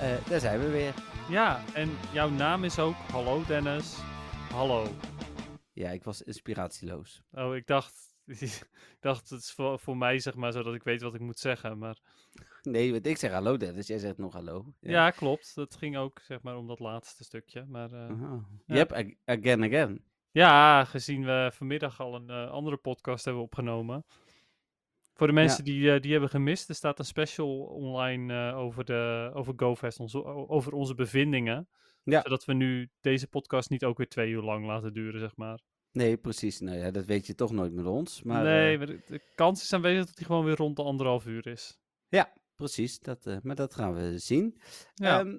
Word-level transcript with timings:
Eh, 0.00 0.26
daar 0.28 0.40
zijn 0.40 0.60
we 0.60 0.70
weer. 0.70 0.94
Ja, 1.28 1.64
en 1.74 1.90
jouw 2.12 2.30
naam 2.30 2.64
is 2.64 2.78
ook 2.78 2.94
Hallo 2.94 3.44
Dennis. 3.46 3.96
Hallo. 4.52 4.86
Ja, 5.72 5.90
ik 5.90 6.04
was 6.04 6.22
inspiratieloos. 6.22 7.22
Oh, 7.32 7.56
ik 7.56 7.66
dacht, 7.66 7.94
ik 8.26 8.68
dacht 9.00 9.30
het 9.30 9.40
is 9.40 9.52
voor, 9.52 9.78
voor 9.78 9.96
mij 9.96 10.18
zeg 10.18 10.34
maar, 10.34 10.52
zodat 10.52 10.74
ik 10.74 10.82
weet 10.82 11.02
wat 11.02 11.14
ik 11.14 11.20
moet 11.20 11.38
zeggen. 11.38 11.78
Maar 11.78 11.98
Nee, 12.62 12.92
want 12.92 13.06
ik 13.06 13.16
zeg 13.16 13.32
hallo 13.32 13.56
Dennis, 13.56 13.86
jij 13.86 13.98
zegt 13.98 14.18
nog 14.18 14.32
hallo. 14.32 14.72
ja, 14.80 15.10
klopt. 15.10 15.54
Dat 15.54 15.76
ging 15.76 15.96
ook 15.96 16.20
zeg 16.22 16.42
maar 16.42 16.56
om 16.56 16.66
dat 16.66 16.78
laatste 16.78 17.24
stukje. 17.24 17.64
Maar 17.68 17.94
Aha. 17.94 18.44
Ja. 18.66 18.74
Yep, 18.74 18.92
ag- 18.92 19.36
again, 19.38 19.62
again. 19.64 20.04
ja, 20.30 20.84
gezien 20.84 21.24
we 21.24 21.50
vanmiddag 21.54 22.00
al 22.00 22.14
een 22.14 22.30
eh, 22.30 22.50
andere 22.50 22.76
podcast 22.76 23.24
hebben 23.24 23.42
opgenomen. 23.42 24.04
Voor 25.18 25.26
de 25.26 25.32
mensen 25.32 25.64
die, 25.64 25.92
eh, 25.92 26.00
die 26.00 26.10
hebben 26.10 26.30
gemist, 26.30 26.68
er 26.68 26.74
staat 26.74 26.98
een 26.98 27.04
special 27.04 27.58
online 27.64 28.50
eh, 28.50 28.58
over, 28.58 28.84
de, 28.84 29.30
over 29.34 29.52
GoFest, 29.56 30.00
onze, 30.00 30.24
over 30.24 30.72
onze 30.72 30.94
bevindingen. 30.94 31.68
Ja. 32.02 32.20
Zodat 32.22 32.44
we 32.44 32.52
nu 32.52 32.90
deze 33.00 33.28
podcast 33.28 33.70
niet 33.70 33.84
ook 33.84 33.96
weer 33.96 34.08
twee 34.08 34.30
uur 34.30 34.42
lang 34.42 34.66
laten 34.66 34.92
duren, 34.92 35.20
zeg 35.20 35.36
maar. 35.36 35.60
Nee, 35.92 36.16
precies. 36.16 36.60
Nou 36.60 36.76
ja, 36.76 36.90
dat 36.90 37.04
weet 37.04 37.26
je 37.26 37.34
toch 37.34 37.52
nooit 37.52 37.72
met 37.72 37.86
ons. 37.86 38.22
Maar, 38.22 38.44
nee, 38.44 38.72
eh, 38.72 38.78
maar 38.78 38.86
de, 38.86 39.00
de 39.06 39.20
kans 39.34 39.62
is 39.62 39.72
aanwezig 39.72 40.06
dat 40.06 40.16
hij 40.16 40.26
gewoon 40.26 40.44
weer 40.44 40.56
rond 40.56 40.76
de 40.76 40.82
anderhalf 40.82 41.26
uur 41.26 41.46
is. 41.46 41.78
ja, 42.08 42.32
precies. 42.56 42.98
Dat, 43.00 43.38
maar 43.42 43.54
dat 43.56 43.74
gaan 43.74 43.94
we 43.94 44.18
zien. 44.18 44.60
Ja. 44.94 45.18
Ehm, 45.20 45.36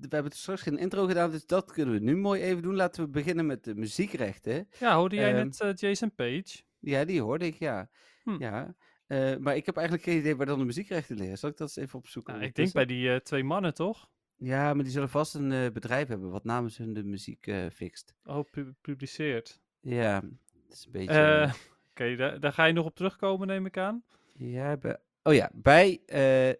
we 0.00 0.06
hebben 0.08 0.32
straks 0.32 0.62
geen 0.62 0.78
intro 0.78 1.06
gedaan, 1.06 1.30
dus 1.30 1.46
dat 1.46 1.72
kunnen 1.72 1.94
we 1.94 2.00
nu 2.00 2.16
mooi 2.16 2.42
even 2.42 2.62
doen. 2.62 2.74
Laten 2.74 3.04
we 3.04 3.10
beginnen 3.10 3.46
met 3.46 3.64
de 3.64 3.74
muziekrechten. 3.74 4.68
Ja, 4.78 4.96
hoorde 4.96 5.16
jij 5.16 5.34
Ehm, 5.34 5.50
net 5.58 5.80
Jason 5.80 6.14
Page? 6.14 6.62
Ja, 6.78 7.04
die 7.04 7.22
hoorde 7.22 7.46
ik, 7.46 7.54
ja. 7.58 7.90
Hm. 8.36 8.42
ja. 8.42 8.74
Eh, 9.06 9.36
maar 9.36 9.56
ik 9.56 9.66
heb 9.66 9.76
eigenlijk 9.76 10.06
geen 10.08 10.18
idee 10.18 10.36
waar 10.36 10.46
dan 10.46 10.58
de 10.58 10.64
muziekrechten 10.64 11.16
liggen. 11.16 11.38
Zal 11.38 11.50
ik 11.50 11.56
dat 11.56 11.68
eens 11.68 11.76
even 11.86 11.98
opzoeken? 11.98 12.34
Nou, 12.34 12.46
ik 12.46 12.54
denk 12.54 12.72
bij 12.72 12.86
die 12.86 13.10
eh, 13.12 13.16
twee 13.20 13.44
mannen, 13.44 13.74
toch? 13.74 14.08
Ja, 14.36 14.74
maar 14.74 14.82
die 14.84 14.92
zullen 14.92 15.08
vast 15.08 15.34
een 15.34 15.52
eh, 15.52 15.70
bedrijf 15.72 16.08
hebben 16.08 16.30
wat 16.30 16.44
namens 16.44 16.76
hun 16.76 16.92
de 16.92 17.04
muziek 17.04 17.52
fixt. 17.72 18.14
Oh, 18.24 18.44
pu- 18.50 18.74
publiceert. 18.80 19.60
Ja, 19.80 20.20
dat 20.20 20.76
is 20.76 20.84
een 20.84 20.92
beetje... 20.92 21.52
Oké, 21.90 22.16
daar, 22.16 22.40
daar 22.40 22.52
ga 22.52 22.64
je 22.64 22.72
nog 22.72 22.84
op 22.86 22.94
terugkomen, 22.94 23.46
neem 23.46 23.66
ik 23.66 23.76
aan. 23.76 24.02
ja, 24.34 24.76
bij- 24.76 24.98
oh 25.22 25.34
ja, 25.34 25.50
bij 25.54 26.00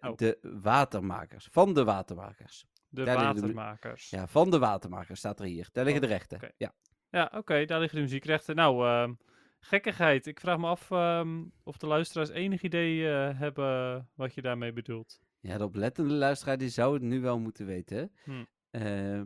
Oh. 0.01 0.15
de 0.15 0.37
watermakers. 0.61 1.47
Van 1.51 1.73
de 1.73 1.83
watermakers. 1.83 2.65
De 2.89 3.03
Daar 3.03 3.15
watermakers. 3.17 4.09
Ja, 4.09 4.27
van 4.27 4.49
de 4.51 4.59
watermakers 4.59 5.19
staat 5.19 5.39
er 5.39 5.45
hier. 5.45 5.69
Daar 5.71 5.83
liggen 5.85 6.03
Oh, 6.03 6.09
de 6.09 6.13
rechten. 6.15 6.53
Ja. 6.57 6.73
Ja, 7.09 7.31
oké, 7.35 7.65
daar 7.65 7.79
liggen 7.79 7.97
de 7.97 8.03
muziekrechten. 8.03 8.55
Nou, 8.55 8.87
ehm, 8.87 9.13
gekkigheid. 9.59 10.27
Ik 10.27 10.39
vraag 10.39 10.57
me 10.57 10.67
af 10.67 10.91
ehm, 10.91 11.43
of 11.63 11.77
de 11.77 11.87
luisteraars 11.87 12.29
enig 12.29 12.61
idee 12.61 13.09
eh, 13.09 13.39
hebben 13.39 14.09
wat 14.15 14.33
je 14.33 14.41
daarmee 14.41 14.73
bedoelt. 14.73 15.19
ja, 15.39 15.57
de 15.57 15.63
oplettende 15.63 16.13
luisteraar 16.13 16.57
die 16.57 16.69
zou 16.69 16.93
het 16.93 17.03
nu 17.03 17.21
wel 17.21 17.39
moeten 17.39 17.65
weten. 17.65 18.11
Hm. 18.23 18.43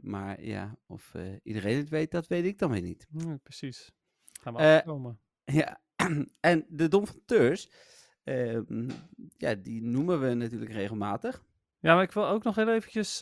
Maar 0.01 0.43
ja, 0.43 0.77
of 0.87 1.13
eh, 1.13 1.21
iedereen 1.43 1.77
het 1.77 1.89
weet, 1.89 2.11
dat 2.11 2.27
weet 2.27 2.45
ik 2.45 2.59
dan 2.59 2.71
weer 2.71 2.81
niet. 2.81 3.07
Hm, 3.11 3.37
precies. 3.43 3.91
Gaan 4.41 4.53
we 4.53 4.59
afkomen. 4.59 5.19
Ja, 5.43 5.81
en 6.39 6.65
de 6.69 6.87
Dom 6.87 7.07
van 7.07 7.21
Teurs, 7.25 7.69
ehm, 8.23 8.89
ja, 9.37 9.55
die 9.55 9.83
noemen 9.83 10.21
we 10.21 10.33
natuurlijk 10.33 10.71
regelmatig. 10.71 11.43
Ja, 11.79 11.93
maar 11.93 12.03
ik 12.03 12.11
wil 12.11 12.27
ook 12.27 12.43
nog 12.43 12.55
heel 12.55 12.69
eventjes 12.69 13.17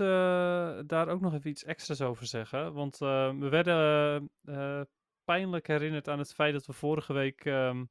daar 0.87 1.07
ook 1.07 1.21
nog 1.21 1.33
even 1.33 1.49
iets 1.49 1.63
extra's 1.63 2.01
over 2.01 2.25
zeggen. 2.25 2.73
Want 2.73 2.97
we 2.97 3.47
werden 3.49 4.29
pijnlijk 5.25 5.67
herinnerd 5.67 6.07
aan 6.09 6.19
het 6.19 6.33
feit 6.33 6.53
dat 6.53 6.65
we 6.65 6.73
vorige 6.73 7.13
week 7.13 7.45
ehm, 7.45 7.83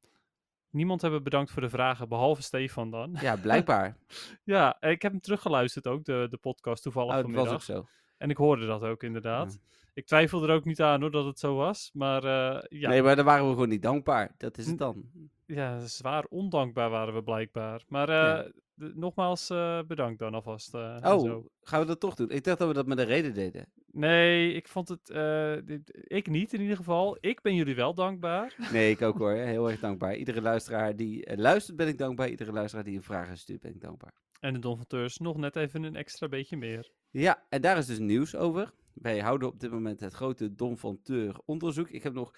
niemand 0.69 1.01
hebben 1.01 1.23
bedankt 1.23 1.51
voor 1.51 1.61
de 1.61 1.69
vragen, 1.69 2.09
behalve 2.09 2.41
Stefan 2.41 2.91
dan. 2.91 3.17
Ja, 3.21 3.35
blijkbaar. 3.35 3.97
ja, 4.43 4.81
ik 4.81 5.01
heb 5.01 5.11
hem 5.11 5.21
teruggeluisterd 5.21 5.87
ook, 5.87 6.03
de, 6.05 6.27
de 6.29 6.37
podcast 6.37 6.83
toevallig 6.83 7.09
Oh, 7.09 7.15
dat 7.15 7.25
was 7.25 7.33
vanmiddag. 7.33 7.53
ook 7.77 7.85
zo. 7.85 7.87
En 8.17 8.29
ik 8.29 8.37
hoorde 8.37 8.65
dat 8.65 8.81
ook 8.83 9.03
inderdaad. 9.03 9.59
Ik 9.93 10.05
twijfel 10.05 10.43
er 10.43 10.55
ook 10.55 10.65
niet 10.65 10.81
aan 10.81 11.01
hoor 11.01 11.11
dat 11.11 11.25
het 11.25 11.39
zo 11.39 11.55
was. 11.55 11.89
Maar 11.93 12.23
eh, 12.23 12.63
ja, 12.79 12.89
Nee, 12.89 13.01
maar 13.03 13.15
dan 13.15 13.25
waren 13.25 13.45
we 13.45 13.51
gewoon 13.53 13.69
niet 13.69 13.81
dankbaar. 13.81 14.31
Dat 14.37 14.57
is 14.57 14.67
het 14.67 14.77
dan. 14.77 15.03
ja, 15.45 15.85
zwaar 15.85 16.25
ondankbaar 16.29 16.89
waren 16.89 17.13
we 17.13 17.23
blijkbaar. 17.23 17.83
Maar 17.87 18.09
eh, 18.09 18.15
Ja. 18.15 18.91
nogmaals 18.95 19.49
eh, 19.49 19.79
bedankt 19.87 20.19
dan 20.19 20.33
alvast. 20.33 20.73
Oh, 20.73 21.45
gaan 21.61 21.79
we 21.79 21.85
dat 21.85 21.99
toch 21.99 22.15
doen? 22.15 22.29
Ik 22.29 22.43
dacht 22.43 22.57
dat 22.59 22.67
we 22.67 22.73
dat 22.73 22.85
met 22.87 22.97
een 22.97 23.05
reden 23.05 23.33
deden. 23.33 23.65
Nee, 23.91 24.53
ik 24.53 24.67
vond 24.67 24.89
het. 24.89 25.09
eh, 25.09 25.55
ik 26.03 26.27
niet 26.27 26.53
in 26.53 26.61
ieder 26.61 26.75
geval. 26.75 27.17
Ik 27.19 27.41
ben 27.41 27.55
jullie 27.55 27.75
wel 27.75 27.93
dankbaar. 27.93 28.55
Nee, 28.71 28.91
ik 28.91 29.01
ook 29.01 29.17
hoor. 29.17 29.31
Heel 29.31 29.69
erg 29.69 29.79
dankbaar. 29.79 30.15
Iedere 30.15 30.41
luisteraar 30.41 30.95
die 30.95 31.25
eh, 31.25 31.37
luistert 31.37 31.77
ben 31.77 31.87
ik 31.87 31.97
dankbaar. 31.97 32.29
Iedere 32.29 32.51
luisteraar 32.51 32.85
die 32.85 32.95
een 32.95 33.03
vraag 33.03 33.37
stuurt 33.37 33.61
ben 33.61 33.73
ik 33.73 33.81
dankbaar. 33.81 34.13
En 34.39 34.53
de 34.53 34.59
donateurs 34.59 35.17
nog 35.17 35.37
net 35.37 35.55
even 35.55 35.83
een 35.83 35.95
extra 35.95 36.27
beetje 36.27 36.57
meer. 36.57 36.91
Ja, 37.09 37.45
en 37.49 37.61
daar 37.61 37.77
is 37.77 37.85
dus 37.85 37.99
nieuws 37.99 38.35
over. 38.35 38.73
Wij 38.93 39.19
houden 39.19 39.47
op 39.47 39.59
dit 39.59 39.71
moment 39.71 39.99
het 39.99 40.13
grote 40.13 40.55
Don 40.55 40.77
van 40.77 41.01
Teur 41.03 41.35
onderzoek. 41.45 41.89
Ik 41.89 42.03
heb 42.03 42.13
nog 42.13 42.33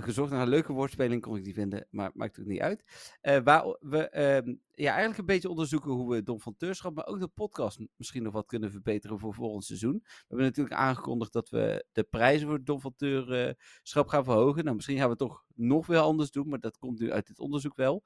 gezocht 0.00 0.30
naar 0.30 0.42
een 0.42 0.48
leuke 0.48 0.72
woordspeling, 0.72 1.22
kon 1.22 1.36
ik 1.36 1.44
die 1.44 1.54
vinden, 1.54 1.86
maar 1.90 2.10
maakt 2.14 2.40
ook 2.40 2.46
niet 2.46 2.60
uit. 2.60 2.84
Eh, 3.20 3.38
waar 3.44 3.76
we 3.80 4.08
ehm, 4.08 4.54
ja, 4.72 4.90
eigenlijk 4.90 5.18
een 5.18 5.26
beetje 5.26 5.48
onderzoeken 5.48 5.90
hoe 5.90 6.10
we 6.14 6.22
Don 6.22 6.40
van 6.40 6.56
Teurschap, 6.56 6.94
maar 6.94 7.06
ook 7.06 7.20
de 7.20 7.28
podcast 7.28 7.78
misschien 7.96 8.22
nog 8.22 8.32
wat 8.32 8.46
kunnen 8.46 8.70
verbeteren 8.70 9.18
voor 9.18 9.34
volgend 9.34 9.64
seizoen. 9.64 10.00
We 10.02 10.24
hebben 10.28 10.46
natuurlijk 10.46 10.76
aangekondigd 10.76 11.32
dat 11.32 11.48
we 11.48 11.84
de 11.92 12.02
prijzen 12.02 12.48
voor 12.48 12.64
Don 12.64 12.80
van 12.80 12.94
Teurschap 12.96 14.08
gaan 14.08 14.24
verhogen. 14.24 14.64
Nou, 14.64 14.76
misschien 14.76 14.96
gaan 14.96 15.04
we 15.04 15.10
het 15.10 15.18
toch 15.18 15.44
nog 15.54 15.86
weer 15.86 15.98
anders 15.98 16.30
doen, 16.30 16.48
maar 16.48 16.60
dat 16.60 16.78
komt 16.78 16.98
nu 17.00 17.12
uit 17.12 17.26
dit 17.26 17.38
onderzoek 17.38 17.76
wel. 17.76 18.02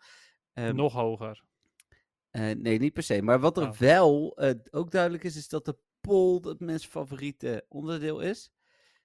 Ehm, 0.53 0.74
nog 0.74 0.92
hoger. 0.92 1.42
eh, 2.30 2.56
nee, 2.56 2.78
niet 2.78 2.92
per 2.92 3.03
se. 3.03 3.22
Maar 3.22 3.41
wat 3.41 3.56
er 3.56 3.68
Oh. 3.68 3.72
wel 3.72 4.36
eh, 4.36 4.50
ook 4.70 4.91
duidelijk 4.91 5.24
is, 5.24 5.36
is 5.36 5.48
dat 5.48 5.64
de 5.64 5.76
poll 6.00 6.41
het 6.42 6.60
mensen 6.60 6.91
favoriete 6.91 7.64
onderdeel 7.68 8.20
is. 8.20 8.50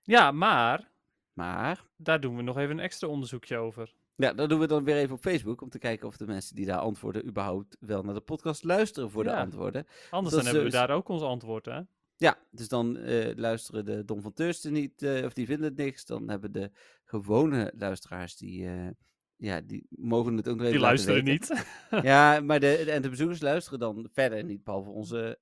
Ja, 0.02 0.32
maar 0.32 0.91
Maar, 1.34 1.84
daar 1.98 2.20
doen 2.20 2.36
we 2.36 2.42
nog 2.42 2.58
even 2.58 2.72
een 2.78 2.84
extra 2.84 3.08
onderzoekje 3.08 3.58
over. 3.58 3.94
ja, 4.16 4.34
dat 4.34 4.50
doen 4.50 4.60
we 4.60 4.68
dan 4.68 4.84
weer 4.84 4.96
even 4.96 5.16
op 5.16 5.22
Facebook, 5.22 5.62
om 5.62 5.70
te 5.70 5.80
kijken 5.80 6.08
of 6.08 6.18
de 6.18 6.26
mensen 6.26 6.56
die 6.56 6.66
daar 6.66 6.80
antwoorden 6.80 7.26
überhaupt 7.28 7.78
wel 7.80 8.04
naar 8.04 8.14
de 8.14 8.20
podcast 8.22 8.64
luisteren 8.64 9.12
voor 9.12 9.24
de 9.24 9.30
Ja. 9.30 9.40
antwoorden. 9.42 9.88
Anders 10.10 10.36
dan 10.36 10.44
hebben 10.44 10.64
we 10.64 10.70
dus- 10.70 10.80
daar 10.80 10.90
ook 10.90 11.10
ons 11.10 11.22
antwoord, 11.22 11.66
hè? 11.66 11.82
Ja, 12.18 12.38
dus 12.52 12.68
dan 12.68 12.98
eh, 12.98 13.36
luisteren 13.36 13.86
de 13.86 14.06
Don 14.06 14.22
van 14.22 14.34
Teursten 14.34 14.74
niet, 14.74 15.02
eh, 15.02 15.26
of 15.26 15.34
die 15.34 15.46
vinden 15.46 15.66
het 15.66 15.78
niks. 15.78 16.06
Dan 16.06 16.30
hebben 16.30 16.52
de 16.52 16.72
gewone 17.06 17.72
luisteraars, 17.78 18.38
die, 18.38 18.66
eh, 18.68 18.88
ja, 19.36 19.62
die 19.62 19.86
mogen 19.90 20.38
het 20.38 20.48
ook 20.48 20.56
nog 20.56 20.62
even 20.66 20.78
Die 20.78 20.82
luisteren 20.88 21.24
weten. 21.24 21.56
niet. 21.56 22.04
Ja, 22.04 22.40
maar 22.48 22.60
de, 22.60 22.82
de- 22.86 22.92
en 22.92 23.02
de 23.02 23.10
bezoekers 23.10 23.42
luisteren 23.42 23.80
dan 23.80 24.10
verder 24.14 24.44
niet, 24.44 24.64
behalve 24.64 24.90
onze 24.90 25.40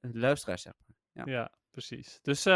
luisteraars, 0.00 0.62
zeg 0.62 0.72
maar. 1.12 1.28
ja, 1.28 1.52
precies. 1.70 2.18
Dus 2.22 2.44
we 2.44 2.50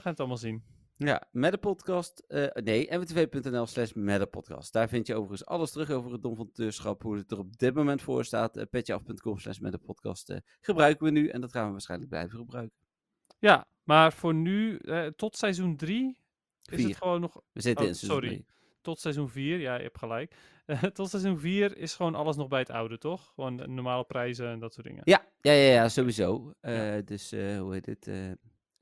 het 0.10 0.18
allemaal 0.20 0.36
zien. 0.36 0.62
Ja, 1.06 1.22
met 1.30 1.52
de 1.52 1.58
podcast. 1.58 2.24
eh, 2.28 2.46
nee, 2.64 2.98
mwtv.nl 2.98 3.66
slash 3.66 3.92
met 3.92 4.20
de 4.20 4.26
podcast. 4.26 4.72
Daar 4.72 4.88
vind 4.88 5.06
je 5.06 5.14
overigens 5.14 5.46
alles 5.48 5.70
terug 5.70 5.90
over 5.90 6.12
het 6.12 6.22
Dom 6.22 6.36
van 6.36 6.50
Teurschap. 6.52 7.02
Hoe 7.02 7.16
het 7.16 7.30
er 7.30 7.38
op 7.38 7.58
dit 7.58 7.74
moment 7.74 8.02
voor 8.02 8.24
staat. 8.24 8.56
Uh, 8.56 8.62
petjeaf.com 8.70 9.38
slash 9.38 9.58
met 9.58 9.72
de 9.72 9.78
podcast 9.78 10.30
eh, 10.30 10.36
gebruiken 10.60 11.04
we 11.04 11.10
nu. 11.10 11.28
En 11.28 11.40
dat 11.40 11.52
gaan 11.52 11.64
we 11.66 11.70
waarschijnlijk 11.72 12.10
blijven 12.10 12.38
gebruiken. 12.38 12.76
Ja, 13.38 13.66
maar 13.84 14.12
voor 14.12 14.34
nu, 14.34 14.76
eh, 14.78 15.06
tot 15.06 15.36
seizoen 15.36 15.76
3 15.76 16.18
is 16.70 16.76
Vier. 16.76 16.88
het 16.88 16.96
gewoon 16.96 17.20
nog 17.20 17.40
We 17.52 17.60
zitten 17.60 17.82
Oh, 17.84 17.90
in 17.90 17.96
seizoen 17.96 18.20
sorry. 18.20 18.34
drie. 18.34 18.46
tot 18.80 19.00
seizoen 19.00 19.28
4, 19.28 19.58
ja, 19.58 19.74
je 19.76 19.82
hebt 19.82 19.98
gelijk. 19.98 20.34
Eh, 20.66 20.82
tot 20.98 21.10
seizoen 21.10 21.38
4 21.38 21.76
is 21.76 21.94
gewoon 21.94 22.14
alles 22.14 22.36
nog 22.36 22.48
bij 22.48 22.58
het 22.58 22.70
oude, 22.70 22.98
toch? 22.98 23.32
Gewoon 23.34 23.74
normale 23.74 24.04
prijzen 24.04 24.48
en 24.48 24.58
dat 24.58 24.74
soort 24.74 24.86
dingen. 24.86 25.02
Ja, 25.04 25.26
ja, 25.40 25.52
ja, 25.52 25.72
ja 25.72 25.88
sowieso. 25.88 26.52
Eh, 26.60 26.94
Ja. 26.96 27.00
Dus 27.00 27.32
eh, 27.32 27.58
hoe 27.58 27.72
heet 27.72 27.86
het? 27.86 28.08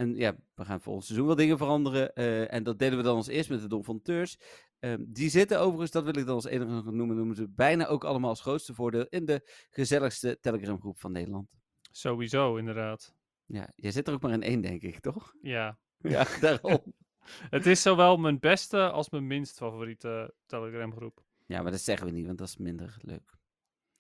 En 0.01 0.17
ja, 0.17 0.37
we 0.55 0.65
gaan 0.65 0.81
volgend 0.81 1.05
seizoen 1.07 1.27
wel 1.27 1.37
dingen 1.37 1.59
veranderen. 1.59 2.15
eh, 2.15 2.53
en 2.53 2.63
dat 2.63 2.79
deden 2.79 2.99
we 2.99 3.05
dan 3.05 3.17
als 3.17 3.27
eerst 3.27 3.51
met 3.51 3.61
de 3.61 3.67
Dom 3.69 3.85
van 3.85 4.03
Teurs. 4.03 4.39
Ehm, 4.79 5.05
die 5.09 5.31
zitten 5.31 5.61
overigens, 5.61 5.91
dat 5.91 6.05
wil 6.05 6.17
ik 6.17 6.27
dan 6.27 6.35
als 6.35 6.45
enige 6.45 6.71
nog 6.71 6.85
noemen, 6.85 7.17
noemen 7.17 7.37
ze 7.37 7.49
bijna 7.49 7.87
ook 7.87 8.05
allemaal 8.05 8.31
als 8.31 8.41
grootste 8.41 8.75
voordeel 8.75 9.07
in 9.09 9.25
de 9.25 9.67
gezelligste 9.71 10.39
Telegram 10.41 10.81
groep 10.81 11.01
van 11.01 11.13
Nederland. 11.13 11.49
Sowieso, 11.91 12.57
inderdaad. 12.57 13.15
Ja, 13.45 13.73
jij 13.77 13.91
zit 13.91 14.09
er 14.09 14.15
ook 14.15 14.23
maar 14.23 14.33
in 14.33 14.43
één, 14.43 14.61
denk 14.61 14.83
ik, 14.83 15.01
toch? 15.01 15.35
Ja. 15.43 15.79
Ja, 16.03 16.27
daarom. 16.41 16.81
Het 17.57 17.67
is 17.67 17.83
zowel 17.83 18.17
mijn 18.17 18.39
beste 18.39 18.91
als 18.91 19.11
mijn 19.11 19.27
minst 19.27 19.57
favoriete 19.57 20.35
Telegram 20.47 20.93
groep. 20.93 21.25
Ja, 21.47 21.63
maar 21.63 21.71
dat 21.71 21.81
zeggen 21.81 22.07
we 22.07 22.13
niet, 22.13 22.27
want 22.27 22.39
dat 22.39 22.49
is 22.49 22.57
minder 22.57 22.97
leuk. 23.01 23.39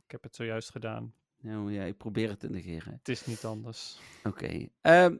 Ik 0.04 0.10
heb 0.10 0.22
het 0.22 0.36
zojuist 0.36 0.70
gedaan. 0.70 1.14
Nou 1.40 1.72
ja, 1.72 1.82
ik 1.84 1.96
probeer 1.96 2.28
het 2.28 2.40
te 2.40 2.48
negeren. 2.50 2.92
Het 2.92 3.08
is 3.08 3.26
niet 3.26 3.44
anders. 3.44 3.98
Oké. 4.24 4.68
ehm, 4.80 5.16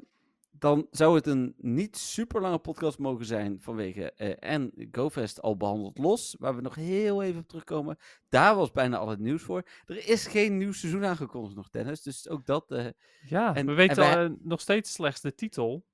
dan 0.50 0.87
zou 0.91 1.14
het 1.14 1.26
een 1.26 1.55
niet 1.56 1.97
super 1.97 2.41
lange 2.41 2.58
podcast 2.58 2.99
mogen 2.99 3.25
zijn 3.26 3.61
vanwege 3.61 4.12
eh, 4.12 4.50
en 4.52 4.88
GoFest 4.93 5.41
al 5.43 5.56
behandeld 5.56 5.99
los, 5.99 6.37
waar 6.38 6.56
we 6.56 6.62
nog 6.62 6.75
heel 6.75 7.23
even 7.23 7.41
op 7.41 7.49
terugkomen. 7.49 7.97
Daar 8.29 8.55
was 8.56 8.70
bijna 8.73 8.97
al 8.97 9.08
het 9.08 9.19
nieuws 9.19 9.43
voor. 9.43 9.62
Er 9.87 10.08
is 10.08 10.26
geen 10.26 10.56
nieuw 10.56 10.73
seizoen 10.73 11.05
aangekondigd 11.05 11.56
nog, 11.56 11.70
Dennis. 11.70 12.02
Dus 12.02 12.29
ook 12.29 12.47
dat. 12.47 12.70
eh, 12.70 12.87
Ja, 13.29 13.55
En- 13.55 13.67
we 13.67 13.73
weten 13.73 14.02
en 14.05 14.17
al, 14.19 14.25
eh, 14.25 14.31
nog 14.41 14.61
steeds 14.61 14.93
slechts 14.93 15.20
de 15.20 15.35
titel. 15.35 15.87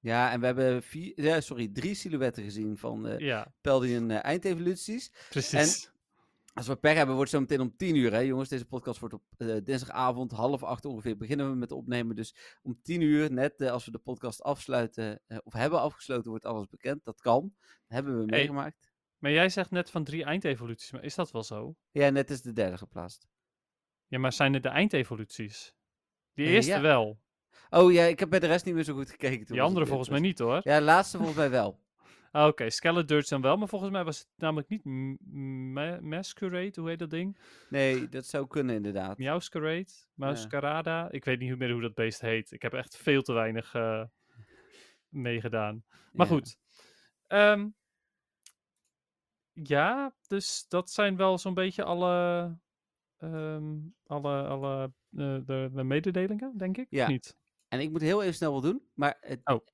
ja, 0.00 0.32
en 0.32 0.40
we 0.40 0.46
hebben 0.46 0.82
vier, 0.82 1.12
ja, 1.22 1.40
sorry, 1.40 1.68
drie 1.72 1.94
silhouetten 1.94 2.42
gezien 2.44 2.76
van 2.78 3.06
eh 3.08 3.18
Ja, 3.18 3.52
Peldian 3.60 4.10
eindevoluties. 4.10 5.12
precies. 5.30 5.90
Als 6.58 6.66
we 6.66 6.76
pech 6.76 6.94
hebben, 6.96 7.14
wordt 7.14 7.30
het 7.30 7.40
zo 7.40 7.46
meteen 7.46 7.66
om 7.66 7.76
tien 7.76 7.94
uur, 7.96 8.12
hè 8.12 8.18
jongens. 8.18 8.48
Deze 8.48 8.66
podcast 8.66 8.98
wordt 9.00 9.14
op 9.14 9.22
eh, 9.36 9.56
dinsdagavond, 9.64 10.30
half 10.32 10.62
acht 10.62 10.84
ongeveer, 10.84 11.16
beginnen 11.16 11.50
we 11.50 11.56
met 11.56 11.72
opnemen. 11.72 12.16
Dus 12.16 12.34
om 12.62 12.80
tien 12.82 13.00
uur, 13.00 13.32
net 13.32 13.60
eh, 13.60 13.70
als 13.70 13.84
we 13.84 13.90
de 13.90 13.98
podcast 13.98 14.42
afsluiten, 14.42 15.20
eh, 15.26 15.38
of 15.44 15.52
hebben 15.52 15.80
afgesloten, 15.80 16.30
wordt 16.30 16.44
alles 16.44 16.66
bekend. 16.66 17.04
Dat 17.04 17.20
kan. 17.20 17.54
Dat 17.60 17.70
hebben 17.86 18.12
we 18.12 18.18
Hey. 18.18 18.26
meegemaakt. 18.38 18.92
Maar 19.18 19.30
jij 19.30 19.48
zegt 19.48 19.70
net 19.70 19.90
van 19.90 20.04
drie 20.04 20.24
eindevoluties, 20.24 20.90
maar 20.92 21.04
is 21.04 21.14
dat 21.14 21.30
wel 21.30 21.42
zo? 21.42 21.74
Ja, 21.90 22.08
net 22.10 22.30
is 22.30 22.42
de 22.42 22.52
derde 22.52 22.78
geplaatst. 22.78 23.26
Ja, 24.06 24.18
maar 24.18 24.32
zijn 24.32 24.54
het 24.54 24.62
de 24.62 24.68
eindevoluties? 24.68 25.74
Die 26.34 26.46
Eh, 26.46 26.52
eerste 26.52 26.70
ja. 26.70 26.80
wel. 26.80 27.20
Oh 27.70 27.92
ja, 27.92 28.02
ik 28.04 28.18
heb 28.18 28.30
bij 28.30 28.38
de 28.38 28.46
rest 28.46 28.64
niet 28.64 28.74
meer 28.74 28.84
zo 28.84 28.94
goed 28.94 29.10
gekeken. 29.10 29.46
toen 29.46 29.56
Die 29.56 29.64
andere 29.64 29.86
volgens 29.86 30.08
mij 30.08 30.20
niet 30.20 30.38
hoor. 30.38 30.60
Ja, 30.64 30.78
de 30.78 30.84
laatste 30.84 31.16
volgens 31.16 31.36
mij 31.38 31.50
wel. 31.50 31.80
Ah, 32.30 32.46
Oké, 32.46 32.70
Skeledirge 32.70 33.28
dan 33.28 33.40
wel, 33.40 33.56
maar 33.56 33.68
volgens 33.68 33.90
mij 33.90 34.04
was 34.04 34.18
het 34.18 34.28
namelijk 34.36 34.68
niet 34.68 34.84
Ma- 35.72 36.00
Masquerade, 36.00 36.80
hoe 36.80 36.88
heet 36.88 36.98
dat 36.98 37.10
ding? 37.10 37.38
Nee, 37.68 38.08
dat 38.08 38.26
zou 38.26 38.46
kunnen 38.46 38.74
inderdaad. 38.76 39.18
Meowscarade? 39.18 39.86
Mascarada? 40.14 41.10
Ik 41.10 41.24
weet 41.24 41.38
niet 41.38 41.58
meer 41.58 41.72
hoe 41.72 41.80
dat 41.80 41.94
beest 41.94 42.20
heet. 42.20 42.52
Ik 42.52 42.62
heb 42.62 42.72
echt 42.72 42.96
veel 42.96 43.22
te 43.22 43.32
weinig 43.32 43.74
eh, 43.74 44.04
meegedaan. 45.08 45.84
Maar 46.12 46.26
Ja. 46.26 46.32
goed. 46.32 46.58
Ehm, 47.26 47.68
ja, 49.52 50.14
dus 50.26 50.64
dat 50.68 50.90
zijn 50.90 51.16
wel 51.16 51.38
zo'n 51.38 51.54
beetje 51.54 51.84
alle, 51.84 52.56
ehm, 53.16 53.76
alle, 54.06 54.46
alle 54.46 54.84
eh, 54.84 54.90
de, 55.10 55.70
de 55.72 55.84
mededelingen, 55.84 56.56
denk 56.56 56.76
ik. 56.76 56.86
Ja. 56.90 57.02
Of 57.04 57.08
niet? 57.10 57.36
En 57.68 57.80
ik 57.80 57.90
moet 57.90 58.00
heel 58.00 58.22
even 58.22 58.34
snel 58.34 58.52
wat 58.52 58.62
doen, 58.62 58.82
maar 58.94 59.16
het, 59.20 59.40
Oh. 59.44 59.66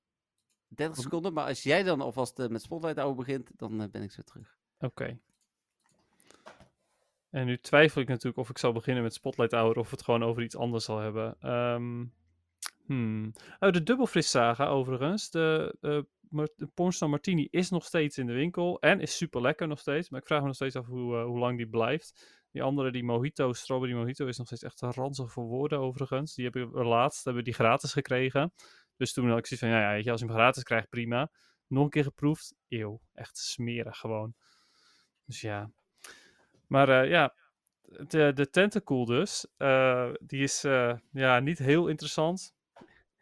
30 0.67 1.03
seconden. 1.03 1.33
Maar 1.33 1.47
als 1.47 1.63
jij 1.63 1.83
dan 1.83 2.01
alvast 2.01 2.39
eh, 2.39 2.47
met 2.47 2.61
Spotlight 2.61 2.97
Hour 2.97 3.15
begint, 3.15 3.51
dan 3.55 3.81
eh, 3.81 3.89
ben 3.89 4.01
ik 4.01 4.11
zo 4.11 4.21
terug. 4.21 4.57
Oké. 4.79 5.19
En 7.29 7.45
nu 7.45 7.57
twijfel 7.57 8.01
ik 8.01 8.07
natuurlijk 8.07 8.37
of 8.37 8.49
ik 8.49 8.57
zal 8.57 8.71
beginnen 8.71 9.03
met 9.03 9.13
Spotlight 9.13 9.51
Hour 9.51 9.77
of 9.77 9.91
het 9.91 10.03
gewoon 10.03 10.23
over 10.23 10.43
iets 10.43 10.55
anders 10.55 10.85
zal 10.85 10.99
hebben. 10.99 11.35
Ehm 11.39 12.05
hmm. 12.85 13.33
Oh, 13.59 13.71
de 13.71 13.83
Dubbelfris 13.83 14.29
saga 14.29 14.67
overigens. 14.67 15.29
De, 15.29 16.05
Pornstar 16.73 17.09
Martini 17.09 17.47
is 17.51 17.69
nog 17.69 17.85
steeds 17.85 18.17
in 18.17 18.25
de 18.25 18.33
winkel 18.33 18.79
en 18.79 18.99
is 18.99 19.17
super 19.17 19.41
lekker 19.41 19.67
nog 19.67 19.79
steeds. 19.79 20.09
Maar 20.09 20.19
ik 20.19 20.25
vraag 20.25 20.39
me 20.39 20.45
nog 20.45 20.55
steeds 20.55 20.75
af 20.75 20.85
hoe, 20.85 21.17
hoe 21.17 21.39
lang 21.39 21.57
die 21.57 21.67
blijft. 21.67 22.43
Die 22.51 22.63
andere, 22.63 22.91
die 22.91 23.03
Mojito, 23.03 23.53
Strawberry 23.53 23.93
Mojito, 23.93 24.27
is 24.27 24.37
nog 24.37 24.47
steeds 24.47 24.63
echt 24.63 24.81
ranzig 24.81 25.31
voor 25.31 25.43
woorden 25.43 25.79
overigens. 25.79 26.35
Die 26.35 26.43
hebben 26.43 26.71
we 26.71 26.83
laatst 26.83 27.25
hebben 27.25 27.43
die 27.43 27.53
gratis 27.53 27.93
gekregen. 27.93 28.53
Dus 28.97 29.13
toen 29.13 29.29
had 29.29 29.37
ik 29.37 29.45
zoiets 29.45 29.65
van, 29.67 29.75
ja, 29.75 29.81
ja 29.81 29.93
weet 29.95 30.03
je, 30.03 30.11
als 30.11 30.19
je 30.19 30.25
hem 30.25 30.35
gratis 30.35 30.63
krijgt, 30.63 30.89
prima. 30.89 31.31
Nog 31.67 31.83
een 31.83 31.89
keer 31.89 32.03
geproefd. 32.03 32.53
Eeuw, 32.67 33.01
echt 33.13 33.37
smerig 33.37 33.97
gewoon. 33.97 34.33
Dus 35.25 35.41
ja. 35.41 35.71
Maar 36.67 36.89
eh, 37.03 37.09
ja, 37.09 37.35
de, 38.07 38.31
de 38.33 38.49
Tentacool 38.49 39.05
dus. 39.05 39.47
eh, 39.57 40.11
die 40.19 40.43
is 40.43 40.63
eh, 40.63 40.97
ja, 41.11 41.39
niet 41.39 41.57
heel 41.57 41.87
interessant. 41.87 42.53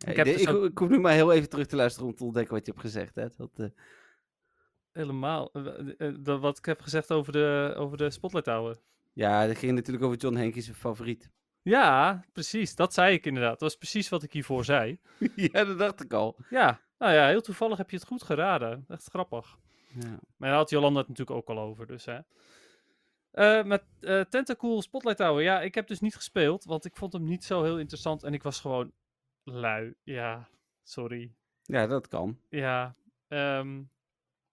Hey, 0.05 0.13
heb 0.13 0.25
de- 0.25 0.31
dus 0.31 0.41
ik, 0.41 0.49
ook- 0.49 0.63
ik 0.63 0.77
hoef 0.77 0.89
nu 0.89 0.99
maar 0.99 1.13
heel 1.13 1.31
even 1.31 1.49
terug 1.49 1.67
te 1.67 1.75
luisteren 1.75 2.07
om 2.09 2.15
te 2.15 2.23
ontdekken 2.23 2.53
wat 2.53 2.65
je 2.65 2.71
hebt 2.71 2.83
gezegd. 2.83 3.15
Hè? 3.15 3.27
Dat, 3.37 3.71
Helemaal. 4.91 5.51
dat 6.19 6.39
wat 6.39 6.57
ik 6.57 6.65
heb 6.65 6.81
gezegd 6.81 7.11
over 7.11 7.31
de, 7.33 7.73
over 7.77 7.97
de 7.97 8.09
Spotlight 8.09 8.45
Tower. 8.45 8.77
ja, 9.13 9.47
dat 9.47 9.57
ging 9.57 9.71
natuurlijk 9.71 10.05
over 10.05 10.17
John 10.17 10.35
Henkies 10.35 10.69
favoriet. 10.71 11.29
Ja, 11.63 12.23
precies. 12.33 12.75
Dat 12.75 12.93
zei 12.93 13.13
ik 13.13 13.25
inderdaad. 13.25 13.51
Dat 13.51 13.61
was 13.61 13.75
precies 13.75 14.09
wat 14.09 14.23
ik 14.23 14.33
hiervoor 14.33 14.65
zei. 14.65 14.99
ja, 15.35 15.63
dat 15.63 15.79
dacht 15.79 16.03
ik 16.03 16.13
al. 16.13 16.35
Ja, 16.49 16.81
nou 16.97 17.13
ja, 17.13 17.27
heel 17.27 17.41
toevallig 17.41 17.77
heb 17.77 17.89
je 17.89 17.97
het 17.97 18.05
goed 18.05 18.23
geraden. 18.23 18.85
Echt 18.87 19.09
grappig. 19.09 19.57
Ja. 19.99 20.19
Maar 20.37 20.49
daar 20.49 20.57
had 20.57 20.69
Jolanda 20.69 20.99
het 20.99 21.07
natuurlijk 21.07 21.37
ook 21.37 21.57
al 21.57 21.63
over, 21.63 21.87
dus 21.87 22.05
hè. 22.05 22.19
Eh, 23.31 23.63
met 23.63 23.83
eh 23.99 24.21
Tentacool 24.21 24.81
Spotlight 24.81 25.17
Tower. 25.17 25.43
Ja, 25.43 25.61
ik 25.61 25.75
heb 25.75 25.87
dus 25.87 25.99
niet 25.99 26.15
gespeeld, 26.15 26.63
want 26.63 26.85
ik 26.85 26.95
vond 26.95 27.13
hem 27.13 27.23
niet 27.23 27.43
zo 27.43 27.63
heel 27.63 27.79
interessant. 27.79 28.23
En 28.23 28.33
ik 28.33 28.43
was 28.43 28.59
gewoon 28.59 28.91
lui. 29.43 29.93
Ja, 30.03 30.49
sorry. 30.83 31.33
ja, 31.63 31.87
dat 31.87 32.07
kan. 32.07 32.39
Ja, 32.49 32.95
ehm, 33.27 33.81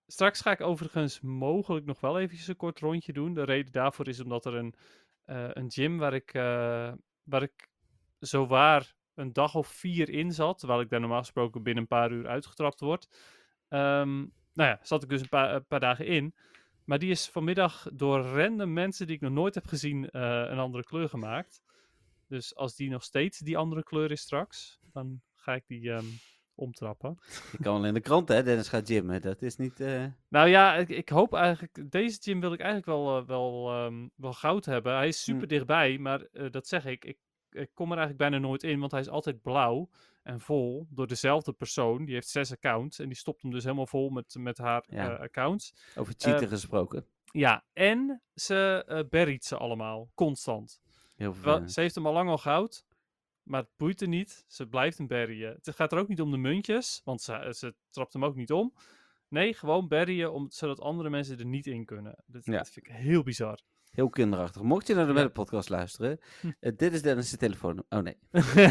straks 0.06 0.40
ga 0.40 0.50
ik 0.50 0.60
overigens 0.60 1.20
mogelijk 1.20 1.86
nog 1.86 2.00
wel 2.00 2.18
eventjes 2.18 2.48
een 2.48 2.56
kort 2.56 2.78
rondje 2.78 3.12
doen. 3.12 3.34
De 3.34 3.44
reden 3.44 3.72
daarvoor 3.72 4.08
is 4.08 4.20
omdat 4.20 4.46
er 4.46 4.54
een, 4.54 4.74
een 5.24 5.70
gym 5.70 5.98
waar 5.98 6.14
ik, 6.14 6.34
eh, 6.34 6.92
waar 7.22 7.42
ik 7.42 7.68
zowaar 8.18 8.94
een 9.14 9.32
dag 9.32 9.54
of 9.54 9.68
vier 9.68 10.08
in 10.08 10.32
zat, 10.32 10.58
terwijl 10.58 10.80
ik 10.80 10.88
daar 10.88 11.00
normaal 11.00 11.18
gesproken 11.18 11.62
binnen 11.62 11.82
een 11.82 11.88
paar 11.88 12.12
uur 12.12 12.26
uitgetrapt 12.26 12.80
word. 12.80 13.08
Ehm, 13.68 14.16
nou 14.52 14.70
ja, 14.70 14.78
zat 14.82 15.02
ik 15.02 15.08
dus 15.08 15.20
een 15.20 15.28
paar, 15.28 15.60
paar 15.60 15.80
dagen 15.80 16.06
in. 16.06 16.34
Maar 16.84 16.98
die 16.98 17.10
is 17.10 17.28
vanmiddag 17.28 17.88
door 17.92 18.20
random 18.20 18.72
mensen 18.72 19.06
die 19.06 19.16
ik 19.16 19.22
nog 19.22 19.32
nooit 19.32 19.54
heb 19.54 19.66
gezien 19.66 20.10
eh, 20.10 20.22
een 20.22 20.58
andere 20.58 20.84
kleur 20.84 21.08
gemaakt. 21.08 21.62
Dus 22.26 22.54
als 22.54 22.76
die 22.76 22.90
nog 22.90 23.02
steeds 23.02 23.38
die 23.38 23.56
andere 23.56 23.82
kleur 23.82 24.10
is 24.10 24.20
straks, 24.20 24.80
dan 24.92 25.20
ga 25.34 25.54
ik 25.54 25.66
die 25.66 25.92
ehm, 25.92 26.06
omtrappen. 26.60 27.18
Je 27.52 27.58
kan 27.62 27.74
wel 27.74 27.84
in 27.84 27.94
de 27.94 28.00
krant, 28.00 28.28
hè? 28.28 28.42
Dennis 28.42 28.68
gaat 28.68 28.86
gymmen. 28.88 29.20
Dat 29.22 29.42
is 29.42 29.56
niet... 29.56 29.80
eh, 29.80 30.04
Nou 30.28 30.48
ja, 30.48 30.74
ik, 30.76 30.88
ik 30.88 31.08
hoop 31.08 31.34
eigenlijk. 31.34 31.90
Deze 31.90 32.18
gym 32.22 32.40
wil 32.40 32.52
ik 32.52 32.58
eigenlijk 32.60 32.88
wel, 32.88 33.18
eh, 33.18 33.26
wel, 33.26 33.70
ehm, 33.70 34.08
wel 34.16 34.32
goud 34.32 34.64
hebben. 34.64 34.94
Hij 34.94 35.08
is 35.08 35.22
super 35.22 35.42
Hm. 35.42 35.48
dichtbij, 35.48 35.98
maar 35.98 36.20
eh, 36.32 36.50
dat 36.50 36.66
zeg 36.66 36.84
ik, 36.86 37.04
ik. 37.04 37.18
Ik 37.50 37.70
kom 37.74 37.92
er 37.92 37.98
eigenlijk 37.98 38.30
bijna 38.30 38.46
nooit 38.46 38.62
in, 38.62 38.78
want 38.80 38.90
hij 38.92 39.00
is 39.00 39.08
altijd 39.08 39.42
blauw 39.42 39.88
en 40.22 40.40
vol 40.40 40.86
door 40.90 41.06
dezelfde 41.06 41.52
persoon. 41.52 42.04
Die 42.04 42.14
heeft 42.14 42.28
zes 42.28 42.52
accounts 42.52 42.98
en 42.98 43.06
die 43.06 43.16
stopt 43.16 43.42
hem 43.42 43.50
dus 43.50 43.62
helemaal 43.64 43.86
vol 43.86 44.08
met, 44.10 44.34
met 44.38 44.58
haar 44.58 44.84
Ja. 44.88 45.14
accounts. 45.14 45.74
over 45.96 46.14
cheaten 46.16 46.48
gesproken. 46.48 47.06
Ja, 47.32 47.64
en 47.72 48.22
ze 48.34 48.84
eh 48.86 49.00
berryt 49.10 49.44
ze 49.44 49.56
allemaal, 49.56 50.10
constant. 50.14 50.80
Heel 51.16 51.32
vervelend. 51.34 51.72
ze 51.72 51.80
heeft 51.80 51.94
hem 51.94 52.06
al 52.06 52.12
lang 52.12 52.28
al 52.28 52.38
goud, 52.38 52.84
maar 53.42 53.60
het 53.60 53.70
boeit 53.76 54.00
er 54.00 54.08
niet. 54.08 54.44
Ze 54.48 54.66
blijft 54.66 54.98
hem 54.98 55.06
berryen. 55.06 55.58
Het 55.62 55.74
gaat 55.76 55.92
er 55.92 55.98
ook 55.98 56.08
niet 56.08 56.20
om 56.20 56.30
de 56.30 56.36
muntjes, 56.36 57.00
want 57.04 57.22
ze, 57.22 57.54
ze 57.56 57.74
trapt 57.90 58.12
hem 58.12 58.24
ook 58.24 58.34
niet 58.36 58.52
om. 58.52 58.74
Nee, 59.28 59.54
gewoon 59.54 59.88
berryen, 59.88 60.32
om, 60.32 60.50
zodat 60.50 60.80
andere 60.80 61.10
mensen 61.10 61.38
er 61.38 61.44
niet 61.46 61.66
in 61.66 61.84
kunnen. 61.84 62.24
Dat, 62.26 62.44
Ja. 62.44 62.52
dat 62.56 62.70
vind 62.70 62.86
ik 62.86 62.92
heel 62.92 63.22
bizar. 63.22 63.58
Heel 63.90 64.08
kinderachtig. 64.08 64.62
Mocht 64.62 64.86
je 64.86 64.94
naar 64.94 65.06
de 65.06 65.12
Ja. 65.20 65.28
podcast 65.28 65.68
luisteren, 65.68 66.20
Hm. 66.40 66.50
eh, 66.60 66.72
dit 66.76 66.92
is 66.92 67.02
Dennis' 67.02 67.36
telefoon. 67.36 67.84
Oh 67.88 67.98
nee. 67.98 68.16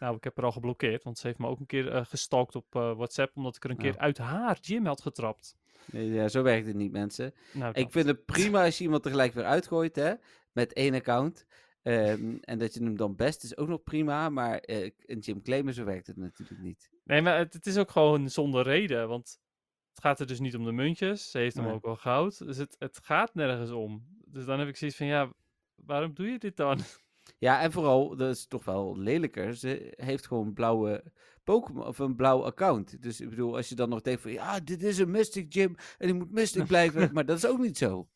nou, 0.00 0.16
ik 0.16 0.24
heb 0.24 0.36
haar 0.36 0.44
al 0.44 0.52
geblokkeerd, 0.52 1.02
want 1.04 1.18
ze 1.18 1.26
heeft 1.26 1.38
me 1.38 1.46
ook 1.46 1.60
een 1.60 1.66
keer 1.66 1.92
eh, 1.92 2.04
gestalkt 2.04 2.54
op 2.54 2.74
eh, 2.76 2.94
WhatsApp, 2.96 3.36
omdat 3.36 3.56
ik 3.56 3.64
er 3.64 3.70
een 3.70 3.76
keer 3.76 3.94
Oh. 3.94 4.00
uit 4.00 4.18
haar 4.18 4.58
gym 4.60 4.86
had 4.86 5.00
getrapt. 5.02 5.56
Ja, 5.92 6.28
zo 6.28 6.42
werkt 6.42 6.66
het 6.66 6.76
niet, 6.76 6.92
mensen. 6.92 7.34
Nou, 7.52 7.72
Ik 7.74 7.90
vind 7.92 8.06
het 8.06 8.24
prima 8.24 8.64
als 8.64 8.78
je 8.78 8.84
iemand 8.84 9.02
tegelijk 9.02 9.32
weer 9.34 9.44
uitgooit, 9.44 9.96
hè? 9.96 10.12
Met 10.52 10.72
één 10.72 10.94
account. 10.94 11.46
Ehm, 11.82 12.36
en 12.40 12.58
dat 12.58 12.74
je 12.74 12.82
hem 12.84 12.96
dan 12.96 13.16
best 13.16 13.44
is 13.44 13.56
ook 13.56 13.68
nog 13.68 13.82
prima. 13.82 14.28
Maar 14.28 14.58
eh, 14.58 14.90
een 15.06 15.22
gym 15.22 15.42
claimen, 15.42 15.74
zo 15.74 15.84
werkt 15.84 16.06
het 16.06 16.16
natuurlijk 16.16 16.60
niet. 16.60 16.90
Nee, 17.04 17.22
maar 17.22 17.38
het, 17.38 17.52
het 17.52 17.66
is 17.66 17.76
ook 17.78 17.90
gewoon 17.90 18.30
zonder 18.30 18.62
reden, 18.62 19.08
want 19.08 19.40
het 19.88 20.00
gaat 20.00 20.20
er 20.20 20.26
dus 20.26 20.40
niet 20.40 20.56
om 20.56 20.64
de 20.64 20.72
muntjes. 20.72 21.30
Ze 21.30 21.38
heeft 21.38 21.56
hem 21.56 21.64
Nee. 21.64 21.74
ook 21.74 21.84
wel 21.84 21.96
goud, 21.96 22.38
dus 22.46 22.56
het, 22.56 22.76
het 22.78 22.98
gaat 23.02 23.34
nergens 23.34 23.70
om. 23.70 24.06
Dus 24.26 24.44
dan 24.44 24.58
heb 24.58 24.68
ik 24.68 24.76
zoiets 24.76 24.96
van, 24.96 25.06
ja, 25.06 25.32
waarom 25.74 26.14
doe 26.14 26.26
je 26.26 26.38
dit 26.38 26.56
dan? 26.56 26.78
Ja, 27.38 27.60
en 27.60 27.72
vooral, 27.72 28.16
dat 28.16 28.34
is 28.36 28.46
toch 28.46 28.64
wel 28.64 28.98
lelijker. 28.98 29.54
Ze 29.54 29.92
heeft 29.96 30.26
gewoon 30.26 30.46
een 30.46 30.52
blauwe 30.52 31.04
Pokémon 31.44 31.86
of 31.86 31.98
een 31.98 32.16
blauw 32.16 32.44
account. 32.44 33.02
Dus 33.02 33.20
ik 33.20 33.28
bedoel, 33.28 33.56
als 33.56 33.68
je 33.68 33.74
dan 33.74 33.88
nog 33.88 34.00
denkt 34.00 34.22
van 34.22 34.32
ja, 34.32 34.60
dit 34.60 34.82
is 34.82 34.98
een 34.98 35.10
Mystic 35.10 35.52
Gym 35.52 35.74
en 35.98 36.06
die 36.06 36.14
moet 36.16 36.30
Mystic 36.30 36.66
blijven. 36.66 37.10
maar 37.14 37.24
dat 37.26 37.36
is 37.36 37.46
ook 37.46 37.58
niet 37.58 37.78
zo. 37.78 38.08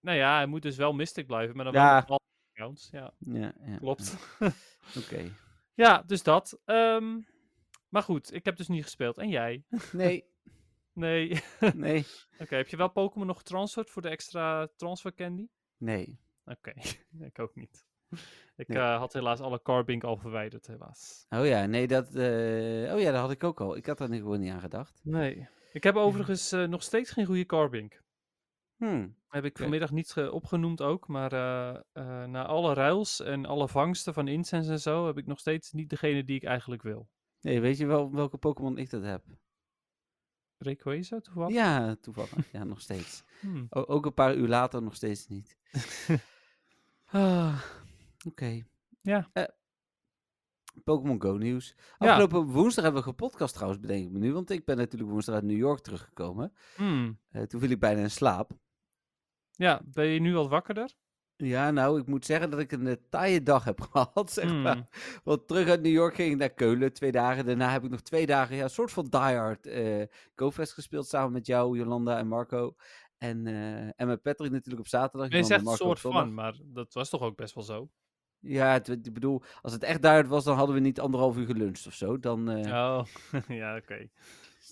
Nou 0.00 0.16
ja, 0.18 0.36
hij 0.36 0.46
moet 0.46 0.62
dus 0.62 0.76
wel 0.76 0.92
Mystic 0.92 1.26
blijven, 1.26 1.56
maar 1.56 1.64
dan 1.64 1.74
Ja. 1.74 2.04
wel 2.06 2.20
accounts. 2.54 2.88
Ja, 2.92 3.12
Ja, 3.18 3.52
ja, 3.66 3.76
klopt. 3.76 4.16
ja. 4.38 4.52
Oké. 5.04 5.30
Ja, 5.74 6.02
dus 6.06 6.22
dat. 6.22 6.60
Ehm, 6.64 7.20
maar 7.88 8.02
goed, 8.02 8.32
ik 8.34 8.44
heb 8.44 8.56
dus 8.56 8.68
niet 8.68 8.82
gespeeld. 8.82 9.18
En 9.18 9.28
jij? 9.28 9.64
Nee, 9.92 10.24
Nee. 10.92 11.30
Oké, 11.60 11.76
nee, 11.76 12.04
heb 12.48 12.68
je 12.68 12.76
wel 12.76 12.88
Pokémon 12.90 13.26
nog 13.26 13.36
getransferd 13.38 13.90
voor 13.90 14.02
de 14.02 14.08
extra 14.08 14.68
transfer 14.76 15.14
candy? 15.14 15.48
nee. 15.76 16.20
Oké, 16.44 16.72
ik 17.20 17.38
ook 17.38 17.54
niet. 17.54 17.86
Ik 18.56 18.68
Nee. 18.68 18.78
eh, 18.78 18.98
had 18.98 19.12
helaas 19.12 19.40
alle 19.40 19.62
Carbink 19.62 20.04
al 20.04 20.16
verwijderd, 20.16 20.66
helaas. 20.66 21.26
Oh 21.28 21.46
ja, 21.46 21.66
nee, 21.66 21.86
dat... 21.86 22.06
eh, 22.14 22.94
Oh 22.94 23.00
ja, 23.00 23.10
dat 23.10 23.20
had 23.20 23.30
ik 23.30 23.44
ook 23.44 23.60
al. 23.60 23.76
Ik 23.76 23.86
had 23.86 23.98
daar 23.98 24.08
gewoon 24.08 24.40
niet 24.40 24.52
aan 24.52 24.60
gedacht. 24.60 25.00
Nee. 25.04 25.48
Ik 25.72 25.82
heb 25.82 25.94
overigens 25.96 26.52
eh, 26.52 26.64
nog 26.64 26.82
steeds 26.82 27.10
geen 27.10 27.26
goede 27.26 27.46
Carbink. 27.46 28.02
Hmm. 28.88 29.16
Heb 29.28 29.44
ik 29.44 29.58
vanmiddag 29.58 29.90
niet 29.90 30.10
ge- 30.10 30.32
opgenoemd 30.32 30.80
ook, 30.82 31.08
maar 31.08 31.32
eh, 31.32 31.80
eh, 31.92 32.28
na 32.28 32.46
alle 32.46 32.74
ruils 32.74 33.20
en 33.20 33.46
alle 33.46 33.68
vangsten 33.68 34.14
van 34.14 34.28
incense 34.28 34.70
en 34.70 34.80
zo, 34.80 35.06
heb 35.06 35.18
ik 35.18 35.26
nog 35.26 35.38
steeds 35.38 35.72
niet 35.72 35.90
degene 35.90 36.24
die 36.24 36.36
ik 36.36 36.44
eigenlijk 36.44 36.82
wil. 36.82 37.08
Nee, 37.40 37.60
weet 37.60 37.76
je 37.78 37.86
wel 37.86 38.12
welke 38.12 38.36
Pokémon 38.38 38.78
ik 38.78 38.90
dat 38.90 39.02
heb? 39.02 39.24
Rayquaza 40.58 41.20
toevallig? 41.20 41.54
Ja, 41.54 41.94
toevallig. 42.00 42.52
ja, 42.52 42.64
nog 42.64 42.80
steeds. 42.80 43.22
Hmm. 43.40 43.66
Ook 43.70 44.06
een 44.06 44.14
paar 44.14 44.34
uur 44.34 44.48
later 44.48 44.82
nog 44.82 44.94
steeds 44.94 45.26
niet. 45.28 45.56
Ah, 47.04 47.62
Oké. 48.26 48.62
Ja. 49.00 49.30
Eh, 49.32 49.44
Pokémon 50.84 51.22
Go 51.22 51.36
nieuws. 51.36 51.74
Ja. 51.76 52.08
Afgelopen 52.08 52.46
woensdag 52.46 52.84
hebben 52.84 53.02
we 53.02 53.08
gepodcast 53.08 53.54
trouwens, 53.54 53.80
bedenk 53.80 54.04
ik 54.04 54.10
me 54.10 54.18
nu. 54.18 54.32
Want 54.32 54.50
ik 54.50 54.64
ben 54.64 54.76
natuurlijk 54.76 55.10
woensdag 55.10 55.34
uit 55.34 55.44
New 55.44 55.56
York 55.56 55.80
teruggekomen. 55.80 56.52
Hmm. 56.76 57.18
Eh, 57.30 57.42
toen 57.42 57.60
viel 57.60 57.70
ik 57.70 57.80
bijna 57.80 58.00
in 58.00 58.10
slaap. 58.10 58.50
Ja, 59.56 59.80
ben 59.84 60.06
je 60.06 60.20
nu 60.20 60.34
wat 60.34 60.48
wakkerder? 60.48 60.92
Ja, 61.36 61.70
nou, 61.70 62.00
ik 62.00 62.06
moet 62.06 62.24
zeggen 62.24 62.50
dat 62.50 62.60
ik 62.60 62.72
een 62.72 62.86
eh, 62.86 62.94
taaie 63.08 63.42
dag 63.42 63.64
heb 63.64 63.80
gehad, 63.90 64.32
zeg 64.32 64.44
Hmm. 64.50 64.62
maar. 64.62 64.88
Want 65.24 65.48
terug 65.48 65.68
uit 65.68 65.82
New 65.82 65.92
York 65.92 66.14
ging 66.14 66.32
ik 66.32 66.38
naar 66.38 66.50
Keulen, 66.54 66.92
twee 66.92 67.12
dagen. 67.12 67.46
Daarna 67.46 67.70
heb 67.70 67.84
ik 67.84 67.90
nog 67.90 68.00
twee 68.00 68.26
dagen, 68.26 68.56
ja, 68.56 68.62
een 68.62 68.70
soort 68.70 68.92
van 68.92 69.04
diehard 69.10 69.66
eh 69.66 70.02
GoFest 70.36 70.72
gespeeld 70.72 71.06
samen 71.06 71.32
met 71.32 71.46
jou, 71.46 71.76
Jolanda 71.78 72.18
en 72.18 72.28
Marco. 72.28 72.74
En, 73.18 73.46
eh, 73.46 74.00
en 74.00 74.06
met 74.06 74.22
Patrick 74.22 74.50
natuurlijk 74.50 74.80
op 74.80 74.88
zaterdag. 74.88 75.28
Nee, 75.28 75.40
je 75.40 75.46
zegt 75.46 75.66
een 75.66 75.76
soort 75.76 76.00
van, 76.00 76.34
maar 76.34 76.54
dat 76.64 76.92
was 76.94 77.08
toch 77.10 77.20
ook 77.22 77.36
best 77.36 77.54
wel 77.54 77.64
zo? 77.64 77.88
Ja, 78.38 78.72
het, 78.72 78.88
ik 78.88 79.12
bedoel, 79.12 79.42
als 79.62 79.72
het 79.72 79.82
echt 79.82 80.02
diehard 80.02 80.28
was, 80.28 80.44
dan 80.44 80.56
hadden 80.56 80.74
we 80.74 80.80
niet 80.80 81.00
anderhalf 81.00 81.36
uur 81.36 81.46
geluncht 81.46 81.86
of 81.86 81.94
zo. 81.94 82.18
Dan, 82.18 82.48
Oh, 82.50 83.04
ja, 83.48 83.76
oké. 83.76 84.08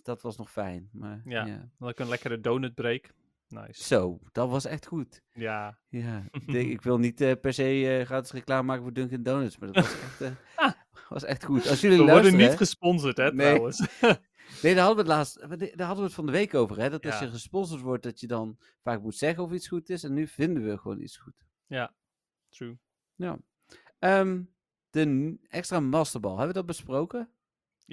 dat 0.02 0.22
was 0.22 0.36
nog 0.36 0.50
fijn. 0.50 0.88
Maar, 0.92 1.22
Ja. 1.24 1.46
ja. 1.46 1.68
Dan 1.78 1.92
een 1.96 2.08
lekkere 2.08 2.40
donut 2.40 2.74
break. 2.74 3.12
Nice. 3.52 3.82
Zo, 3.84 4.18
dat 4.32 4.48
was 4.50 4.64
echt 4.64 4.86
goed. 4.86 5.22
Ja. 5.32 5.78
Ja, 5.88 6.24
ik 6.46 6.82
wil 6.82 6.98
niet 6.98 7.20
eh, 7.20 7.32
per 7.40 7.52
se 7.52 7.96
eh 7.98 8.06
gratis 8.06 8.30
reclame 8.32 8.62
maken 8.62 8.82
voor 8.82 8.92
Dunkin' 8.92 9.22
Donuts, 9.22 9.58
maar 9.58 9.72
dat 9.72 9.84
was 9.84 10.00
echt, 10.00 10.20
eh, 10.20 10.32
was 11.08 11.24
echt 11.24 11.44
goed. 11.44 11.68
Als 11.68 11.80
jullie 11.80 12.04
We 12.04 12.10
worden 12.12 12.36
niet 12.36 12.48
hè. 12.50 12.56
gesponsord, 12.56 13.16
hè, 13.16 13.32
Nee. 13.32 13.46
trouwens. 13.48 13.86
Nee, 14.62 14.74
daar 14.74 14.84
hadden 14.84 15.04
we 15.04 15.10
het 15.10 15.18
laatst, 15.18 15.40
daar 15.76 15.86
hadden 15.86 15.96
we 15.96 16.02
het 16.02 16.12
van 16.12 16.26
de 16.26 16.32
week 16.32 16.54
over, 16.54 16.78
hè. 16.78 16.90
Dat 16.90 17.06
als 17.06 17.18
Ja. 17.18 17.24
je 17.24 17.30
gesponsord 17.30 17.80
wordt, 17.80 18.02
dat 18.02 18.20
je 18.20 18.26
dan 18.26 18.58
vaak 18.82 19.02
moet 19.02 19.16
zeggen 19.16 19.42
of 19.44 19.52
iets 19.52 19.68
goed 19.68 19.90
is. 19.90 20.04
En 20.04 20.12
nu 20.12 20.26
vinden 20.26 20.64
we 20.64 20.78
gewoon 20.78 21.00
iets 21.00 21.16
goed. 21.16 21.34
True. 22.48 22.78
Ja. 23.14 23.38
Ehm, 23.98 24.42
de 24.90 25.36
extra 25.48 25.80
masterbal, 25.80 26.30
hebben 26.30 26.48
we 26.48 26.54
dat 26.54 26.66
besproken? 26.66 27.30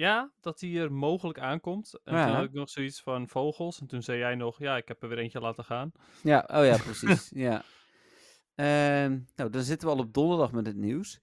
Ja, 0.00 0.30
dat 0.40 0.58
die 0.58 0.80
er 0.80 0.92
mogelijk 0.92 1.38
aankomt. 1.38 2.00
En 2.04 2.14
Ja. 2.16 2.26
toen 2.26 2.34
had 2.34 2.44
ik 2.44 2.52
nog 2.52 2.70
zoiets 2.70 3.00
van 3.02 3.28
vogels. 3.28 3.80
En 3.80 3.86
toen 3.86 4.02
zei 4.02 4.18
jij 4.18 4.34
nog, 4.34 4.58
ja, 4.58 4.76
ik 4.76 4.88
heb 4.88 5.02
er 5.02 5.08
weer 5.08 5.18
eentje 5.18 5.40
laten 5.40 5.64
gaan. 5.64 5.92
Ja, 6.22 6.48
oh 6.52 6.64
ja, 6.64 6.76
precies. 6.90 7.30
ja. 7.34 7.62
Ehm, 8.54 9.18
nou, 9.36 9.50
dan 9.50 9.62
zitten 9.62 9.88
we 9.88 9.94
al 9.94 10.00
op 10.00 10.14
donderdag 10.14 10.52
met 10.52 10.66
het 10.66 10.76
nieuws. 10.76 11.20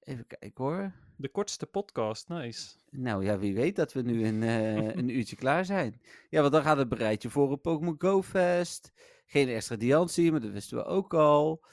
Even 0.00 0.26
kijken 0.26 0.64
hoor. 0.64 0.92
De 1.16 1.28
kortste 1.28 1.66
podcast, 1.66 2.28
nice. 2.28 2.68
Nou 2.90 3.24
ja, 3.24 3.38
wie 3.38 3.54
weet 3.54 3.76
dat 3.76 3.92
we 3.92 4.02
nu 4.02 4.26
een, 4.26 4.42
eh, 4.42 4.94
een 5.00 5.08
uurtje 5.08 5.36
klaar 5.36 5.64
zijn. 5.64 6.00
Ja, 6.30 6.40
want 6.40 6.52
dan 6.52 6.62
gaat 6.62 6.76
het 6.78 6.88
bereidje 6.88 7.30
voor 7.30 7.52
een 7.52 7.60
Pokémon 7.60 7.94
Go 7.98 8.22
Fest. 8.22 8.92
Geen 9.26 9.48
extra 9.48 9.76
Diancie, 9.76 10.30
maar 10.30 10.40
dat 10.40 10.50
wisten 10.50 10.76
we 10.76 10.84
ook 10.84 11.14
al. 11.14 11.64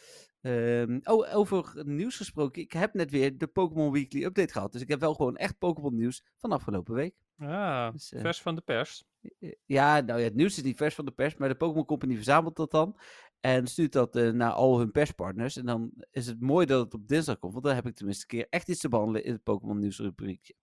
Ehm, 0.45 0.99
oh, 1.03 1.35
over 1.35 1.85
nieuws 1.85 2.17
gesproken. 2.17 2.61
Ik 2.61 2.71
heb 2.71 2.93
net 2.93 3.11
weer 3.11 3.37
de 3.37 3.47
Pokémon 3.47 3.91
Weekly 3.91 4.23
Update 4.23 4.51
gehad. 4.53 4.71
Dus 4.71 4.81
ik 4.81 4.87
heb 4.87 4.99
wel 4.99 5.13
gewoon 5.13 5.35
echt 5.37 5.57
Pokémon 5.57 5.95
nieuws 5.95 6.23
van 6.37 6.51
afgelopen 6.51 6.93
week. 6.93 7.15
Ja, 7.37 7.91
Dus, 7.91 8.11
eh, 8.11 8.21
vers 8.21 8.41
van 8.41 8.55
de 8.55 8.61
pers. 8.61 9.03
Eh, 9.39 9.51
Ja, 9.65 9.99
nou 9.99 10.19
ja, 10.19 10.25
het 10.25 10.35
nieuws 10.35 10.57
is 10.57 10.63
niet 10.63 10.77
vers 10.77 10.95
van 10.95 11.05
de 11.05 11.11
pers, 11.11 11.35
maar 11.35 11.49
de 11.49 11.55
Pokémon 11.55 11.85
Company 11.85 12.15
verzamelt 12.15 12.55
dat 12.55 12.71
dan. 12.71 12.97
En 13.39 13.67
stuurt 13.67 13.91
dat 13.91 14.15
eh, 14.15 14.29
naar 14.29 14.51
al 14.51 14.77
hun 14.79 14.91
perspartners. 14.91 15.57
En 15.57 15.65
dan 15.65 15.91
is 16.11 16.27
het 16.27 16.41
mooi 16.41 16.65
dat 16.65 16.83
het 16.83 16.93
op 16.93 17.07
dinsdag 17.07 17.39
komt. 17.39 17.53
Want 17.53 17.65
dan 17.65 17.75
heb 17.75 17.85
ik 17.87 17.95
tenminste 17.95 18.23
een 18.23 18.39
keer 18.39 18.47
echt 18.49 18.67
iets 18.67 18.79
te 18.79 18.89
behandelen 18.89 19.23
in 19.23 19.31
het 19.31 19.43
Pokémon 19.43 19.79
nieuws 19.79 19.99
rubriekje. 19.99 20.53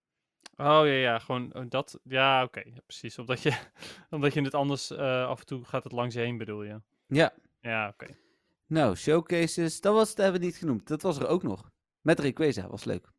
Oh 0.56 0.66
ja, 0.84 0.84
ja, 0.84 1.18
gewoon 1.18 1.52
eh, 1.52 1.62
dat. 1.68 2.00
Ja, 2.04 2.42
oké, 2.42 2.60
ja, 2.60 2.80
precies. 2.86 3.18
Omdat 3.18 3.42
je, 3.42 3.58
omdat 4.10 4.34
je 4.34 4.42
het 4.42 4.54
anders 4.54 4.90
eh, 4.90 5.26
af 5.26 5.40
en 5.40 5.46
toe 5.46 5.64
gaat 5.64 5.84
het 5.84 5.92
langs 5.92 6.14
je 6.14 6.20
heen, 6.20 6.38
bedoel 6.38 6.62
je. 6.62 6.80
Ja, 7.06 7.32
Ja, 7.60 7.88
oké. 7.88 8.06
Nou, 8.72 8.96
showcases, 8.96 9.80
dat, 9.80 9.94
was, 9.94 10.08
dat 10.08 10.24
hebben 10.24 10.40
we 10.40 10.46
niet 10.46 10.56
genoemd. 10.56 10.88
Dat 10.88 11.02
was 11.02 11.18
er 11.18 11.26
ook 11.26 11.42
nog. 11.42 11.70
Met 12.00 12.20
Rayquaza, 12.20 12.68
was 12.68 12.84
leuk. 12.84 13.12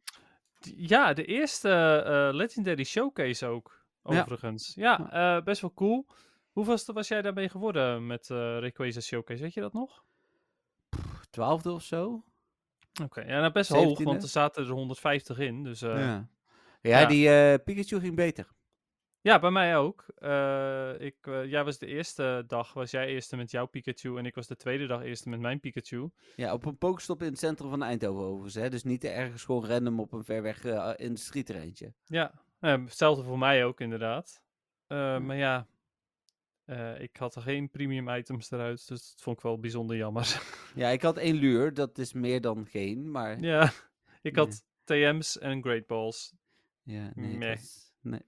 Ja, 0.76 1.14
de 1.14 1.26
eerste 1.26 1.70
eh, 2.06 2.36
Legendary 2.36 2.84
Showcase 2.84 3.46
ook, 3.46 3.86
overigens. 4.04 4.72
Ja, 4.76 5.12
eh, 5.12 5.44
best 5.44 5.62
wel 5.62 5.74
cool. 5.74 6.08
Hoeveelste 6.52 6.94
was 6.94 7.08
jij 7.08 7.22
daarmee 7.22 7.50
geworden 7.50 8.08
met 8.08 8.30
eh 8.30 8.38
Rayquaza 8.38 9.00
Showcase? 9.00 9.42
Weet 9.42 9.54
je 9.54 9.62
dat 9.62 9.74
nog? 9.74 10.04
Twaalfde 11.30 11.72
of 11.72 11.84
zo? 11.84 12.24
Oké, 13.04 13.22
ja, 13.22 13.40
nou 13.40 13.52
best 13.52 13.70
hoog, 13.70 14.00
17e? 14.00 14.04
want 14.04 14.24
er 14.24 14.30
zaten 14.30 14.64
er 14.64 14.72
150 14.72 15.38
in. 15.40 15.64
Dus 15.64 15.80
ja. 15.80 16.00
ja. 16.00 16.28
Ja, 16.82 17.06
die 17.06 17.60
Pikachu 17.60 18.00
ging 18.00 18.16
beter. 18.16 18.48
Bij 19.24 19.52
mij 19.52 19.78
ook. 19.78 20.06
Eh, 20.16 21.00
ik, 21.00 21.16
eh, 21.22 21.46
jij 21.46 21.64
was 21.64 21.78
de 21.78 21.86
eerste 21.86 22.44
dag, 22.48 22.74
was 22.74 22.92
jij 22.92 23.08
eerste 23.08 23.36
met 23.36 23.52
jouw 23.52 23.66
Pikachu 23.66 24.18
en 24.18 24.26
ik 24.26 24.36
was 24.36 24.48
de 24.48 24.56
tweede 24.56 24.86
dag 24.86 25.04
eerste 25.04 25.30
met 25.30 25.40
mijn 25.40 25.60
Pikachu. 25.60 26.10
Ja, 26.36 26.54
op 26.54 26.66
een 26.66 26.78
pokestop 26.78 27.22
in 27.22 27.30
het 27.30 27.40
centrum 27.40 27.70
van 27.70 27.84
Eindhoven 27.84 28.24
overigens. 28.24 28.54
Hè? 28.54 28.70
Dus 28.70 28.84
niet 28.84 29.04
ergens 29.04 29.44
gewoon 29.44 29.66
random 29.66 30.00
op 30.00 30.12
een 30.14 30.24
ver 30.24 30.42
weg 30.42 30.66
eh 30.66 30.94
industrieterreintje. 30.96 31.94
Ja, 32.06 32.32
hetzelfde 32.60 33.24
voor 33.24 33.38
mij 33.38 33.66
ook 33.66 33.80
inderdaad. 33.80 34.42
Ja. 34.88 35.20
Maar 35.20 35.38
ja, 35.38 35.68
ik 36.98 37.18
had 37.18 37.36
er 37.36 37.42
geen 37.42 37.70
premium 37.70 38.10
items 38.10 38.52
eruit, 38.52 38.88
dus 38.88 39.10
dat 39.10 39.22
vond 39.22 39.38
ik 39.38 39.44
wel 39.44 39.60
bijzonder 39.60 39.96
jammer. 39.98 40.42
Ja, 40.76 40.90
ik 40.90 41.02
had 41.02 41.18
één 41.18 41.36
luur. 41.36 41.74
Dat 41.74 41.98
is 41.98 42.14
meer 42.14 42.42
dan 42.42 42.66
geen, 42.66 43.12
maar... 43.12 43.40
ja, 43.40 43.72
ik 44.22 44.36
Nee. 44.36 44.46
had 44.46 44.64
TM's 44.84 45.40
en 45.40 45.62
Great 45.62 45.88
Balls. 45.88 46.34
Ja, 46.84 47.12
nee. 47.16 47.38
Nee. 48.02 48.22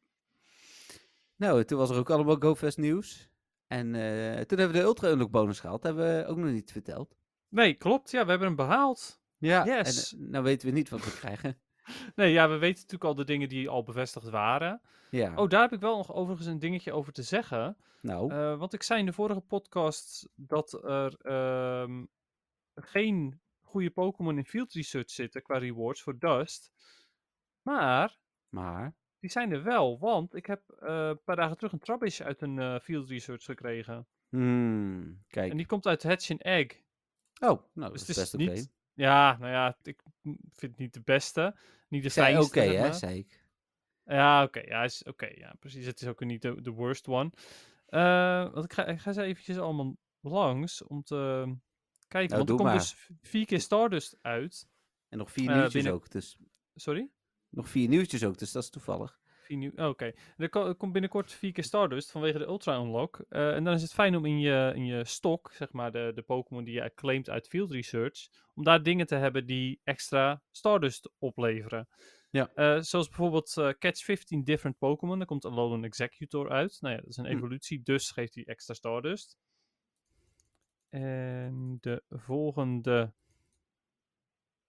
Nou, 1.36 1.64
toen 1.64 1.78
was 1.78 1.90
er 1.90 1.98
ook 1.98 2.10
allemaal 2.10 2.36
GoFest 2.40 2.78
nieuws. 2.78 3.30
En 3.68 3.96
eh, 3.96 4.32
toen 4.42 4.58
hebben 4.58 4.68
we 4.68 4.74
de 4.74 4.88
Ultra 4.88 5.10
Unlock 5.10 5.32
bonus 5.32 5.60
gehaald. 5.60 5.82
Dat 5.82 5.96
hebben 5.96 6.18
we 6.18 6.26
ook 6.26 6.38
nog 6.38 6.50
niet 6.52 6.72
verteld. 6.72 7.16
Nee, 7.50 7.74
klopt. 7.74 8.12
Ja, 8.12 8.24
we 8.24 8.30
hebben 8.30 8.48
hem 8.48 8.56
behaald. 8.58 9.22
Ja, 9.38 9.66
Yes. 9.66 10.14
en 10.14 10.20
eh, 10.20 10.28
nou 10.30 10.44
weten 10.44 10.68
we 10.68 10.74
niet 10.74 10.90
wat 10.90 11.06
we 11.06 11.12
krijgen. 11.12 11.58
Nee, 12.16 12.32
ja, 12.32 12.50
we 12.50 12.58
weten 12.58 12.76
natuurlijk 12.76 13.04
al 13.04 13.16
de 13.16 13.24
dingen 13.24 13.50
die 13.50 13.70
al 13.70 13.84
bevestigd 13.84 14.30
waren. 14.30 14.82
Ja, 15.10 15.36
Oh, 15.36 15.50
daar 15.50 15.62
heb 15.62 15.74
ik 15.74 15.80
wel 15.80 15.98
nog 15.98 16.14
overigens 16.14 16.48
een 16.48 16.60
dingetje 16.60 16.92
over 16.94 17.14
te 17.14 17.24
zeggen. 17.24 17.78
nou, 18.02 18.32
Eh, 18.32 18.58
want 18.58 18.74
ik 18.74 18.84
zei 18.84 19.00
in 19.00 19.06
de 19.06 19.14
vorige 19.14 19.40
podcast 19.42 20.30
dat 20.36 20.84
er 20.84 21.16
ehm, 21.22 22.06
geen 22.76 23.42
goede 23.62 23.90
Pokémon 23.92 24.38
in 24.38 24.46
Field 24.46 24.74
Research 24.74 25.10
zitten 25.10 25.42
qua 25.42 25.58
rewards 25.58 26.02
voor 26.02 26.18
Dust. 26.20 26.72
Maar 27.62 28.18
maar... 28.50 28.96
die 29.26 29.34
zijn 29.34 29.52
er 29.52 29.64
wel, 29.64 30.00
want 30.00 30.36
ik 30.36 30.46
heb 30.46 30.70
eh, 30.70 31.08
een 31.08 31.24
paar 31.24 31.36
dagen 31.36 31.58
terug 31.58 31.72
een 31.72 31.80
Trubbish 31.80 32.22
uit 32.22 32.42
een 32.42 32.60
eh, 32.60 32.80
Field 32.80 33.10
Research 33.10 33.44
gekregen. 33.44 34.08
Hmm, 34.30 35.24
kijk. 35.28 35.52
En 35.52 35.58
die 35.58 35.66
komt 35.66 35.86
uit 35.88 36.04
Hatch 36.04 36.32
and 36.32 36.42
Egg. 36.42 36.68
Oh, 37.40 37.62
nou, 37.74 37.92
Dus 37.92 38.06
dat 38.06 38.10
is 38.10 38.32
het 38.32 38.46
best 38.46 38.64
oké. 38.64 38.74
Ja, 38.94 39.38
nou 39.40 39.52
ja, 39.52 39.78
ik 39.84 40.02
vind 40.52 40.72
het 40.72 40.78
niet 40.78 40.94
de 40.94 41.02
beste. 41.02 41.56
Niet 41.88 42.04
de 42.04 42.10
fijnste. 42.10 42.46
oké, 42.60 42.72
zeg 42.72 42.80
hè, 42.80 42.94
zei 42.94 43.18
ik. 43.18 43.44
Ja, 44.04 44.44
oké. 44.44 44.60
ja, 44.60 44.84
is 44.84 45.04
oké. 45.04 45.26
ja, 45.26 45.56
precies. 45.60 45.86
Het 45.86 46.02
is 46.02 46.08
ook 46.08 46.20
niet 46.26 46.42
de, 46.42 46.62
de 46.62 46.72
worst 46.72 47.08
one. 47.08 47.32
Eh, 47.86 48.54
want 48.54 48.66
ik 48.66 48.74
ga, 48.74 48.86
ik 48.86 49.00
ga 49.00 49.14
ze 49.14 49.22
eventjes 49.22 49.58
allemaal 49.58 49.98
langs 50.20 50.84
om 50.84 51.04
te 51.04 51.56
kijken. 52.08 52.36
Nou, 52.36 52.38
want 52.38 52.50
er 52.50 52.56
komt 52.56 52.70
maar. 52.70 52.78
dus 52.78 53.10
vier 53.22 53.46
keer 53.46 53.62
Stardust 53.62 54.18
uit. 54.22 54.68
En 55.10 55.18
nog 55.18 55.32
vier 55.32 55.52
nieuwtjes 55.52 55.74
binnen- 55.74 55.94
ook, 55.94 56.10
dus... 56.10 56.38
Sorry? 56.76 57.10
Nog 57.56 57.70
vier 57.70 57.88
nieuwtjes 57.88 58.24
ook, 58.24 58.38
dus 58.38 58.52
dat 58.52 58.64
is 58.64 58.70
toevallig. 58.70 59.20
Vier 59.42 59.72
oh, 59.76 59.88
Oké. 59.90 60.12
Er, 60.38 60.50
ko- 60.50 60.68
er 60.68 60.76
komt 60.76 60.92
binnenkort 60.92 61.32
vier 61.32 61.52
keer 61.52 61.64
Stardust 61.64 62.12
vanwege 62.12 62.38
de 62.38 62.46
Ultra 62.46 62.78
Unlock. 62.80 63.26
Eh, 63.30 63.56
en 63.56 63.64
dan 63.64 63.74
is 63.74 63.82
het 63.82 63.94
fijn 63.94 64.16
om 64.16 64.26
in 64.26 64.40
je, 64.40 64.72
in 64.76 64.86
je 64.86 65.06
stok, 65.06 65.52
zeg 65.54 65.72
maar, 65.72 65.92
de, 65.92 66.12
de 66.16 66.22
Pokémon 66.22 66.64
die 66.64 66.74
je 66.74 66.92
claimt 66.96 67.30
uit 67.30 67.48
Field 67.48 67.72
Research, 67.72 68.28
om 68.54 68.64
daar 68.64 68.84
dingen 68.84 69.06
te 69.08 69.16
hebben 69.16 69.46
die 69.46 69.80
extra 69.84 70.42
Stardust 70.52 71.12
opleveren. 71.20 71.88
Ja. 72.30 72.52
Eh, 72.56 72.82
zoals 72.82 73.08
bijvoorbeeld 73.08 73.58
eh, 73.58 73.70
Catch 73.70 74.04
15 74.04 74.44
Different 74.44 74.78
Pokémon. 74.78 75.18
Daar 75.18 75.28
komt 75.28 75.46
Alolan 75.46 75.84
Executor 75.84 76.50
uit. 76.50 76.78
Nou 76.82 76.94
ja, 76.96 77.00
dat 77.00 77.10
is 77.10 77.18
een 77.18 77.26
Hm. 77.26 77.36
evolutie, 77.36 77.82
dus 77.84 78.12
geeft 78.12 78.36
hij 78.36 78.44
extra 78.44 78.74
Stardust. 78.74 79.38
En 80.90 81.78
de 81.82 82.04
volgende. 82.10 83.14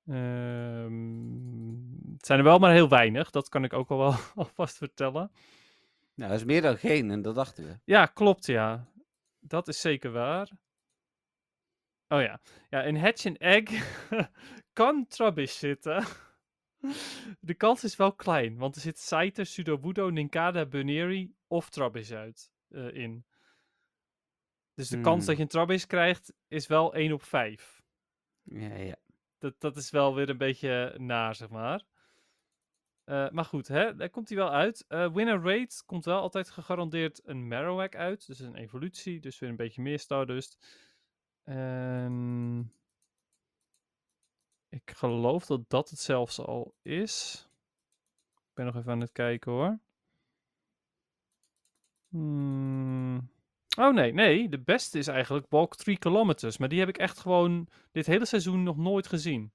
Ehm, 0.06 1.72
het 2.12 2.26
zijn 2.26 2.38
er 2.38 2.44
wel 2.44 2.58
maar 2.58 2.72
heel 2.72 2.88
weinig, 2.88 3.30
dat 3.30 3.48
kan 3.48 3.64
ik 3.64 3.72
ook 3.72 3.90
al 3.90 3.98
wel 3.98 4.14
alvast 4.44 4.76
vertellen. 4.76 5.30
Nou, 6.14 6.30
dat 6.30 6.40
is 6.40 6.46
meer 6.46 6.62
dan 6.62 6.76
geen, 6.76 7.10
en 7.10 7.22
dat 7.22 7.34
dachten 7.34 7.64
we. 7.64 7.78
Ja, 7.84 8.06
klopt, 8.06 8.46
ja. 8.46 8.88
Dat 9.40 9.68
is 9.68 9.80
zeker 9.80 10.10
waar. 10.12 10.50
Oh 12.08 12.20
ja. 12.20 12.40
Ja, 12.70 12.82
in 12.82 12.96
Hatch 12.96 13.26
and 13.26 13.38
Egg 13.38 13.70
kan 14.72 15.06
Trubbish 15.06 15.58
zitten. 15.58 16.04
De 17.40 17.54
kans 17.54 17.84
is 17.84 17.96
wel 17.96 18.12
klein, 18.12 18.56
want 18.56 18.74
er 18.74 18.80
zit 18.80 18.98
Scyther, 18.98 19.46
Sudowoodo, 19.46 20.10
Ninkada, 20.10 20.66
Buneri 20.66 21.34
of 21.46 21.70
Trubbish 21.70 22.10
uit 22.10 22.50
eh, 22.68 22.94
in. 22.94 23.24
Dus 24.74 24.88
de 24.88 25.00
kans 25.00 25.16
Hmm. 25.18 25.26
dat 25.26 25.36
je 25.36 25.42
een 25.42 25.48
Trubbish 25.48 25.84
krijgt 25.84 26.32
is 26.48 26.66
wel 26.66 26.94
1 26.94 27.12
op 27.12 27.22
5. 27.22 27.82
Ja, 28.42 28.74
ja. 28.74 28.96
Dat, 29.38 29.60
dat 29.60 29.76
is 29.76 29.90
wel 29.90 30.14
weer 30.14 30.28
een 30.28 30.38
beetje 30.38 30.94
naar, 30.98 31.34
zeg 31.34 31.48
maar. 31.48 31.84
Eh, 33.04 33.30
maar 33.30 33.44
goed, 33.44 33.68
hè, 33.68 33.96
daar 33.96 34.10
komt 34.10 34.28
hij 34.28 34.38
wel 34.38 34.50
uit. 34.50 34.84
Eh 34.88 35.12
winner 35.12 35.42
rate 35.42 35.82
komt 35.84 36.04
wel 36.04 36.20
altijd 36.20 36.50
gegarandeerd 36.50 37.20
een 37.24 37.48
Marowak 37.48 37.94
uit. 37.94 38.26
Dus 38.26 38.38
een 38.38 38.56
evolutie, 38.56 39.20
dus 39.20 39.38
weer 39.38 39.50
een 39.50 39.56
beetje 39.56 39.82
meer 39.82 39.98
Stardust. 39.98 40.84
En 41.44 42.72
ik 44.68 44.90
geloof 44.90 45.46
dat 45.46 45.70
dat 45.70 45.90
het 45.90 45.98
zelfs 45.98 46.38
al 46.38 46.74
is. 46.82 47.46
Ik 48.34 48.54
ben 48.54 48.64
nog 48.64 48.76
even 48.76 48.92
aan 48.92 49.00
het 49.00 49.12
kijken 49.12 49.52
hoor. 49.52 49.78
Hmm. 52.08 53.30
Oh 53.76 53.94
nee, 53.94 54.12
nee. 54.12 54.48
De 54.48 54.60
beste 54.60 54.98
is 54.98 55.06
eigenlijk 55.06 55.46
Walk 55.48 55.76
3 55.76 55.98
kilometers. 55.98 56.56
Maar 56.58 56.68
die 56.68 56.78
heb 56.78 56.88
ik 56.88 56.98
echt 56.98 57.18
gewoon 57.18 57.68
dit 57.92 58.06
hele 58.06 58.24
seizoen 58.24 58.62
nog 58.62 58.76
nooit 58.76 59.06
gezien. 59.06 59.52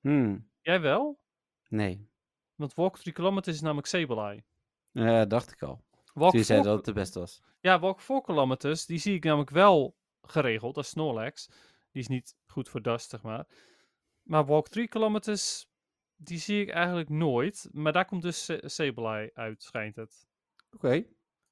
Hmm, 0.00 0.50
Jij 0.60 0.80
wel? 0.80 1.20
nee. 1.68 2.10
Want 2.54 2.74
Walk 2.74 2.98
3 2.98 3.12
kilometers 3.12 3.56
is 3.56 3.62
namelijk 3.62 3.86
Sableye. 3.86 4.44
Ja, 4.90 5.24
dacht 5.24 5.52
ik 5.52 5.62
al. 5.62 5.84
Walk 6.12 6.30
Toen 6.30 6.40
je 6.40 6.46
zei 6.46 6.58
4 6.58 6.68
dat 6.68 6.76
het 6.76 6.86
de 6.86 6.92
beste 6.92 7.18
was. 7.18 7.42
Ja, 7.60 7.78
Walk 7.78 8.00
4 8.00 8.20
kilometers, 8.20 8.86
die 8.86 8.98
zie 8.98 9.14
ik 9.14 9.24
namelijk 9.24 9.50
wel 9.50 9.96
geregeld. 10.22 10.76
Is 10.76 10.88
Snorlax. 10.88 11.46
Die 11.90 12.02
is 12.02 12.08
niet 12.08 12.36
goed 12.46 12.68
voor 12.68 12.82
Dust, 12.82 13.10
zeg 13.10 13.22
maar. 13.22 13.46
Maar 14.22 14.46
Walk 14.46 14.68
3 14.68 14.88
kilometers, 14.88 15.66
die 16.16 16.38
zie 16.38 16.60
ik 16.62 16.68
eigenlijk 16.70 17.08
nooit. 17.08 17.68
Maar 17.72 17.92
daar 17.92 18.04
komt 18.04 18.22
dus 18.22 18.44
Sa- 18.44 18.68
Sableye 18.68 19.30
uit, 19.34 19.62
schijnt 19.62 19.96
het. 19.96 20.26
Oké. 20.70 21.04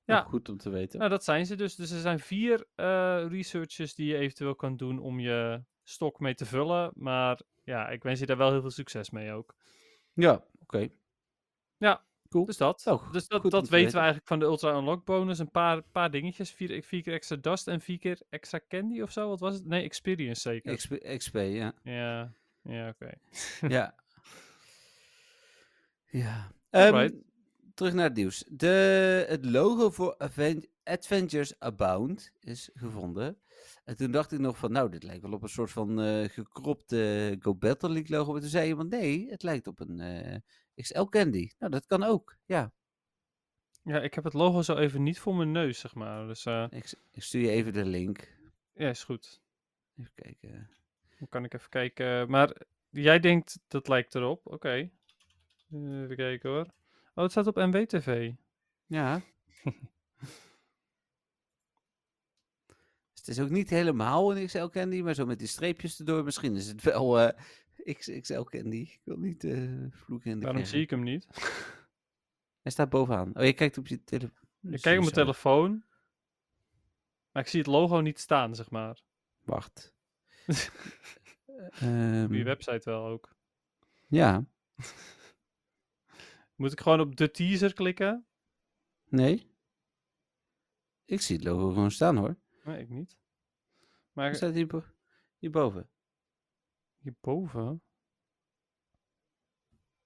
Ja. 0.06 0.14
Nou, 0.14 0.26
goed 0.28 0.48
om 0.48 0.56
te 0.56 0.70
weten. 0.70 0.98
Nou, 0.98 1.10
dat 1.10 1.24
zijn 1.24 1.46
ze 1.46 1.56
dus. 1.56 1.74
Dus 1.74 1.90
er 1.90 2.00
zijn 2.00 2.18
vier 2.18 2.66
eh 2.74 3.24
researches 3.28 3.94
die 3.94 4.06
je 4.06 4.16
eventueel 4.16 4.54
kan 4.54 4.76
doen 4.76 4.98
om 4.98 5.20
je 5.20 5.62
stok 5.82 6.20
mee 6.20 6.34
te 6.34 6.46
vullen. 6.46 6.90
Maar 6.94 7.40
ja, 7.64 7.88
ik 7.88 8.02
wens 8.02 8.20
je 8.20 8.26
daar 8.26 8.36
wel 8.36 8.50
heel 8.50 8.60
veel 8.60 8.70
succes 8.70 9.10
mee 9.10 9.32
ook. 9.32 9.54
Ja, 10.12 10.44
oké. 10.60 10.88
Ja, 11.76 12.04
Cool. 12.28 12.44
Dus 12.44 12.56
dat. 12.56 12.86
Oh, 12.86 13.12
dus 13.12 13.28
dat, 13.28 13.50
dat 13.50 13.64
te 13.64 13.70
weten 13.70 13.92
we 13.92 13.96
eigenlijk 13.96 14.28
van 14.28 14.38
de 14.38 14.44
Ultra 14.44 14.78
Unlock 14.78 15.04
bonus. 15.04 15.38
Een 15.38 15.50
paar, 15.50 15.82
paar 15.82 16.10
dingetjes. 16.10 16.50
Vier, 16.50 16.82
vier 16.82 17.02
keer 17.02 17.12
extra 17.12 17.36
Dust 17.36 17.68
en 17.68 17.80
vier 17.80 17.98
keer 17.98 18.20
extra 18.28 18.60
Candy 18.68 19.00
of 19.00 19.10
zo. 19.12 19.28
Wat 19.28 19.40
was 19.40 19.54
het? 19.54 19.66
Nee, 19.66 19.82
Experience 19.82 20.40
zeker. 20.40 20.76
XP, 20.76 20.94
XP, 21.16 21.34
ja. 21.34 21.72
ja, 21.82 22.32
ja 22.62 22.88
oké. 22.88 23.10
ja. 23.68 23.94
Ja. 26.10 26.50
Terug 27.76 27.94
naar 27.94 28.04
het 28.04 28.16
nieuws. 28.16 28.44
De, 28.48 29.24
het 29.28 29.44
logo 29.44 29.90
voor 29.90 30.16
Adventures 30.84 31.58
Abound 31.58 32.32
is 32.40 32.70
gevonden. 32.74 33.38
En 33.84 33.96
toen 33.96 34.10
dacht 34.10 34.32
ik 34.32 34.38
nog 34.38 34.58
van, 34.58 34.72
nou, 34.72 34.90
dit 34.90 35.02
lijkt 35.02 35.22
wel 35.22 35.32
op 35.32 35.42
een 35.42 35.48
soort 35.48 35.70
van 35.70 36.00
eh, 36.00 36.28
gekropte 36.28 37.36
Go 37.40 37.54
Battle 37.54 37.88
League 37.88 38.16
logo. 38.16 38.32
Maar 38.32 38.40
toen 38.40 38.50
zei 38.50 38.68
iemand, 38.68 38.90
nee, 38.90 39.30
het 39.30 39.42
lijkt 39.42 39.66
op 39.66 39.80
een 39.80 40.00
eh, 40.00 40.36
XL 40.74 41.04
Candy. 41.04 41.50
Nou, 41.58 41.72
dat 41.72 41.86
kan 41.86 42.02
ook, 42.02 42.36
ja. 42.44 42.72
Ja, 43.82 44.00
ik 44.00 44.14
heb 44.14 44.24
het 44.24 44.32
logo 44.32 44.62
zo 44.62 44.76
even 44.76 45.02
niet 45.02 45.18
voor 45.18 45.34
mijn 45.34 45.52
neus, 45.52 45.78
zeg 45.80 45.94
maar. 45.94 46.26
Dus 46.26 46.44
eh, 46.44 46.66
Ik, 46.70 46.94
stuur 47.12 47.40
je 47.42 47.50
even 47.50 47.72
de 47.72 47.84
link. 47.84 48.36
ja, 48.74 48.88
is 48.88 49.04
goed. 49.04 49.40
Even 49.96 50.12
kijken. 50.14 50.70
Dan 51.18 51.28
kan 51.28 51.44
ik 51.44 51.54
even 51.54 51.68
kijken. 51.68 52.30
Maar 52.30 52.56
jij 52.90 53.20
denkt 53.20 53.58
dat 53.68 53.88
lijkt 53.88 54.14
erop. 54.14 54.46
Oké. 54.46 54.90
Even 55.72 56.16
kijken 56.16 56.50
hoor. 56.50 56.74
Oh, 57.16 57.22
het 57.22 57.30
staat 57.30 57.46
op 57.46 57.56
NWTV. 57.56 58.32
Ja. 58.86 59.20
het 63.14 63.28
is 63.28 63.40
ook 63.40 63.50
niet 63.50 63.70
helemaal 63.70 64.36
een 64.36 64.46
XL 64.46 64.66
Candy, 64.66 65.00
maar 65.00 65.14
zo 65.14 65.26
met 65.26 65.38
die 65.38 65.48
streepjes 65.48 65.98
erdoor. 65.98 66.24
Misschien 66.24 66.56
is 66.56 66.66
het 66.68 66.82
wel 66.82 67.20
eh, 67.20 67.42
XXL 67.94 68.42
Candy. 68.42 68.76
Ik 68.76 69.00
wil 69.04 69.16
niet 69.16 69.44
eh 69.44 69.70
vloeken 69.90 70.30
in 70.30 70.38
de 70.38 70.44
Waarom 70.44 70.64
zie 70.64 70.80
ik 70.82 70.90
hem 70.90 71.02
niet? 71.02 71.26
Hij 72.62 72.72
staat 72.72 72.88
bovenaan. 72.88 73.36
Oh, 73.36 73.44
je 73.44 73.52
kijkt 73.52 73.78
op 73.78 73.86
je 73.86 74.04
telefoon. 74.04 74.44
Ik 74.62 74.80
kijk 74.80 74.96
op 74.96 75.02
mijn 75.02 75.14
telefoon. 75.14 75.84
Maar 77.32 77.42
ik 77.42 77.48
zie 77.48 77.58
het 77.60 77.68
logo 77.68 78.00
niet 78.00 78.18
staan, 78.20 78.54
zeg 78.54 78.70
maar. 78.70 79.00
Wacht. 79.40 79.94
Op 80.46 80.54
je 81.80 82.26
Ehm, 82.28 82.42
website 82.44 82.90
wel 82.90 83.06
ook. 83.06 83.36
ja. 84.06 84.44
Moet 86.56 86.72
ik 86.72 86.80
gewoon 86.80 87.00
op 87.00 87.16
de 87.16 87.30
teaser 87.30 87.72
klikken? 87.72 88.26
Nee. 89.08 89.50
Ik 91.04 91.20
zie 91.20 91.36
het 91.36 91.44
logo 91.44 91.68
gewoon 91.68 91.90
staan 91.90 92.16
hoor. 92.16 92.36
Nee, 92.64 92.78
ik 92.80 92.88
niet. 92.88 93.16
Maar 94.12 94.34
staat 94.34 94.54
hierbo 94.54 94.84
hierboven. 95.38 95.88
hierboven? 96.98 97.82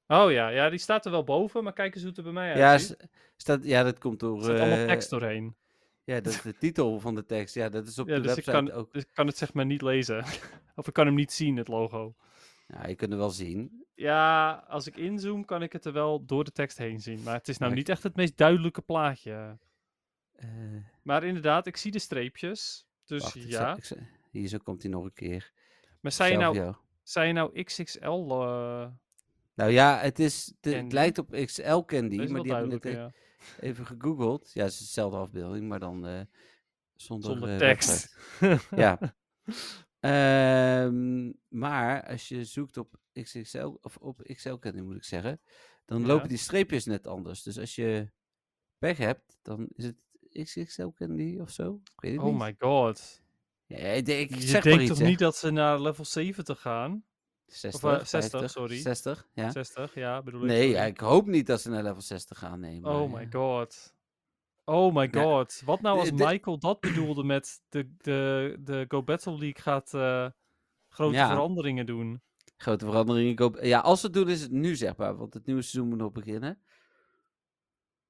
Oh 0.07 0.31
ja, 0.33 0.49
ja, 0.49 0.71
die 0.71 0.79
staat 0.79 1.05
er 1.05 1.11
wel 1.11 1.25
boven, 1.25 1.65
maar 1.65 1.73
kijk 1.73 1.93
eens 1.95 2.01
hoe 2.03 2.09
het 2.09 2.19
er 2.19 2.25
bij 2.25 2.33
mij 2.33 2.57
Ja, 2.57 2.71
uitziet. 2.71 3.07
staat, 3.37 3.65
ja, 3.65 3.83
dat 3.83 3.99
komt 3.99 4.21
door... 4.21 4.37
er 4.37 4.43
staat 4.45 4.59
allemaal 4.59 4.79
eh, 4.79 4.87
tekst 4.87 5.11
doorheen. 5.11 5.57
Ja, 6.05 6.21
dat 6.21 6.33
is 6.33 6.43
de 6.43 6.57
titel 6.59 7.01
van 7.01 7.15
de 7.15 7.25
tekst. 7.25 7.55
Ja, 7.55 7.69
dat 7.69 7.87
is 7.87 7.99
op 7.99 8.09
Ja, 8.09 8.15
de 8.15 8.21
dus 8.21 8.37
ik, 8.37 8.45
website 8.45 8.57
kan, 8.67 8.71
ook. 8.79 8.93
dus 8.93 9.03
ik 9.03 9.11
kan 9.15 9.27
het 9.27 9.37
zeg 9.37 9.53
maar 9.53 9.67
niet 9.67 9.83
lezen. 9.83 10.25
of 10.77 10.87
ik 10.87 10.93
kan 10.93 11.07
hem 11.07 11.15
niet 11.15 11.33
zien, 11.33 11.57
het 11.57 11.69
logo. 11.69 12.15
Ja, 12.73 12.87
je 12.87 12.95
kunt 12.95 13.11
het 13.11 13.21
wel 13.21 13.31
zien. 13.31 13.85
Ja, 13.95 14.51
als 14.69 14.87
ik 14.87 14.97
inzoom 14.97 15.45
kan 15.45 15.63
ik 15.63 15.73
het 15.73 15.85
er 15.85 15.93
wel 15.93 16.25
door 16.25 16.45
de 16.45 16.53
tekst 16.53 16.79
heen 16.79 17.01
zien. 17.01 17.23
Maar 17.23 17.35
het 17.35 17.49
is 17.49 17.59
nou 17.59 17.75
niet 17.75 17.89
echt 17.89 18.03
het 18.03 18.17
meest 18.17 18.37
duidelijke 18.37 18.81
plaatje. 18.81 19.59
Eh, 20.33 20.49
Maar 21.03 21.25
inderdaad, 21.25 21.67
ik 21.67 21.77
zie 21.77 21.91
de 21.91 21.99
streepjes. 21.99 22.87
Dus 23.05 23.23
wacht, 23.23 23.35
ik 23.35 23.43
ja. 23.43 23.77
ik 23.77 23.93
hier 24.31 24.49
zo 24.49 24.59
komt 24.59 24.83
hij 24.83 24.91
nog 24.91 25.05
een 25.05 25.13
keer. 25.13 25.53
Maar 26.01 26.13
zei 26.13 26.33
je, 26.33 26.39
nou, 26.39 26.75
zei 27.03 27.27
je 27.27 27.33
nou 27.33 27.63
XXL? 27.63 28.07
eh 28.31 28.87
Nou 29.55 29.71
ja, 29.71 29.99
het, 29.99 30.19
is, 30.19 30.53
het, 30.61 30.75
het 30.75 30.93
lijkt 30.93 31.19
op 31.19 31.31
XL 31.45 31.79
Candy, 31.79 32.17
maar 32.17 32.43
die 32.43 32.53
hebben 32.53 32.71
net 32.71 32.83
ja. 32.83 33.13
even 33.61 33.87
gegoogeld. 33.87 34.51
Ja, 34.53 34.63
het 34.63 34.73
is 34.73 34.79
dezelfde 34.79 35.19
afbeelding, 35.19 35.69
maar 35.69 35.81
dan 35.81 36.07
eh, 36.07 36.21
zonder, 36.97 37.31
Zonder 37.31 37.59
tekst. 37.59 38.17
Ja. 38.71 38.99
Ehm, 40.01 41.33
maar 41.49 42.07
als 42.07 42.29
je 42.29 42.45
zoekt 42.45 42.77
op 42.77 42.99
XXL, 43.13 43.77
of 43.81 43.97
op 43.97 44.23
XL 44.35 44.55
Candy 44.55 44.81
moet 44.81 44.97
ik 44.97 45.05
zeggen, 45.05 45.41
dan 45.85 46.01
Ja. 46.01 46.07
lopen 46.07 46.29
die 46.29 46.39
streepjes 46.39 46.85
net 46.85 47.07
anders. 47.07 47.43
Dus 47.43 47.59
als 47.59 47.75
je 47.75 48.11
pech 48.79 48.97
hebt, 48.99 49.39
dan 49.43 49.69
is 49.73 49.85
het 49.85 50.05
XXL 50.33 50.89
Candy 50.89 51.39
of 51.41 51.51
zo. 51.51 51.81
Ik 51.95 52.01
weet 52.01 52.13
het 52.13 52.21
Oh 52.21 52.27
niet. 52.27 52.39
my 52.39 52.55
god. 52.59 53.23
Ja, 53.67 53.77
ik, 53.77 54.07
denk- 54.07 54.31
ik 54.31 54.37
Je 54.37 54.47
zeg 54.47 54.63
denkt 54.63 54.87
toch 54.87 55.01
niet 55.01 55.19
dat 55.19 55.37
ze 55.37 55.51
naar 55.51 55.81
level 55.81 56.05
70 56.05 56.61
gaan? 56.61 57.05
60, 57.47 57.83
eh, 57.83 58.05
60, 58.05 58.09
50, 58.31 58.51
sorry. 58.51 58.81
60, 58.81 59.29
ja. 59.33 59.51
60, 59.51 59.95
ja, 59.95 60.23
bedoel 60.23 60.41
ik. 60.41 60.47
Nee, 60.47 60.75
ik 60.87 61.01
hoop 61.01 61.27
niet 61.27 61.47
dat 61.47 61.61
ze 61.61 61.71
naar 61.71 61.83
level 61.83 62.01
60 62.03 62.39
gaan. 62.39 62.61
Nee, 62.61 62.81
maar, 62.81 62.95
Oh 63.01 63.13
my 63.13 63.27
god. 63.31 63.95
Oh 64.71 64.95
my 64.95 65.09
Ja. 65.11 65.23
god. 65.23 65.63
Wat 65.65 65.81
nou 65.81 65.99
als 65.99 66.09
De- 66.11 66.15
de- 66.15 66.25
Michael 66.25 66.59
dat 66.59 66.81
bedoelde 66.81 67.25
met 67.25 67.63
de, 67.69 67.95
de, 67.99 68.57
de 68.61 68.85
Go 68.89 69.03
Battle 69.03 69.33
League 69.39 69.63
gaat 69.63 69.95
eh, 69.95 70.27
grote 70.89 71.15
Ja. 71.15 71.29
veranderingen 71.29 71.87
doen? 71.87 72.23
Grote 72.57 72.85
veranderingen. 72.85 73.39
Hoop- 73.43 73.59
Ja, 73.63 73.79
als 73.81 74.01
ze 74.01 74.07
het 74.07 74.15
doen 74.15 74.29
is 74.29 74.41
het 74.43 74.51
nu 74.51 74.77
zeg 74.77 74.97
maar, 74.97 75.17
want 75.17 75.35
het 75.35 75.47
nieuwe 75.47 75.63
seizoen 75.63 75.89
moet 75.89 75.99
nog 75.99 76.13
beginnen. 76.13 76.59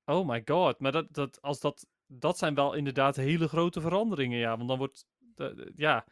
Oh 0.04 0.28
my 0.28 0.42
god. 0.44 0.80
Maar 0.80 0.92
dat, 0.92 1.06
dat, 1.14 1.42
als 1.42 1.60
dat, 1.60 1.86
dat 2.06 2.38
zijn 2.38 2.54
wel 2.54 2.74
inderdaad 2.74 3.16
hele 3.16 3.48
grote 3.48 3.80
veranderingen, 3.80 4.38
ja. 4.38 4.56
Want 4.56 4.68
dan 4.68 4.78
wordt, 4.78 5.06
de- 5.34 5.72
ja, 5.76 6.04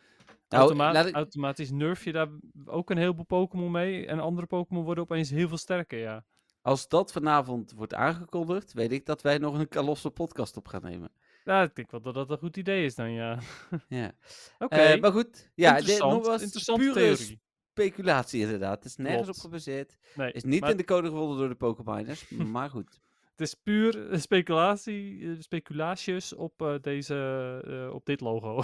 Nou, 0.48 0.62
automa- 0.62 0.92
laat 0.92 1.06
ik- 1.06 1.14
automatisch 1.14 1.70
nerf 1.70 2.04
je 2.04 2.12
daar 2.12 2.28
ook 2.66 2.90
een 2.90 2.96
heleboel 2.98 3.24
Pokémon 3.24 3.70
mee. 3.70 4.06
En 4.06 4.20
andere 4.20 4.46
Pokémon 4.46 4.84
worden 4.84 5.04
opeens 5.04 5.30
heel 5.30 5.48
veel 5.48 5.56
sterker, 5.56 5.98
ja. 5.98 6.24
Als 6.62 6.88
dat 6.88 7.12
vanavond 7.12 7.72
wordt 7.72 7.94
aangekondigd, 7.94 8.72
weet 8.72 8.92
ik 8.92 9.06
dat 9.06 9.22
wij 9.22 9.38
nog 9.38 9.58
een 9.58 9.68
Kalosse 9.68 10.10
podcast 10.10 10.56
op 10.56 10.68
gaan 10.68 10.82
nemen. 10.82 11.10
Ja, 11.44 11.62
ik 11.62 11.74
denk 11.74 11.90
wel 11.90 12.00
dat 12.00 12.14
dat 12.14 12.30
een 12.30 12.38
goed 12.38 12.56
idee 12.56 12.84
is 12.84 12.94
dan, 12.94 13.12
ja. 13.12 13.38
Ja. 13.88 14.12
Oké, 14.58 14.74
Eh, 14.76 15.00
maar 15.00 15.12
goed, 15.12 15.50
ja, 15.54 15.70
dit 15.70 15.78
interessant. 15.80 16.12
nogmaals, 16.12 16.42
interessante 16.42 16.80
pure 16.80 16.94
theorie. 16.94 17.40
speculatie 17.70 18.40
inderdaad. 18.40 18.74
Het 18.76 18.84
is 18.84 18.96
nergens 18.96 19.22
Klopt. 19.22 19.38
op 19.38 19.44
gebaseerd. 19.44 19.98
Nee, 20.14 20.32
Is 20.32 20.44
niet 20.44 20.60
maar 20.60 20.70
in 20.70 20.76
de 20.76 20.84
code 20.84 21.08
gevonden 21.08 21.38
door 21.38 21.48
de 21.48 21.54
Pokémoners, 21.54 22.28
maar 22.54 22.70
goed. 22.70 23.00
Het 23.30 23.40
is 23.46 23.54
puur 23.54 24.10
eh, 24.10 24.18
speculatie, 24.20 25.22
eh, 25.30 25.40
speculaties 25.40 26.32
op, 26.34 26.78
deze, 26.82 27.90
op 27.92 28.04
dit 28.06 28.20
logo. 28.20 28.62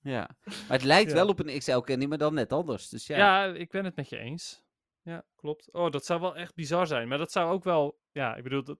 Ja. 0.00 0.28
Maar 0.44 0.76
het 0.76 0.84
lijkt 0.84 1.10
Ja. 1.10 1.16
wel 1.16 1.28
op 1.28 1.38
een 1.46 1.58
XL 1.58 1.78
Candy, 1.78 2.06
maar 2.06 2.18
dan 2.18 2.34
net 2.34 2.52
anders. 2.52 2.88
Dus 2.88 3.06
ja. 3.06 3.16
Ja. 3.16 3.54
ik 3.54 3.70
ben 3.70 3.84
het 3.84 3.96
met 3.96 4.08
je 4.08 4.16
eens. 4.18 4.64
Ja, 5.06 5.24
klopt. 5.36 5.72
Oh, 5.72 5.90
dat 5.90 6.04
zou 6.04 6.20
wel 6.20 6.36
echt 6.36 6.54
bizar 6.54 6.86
zijn. 6.86 7.08
Maar 7.08 7.18
dat 7.18 7.32
zou 7.32 7.52
ook 7.52 7.64
wel... 7.64 8.00
Ja, 8.12 8.36
ik 8.36 8.42
bedoel, 8.42 8.64
dat, 8.64 8.78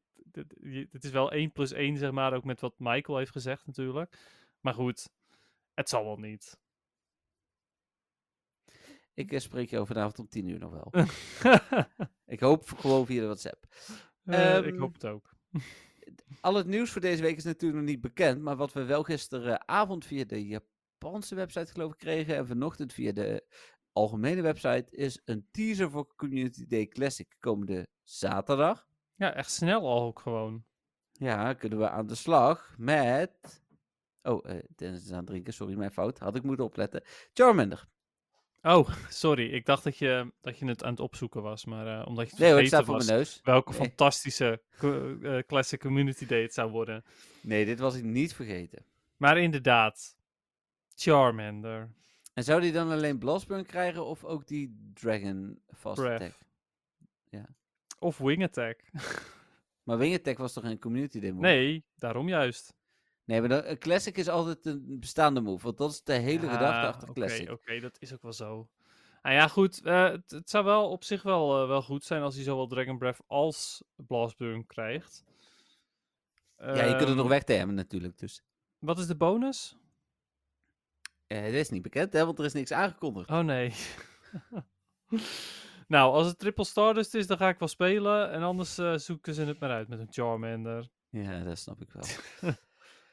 het 0.90 1.04
is 1.04 1.10
wel 1.10 1.32
1 1.32 1.52
plus 1.52 1.72
1, 1.72 1.96
zeg 1.96 2.10
maar. 2.10 2.34
Ook 2.34 2.44
met 2.44 2.60
wat 2.60 2.74
Michael 2.78 3.18
heeft 3.18 3.30
gezegd 3.30 3.66
natuurlijk. 3.66 4.18
Maar 4.60 4.74
goed, 4.74 5.08
het 5.74 5.88
zal 5.88 6.04
wel 6.04 6.16
niet. 6.16 6.58
Ik 9.14 9.32
eh, 9.32 9.38
spreek 9.38 9.70
je 9.70 9.86
vanavond 9.86 10.18
om 10.18 10.28
10 10.28 10.48
uur 10.48 10.58
nog 10.58 10.70
wel. 10.70 11.04
ik 12.34 12.40
hoop 12.40 12.68
gewoon 12.68 13.06
via 13.06 13.20
de 13.20 13.26
WhatsApp. 13.26 13.66
Eh, 14.24 14.56
ik 14.56 14.64
Ehm, 14.64 14.78
hoop 14.78 14.92
het 14.92 15.06
ook. 15.06 15.34
Al 16.40 16.54
het 16.54 16.66
nieuws 16.66 16.90
voor 16.90 17.00
deze 17.00 17.22
week 17.22 17.36
is 17.36 17.44
natuurlijk 17.44 17.80
nog 17.80 17.88
niet 17.90 18.00
bekend. 18.00 18.42
Maar 18.42 18.56
wat 18.56 18.72
we 18.72 18.84
wel 18.84 19.02
gisteravond 19.02 20.06
via 20.06 20.24
de 20.24 20.46
Japanse 20.46 21.34
website 21.34 21.72
geloof 21.72 21.92
ik 21.92 21.98
kregen. 21.98 22.36
En 22.36 22.46
vanochtend 22.46 22.92
via 22.92 23.12
de 23.12 23.46
algemene 23.96 24.42
website. 24.42 24.86
Is 24.90 25.20
een 25.24 25.46
teaser 25.50 25.90
voor 25.90 26.14
Community 26.16 26.66
Day 26.66 26.86
Classic 26.86 27.36
komende 27.40 27.86
zaterdag. 28.02 28.86
Ja, 29.14 29.34
echt 29.34 29.50
snel 29.50 29.86
al 29.86 30.02
ook 30.02 30.20
gewoon. 30.20 30.64
Ja, 31.12 31.52
kunnen 31.52 31.78
we 31.78 31.88
aan 31.88 32.06
de 32.06 32.14
slag 32.14 32.74
met... 32.78 33.64
Oh, 34.22 34.50
eh 34.50 34.64
Dennis 34.76 35.04
is 35.04 35.10
aan 35.10 35.16
het 35.16 35.26
drinken. 35.26 35.52
Sorry, 35.52 35.74
mijn 35.76 35.92
fout. 35.92 36.18
Had 36.18 36.36
ik 36.36 36.42
moeten 36.42 36.64
opletten. 36.64 37.02
Charmander. 37.32 37.88
Oh, 38.62 38.88
sorry. 39.08 39.52
Ik 39.52 39.66
dacht 39.66 39.84
dat 39.84 39.98
je, 39.98 40.32
dat 40.40 40.58
je 40.58 40.66
het 40.66 40.84
aan 40.84 40.90
het 40.90 41.00
opzoeken 41.00 41.42
was, 41.42 41.64
maar 41.64 42.00
eh, 42.00 42.06
omdat 42.06 42.24
je 42.24 42.30
het 42.30 42.40
Nee 42.40 42.50
hoor, 42.52 42.58
vergeten 42.58 42.92
was 42.92 43.06
mijn 43.06 43.18
neus. 43.18 43.40
welke 43.42 43.70
Nee. 43.70 43.80
fantastische 43.80 44.62
eh, 44.80 45.38
Classic 45.46 45.80
Community 45.80 46.26
Day 46.26 46.42
het 46.42 46.54
zou 46.54 46.70
worden. 46.70 47.04
Nee, 47.40 47.64
dit 47.64 47.78
was 47.78 47.94
ik 47.94 48.04
niet 48.04 48.34
vergeten. 48.34 48.84
Maar 49.16 49.38
inderdaad, 49.38 50.16
Charmander. 50.94 51.90
En 52.36 52.44
zou 52.44 52.60
die 52.60 52.72
dan 52.72 52.90
alleen 52.90 53.18
Blastburn 53.18 53.66
krijgen 53.66 54.04
of 54.06 54.24
ook 54.24 54.46
die 54.46 54.90
Dragon 54.94 55.62
Fast 55.74 56.02
Breath. 56.02 56.22
Attack? 56.22 56.44
Of 57.98 58.18
Wing 58.18 58.42
Attack. 58.44 58.80
Maar 59.82 59.98
Wing 59.98 60.14
Attack 60.14 60.38
was 60.38 60.52
toch 60.52 60.64
een 60.64 60.78
community 60.78 61.20
demo? 61.20 61.40
Nee, 61.40 61.84
daarom 61.94 62.28
juist. 62.28 62.74
Nee, 63.24 63.40
maar 63.40 63.50
een 63.66 63.78
Classic 63.78 64.16
is 64.16 64.28
altijd 64.28 64.66
een 64.66 64.98
bestaande 65.00 65.40
move. 65.40 65.64
Want 65.64 65.78
dat 65.78 65.90
is 65.90 66.02
de 66.02 66.12
hele 66.12 66.48
gedachte 66.48 66.80
Ja, 66.80 66.86
achter 66.86 67.08
oké, 67.08 67.20
Classic. 67.20 67.50
Oké, 67.50 67.80
dat 67.80 67.96
is 68.00 68.12
ook 68.12 68.22
wel 68.22 68.32
zo. 68.32 68.68
Nou 69.22 69.34
ja, 69.34 69.48
goed. 69.48 69.82
eh, 69.82 70.10
het, 70.10 70.30
het 70.30 70.50
zou 70.50 70.64
wel 70.64 70.90
op 70.90 71.04
zich 71.04 71.22
wel, 71.22 71.62
eh, 71.62 71.68
wel 71.68 71.82
goed 71.82 72.04
zijn 72.04 72.22
als 72.22 72.34
hij 72.34 72.44
zowel 72.44 72.66
Dragon 72.66 72.98
Breath 72.98 73.20
als 73.26 73.84
Blastburn 73.96 74.66
krijgt. 74.66 75.24
Ja, 76.58 76.82
je 76.82 76.96
kunt 76.96 77.08
het 77.08 77.08
nog 77.08 77.18
Ehm, 77.18 77.28
wegtermen 77.28 77.74
natuurlijk. 77.74 78.18
Dus 78.18 78.42
Wat 78.78 78.98
is 78.98 79.06
de 79.06 79.16
bonus? 79.16 79.76
Dat 81.26 81.52
is 81.52 81.70
niet 81.70 81.82
bekend, 81.82 82.12
hè, 82.12 82.24
want 82.24 82.38
er 82.38 82.44
is 82.44 82.52
niks 82.52 82.72
aangekondigd. 82.72 83.30
Oh 83.30 83.40
nee. 83.40 83.72
nou, 85.88 86.12
als 86.12 86.26
het 86.26 86.38
Triple 86.38 86.64
Stardust 86.64 87.14
is, 87.14 87.26
dan 87.26 87.36
ga 87.36 87.48
ik 87.48 87.58
wel 87.58 87.68
spelen. 87.68 88.30
En 88.30 88.42
anders 88.42 88.78
eh, 88.78 88.96
zoeken 88.96 89.34
ze 89.34 89.42
het 89.42 89.60
maar 89.60 89.70
uit 89.70 89.88
met 89.88 89.98
een 89.98 90.12
Charmander. 90.12 90.88
Ja, 91.08 91.44
dat 91.44 91.58
snap 91.58 91.80
ik 91.80 91.92
wel. 91.92 92.04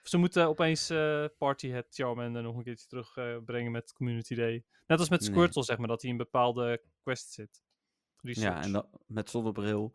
Ze 0.03 0.17
moeten 0.17 0.47
opeens 0.47 0.89
eh 0.89 1.25
Party 1.37 1.69
Head 1.69 1.85
Charmander 1.89 2.43
nog 2.43 2.55
een 2.55 2.63
keertje 2.63 2.87
terugbrengen 2.87 3.43
brengen 3.43 3.71
met 3.71 3.93
Community 3.93 4.35
Day. 4.35 4.65
Net 4.87 4.99
als 4.99 5.09
met 5.09 5.19
Nee. 5.19 5.29
Squirtle, 5.29 5.63
zeg 5.63 5.77
maar, 5.77 5.87
dat 5.87 6.01
hij 6.01 6.11
in 6.11 6.17
bepaalde 6.17 6.81
quests 7.03 7.33
zit. 7.33 7.63
ja, 8.21 8.61
en 8.61 8.71
dan, 8.71 8.87
met 9.07 9.29
zonnebril 9.29 9.91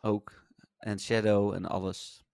ook. 0.00 0.44
En 0.78 1.00
Shadow 1.00 1.52
en 1.52 1.64
alles. 1.64 2.25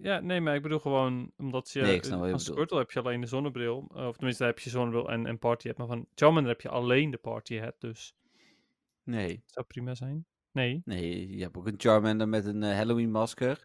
Ja, 0.00 0.20
nee, 0.20 0.40
maar 0.40 0.54
ik 0.54 0.62
bedoel 0.62 0.78
gewoon, 0.78 1.32
omdat 1.36 1.70
je... 1.70 1.80
Nee, 1.80 1.94
ik 1.94 2.04
snap 2.04 2.18
wat 2.18 2.28
je 2.28 2.34
bedoelt. 2.34 2.50
Squirtle 2.50 2.78
heb 2.78 2.90
je 2.90 2.98
alleen 3.00 3.20
de 3.20 3.26
zonnebril. 3.26 3.90
eh, 3.94 4.06
Of 4.06 4.14
tenminste, 4.16 4.42
daar 4.44 4.52
heb 4.52 4.62
je 4.62 4.70
zonnebril 4.70 5.10
en, 5.10 5.26
en 5.26 5.38
Party 5.38 5.68
Hat. 5.68 5.76
Maar 5.76 5.86
van 5.86 6.06
Charmander 6.14 6.52
heb 6.52 6.60
je 6.60 6.68
alleen 6.68 7.10
de 7.10 7.16
Party 7.16 7.58
Hat, 7.58 7.74
dus 7.78 8.14
Nee, 9.02 9.28
het 9.28 9.52
zou 9.52 9.66
prima 9.66 9.94
zijn. 9.94 10.26
Nee. 10.52 10.82
nee, 10.84 11.36
je 11.36 11.42
hebt 11.42 11.56
ook 11.56 11.66
een 11.66 11.74
Charmander 11.76 12.28
met 12.28 12.44
een 12.46 12.62
eh, 12.62 12.74
Halloween 12.76 13.10
masker. 13.10 13.64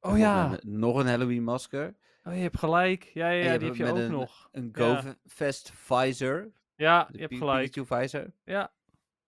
Oh 0.00 0.18
ja, 0.18 0.48
Met 0.48 0.64
nog 0.64 0.96
een 0.98 1.06
Halloween 1.06 1.42
masker. 1.44 1.94
oh, 2.24 2.34
je 2.34 2.40
hebt 2.40 2.58
gelijk. 2.58 3.02
Ja, 3.04 3.28
ja, 3.28 3.42
ja 3.42 3.48
hebt 3.48 3.60
die 3.60 3.68
heb 3.68 3.76
je 3.78 3.86
ook 3.92 3.96
een- 3.98 4.10
nog. 4.10 4.48
Een 4.52 4.70
Ja. 4.72 5.00
GoFest 5.02 5.70
visor. 5.74 6.50
Ja, 6.76 7.08
je 7.12 7.20
hebt 7.20 7.36
gelijk. 7.36 7.70
Pikachu 7.72 8.00
visor. 8.02 8.32
Ja, 8.44 8.72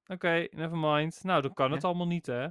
oké, 0.06 0.46
never 0.50 0.78
mind. 0.78 1.24
Nou, 1.24 1.42
dan 1.42 1.54
kan 1.54 1.72
het 1.72 1.82
Ja. 1.82 1.88
allemaal 1.88 2.06
niet, 2.06 2.26
hè. 2.26 2.46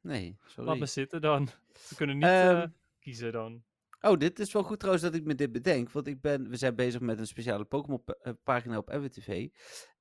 Nee, 0.00 0.36
Laat 0.40 0.50
sorry. 0.50 0.78
me 0.78 0.86
zitten 0.86 1.20
dan. 1.20 1.48
Ze 1.78 1.94
kunnen 1.94 2.16
niet 2.16 2.24
eh, 2.24 2.50
Ehm, 2.50 2.68
kiezen 3.06 3.32
dan. 3.32 3.64
Oh, 4.00 4.18
dit 4.18 4.38
is 4.38 4.52
wel 4.52 4.62
goed 4.62 4.78
trouwens 4.78 5.04
dat 5.04 5.14
ik 5.14 5.24
me 5.24 5.34
dit 5.34 5.52
bedenk. 5.52 5.90
Want 5.90 6.06
ik 6.06 6.20
ben, 6.20 6.48
we 6.48 6.56
zijn 6.56 6.74
bezig 6.74 7.00
met 7.00 7.18
een 7.18 7.26
speciale 7.26 7.64
Pokémon-pagina 7.64 8.76
op 8.76 8.88
MWTV. 8.88 9.48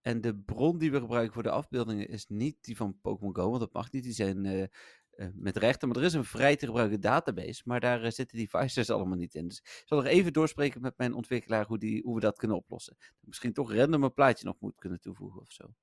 En 0.02 0.22
de 0.22 0.36
bron 0.36 0.78
die 0.78 0.92
we 0.92 1.00
gebruiken 1.00 1.34
voor 1.34 1.44
de 1.44 1.50
afbeeldingen 1.50 2.08
is 2.08 2.28
niet 2.28 2.64
die 2.64 2.76
van 2.76 3.00
Pokémon 3.02 3.36
Go. 3.36 3.50
Want 3.50 3.60
dat 3.60 3.74
mag 3.74 3.92
niet. 3.92 4.04
Die 4.04 4.14
zijn 4.14 4.46
eh, 4.46 4.62
eh, 4.62 5.28
met 5.34 5.58
rechten. 5.58 5.88
Maar 5.88 5.98
er 5.98 6.04
is 6.04 6.14
een 6.14 6.26
vrij 6.26 6.56
te 6.56 6.66
gebruiken 6.66 7.02
database. 7.02 7.62
Maar 7.66 7.80
daar 7.80 8.04
eh, 8.04 8.12
zitten 8.12 8.38
die 8.38 8.50
visors 8.50 8.90
allemaal 8.96 9.18
niet 9.18 9.36
in. 9.36 9.48
Dus 9.48 9.60
ik 9.60 9.84
zal 9.86 9.98
nog 9.98 10.08
even 10.08 10.34
doorspreken 10.34 10.82
met 10.82 10.98
mijn 10.98 11.14
ontwikkelaar 11.14 11.66
hoe, 11.66 11.78
die, 11.78 12.02
hoe 12.04 12.16
we 12.16 12.22
dat 12.22 12.38
kunnen 12.38 12.58
oplossen. 12.58 12.98
Misschien 13.20 13.54
toch 13.54 13.74
random 13.74 14.04
een 14.04 14.14
plaatje 14.14 14.46
nog 14.46 14.60
moet 14.60 14.76
kunnen 14.76 15.00
toevoegen 15.00 15.42
of 15.42 15.52
zo. 15.52 15.74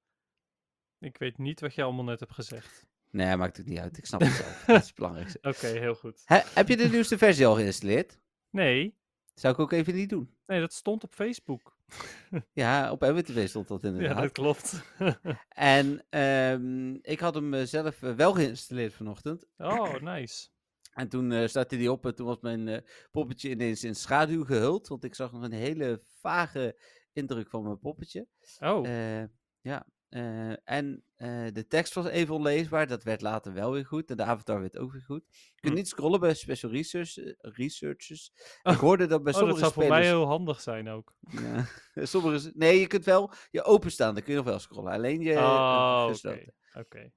Ik 0.99 1.19
weet 1.19 1.39
niet 1.39 1.61
wat 1.61 1.75
je 1.75 1.83
allemaal 1.83 2.05
net 2.05 2.21
hebt 2.21 2.35
gezegd. 2.35 2.87
Nee, 3.13 3.37
maakt 3.37 3.57
het 3.57 3.67
niet 3.67 3.79
uit. 3.79 3.99
Ik 3.99 4.07
snap 4.07 4.21
het 4.25 4.33
zelf. 4.33 4.65
dat 4.67 4.81
is 4.81 4.87
het 4.87 4.95
belangrijkste. 4.97 5.39
Oké, 5.43 5.67
heel 5.67 5.95
goed. 5.95 6.23
Heb 6.27 6.69
je 6.69 6.77
de 6.77 6.89
nieuwste 6.89 7.19
versie 7.19 7.47
al 7.47 7.55
geïnstalleerd? 7.55 8.19
Nee, 8.51 8.97
Zou 9.35 9.55
ik 9.55 9.61
ook 9.61 9.73
even 9.73 9.95
niet 9.95 10.09
doen. 10.09 10.35
nee, 10.47 10.61
dat 10.61 10.73
stond 10.73 11.05
op 11.05 11.15
Facebook. 11.15 11.77
Ja, 12.53 12.91
op 12.93 13.01
MWTV 13.01 13.49
stond 13.49 13.69
dat 13.69 13.83
Ja, 13.83 13.89
inderdaad. 13.89 14.23
dat 14.23 14.33
klopt. 14.33 14.83
En 15.49 16.05
ehm, 16.11 16.95
ik 16.95 17.21
had 17.21 17.35
hem 17.35 17.55
eh, 17.55 17.63
zelf 17.67 18.03
eh, 18.03 18.15
wel 18.15 18.33
geïnstalleerd 18.33 18.93
vanochtend. 18.95 19.47
oh, 19.57 19.95
nice. 20.15 20.49
En 20.93 21.09
toen 21.09 21.33
eh 21.33 21.49
startte 21.49 21.77
hij 21.77 21.89
op 21.89 22.07
en 22.07 22.15
toen 22.15 22.27
was 22.27 22.41
mijn 22.41 22.85
poppetje 23.11 23.51
ineens 23.51 23.85
in 23.85 23.95
schaduw 23.95 24.45
gehuld. 24.45 24.89
Want 24.89 25.05
ik 25.05 25.15
zag 25.15 25.33
nog 25.33 25.43
een 25.43 25.53
hele 25.53 26.01
vage 26.21 26.81
indruk 27.13 27.49
van 27.49 27.63
mijn 27.63 27.79
poppetje. 27.79 28.27
Oh, 28.61 28.87
ja, 29.61 29.87
en 30.65 31.05
eh, 31.23 31.47
de 31.53 31.67
tekst 31.67 31.95
was 31.95 32.07
even 32.07 32.35
onleesbaar. 32.35 32.87
Dat 32.87 33.03
werd 33.03 33.21
later 33.21 33.53
wel 33.53 33.73
weer 33.73 33.87
goed. 33.87 34.11
En 34.11 34.17
de 34.17 34.23
avatar 34.23 34.61
werd 34.61 34.79
ook 34.79 34.93
weer 34.93 35.03
goed. 35.03 35.25
Je 35.29 35.61
kunt 35.61 35.73
Hm. 35.73 35.79
niet 35.79 35.89
scrollen 35.89 36.21
bij 36.21 36.35
special 36.35 36.71
research, 36.73 37.17
eh, 37.19 37.33
researchers. 37.39 38.33
Oh. 38.63 38.73
Ik 38.73 38.79
hoorde 38.79 39.07
dat 39.07 39.23
bij 39.23 39.33
oh 39.33 39.39
dat 39.39 39.49
sommige 39.49 39.59
zou 39.61 39.73
voor 39.73 39.89
mij 39.89 40.05
heel 40.07 40.27
handig 40.27 40.61
zijn 40.61 40.89
ook. 40.89 41.15
Ja, 41.21 41.67
sommige... 42.07 42.53
Nee, 42.55 42.81
je 42.81 42.87
kunt 42.87 43.05
wel 43.05 43.33
je 43.51 43.63
openstaan. 43.63 44.15
Dan 44.15 44.23
kun 44.23 44.33
je 44.33 44.39
nog 44.39 44.49
wel 44.49 44.59
scrollen. 44.59 44.93
Alleen 44.93 45.21
je 45.21 45.33
eh, 45.33 45.43
Oh, 45.43 46.01
oké. 46.03 46.13
gesloten. 46.13 46.55
Oké. 46.73 47.13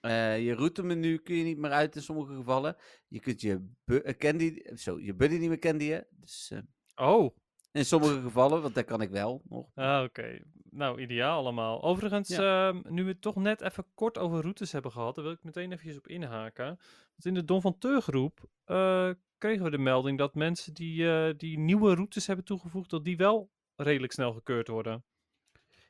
Eh, 0.00 0.44
je 0.44 0.54
routemenu 0.54 1.18
kun 1.18 1.34
je 1.36 1.44
niet 1.44 1.58
meer 1.58 1.70
uit 1.70 1.96
in 1.96 2.02
sommige 2.02 2.34
gevallen. 2.34 2.76
Je 3.08 3.20
kunt 3.20 3.40
je, 3.40 3.68
bu- 3.84 4.14
candy, 4.18 4.62
zo, 4.74 5.00
je 5.00 5.14
buddy 5.14 5.36
niet 5.36 5.48
meer 5.48 5.58
candyen. 5.58 6.06
Dus 6.10 6.52
Oh, 6.94 7.36
in 7.76 7.84
sommige 7.84 8.20
gevallen, 8.20 8.62
want 8.62 8.74
dat 8.74 8.84
kan 8.84 9.00
ik 9.00 9.10
wel 9.10 9.42
nog. 9.48 9.66
ah, 9.74 10.02
oké. 10.02 10.38
Nou, 10.70 11.00
ideaal 11.00 11.38
allemaal. 11.38 11.82
Overigens, 11.82 12.30
ehm, 12.30 12.80
nu 12.88 13.02
we 13.02 13.10
het 13.10 13.20
toch 13.20 13.36
net 13.36 13.60
even 13.60 13.84
kort 13.94 14.18
over 14.18 14.40
routes 14.40 14.72
hebben 14.72 14.92
gehad, 14.92 15.14
daar 15.14 15.24
wil 15.24 15.32
ik 15.32 15.42
meteen 15.42 15.72
eventjes 15.72 15.96
op 15.96 16.08
inhaken. 16.08 16.66
Want 16.66 17.24
in 17.24 17.34
de 17.34 17.44
Don 17.44 17.60
van 17.60 17.78
Teur 17.78 18.00
groep 18.00 18.44
eh, 18.64 19.10
kregen 19.38 19.64
we 19.64 19.70
de 19.70 19.78
melding 19.78 20.18
dat 20.18 20.34
mensen 20.34 20.74
die, 20.74 21.10
eh, 21.10 21.34
die 21.36 21.58
nieuwe 21.58 21.94
routes 21.94 22.26
hebben 22.26 22.44
toegevoegd, 22.44 22.90
dat 22.90 23.04
die 23.04 23.16
wel 23.16 23.50
redelijk 23.76 24.12
snel 24.12 24.32
gekeurd 24.32 24.68
worden. 24.68 25.04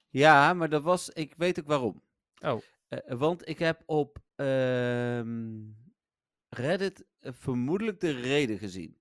Ja, 0.09 0.55
maar 0.55 0.68
dat 0.68 0.83
was, 0.83 1.09
ik 1.11 1.35
weet 1.37 1.61
ook 1.61 1.66
waarom. 1.66 2.03
Oh. 2.40 2.61
Eh, 2.88 2.99
want 3.18 3.49
ik 3.49 3.59
heb 3.59 3.83
op 3.87 4.18
ehm, 4.35 5.55
Reddit 6.49 7.05
vermoedelijk 7.20 8.01
de 8.01 8.11
reden 8.11 8.59
gezien. 8.59 8.99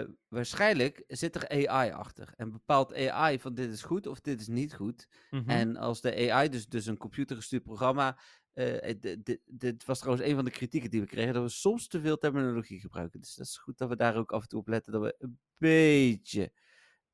Eh, 0.00 0.08
waarschijnlijk 0.28 1.04
zit 1.06 1.34
er 1.34 1.68
AI 1.68 1.90
achter. 1.90 2.32
En 2.36 2.52
bepaalt 2.52 2.94
AI 2.94 3.38
van 3.40 3.54
dit 3.54 3.70
is 3.72 3.82
goed 3.82 4.06
of 4.06 4.20
dit 4.20 4.40
is 4.40 4.48
niet 4.48 4.74
goed. 4.74 5.08
Mhm. 5.30 5.50
En 5.50 5.76
als 5.76 6.00
de 6.00 6.30
AI, 6.32 6.48
dus, 6.48 6.66
dus 6.68 6.86
een 6.86 6.96
computergestuurd 6.98 7.62
programma. 7.62 8.18
eh, 8.52 8.90
eh, 8.90 9.16
dit- 9.46 9.84
was 9.84 9.98
trouwens 9.98 10.26
een 10.28 10.34
van 10.34 10.44
de 10.44 10.50
kritieken 10.50 10.90
die 10.90 11.00
we 11.00 11.06
kregen. 11.06 11.34
Dat 11.34 11.42
we 11.42 11.48
soms 11.48 11.88
te 11.88 12.00
veel 12.00 12.18
terminologie 12.18 12.80
gebruiken. 12.80 13.20
Dus 13.20 13.34
dat 13.34 13.46
is 13.46 13.56
goed 13.58 13.78
dat 13.78 13.88
we 13.88 13.96
daar 13.96 14.16
ook 14.16 14.32
af 14.32 14.42
en 14.42 14.48
toe 14.48 14.60
op 14.60 14.68
letten. 14.68 14.92
Dat 14.92 15.02
we 15.02 15.14
een 15.18 15.38
beetje 15.56 16.52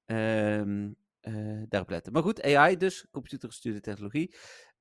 ehm, 0.04 0.92
eh, 1.20 1.62
daarop 1.68 1.90
letten. 1.90 2.12
Maar 2.12 2.22
goed, 2.22 2.42
AI 2.42 2.76
dus, 2.76 3.06
computergestuurde 3.10 3.80
technologie. 3.80 4.34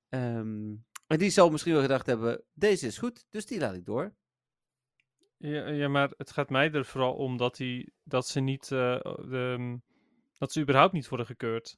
Ehm, 0.09 0.73
en 1.07 1.17
die 1.17 1.29
zal 1.29 1.49
misschien 1.49 1.73
wel 1.73 1.81
gedacht 1.81 2.05
hebben: 2.05 2.43
deze 2.53 2.87
is 2.87 2.97
goed, 2.97 3.25
dus 3.29 3.45
die 3.45 3.59
laat 3.59 3.75
ik 3.75 3.85
door. 3.85 4.15
Ja, 5.45 5.67
ja, 5.69 5.87
maar 5.87 6.11
het 6.17 6.31
gaat 6.31 6.49
mij 6.49 6.71
er 6.71 6.85
vooral 6.85 7.13
om 7.13 7.37
dat, 7.37 7.55
die, 7.55 7.93
dat 8.03 8.27
ze 8.27 8.39
niet, 8.39 8.71
eh, 8.71 8.99
de, 9.03 9.55
mm, 9.57 9.83
dat 10.37 10.51
ze 10.51 10.61
überhaupt 10.61 10.93
niet 10.93 11.07
worden 11.07 11.25
gekeurd. 11.25 11.77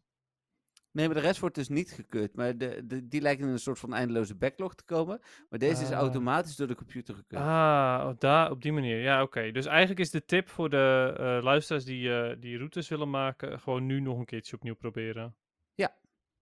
Nee, 0.91 1.05
maar 1.05 1.15
de 1.15 1.21
rest 1.21 1.39
wordt 1.39 1.55
dus 1.55 1.67
niet 1.69 1.91
gekeurd. 1.91 2.35
Maar 2.35 2.57
de, 2.57 2.85
de, 2.85 3.07
die 3.07 3.21
lijken 3.21 3.45
in 3.45 3.51
een 3.51 3.59
soort 3.59 3.79
van 3.79 3.93
eindeloze 3.93 4.35
backlog 4.35 4.75
te 4.75 4.83
komen. 4.83 5.19
Maar 5.49 5.59
deze 5.59 5.81
is 5.83 5.89
Ah. 5.91 5.97
automatisch 5.97 6.55
door 6.55 6.67
de 6.67 6.75
computer 6.75 7.15
gekeurd. 7.15 7.41
Ah, 7.43 8.03
oh, 8.07 8.13
daar, 8.19 8.51
op 8.51 8.61
die 8.61 8.71
manier. 8.71 9.01
Ja, 9.01 9.21
oké. 9.21 9.51
Dus 9.51 9.65
eigenlijk 9.65 9.99
is 9.99 10.09
de 10.11 10.25
tip 10.25 10.49
voor 10.49 10.69
de 10.69 11.13
eh, 11.17 11.43
luisteraars 11.43 11.85
die, 11.85 12.13
eh, 12.19 12.35
die 12.39 12.57
routes 12.57 12.87
willen 12.87 13.09
maken, 13.09 13.59
gewoon 13.59 13.85
nu 13.85 13.99
nog 13.99 14.17
een 14.19 14.25
keertje 14.25 14.55
opnieuw 14.55 14.75
proberen. 14.75 15.35
Ja. 15.75 15.97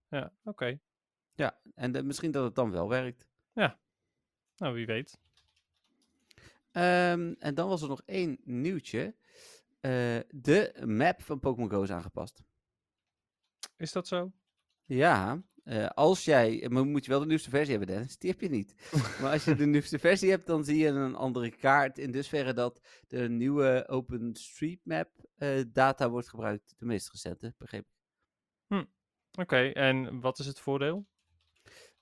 Ja, 0.08 0.32
oké. 0.44 0.78
Ja, 1.34 1.58
en 1.74 1.92
de- 1.92 2.02
misschien 2.02 2.30
dat 2.30 2.44
het 2.44 2.54
dan 2.54 2.70
wel 2.70 2.88
werkt. 2.88 3.28
Nou, 4.56 4.74
wie 4.74 4.86
weet. 4.86 5.18
Ehm, 6.76 7.34
en 7.38 7.54
dan 7.54 7.68
was 7.68 7.82
er 7.82 7.88
nog 7.88 8.02
één 8.04 8.38
nieuwtje. 8.44 9.14
Eh, 9.80 10.18
de 10.28 10.82
map 10.86 11.22
van 11.22 11.40
Pokémon 11.40 11.70
Go 11.70 11.82
is 11.82 11.90
aangepast. 11.90 12.42
Is 13.76 13.92
dat 13.92 14.06
zo? 14.06 14.32
Ja, 14.84 15.42
eh, 15.64 15.86
als 15.86 16.24
jij... 16.24 16.66
Maar 16.68 16.86
moet 16.86 17.04
je 17.04 17.10
wel 17.10 17.20
de 17.20 17.26
nieuwste 17.26 17.50
versie 17.50 17.70
hebben, 17.70 17.94
Dennis. 17.94 18.18
Die 18.18 18.30
heb 18.30 18.40
je 18.40 18.48
niet. 18.48 18.74
maar 19.20 19.32
als 19.32 19.44
je 19.44 19.54
de 19.54 19.66
nieuwste 19.66 19.98
versie 19.98 20.30
hebt, 20.30 20.46
dan 20.46 20.64
zie 20.64 20.78
je 20.78 20.86
een 20.86 21.14
andere 21.14 21.50
kaart. 21.50 21.98
In 21.98 22.10
dusverre 22.10 22.52
dat 22.52 22.80
de 23.08 23.28
nieuwe 23.28 23.84
OpenStreetMap 23.88 25.10
eh 25.36 25.64
data 25.72 26.10
wordt 26.10 26.28
gebruikt. 26.28 26.74
De 26.78 26.84
meest 26.84 27.10
recente, 27.10 27.54
begreep 27.58 27.86
ik. 27.86 27.94
Oké, 29.40 29.68
en 29.68 30.20
wat 30.20 30.38
is 30.38 30.46
het 30.46 30.60
voordeel? 30.60 31.06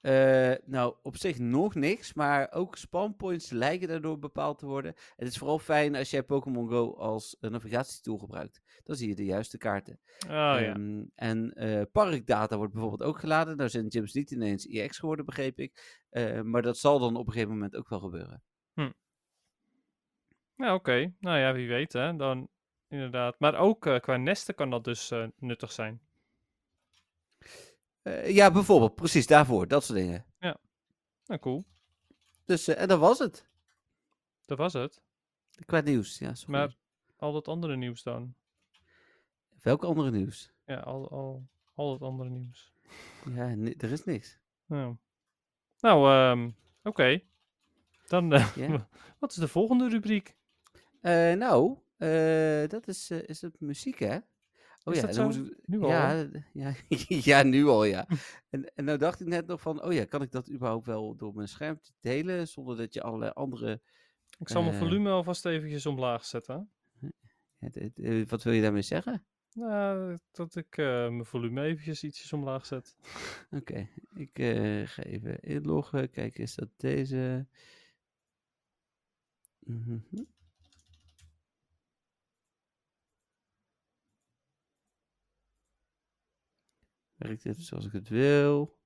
Eh, 0.05 0.53
nou, 0.65 0.95
op 1.03 1.17
zich 1.17 1.39
nog 1.39 1.75
niks, 1.75 2.15
maar 2.15 2.53
ook 2.53 2.77
spawnpoints 2.77 3.51
lijken 3.51 3.89
daardoor 3.89 4.19
bepaald 4.19 4.59
te 4.59 4.67
worden. 4.67 4.95
Het 5.17 5.29
is 5.29 5.39
vooral 5.39 5.59
fijn 5.59 5.95
als 5.95 6.11
jij 6.11 6.23
Pokémon 6.23 6.69
Go 6.69 6.95
als 6.95 7.37
uh, 7.41 7.51
navigatietool 7.51 8.19
gebruikt. 8.19 8.61
Dan 8.83 8.97
zie 8.97 9.09
je 9.09 9.15
de 9.15 9.25
juiste 9.25 9.59
kaarten. 9.59 10.01
Oh 10.23 10.29
ja. 10.29 10.57
Ehm, 10.59 11.03
en 11.15 11.53
eh, 11.53 11.83
parkdata 11.93 12.57
wordt 12.57 12.73
bijvoorbeeld 12.73 13.03
ook 13.03 13.19
geladen. 13.19 13.57
Nou 13.57 13.69
zijn 13.69 13.91
gyms 13.91 14.13
niet 14.13 14.31
ineens 14.31 14.67
EX 14.67 14.99
geworden, 14.99 15.25
begreep 15.25 15.59
ik. 15.59 16.03
Eh, 16.11 16.41
maar 16.41 16.63
dat 16.63 16.79
zal 16.79 16.99
dan 16.99 17.17
op 17.17 17.27
een 17.27 17.33
gegeven 17.33 17.53
moment 17.53 17.77
ook 17.77 17.89
wel 17.89 18.01
gebeuren. 18.01 18.43
Ja, 20.57 20.75
oké. 20.75 21.15
Nou 21.21 21.39
ja, 21.39 21.53
wie 21.53 21.69
weet 21.69 21.93
hè. 21.93 22.17
Dan 22.17 22.49
inderdaad. 22.89 23.39
Maar 23.39 23.55
ook 23.55 23.81
qua 23.81 24.17
nesten 24.17 24.55
kan 24.55 24.71
dat 24.71 24.85
dus 24.85 25.13
nuttig 25.37 25.73
zijn. 25.73 26.01
Eh, 28.05 28.31
ja, 28.31 28.51
bijvoorbeeld, 28.51 28.95
precies 28.95 29.27
daarvoor, 29.27 29.69
dat 29.69 29.85
soort 29.85 29.99
dingen. 29.99 30.27
Nou, 31.27 31.41
cool. 31.41 31.65
Dus, 32.45 32.69
eh, 32.69 32.81
en 32.81 32.89
dat 32.89 32.99
was 32.99 33.19
het. 33.19 33.49
Dat 34.47 34.59
was 34.59 34.73
het. 34.73 35.03
Qua 35.65 35.81
nieuws, 35.81 36.19
ja. 36.19 36.35
sorry. 36.35 36.53
Maar 36.53 36.77
al 37.17 37.33
dat 37.33 37.49
andere 37.49 37.77
nieuws 37.77 38.03
dan? 38.03 38.35
Welke 39.61 39.87
andere 39.87 40.11
nieuws? 40.11 40.53
Ja, 40.67 40.77
al, 40.77 41.11
al, 41.11 41.49
al 41.75 41.99
dat 41.99 42.09
andere 42.09 42.31
nieuws. 42.31 42.73
Ja, 43.35 43.49
er 43.79 43.93
is 43.93 44.05
niks. 44.05 44.39
Nou, 44.67 44.97
nou 45.81 46.53
oké. 46.83 47.21
Dan, 48.07 48.33
eh, 48.33 48.57
Ja. 48.57 48.89
wat 49.21 49.31
is 49.31 49.37
de 49.37 49.49
volgende 49.49 49.89
rubriek? 49.89 50.37
Nou, 51.37 51.79
dat 52.69 52.89
is, 52.89 53.11
is 53.11 53.41
het 53.41 53.61
muziek, 53.61 53.99
hè? 53.99 54.19
Oh 54.85 54.95
ja, 54.95 55.01
dat 55.01 55.15
dan 55.15 55.57
Nu 55.65 55.83
al? 55.83 55.89
ja, 55.89 56.29
ja, 56.53 56.75
ja, 57.31 57.43
nu 57.43 57.67
al, 57.67 57.85
ja. 57.85 58.07
En, 58.49 58.75
en 58.75 58.85
nou 58.85 58.99
dacht 58.99 59.21
ik 59.21 59.27
net 59.27 59.47
nog 59.47 59.61
van, 59.61 59.83
oh 59.83 59.93
ja, 59.93 60.05
kan 60.05 60.23
ik 60.23 60.31
dat 60.31 60.51
überhaupt 60.51 60.87
wel 60.87 61.17
door 61.17 61.35
mijn 61.35 61.49
scherm 61.49 61.81
te 61.81 61.93
delen, 62.01 62.49
zonder 62.49 62.77
dat 62.77 62.95
je 62.95 63.03
allerlei 63.03 63.31
andere... 63.31 63.81
Ik 64.39 64.49
zal 64.49 64.63
mijn 64.63 64.75
Eh. 64.75 64.81
volume 64.81 65.11
alvast 65.11 65.47
eventjes 65.47 65.87
omlaag 65.87 66.25
zetten. 66.25 66.71
Eh, 67.59 68.27
wat 68.27 68.43
wil 68.43 68.53
je 68.53 68.63
daarmee 68.63 68.83
zeggen? 68.83 69.27
Nou, 69.53 70.19
dat 70.31 70.57
ik 70.57 70.77
eh, 70.77 70.87
mijn 70.87 71.25
volume 71.25 71.63
eventjes 71.63 72.05
ietsjes 72.05 72.33
omlaag 72.33 72.67
zet. 72.67 72.97
Oké, 73.51 73.89
ik 74.15 74.39
eh, 74.39 74.87
ga 74.87 75.03
even 75.03 75.41
inloggen. 75.41 76.11
Kijk, 76.11 76.39
is 76.39 76.55
dat 76.55 76.69
deze? 76.77 77.47
Mhm. 79.59 79.99
Werkt 87.25 87.43
dit 87.43 87.61
zoals 87.61 87.87
ik 87.87 87.93
het 87.93 88.09
wil? 88.09 88.79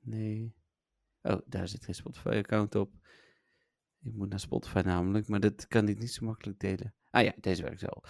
Nee. 0.00 0.54
Oh, 1.22 1.38
daar 1.46 1.68
zit 1.68 1.84
geen 1.84 1.94
Spotify-account 1.94 2.74
op. 2.74 2.92
Ik 4.02 4.12
moet 4.14 4.28
naar 4.28 4.40
Spotify 4.40 4.80
namelijk, 4.84 5.28
maar 5.28 5.40
dat 5.40 5.66
kan 5.68 5.88
ik 5.88 5.98
niet 5.98 6.12
zo 6.12 6.24
makkelijk 6.26 6.58
delen. 6.58 6.94
Ah 7.10 7.22
ja, 7.24 7.32
deze 7.40 7.62
werkt 7.62 7.80
wel. 7.80 8.02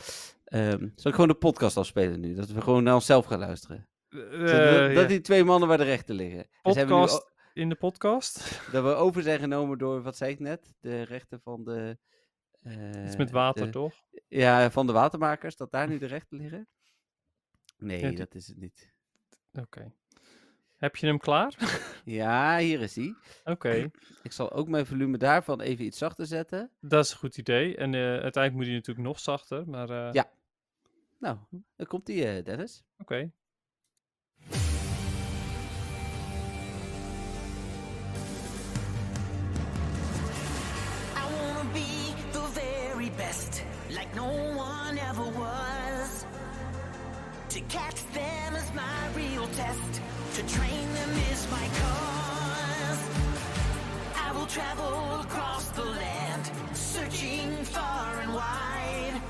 Ehm 0.44 0.88
zal 0.94 1.10
ik 1.10 1.14
gewoon 1.14 1.28
de 1.28 1.34
podcast 1.34 1.76
afspelen 1.76 2.20
nu? 2.20 2.34
Dat 2.34 2.48
we 2.50 2.60
gewoon 2.60 2.82
naar 2.82 2.94
onszelf 2.94 3.24
gaan 3.26 3.38
luisteren? 3.38 3.88
Zodat- 4.08 4.48
Eh, 4.50 4.86
dat 4.86 4.92
ja. 5.02 5.04
die 5.06 5.20
twee 5.20 5.44
mannen 5.44 5.68
waar 5.68 5.78
de 5.78 5.84
rechten 5.84 6.14
liggen. 6.14 6.36
Nu 6.38 6.46
Podcast 6.62 7.30
in 7.52 7.68
de 7.68 7.74
podcast. 7.74 8.36
dat 8.72 8.84
we 8.84 8.94
over 8.94 9.22
zijn 9.22 9.38
genomen 9.38 9.78
door, 9.78 10.02
wat 10.02 10.16
zei 10.16 10.32
ik 10.32 10.38
net? 10.38 10.74
De 10.80 11.02
rechten 11.02 11.40
van 11.40 11.64
de... 11.64 11.98
Iets 12.62 13.12
eh, 13.12 13.16
met 13.16 13.30
water, 13.30 13.64
de- 13.64 13.70
toch? 13.70 13.94
Ja, 14.28 14.70
van 14.70 14.86
de 14.86 14.92
watermakers, 14.92 15.56
dat 15.56 15.70
daar 15.72 15.88
nu 15.88 15.98
de 15.98 16.06
rechten 16.06 16.38
liggen? 16.38 16.68
Nee, 17.82 18.00
Ja, 18.00 18.08
die- 18.08 18.16
dat 18.18 18.34
is 18.34 18.46
het 18.48 18.56
niet. 18.56 18.90
Oké. 19.52 19.92
Heb 20.76 20.96
je 20.96 21.06
hem 21.06 21.18
klaar? 21.18 21.54
Ja, 22.04 22.58
hier 22.58 22.80
is 22.80 22.96
hij. 22.96 23.14
Oké, 23.44 23.90
Ik 24.22 24.32
zal 24.32 24.52
ook 24.52 24.68
mijn 24.68 24.86
volume 24.86 25.18
daarvan 25.18 25.60
even 25.60 25.84
iets 25.84 25.98
zachter 25.98 26.26
zetten. 26.26 26.70
dat 26.80 27.04
is 27.04 27.10
een 27.10 27.16
goed 27.18 27.36
idee. 27.38 27.76
En 27.76 27.94
eh, 27.94 28.00
uiteindelijk 28.00 28.52
moet 28.54 28.64
hij 28.64 28.74
natuurlijk 28.74 29.06
nog 29.06 29.20
zachter, 29.20 29.68
maar 29.68 29.90
eh, 29.90 30.12
Ja. 30.12 30.30
Nou, 31.18 31.38
dan 31.76 31.86
komt 31.86 32.06
die, 32.06 32.24
eh, 32.26 32.44
Dennis. 32.44 32.82
oké. 32.98 33.30
I 41.14 41.24
wanna 41.36 41.64
be 41.72 42.14
the 42.32 42.42
very 42.60 43.10
best, 43.16 43.62
like 43.88 44.14
no 44.14 44.51
To 47.52 47.60
catch 47.68 48.02
them 48.14 48.56
is 48.56 48.72
my 48.72 49.08
real 49.14 49.46
test, 49.48 50.00
to 50.36 50.42
train 50.56 50.94
them 50.94 51.10
is 51.30 51.46
my 51.50 51.68
cause. 51.80 53.00
I 54.16 54.32
will 54.32 54.46
travel 54.46 55.20
across 55.20 55.68
the 55.68 55.84
land, 55.84 56.50
searching 56.72 57.52
far 57.64 58.20
and 58.20 58.32
wide. 58.32 59.20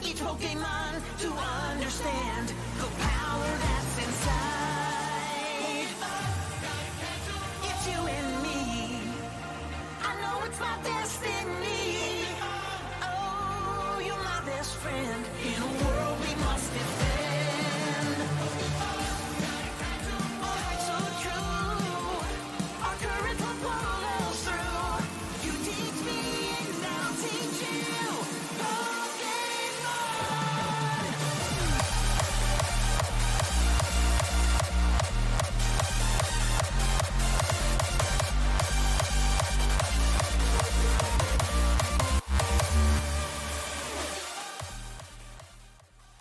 Each 0.00 0.18
Pokemon 0.18 1.02
to 1.18 1.32
understand 1.72 2.52
the 2.78 2.86
power 3.02 3.50
that's 3.64 3.98
inside. 4.06 5.88
It's 7.64 7.86
you 7.88 8.00
and 8.16 8.42
me. 8.44 9.00
I 10.04 10.14
know 10.22 10.46
it's 10.46 10.60
my 10.60 10.78
destiny. 10.84 11.77
Friend 14.82 15.24
in 15.44 15.60
a 15.60 15.84
world 15.84 16.20
we 16.20 16.34
must 16.36 16.72
defend. 16.72 17.27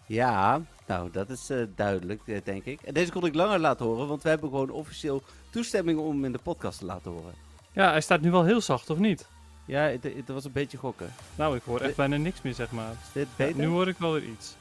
Ja, 0.08 0.62
nou, 0.86 1.12
dat 1.12 1.30
is 1.30 1.50
eh, 1.50 1.58
duidelijk, 1.76 2.22
eh, 2.26 2.38
denk 2.44 2.64
ik. 2.66 2.82
En 2.82 2.94
deze 2.94 3.12
kon 3.12 3.26
ik 3.26 3.36
langer 3.36 3.60
laten 3.60 3.86
horen, 3.86 4.08
want 4.08 4.24
we 4.24 4.30
hebben 4.30 4.50
gewoon 4.50 4.70
officieel 4.70 5.22
toestemming 5.50 6.00
om 6.00 6.10
hem 6.16 6.26
in 6.26 6.32
de 6.32 6.40
podcast 6.44 6.80
te 6.80 6.86
laten 6.86 7.12
horen. 7.12 7.34
Ja, 7.72 7.90
hij 7.92 8.02
staat 8.02 8.22
nu 8.22 8.32
wel 8.32 8.44
heel 8.44 8.62
zacht, 8.62 8.90
of 8.90 8.98
niet? 8.98 9.28
Ja, 9.66 9.82
het, 9.82 10.04
het 10.04 10.28
was 10.28 10.46
een 10.46 10.52
beetje 10.52 10.78
gokken. 10.78 11.14
Nou, 11.36 11.56
ik 11.56 11.62
hoor 11.64 11.80
echt 11.80 11.90
Eh, 11.90 11.96
bijna 11.96 12.18
niks 12.18 12.42
meer, 12.42 12.54
zeg 12.54 12.72
maar. 12.72 12.92
Is 12.92 13.12
dit 13.14 13.28
Ja, 13.36 13.50
nu 13.56 13.66
hoor 13.68 13.88
ik 13.88 13.98
wel 13.98 14.14
weer 14.14 14.24
iets. 14.24 14.56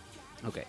Oké. 0.46 0.62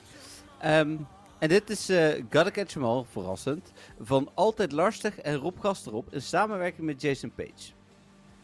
Ehm, 0.57 0.95
en 1.39 1.49
dit 1.49 1.69
is 1.69 1.89
eh 1.89 2.23
Gotta 2.31 2.51
Catch 2.51 2.75
'em 2.75 2.83
All, 2.83 3.03
verrassend, 3.11 3.71
van 4.01 4.29
Altijd 4.33 4.71
Lastig 4.71 5.19
en 5.19 5.35
Rob 5.35 5.59
Gasterop 5.59 6.13
in 6.13 6.21
samenwerking 6.21 6.85
met 6.85 7.01
Jason 7.01 7.31
Page. 7.35 7.71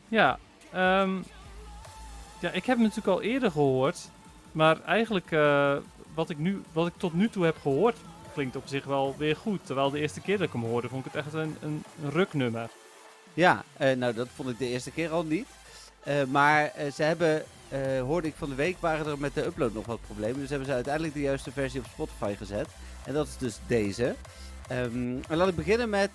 Ja, 0.08 0.39
ehm, 0.72 1.15
ja, 2.39 2.50
ik 2.52 2.65
heb 2.65 2.78
hem 2.78 2.82
natuurlijk 2.88 3.08
al 3.08 3.22
eerder 3.22 3.52
gehoord. 3.52 4.10
Maar 4.52 4.82
eigenlijk, 4.84 5.32
wat, 6.13 6.30
ik 6.30 6.38
nu, 6.38 6.62
wat 6.71 6.88
ik 6.88 6.93
tot 6.97 7.13
nu 7.13 7.30
toe 7.30 7.45
heb 7.45 7.58
gehoord, 7.62 7.97
klinkt 8.34 8.56
op 8.56 8.67
zich 8.67 8.86
wel 8.86 9.15
weer 9.17 9.36
goed. 9.36 9.65
Terwijl 9.65 9.89
de 9.89 9.99
eerste 9.99 10.21
keer 10.21 10.38
dat 10.38 10.47
ik 10.47 10.54
hem 10.54 10.63
hoorde, 10.63 10.89
vond 10.89 11.06
ik 11.06 11.12
het 11.12 11.26
echt 11.26 11.34
een, 11.34 11.58
een 11.62 11.84
ruknummer. 12.10 12.69
Ja, 13.34 13.63
eh, 13.78 13.95
nou 13.95 14.13
dat 14.13 14.28
vond 14.36 14.49
ik 14.49 14.58
de 14.58 14.67
eerste 14.67 14.91
keer 14.91 15.10
al 15.10 15.23
niet. 15.23 15.47
Eh, 16.04 16.23
maar 16.23 16.65
eh, 16.65 16.91
ze 16.91 17.04
hebben, 17.04 17.43
hoorde 18.06 18.28
ik 18.28 18.36
van 18.38 18.49
de 18.49 18.56
week, 18.56 18.78
waren 18.80 19.06
er 19.06 19.19
met 19.19 19.34
de 19.34 19.45
upload 19.45 19.73
nog 19.73 19.86
wat 19.86 19.99
problemen. 20.06 20.39
Dus 20.39 20.49
hebben 20.49 20.67
ze 20.67 20.73
uiteindelijk 20.73 21.13
de 21.13 21.21
juiste 21.21 21.52
versie 21.52 21.80
op 21.80 21.86
Spotify 21.91 22.36
gezet. 22.38 22.67
En 23.06 23.13
dat 23.13 23.28
is 23.28 23.38
dus 23.38 23.60
deze. 23.67 24.15
En 24.67 25.23
laat 25.28 25.47
ik 25.47 25.56
beginnen 25.56 25.89
met, 25.89 26.12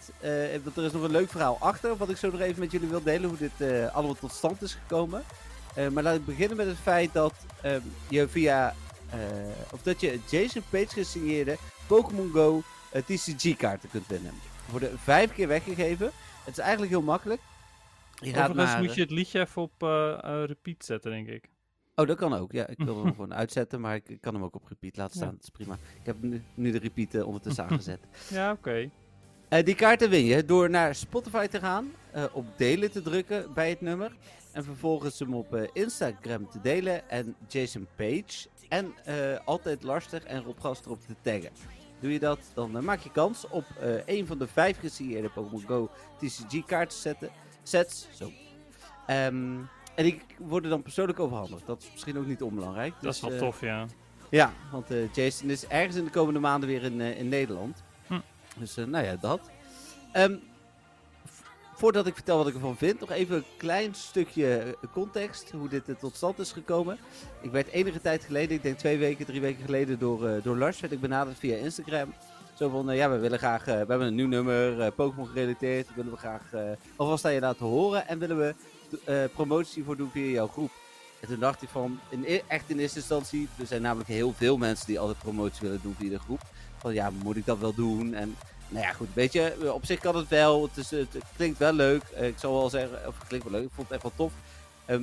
want 0.64 0.76
er 0.76 0.84
is 0.84 0.92
nog 0.92 1.02
een 1.02 1.10
leuk 1.10 1.30
verhaal 1.30 1.56
achter, 1.60 1.96
wat 1.96 2.10
ik 2.10 2.16
zo 2.16 2.30
nog 2.30 2.40
even 2.40 2.60
met 2.60 2.70
jullie 2.70 2.88
wil 2.88 3.02
delen, 3.02 3.28
hoe 3.28 3.38
dit 3.38 3.92
allemaal 3.92 4.14
tot 4.14 4.32
stand 4.32 4.62
is 4.62 4.74
gekomen. 4.74 5.22
Maar 5.92 6.02
laat 6.02 6.14
ik 6.14 6.24
beginnen 6.24 6.56
met 6.56 6.66
het 6.66 6.76
feit 6.82 7.12
dat 7.12 7.34
ehm, 7.62 7.80
je 8.08 8.28
via, 8.28 8.74
of 9.72 9.82
dat 9.82 10.00
je 10.00 10.18
Jason 10.30 10.62
Page 10.70 10.88
gesigneerde 10.88 11.56
Pokémon 11.86 12.30
Go 12.30 12.62
eh, 12.92 13.02
TCG-kaarten 13.02 13.90
kunt 13.90 14.06
winnen. 14.06 14.32
Worden 14.70 14.98
vijf 14.98 15.32
keer 15.32 15.48
weggegeven. 15.48 16.10
Het 16.44 16.56
is 16.56 16.58
eigenlijk 16.58 16.90
heel 16.90 17.02
makkelijk. 17.02 17.40
Je 18.20 18.32
gaat 18.32 18.48
Overigens 18.48 18.72
naar... 18.72 18.82
moet 18.82 18.94
je 18.94 19.00
het 19.00 19.10
liedje 19.10 19.40
even 19.40 19.62
op 19.62 19.82
eh, 19.82 20.12
eh, 20.24 20.44
repeat 20.46 20.84
zetten, 20.84 21.10
denk 21.10 21.28
ik. 21.28 21.48
Oh, 21.94 22.06
dat 22.06 22.16
kan 22.16 22.34
ook. 22.34 22.52
Ja, 22.52 22.66
ik 22.66 22.78
wil 22.78 22.96
hem 23.04 23.10
gewoon 23.12 23.34
uitzetten, 23.34 23.80
maar 23.80 23.94
ik, 23.94 24.18
kan 24.20 24.34
hem 24.34 24.44
ook 24.44 24.54
op 24.54 24.66
repeat 24.68 24.96
laten 24.96 25.18
Ja. 25.18 25.20
staan. 25.24 25.34
Dat 25.34 25.42
is 25.42 25.48
prima. 25.50 25.74
Ik 25.74 26.06
heb 26.06 26.16
nu, 26.22 26.42
nu 26.54 26.70
de 26.70 26.78
repeat 26.78 27.14
eh, 27.14 27.26
ondertussen 27.26 27.64
aangezet. 27.68 28.00
Ja, 28.28 28.52
oké. 28.52 28.90
Eh, 29.48 29.64
die 29.64 29.74
kaarten 29.74 30.10
win 30.10 30.24
je 30.24 30.44
door 30.44 30.70
naar 30.70 30.94
Spotify 30.94 31.46
te 31.46 31.58
gaan, 31.60 31.92
eh, 32.10 32.24
op 32.32 32.46
delen 32.56 32.90
te 32.90 33.02
drukken 33.02 33.54
bij 33.54 33.68
het 33.70 33.80
nummer. 33.80 34.12
En 34.52 34.64
vervolgens 34.64 35.18
hem 35.18 35.34
op 35.34 35.54
eh, 35.54 35.68
Instagram 35.72 36.50
te 36.50 36.60
delen 36.60 37.10
en 37.10 37.34
Jason 37.48 37.86
Page. 37.96 38.48
En 38.68 38.94
eh, 39.04 39.14
altijd 39.44 39.82
lastig 39.82 40.24
en 40.24 40.42
Rob 40.42 40.60
Gaster 40.60 40.90
op 40.90 41.00
te 41.06 41.14
taggen. 41.20 41.50
Doe 42.00 42.12
je 42.12 42.18
dat, 42.18 42.38
dan 42.54 42.76
eh, 42.76 42.82
maak 42.82 43.00
je 43.00 43.10
kans 43.10 43.48
op 43.48 43.64
eh 43.80 44.06
een 44.06 44.26
van 44.26 44.38
de 44.38 44.46
vijf 44.46 44.78
gesigneerde 44.80 45.28
Pokémon 45.28 45.64
Go 45.66 45.90
TCG 46.18 46.64
kaartzetten. 46.66 47.30
Sets. 47.62 48.08
Zo. 48.12 48.30
Ehm, 49.06 49.56
en 49.94 50.04
die 50.04 50.20
worden 50.38 50.70
dan 50.70 50.82
persoonlijk 50.82 51.20
overhandigd. 51.20 51.66
Dat 51.66 51.82
is 51.82 51.90
misschien 51.92 52.18
ook 52.18 52.26
niet 52.26 52.42
onbelangrijk. 52.42 52.94
Dat 53.00 53.14
is 53.14 53.20
Dus, 53.20 53.30
wel 53.30 53.38
tof, 53.38 53.60
ja. 53.60 53.86
Ja, 54.30 54.52
want 54.72 54.88
Jason 55.14 55.50
is 55.50 55.66
ergens 55.66 55.96
in 55.96 56.04
de 56.04 56.10
komende 56.10 56.40
maanden 56.40 56.68
weer 56.68 56.82
in, 56.82 57.00
in 57.00 57.28
Nederland. 57.28 57.82
Hm. 58.06 58.20
Dus 58.56 58.74
nou 58.74 59.04
ja, 59.04 59.16
dat. 59.16 59.50
Ehm, 60.12 60.36
voordat 61.78 62.06
ik 62.06 62.14
vertel 62.14 62.36
wat 62.36 62.48
ik 62.48 62.54
ervan 62.54 62.76
vind, 62.76 63.00
nog 63.00 63.10
even 63.10 63.36
een 63.36 63.44
klein 63.56 63.94
stukje 63.94 64.58
eh, 64.58 64.72
context. 64.92 65.50
Hoe 65.50 65.68
dit 65.68 65.88
eh, 65.88 65.94
tot 65.94 66.16
stand 66.16 66.38
is 66.38 66.52
gekomen. 66.52 66.98
Ik 67.40 67.50
werd 67.50 67.68
enige 67.68 68.00
tijd 68.00 68.24
geleden, 68.24 68.56
ik 68.56 68.62
denk 68.62 68.78
twee 68.78 68.98
weken, 68.98 69.26
drie 69.26 69.40
weken 69.40 69.64
geleden, 69.64 69.98
door, 69.98 70.28
eh, 70.28 70.42
door 70.42 70.56
Lars 70.56 70.80
werd 70.80 70.92
ik 70.92 71.00
benaderd 71.00 71.38
via 71.38 71.56
Instagram. 71.56 72.14
Zo 72.54 72.68
van, 72.68 72.96
ja, 72.96 73.10
we 73.10 73.18
willen 73.18 73.38
graag, 73.38 73.64
we 73.64 73.70
hebben 73.70 74.00
een 74.00 74.14
nieuw 74.14 74.26
nummer, 74.26 74.92
Pokémon 74.92 75.26
gerelateerd. 75.26 75.94
Willen 75.94 76.12
we 76.12 76.18
graag 76.18 76.42
alvast 76.96 77.24
aan 77.24 77.32
je 77.32 77.40
laten 77.40 77.66
horen. 77.66 78.08
En 78.08 78.18
willen 78.18 78.38
we 78.38 78.54
promotie 79.34 79.84
voor 79.84 79.96
doen 79.96 80.10
via 80.10 80.30
jouw 80.30 80.46
groep. 80.46 80.70
En 81.20 81.28
toen 81.28 81.40
dacht 81.40 81.62
ik 81.62 81.68
van, 81.68 82.00
in, 82.08 82.24
e- 82.26 82.42
echt 82.46 82.70
in 82.70 82.78
eerste 82.78 82.98
instantie, 82.98 83.48
er 83.58 83.66
zijn 83.66 83.82
namelijk 83.82 84.08
heel 84.08 84.32
veel 84.32 84.56
mensen 84.56 84.86
die 84.86 84.98
altijd 84.98 85.18
promotie 85.18 85.60
willen 85.60 85.80
doen 85.82 85.94
via 85.98 86.10
de 86.10 86.18
groep. 86.18 86.40
Van 86.76 86.94
ja, 86.94 87.10
moet 87.22 87.36
ik 87.36 87.46
dat 87.46 87.58
wel 87.58 87.74
doen? 87.74 88.14
En 88.14 88.36
nou 88.68 88.84
ja, 88.84 88.92
goed, 88.92 89.08
weet 89.12 89.32
je, 89.32 89.72
op 89.72 89.84
zich 89.84 90.00
kan 90.00 90.16
het 90.16 90.28
wel. 90.28 90.62
Het, 90.62 90.76
is, 90.76 90.90
het 90.90 91.22
klinkt 91.36 91.58
wel 91.58 91.72
leuk. 91.72 92.02
Eh, 92.14 92.26
ik 92.26 92.38
zal 92.38 92.52
wel 92.52 92.70
zeggen, 92.70 93.06
of 93.06 93.18
het 93.18 93.28
klinkt 93.28 93.48
wel 93.48 93.58
leuk, 93.58 93.68
ik 93.68 93.74
vond 93.74 93.88
het 93.88 93.96
echt 93.96 94.02
wel 94.02 94.26
tof. 94.26 94.32
Ehm, 94.84 95.02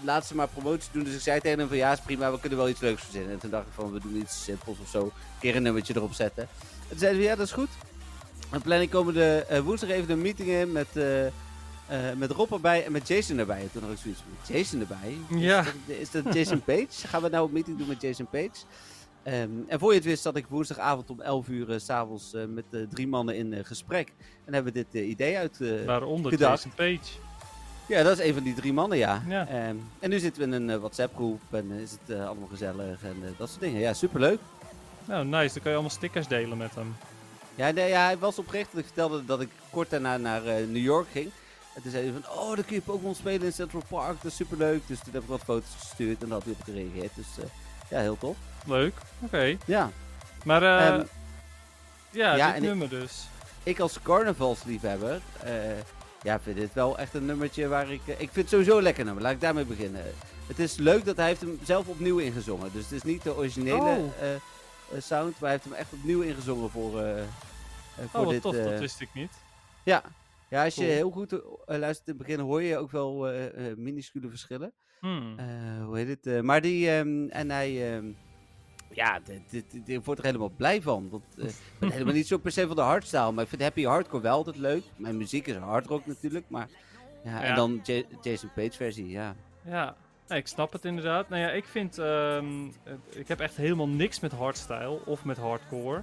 laat 0.00 0.26
ze 0.26 0.34
maar 0.34 0.48
promotie 0.48 0.90
doen. 0.92 1.04
Dus 1.04 1.14
ik 1.14 1.20
zei 1.20 1.40
tegen 1.40 1.58
hem 1.58 1.68
van 1.68 1.76
ja, 1.76 1.92
is 1.92 2.00
prima, 2.00 2.32
we 2.32 2.40
kunnen 2.40 2.58
wel 2.58 2.68
iets 2.68 2.80
leuks 2.80 3.02
verzinnen. 3.02 3.32
En 3.32 3.38
toen 3.38 3.50
dacht 3.50 3.66
ik 3.66 3.72
van, 3.74 3.92
we 3.92 4.00
doen 4.00 4.16
iets 4.16 4.44
simpels 4.44 4.78
of 4.78 4.88
zo. 4.88 5.02
Een 5.04 5.12
keer 5.40 5.56
een 5.56 5.62
nummertje 5.62 5.96
erop 5.96 6.12
zetten. 6.12 6.42
En 6.42 6.88
toen 6.88 6.98
zeiden 6.98 7.20
we, 7.20 7.26
ja, 7.26 7.36
dat 7.36 7.46
is 7.46 7.52
goed. 7.52 7.70
En 8.50 8.62
planning 8.62 8.90
komen 8.90 9.14
de 9.14 9.44
eh, 9.48 9.60
woensdag 9.60 9.90
even 9.90 10.10
een 10.10 10.22
meeting 10.22 10.48
in 10.48 10.72
met, 10.72 10.96
eh, 10.96 12.12
met 12.16 12.30
Rob 12.30 12.52
erbij 12.52 12.84
en 12.84 12.92
met 12.92 13.08
Jason 13.08 13.38
erbij. 13.38 13.60
En 13.60 13.70
toen 13.72 13.82
had 13.82 13.92
ik 13.92 13.98
zoiets 13.98 14.20
van, 14.20 14.56
Jason 14.56 14.80
erbij? 14.80 15.18
Ja. 15.28 15.60
Is 15.60 15.66
dat, 15.86 15.96
is 15.98 16.10
dat 16.10 16.34
Jason 16.34 16.62
Page? 16.70 17.06
Gaan 17.06 17.22
we 17.22 17.28
nou 17.28 17.46
een 17.46 17.52
meeting 17.52 17.78
doen 17.78 17.88
met 17.88 18.00
Jason 18.00 18.26
Page? 18.30 18.50
Ehm, 19.28 19.50
en 19.66 19.78
voor 19.78 19.90
je 19.90 19.96
het 19.96 20.04
wist 20.06 20.22
zat 20.22 20.36
ik 20.36 20.46
woensdagavond 20.48 21.10
om 21.10 21.20
11 21.20 21.48
uur 21.48 21.80
s 21.80 21.84
s'avonds 21.84 22.34
eh, 22.34 22.44
met 22.44 22.64
eh, 22.70 22.80
drie 22.90 23.08
mannen 23.08 23.36
in 23.36 23.64
gesprek. 23.64 24.12
En 24.44 24.54
hebben 24.54 24.72
we 24.72 24.86
dit 24.90 25.02
idee 25.04 25.36
uit... 25.38 25.60
eh, 25.60 25.84
Waaronder 25.86 26.32
gedacht. 26.32 26.62
Jason 26.62 26.70
Page. 26.76 27.18
ja, 27.88 28.02
dat 28.02 28.18
is 28.18 28.24
een 28.26 28.34
van 28.34 28.42
die 28.42 28.54
drie 28.54 28.72
mannen, 28.72 28.98
ja. 28.98 29.22
Ja. 29.28 29.46
Ehm, 29.48 29.76
en 29.98 30.10
nu 30.10 30.18
zitten 30.18 30.48
we 30.50 30.56
in 30.56 30.68
een 30.68 30.78
WhatsApp-groep 30.78 31.40
en 31.50 31.70
is 31.70 31.90
het 31.90 32.18
allemaal 32.18 32.48
gezellig 32.48 33.02
en 33.02 33.34
dat 33.36 33.48
soort 33.48 33.60
dingen. 33.60 33.80
Ja, 33.80 33.92
superleuk. 33.94 34.38
Nou, 35.04 35.24
nice. 35.24 35.52
Dan 35.54 35.62
kan 35.62 35.70
je 35.70 35.78
allemaal 35.78 35.90
stickers 35.90 36.26
delen 36.28 36.58
met 36.58 36.74
hem. 36.74 36.96
Ja, 37.54 37.70
nee, 37.70 37.88
ja, 37.88 38.04
hij 38.04 38.18
was 38.18 38.38
oprecht 38.38 38.78
ik 38.78 38.84
vertelde 38.84 39.24
dat 39.24 39.40
ik 39.40 39.48
kort 39.70 39.90
daarna 39.90 40.16
naar 40.16 40.42
New 40.42 40.76
York 40.84 41.06
ging. 41.12 41.30
En 41.74 41.82
toen 41.82 41.90
zei 41.90 42.04
hij 42.04 42.20
van, 42.22 42.32
oh, 42.38 42.54
dan 42.54 42.64
kun 42.64 42.74
je 42.76 42.82
Pokémon 42.82 43.14
spelen 43.14 43.46
in 43.46 43.52
Central 43.52 43.82
Park, 43.88 44.22
dat 44.22 44.30
is 44.30 44.36
superleuk. 44.36 44.82
Dus 44.86 44.98
toen 45.00 45.12
heb 45.12 45.22
ik 45.22 45.28
wat 45.28 45.42
foto's 45.44 45.74
gestuurd 45.78 46.22
en 46.22 46.28
daar 46.28 46.36
had 46.38 46.44
hij 46.44 46.52
op 46.58 46.62
gereageerd. 46.62 47.14
Dus 47.14 47.26
ja, 47.90 48.00
heel 48.00 48.18
tof. 48.18 48.36
Leuk. 48.68 48.94
Oké. 49.20 49.56
Ja, 49.66 49.90
Maar 50.44 50.62
eh 50.62 50.86
Ehm, 50.86 51.04
ja, 52.10 52.34
ja, 52.36 52.46
dit 52.46 52.56
ik- 52.56 52.68
nummer 52.68 52.88
dus. 52.88 53.26
ik 53.62 53.80
als 53.80 54.02
carnavalsliefhebber, 54.02 55.20
eh 55.42 55.52
ja, 56.22 56.40
vind 56.40 56.56
dit 56.56 56.74
wel 56.74 56.98
echt 56.98 57.14
een 57.14 57.26
nummertje 57.26 57.68
waar 57.68 57.90
ik... 57.90 58.00
eh, 58.06 58.12
ik 58.12 58.18
vind 58.18 58.34
het 58.34 58.48
sowieso 58.48 58.76
een 58.76 58.82
lekker 58.82 59.04
nummer, 59.04 59.22
laat 59.22 59.32
ik 59.32 59.40
daarmee 59.40 59.64
beginnen. 59.64 60.04
Het 60.46 60.58
is 60.58 60.76
leuk 60.76 61.04
dat 61.04 61.16
hij 61.16 61.26
heeft 61.26 61.40
hem 61.40 61.58
zelf 61.64 61.86
opnieuw 61.88 62.18
ingezongen. 62.18 62.70
Dus 62.72 62.82
het 62.82 62.92
is 62.92 63.02
niet 63.02 63.22
de 63.22 63.36
originele 63.36 63.80
Oh. 63.80 64.12
eh, 64.20 65.00
sound, 65.00 65.30
maar 65.32 65.40
hij 65.40 65.50
heeft 65.50 65.64
hem 65.64 65.72
echt 65.72 65.92
opnieuw 65.92 66.20
ingezongen 66.20 66.70
voor, 66.70 67.00
eh, 67.02 67.22
voor 68.10 68.20
Oh, 68.20 68.24
wat 68.24 68.30
dit... 68.32 68.42
tof. 68.42 68.56
Dat 68.56 68.78
wist 68.78 69.00
ik 69.00 69.08
niet. 69.14 69.32
Ja. 69.84 70.02
Ja, 70.50 70.64
als 70.64 70.74
je 70.74 70.80
Cool. 70.80 70.92
heel 70.94 71.10
goed 71.10 71.30
luistert 71.66 72.08
in 72.08 72.14
het 72.14 72.26
begin 72.26 72.40
hoor 72.40 72.62
je 72.62 72.76
ook 72.78 72.90
wel 72.90 73.28
eh, 73.30 73.44
minuscule 73.76 74.28
verschillen. 74.28 74.72
Hmm. 75.00 75.36
Hoe 75.84 75.96
heet 75.98 76.18
het? 76.24 76.42
maar 76.42 76.60
die, 76.60 76.90
ehm, 76.90 77.28
en 77.28 77.50
hij, 77.50 77.94
ehm, 77.96 78.04
ja, 78.90 79.20
ik 79.86 80.04
word 80.04 80.18
er 80.18 80.24
helemaal 80.24 80.52
blij 80.56 80.82
van. 80.82 81.08
Want, 81.10 81.24
eh, 81.38 81.44
ik 81.44 81.54
ben 81.78 81.90
helemaal 81.90 82.14
niet 82.14 82.26
zo 82.26 82.38
per 82.38 82.52
se 82.52 82.66
van 82.66 82.76
de 82.76 82.82
hardstyle, 82.82 83.32
maar 83.32 83.42
ik 83.44 83.48
vind 83.50 83.62
happy 83.62 83.84
hardcore 83.84 84.22
wel 84.22 84.34
altijd 84.36 84.56
leuk. 84.56 84.82
Mijn 84.96 85.16
muziek 85.16 85.46
is 85.46 85.56
hardrock 85.56 86.06
natuurlijk, 86.06 86.44
maar 86.48 86.68
ja, 87.24 87.30
Ja. 87.30 87.42
en 87.42 87.54
dan 87.54 87.80
Ja- 87.82 88.02
Jason 88.22 88.50
Page 88.54 88.72
versie, 88.72 89.08
ja. 89.08 89.34
Ja, 89.64 89.96
ik 90.28 90.46
snap 90.46 90.72
het 90.72 90.84
inderdaad. 90.84 91.28
Nou 91.28 91.42
ja, 91.42 91.50
ik 91.50 91.64
vind, 91.64 91.98
ehm, 91.98 92.68
eh, 92.84 92.92
ik 93.08 93.28
heb 93.28 93.40
echt 93.40 93.56
helemaal 93.56 93.88
niks 93.88 94.20
met 94.20 94.32
hardstyle 94.32 95.00
of 95.04 95.24
met 95.24 95.36
hardcore. 95.36 96.02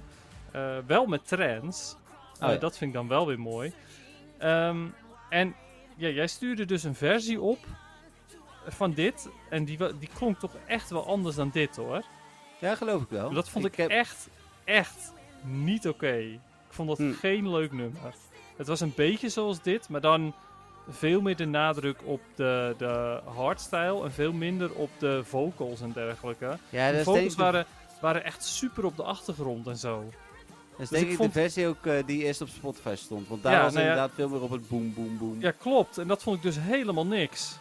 Eh, 0.50 0.76
wel 0.86 1.06
met 1.06 1.26
trance. 1.28 1.94
Oh 2.40 2.48
ja. 2.48 2.56
Dat 2.56 2.76
vind 2.78 2.90
ik 2.90 2.96
dan 2.96 3.08
wel 3.08 3.26
weer 3.26 3.40
mooi. 3.40 3.72
Ehm, 4.38 4.86
en 5.30 5.54
ja, 5.96 6.08
jij 6.08 6.26
stuurde 6.26 6.64
dus 6.64 6.82
een 6.84 6.94
versie 6.94 7.40
op 7.40 7.58
van 8.66 8.92
dit. 8.92 9.28
En 9.50 9.64
die, 9.64 9.78
die 9.98 10.08
klonk 10.14 10.38
toch 10.38 10.56
echt 10.66 10.90
wel 10.90 11.06
anders 11.06 11.36
dan 11.36 11.50
dit 11.52 11.76
hoor. 11.76 12.04
Ja, 12.58 12.74
geloof 12.74 13.02
ik 13.02 13.08
wel. 13.08 13.30
Dat 13.32 13.48
vond 13.48 13.64
ik, 13.64 13.74
heb- 13.76 13.90
echt, 13.90 14.28
echt 14.64 15.12
niet 15.42 15.88
oké. 15.88 16.14
Ik 16.16 16.38
vond 16.70 16.88
dat 16.88 16.98
Hm. 16.98 17.12
geen 17.12 17.50
leuk 17.50 17.72
nummer. 17.72 18.14
Het 18.56 18.66
was 18.66 18.80
een 18.80 18.92
beetje 18.96 19.28
zoals 19.28 19.62
dit, 19.62 19.88
maar 19.88 20.00
dan 20.00 20.34
veel 20.88 21.20
meer 21.20 21.36
de 21.36 21.44
nadruk 21.46 21.98
op 22.04 22.20
de, 22.34 22.74
de 22.78 23.20
hardstyle 23.24 24.04
en 24.04 24.12
veel 24.12 24.32
minder 24.32 24.72
op 24.72 24.90
de 24.98 25.20
vocals 25.24 25.80
en 25.80 25.92
dergelijke. 25.92 26.58
Ja, 26.70 26.90
de 26.92 27.02
vocals 27.02 27.34
waren, 27.34 27.66
waren 28.00 28.24
echt 28.24 28.44
super 28.44 28.84
op 28.84 28.96
de 28.96 29.02
achtergrond 29.02 29.66
en 29.66 29.76
zo. 29.76 30.04
dat 30.70 30.80
is 30.80 30.88
dus 30.88 30.98
denk 30.98 31.10
ik 31.10 31.16
vond- 31.16 31.32
de 31.34 31.40
versie 31.40 31.66
ook 31.66 31.86
eh, 31.86 32.06
die 32.06 32.22
eerst 32.24 32.40
op 32.40 32.48
Spotify 32.48 32.94
stond. 32.96 33.28
Want 33.28 33.42
daar 33.42 33.52
Ja, 33.52 33.62
was 33.62 33.72
nou 33.72 33.84
ja. 33.84 33.90
inderdaad 33.90 34.14
veel 34.16 34.28
meer 34.28 34.40
op 34.42 34.50
het 34.50 34.68
boom, 34.68 34.94
boom, 34.94 35.18
boom. 35.18 35.36
Ja, 35.40 35.50
klopt. 35.58 35.98
En 35.98 36.06
dat 36.06 36.22
vond 36.22 36.36
ik 36.36 36.42
dus 36.42 36.56
helemaal 36.58 37.06
niks. 37.06 37.56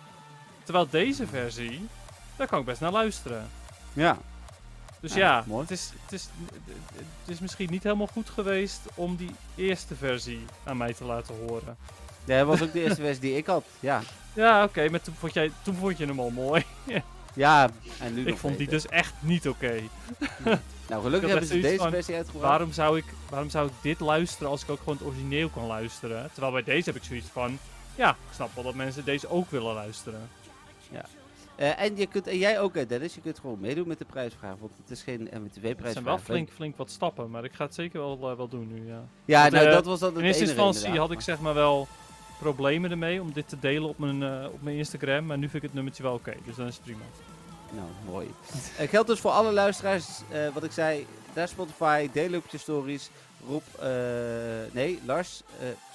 Terwijl 0.63 0.87
deze 0.89 1.27
versie, 1.27 1.87
daar 2.35 2.47
kan 2.47 2.59
ik 2.59 2.65
best 2.65 2.81
naar 2.81 2.91
luisteren. 2.91 3.49
ja. 3.93 4.17
Dus 5.05 5.13
Ja, 5.13 5.19
ja, 5.19 5.43
mooi. 5.47 5.61
het, 5.61 5.71
is, 5.71 5.91
het, 6.03 6.11
is, 6.11 6.29
het 6.95 7.29
is 7.29 7.39
misschien 7.39 7.69
niet 7.69 7.83
helemaal 7.83 8.07
goed 8.07 8.29
geweest 8.29 8.79
om 8.95 9.15
die 9.15 9.31
eerste 9.55 9.95
versie 9.95 10.45
aan 10.63 10.77
mij 10.77 10.93
te 10.93 11.03
laten 11.03 11.35
horen. 11.47 11.77
Ja, 12.23 12.37
dat 12.37 12.47
was 12.47 12.61
ook 12.61 12.73
de 12.73 12.81
eerste 12.81 13.01
versie 13.01 13.21
die 13.21 13.37
ik 13.37 13.45
had. 13.45 13.65
Ja, 13.79 14.01
Ja, 14.33 14.63
oké, 14.63 14.89
maar 14.89 15.01
toen 15.01 15.13
vond, 15.19 15.33
jij, 15.33 15.51
toen 15.61 15.75
vond 15.75 15.97
je 15.97 16.05
hem 16.05 16.19
al 16.19 16.29
mooi. 16.29 16.65
ja 17.33 17.69
en 17.99 18.13
nu 18.13 18.25
ik 18.25 18.37
vond 18.37 18.57
die 18.57 18.67
dus 18.67 18.85
echt 18.85 19.13
niet 19.19 19.47
oké. 19.47 19.73
Nou, 20.89 21.01
gelukkig 21.03 21.29
hebben 21.29 21.47
ze 21.47 21.59
deze 21.59 21.77
van, 21.77 21.89
versie 21.89 22.15
uitgebracht. 22.15 22.47
Waarom 22.47 22.71
zou, 22.71 22.97
ik, 22.97 23.05
waarom 23.29 23.49
zou 23.49 23.67
ik 23.67 23.73
dit 23.81 23.99
luisteren 23.99 24.49
als 24.49 24.63
ik 24.63 24.69
ook 24.69 24.79
gewoon 24.79 24.97
het 24.97 25.07
origineel 25.07 25.49
kan 25.49 25.65
luisteren? 25.65 26.29
Terwijl 26.31 26.53
bij 26.53 26.63
deze 26.63 26.89
heb 26.89 26.95
ik 26.95 27.03
zoiets 27.03 27.29
van... 27.31 27.59
Ja, 27.95 28.09
ik 28.09 28.33
snap 28.33 28.55
wel 28.55 28.63
dat 28.63 28.75
mensen 28.75 29.05
deze 29.05 29.29
ook 29.29 29.51
willen 29.51 29.73
luisteren. 29.73 30.29
Eh, 31.55 31.81
en, 31.81 31.97
je 31.97 32.05
kunt, 32.05 32.27
en 32.27 32.37
jij 32.37 32.59
ook, 32.59 32.75
eh, 32.75 32.87
Dennis, 32.87 33.15
je 33.15 33.21
kunt 33.21 33.39
gewoon 33.39 33.59
meedoen 33.59 33.87
met 33.87 33.97
de 33.97 34.05
prijsvraag. 34.05 34.55
Want 34.59 34.71
het 34.81 34.91
is 34.91 35.01
geen 35.01 35.19
Het 35.19 35.39
MWTV-prijsvraag. 35.39 35.91
zijn 35.91 36.03
wel 36.03 36.17
flink, 36.17 36.49
flink 36.49 36.77
wat 36.77 36.89
stappen, 36.89 37.29
maar 37.29 37.43
ik 37.43 37.53
ga 37.53 37.65
het 37.65 37.73
zeker 37.73 37.99
wel, 37.99 38.29
eh, 38.29 38.37
wel 38.37 38.47
doen 38.47 38.67
nu, 38.67 38.87
ja. 38.87 39.03
Ja, 39.25 39.41
Want, 39.41 39.53
nou, 39.53 39.69
dat 39.69 39.85
was 39.85 39.99
dan 39.99 40.09
het 40.09 40.19
In 40.19 40.25
eerste 40.25 40.43
instantie 40.43 40.99
had 40.99 41.11
ik 41.11 41.21
zeg 41.21 41.39
maar 41.39 41.53
wel 41.53 41.87
problemen 42.39 42.91
ermee 42.91 43.21
om 43.21 43.33
dit 43.33 43.49
te 43.49 43.59
delen 43.59 43.89
op 43.89 43.97
mijn, 43.97 44.47
op 44.47 44.61
mijn 44.61 44.77
Instagram. 44.77 45.25
Maar 45.25 45.37
nu 45.37 45.43
vind 45.43 45.55
ik 45.55 45.61
het 45.61 45.73
nummertje 45.73 46.03
wel 46.03 46.13
oké, 46.13 46.33
dus 46.45 46.55
dan 46.55 46.67
is 46.67 46.75
het 46.75 46.83
prima. 46.83 47.03
Nou, 47.71 47.87
mooi. 48.05 48.33
Geldt 48.77 49.07
dus 49.07 49.19
voor 49.19 49.31
alle 49.31 49.51
luisteraars, 49.51 50.21
wat 50.53 50.63
ik 50.63 50.71
zei, 50.71 51.05
naar 51.33 51.47
Spotify, 51.47 52.09
deel 52.11 52.35
op 52.35 52.45
je 52.49 52.57
stories. 52.57 53.09
Rob, 53.47 53.61
eh, 53.79 53.87
nee, 54.71 54.99
Lars, 55.05 55.41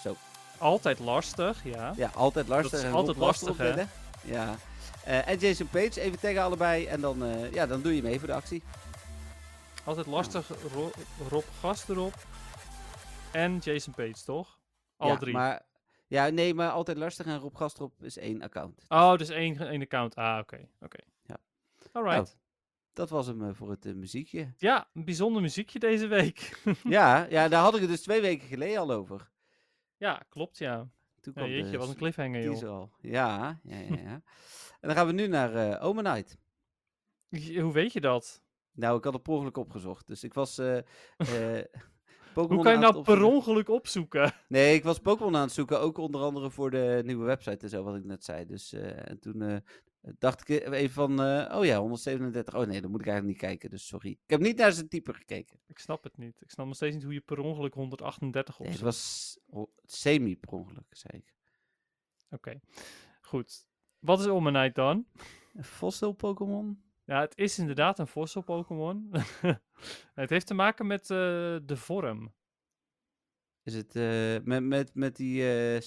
zo. 0.03 0.16
Altijd 0.59 0.99
lastig, 0.99 1.64
ja. 1.64 1.92
Ja, 1.96 2.11
altijd 2.14 2.49
Lars. 2.49 2.70
Dat 2.70 2.81
is 2.81 2.92
altijd 2.92 3.16
lastig, 3.16 3.57
zetten. 3.57 3.88
Ja. 4.23 4.57
Eh, 5.11 5.29
en 5.29 5.38
Jason 5.38 5.68
Page, 5.68 6.01
even 6.01 6.18
tegen 6.18 6.42
allebei. 6.42 6.87
En 6.87 7.01
dan, 7.01 7.25
eh, 7.25 7.53
ja, 7.53 7.66
dan 7.66 7.83
doe 7.83 7.94
je 7.96 8.03
mee 8.03 8.18
voor 8.18 8.29
de 8.29 8.35
actie. 8.35 8.62
Altijd 9.85 10.07
lastig, 10.07 10.49
Ro- 10.73 10.90
Rob 11.29 11.44
Gast 11.61 11.88
erop. 11.88 12.14
En 13.32 13.59
Jason 13.59 13.95
Page, 13.95 14.24
toch? 14.24 14.59
Alle 14.97 15.12
ja, 15.12 15.18
drie. 15.18 15.32
Maar, 15.34 15.62
ja, 16.07 16.28
nee, 16.28 16.55
maar 16.55 16.70
altijd 16.70 16.97
lastig 16.97 17.26
en 17.26 17.39
Rob 17.39 17.57
Gastrop 17.57 18.03
is 18.03 18.16
één 18.18 18.43
account. 18.43 18.84
Oh, 18.89 19.16
dus 19.16 19.28
één, 19.28 19.59
één 19.59 19.82
account. 19.82 20.14
Ah, 20.14 20.39
oké. 20.39 20.68
oké. 20.80 20.99
Ja. 21.26 21.37
Alright. 21.93 22.16
Nou. 22.24 22.37
Dat 22.93 23.11
was 23.11 23.26
hem 23.26 23.49
eh, 23.49 23.55
voor 23.55 23.70
het 23.70 23.87
eh, 23.87 23.95
muziekje. 23.95 24.53
Ja, 24.57 24.89
een 24.95 25.05
bijzonder 25.05 25.43
muziekje 25.43 25.78
deze 25.78 26.07
week. 26.07 26.61
ja, 26.84 27.26
ja, 27.28 27.49
daar 27.49 27.62
had 27.62 27.74
ik 27.74 27.80
het 27.80 27.91
dus 27.91 28.03
twee 28.03 28.20
weken 28.20 28.49
geleden 28.49 28.78
al 28.78 28.91
over. 28.93 29.30
ja, 29.97 30.22
klopt, 30.28 30.59
ja. 30.59 30.89
Toen 31.20 31.32
ja 31.34 31.41
kwam 31.41 31.55
jeetje, 31.55 31.70
de 31.70 31.78
wat 31.78 31.89
een 31.89 31.97
cliffhanger, 31.97 32.43
joh. 32.43 32.62
al. 32.62 32.91
Ja, 33.01 33.61
ja, 33.62 33.78
ja. 33.78 33.97
ja. 33.97 34.22
en 34.81 34.89
dan 34.89 34.97
gaan 34.97 35.07
we 35.07 35.12
nu 35.12 35.26
naar 35.26 35.55
eh 35.55 35.87
Omenite. 35.87 36.37
Hoe 37.61 37.72
weet 37.72 37.93
je 37.93 38.01
dat? 38.01 38.43
Nou, 38.72 38.99
ik 38.99 39.05
had 39.05 39.12
het 39.12 39.22
per 39.22 39.33
ongeluk 39.33 39.57
opgezocht. 39.57 40.07
Dus 40.07 40.24
ik 40.24 40.35
was 40.35 40.59
eh 40.59 40.78
Hoe 42.35 42.62
kan 42.62 42.72
je 42.72 42.78
nou 42.78 43.03
per 43.03 43.22
ongeluk 43.22 43.68
opzoeken? 43.68 44.33
Nee, 44.49 44.74
ik 44.74 44.85
was 44.85 44.99
Pokémon 44.99 45.37
aan 45.37 45.43
het 45.43 45.53
zoeken. 45.53 45.81
Ook 45.81 45.99
onder 45.99 46.20
andere 46.20 46.51
voor 46.51 46.70
de 46.70 47.03
nieuwe 47.05 47.24
website 47.24 47.64
en 47.64 47.68
zo, 47.68 47.83
wat 47.83 47.97
ik 47.97 48.05
net 48.05 48.24
zei. 48.24 48.47
Dus 48.47 48.72
en 48.72 49.18
toen 49.18 49.62
dacht 50.18 50.49
ik 50.49 50.64
even 50.66 50.95
van, 50.95 51.20
oh 51.55 51.64
ja, 51.64 51.78
137. 51.78 52.55
Oh 52.55 52.66
nee, 52.66 52.81
dan 52.81 52.91
moet 52.91 53.01
ik 53.01 53.07
eigenlijk 53.07 53.37
niet 53.39 53.51
kijken, 53.51 53.70
dus 53.70 53.87
sorry. 53.87 54.11
Ik 54.11 54.31
heb 54.31 54.41
niet 54.41 54.57
naar 54.57 54.72
zijn 54.72 54.89
type 54.89 55.14
gekeken. 55.14 55.61
Ik 55.66 55.78
snap 55.78 56.05
het 56.05 56.16
niet. 56.16 56.41
Ik 56.41 56.51
snap 56.51 56.66
nog 56.66 56.74
steeds 56.74 56.95
niet 56.95 57.05
hoe 57.05 57.12
je 57.12 57.20
per 57.20 57.39
ongeluk 57.39 57.74
138 57.74 58.59
Nee, 58.59 58.68
het 58.68 58.76
opzoekt. 58.76 58.97
was 58.97 59.39
oh, 59.47 59.70
semi 59.85 60.37
per 60.37 60.53
ongeluk, 60.53 60.87
zei 60.91 61.22
ik. 61.22 61.35
Oké, 62.31 62.61
goed. 63.20 63.68
Wat 64.01 64.20
is 64.20 64.26
Omanyte 64.26 64.80
dan? 64.80 65.07
Een 65.55 65.64
fossil 65.64 66.12
Pokémon? 66.12 66.82
Ja, 67.05 67.20
het 67.20 67.38
is 67.38 67.59
inderdaad 67.59 67.98
een 67.98 68.07
fossil 68.07 68.42
Pokémon. 68.42 69.11
het 70.14 70.30
heeft 70.30 70.46
te 70.46 70.55
maken 70.55 70.86
met 70.86 71.03
eh, 71.03 71.07
de 71.62 71.76
vorm. 71.76 72.32
Is 73.62 73.74
het 73.74 73.96
eh, 73.96 74.36
met, 74.44 74.62
met, 74.62 74.94
met 74.94 75.16
die, 75.16 75.42
eh, 75.42 75.80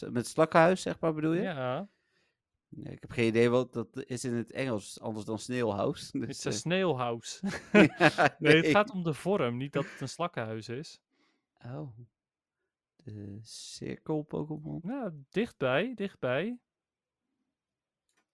met 0.00 0.14
het 0.14 0.26
slakkenhuis, 0.26 0.82
zeg 0.82 1.00
maar, 1.00 1.14
bedoel 1.14 1.32
je? 1.32 1.42
Ja, 1.42 1.88
Nee, 2.68 2.92
ik 2.92 3.00
heb 3.00 3.10
geen 3.10 3.26
idee 3.26 3.48
wat 3.48 3.72
dat 3.72 4.04
is 4.06 4.24
in 4.24 4.34
het 4.34 4.52
Engels, 4.52 5.00
anders 5.00 5.24
dan 5.24 5.34
het 5.34 5.44
Dus, 6.26 6.46
is 6.54 6.64
een 6.64 6.70
ja, 7.72 8.36
nee, 8.38 8.56
het 8.56 8.66
gaat 8.66 8.90
om 8.90 9.02
de 9.02 9.14
vorm, 9.14 9.56
niet 9.56 9.72
dat 9.72 9.84
het 9.84 10.00
een 10.00 10.08
slakkenhuis 10.08 10.68
is. 10.68 11.00
Oh. 11.64 11.98
De 12.96 13.38
cirkel 13.42 14.22
Pokémon? 14.22 14.80
Nou, 14.82 15.12
dichtbij, 15.30 15.92
dichtbij. 15.94 16.58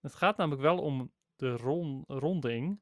Het 0.05 0.14
gaat 0.14 0.36
namelijk 0.36 0.62
wel 0.62 0.78
om 0.78 1.12
de 1.36 1.57
ron, 1.57 2.05
ronding. 2.07 2.80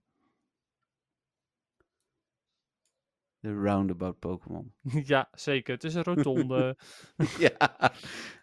De 3.40 3.54
roundabout 3.54 4.18
Pokémon. 4.18 4.74
ja, 5.12 5.28
zeker. 5.32 5.74
Het 5.74 5.84
is 5.84 5.94
een 5.94 6.02
rotonde. 6.02 6.76
ja. 7.38 7.92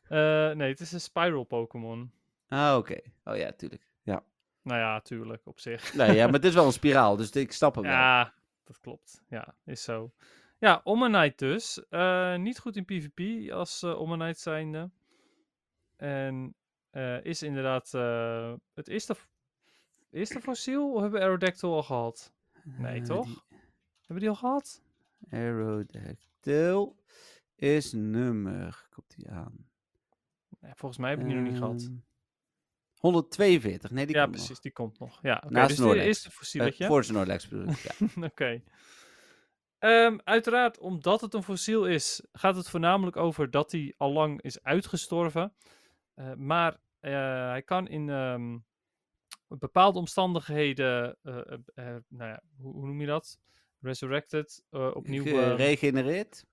Eh, 0.07 0.55
nee, 0.55 0.69
het 0.69 0.80
is 0.80 0.91
een 0.91 1.01
spiral 1.01 1.43
Pokémon. 1.43 2.11
Ah, 2.47 2.77
oké. 2.77 2.99
Oh 3.23 3.38
ja, 3.38 3.51
tuurlijk. 3.51 3.91
Ja. 4.01 4.23
Nou 4.61 4.80
ja, 4.80 4.99
tuurlijk, 4.99 5.47
op 5.47 5.59
zich. 5.59 5.93
Nee, 5.93 6.15
ja, 6.15 6.25
maar 6.25 6.34
het 6.34 6.45
is 6.45 6.53
wel 6.53 6.65
een 6.65 6.71
spiraal, 6.82 7.15
dus 7.15 7.32
ik 7.32 7.51
snap 7.51 7.75
hem 7.75 7.84
wel. 7.84 7.93
Ja, 7.93 8.34
dat 8.63 8.80
klopt. 8.80 9.23
Ja, 9.30 9.55
is 9.65 9.84
zo. 9.84 10.13
Ja, 10.57 10.82
Omanyte 10.84 11.45
dus. 11.45 11.88
Eh, 11.89 12.36
niet 12.36 12.59
goed 12.59 12.75
in 12.75 12.86
PvP 12.86 13.51
als 13.51 13.84
uh, 13.84 13.99
Omanyte 13.99 14.39
zijnde. 14.39 14.91
En 15.95 16.55
eh, 16.90 17.24
is 17.24 17.44
inderdaad 17.44 17.94
eh, 17.94 18.54
het 18.74 18.88
eerste, 18.88 19.16
eerste 20.12 20.42
fossiel? 20.42 20.94
Of 20.94 21.02
hebben 21.02 21.20
we 21.20 21.26
Aerodactyl 21.26 21.74
al 21.74 21.84
gehad? 21.84 22.34
Nee, 22.64 23.00
Eh, 23.00 23.06
toch? 23.06 23.26
die 23.26 23.38
Hebben 23.98 24.16
we 24.16 24.20
die 24.20 24.30
al 24.30 24.36
gehad? 24.36 24.82
Aerodactyl 25.32 26.96
is 27.56 27.92
nummer. 27.94 28.88
Komt 28.90 29.16
die 29.16 29.30
aan? 29.30 29.68
Nee, 30.60 30.72
volgens 30.76 31.00
mij 31.02 31.10
heb 31.10 31.20
ik 31.20 31.26
die 31.26 31.36
nog 31.36 31.48
niet 31.50 31.58
gehad. 31.58 31.82
Ehm, 31.82 31.94
142, 32.98 33.92
nee, 33.92 34.06
die 34.06 34.16
ja, 34.16 34.22
komt 34.24 34.36
nog. 34.36 34.46
precies, 34.46 34.62
die 34.64 34.72
komt 34.72 35.00
nog. 35.00 35.20
Ja, 35.22 35.44
Naast 35.48 35.68
dus 35.68 35.78
Snorlax. 35.78 36.08
is 36.08 36.22
de 36.22 36.32
fossieletje. 36.32 36.86
voor 36.86 37.04
Snorlax 37.04 37.48
bedoel 37.48 37.68
ik, 37.68 37.78
ja. 37.78 38.08
Oké. 38.28 38.62
Ehm, 39.80 40.18
uiteraard, 40.24 40.78
omdat 40.80 41.22
het 41.22 41.34
een 41.34 41.44
fossiel 41.44 41.88
is, 41.88 42.22
gaat 42.32 42.56
het 42.56 42.70
voornamelijk 42.70 43.18
over 43.18 43.52
dat 43.52 43.72
hij 43.72 43.94
al 43.98 44.12
lang 44.12 44.42
is 44.42 44.64
uitgestorven. 44.64 45.54
Eh, 46.20 46.34
maar 46.34 46.80
eh, 46.99 47.11
hij 47.49 47.61
kan 47.61 47.88
in 47.88 48.09
ehm, 48.09 48.57
bepaalde 49.47 49.99
omstandigheden, 49.99 51.17
eh, 51.22 51.95
nou 52.07 52.30
ja, 52.30 52.41
hoe, 52.57 52.74
hoe 52.74 52.86
noem 52.86 53.01
je 53.01 53.07
dat? 53.07 53.39
Resurrected, 53.80 54.63
opnieuw. 54.70 55.24
Geregenereerd, 55.24 56.45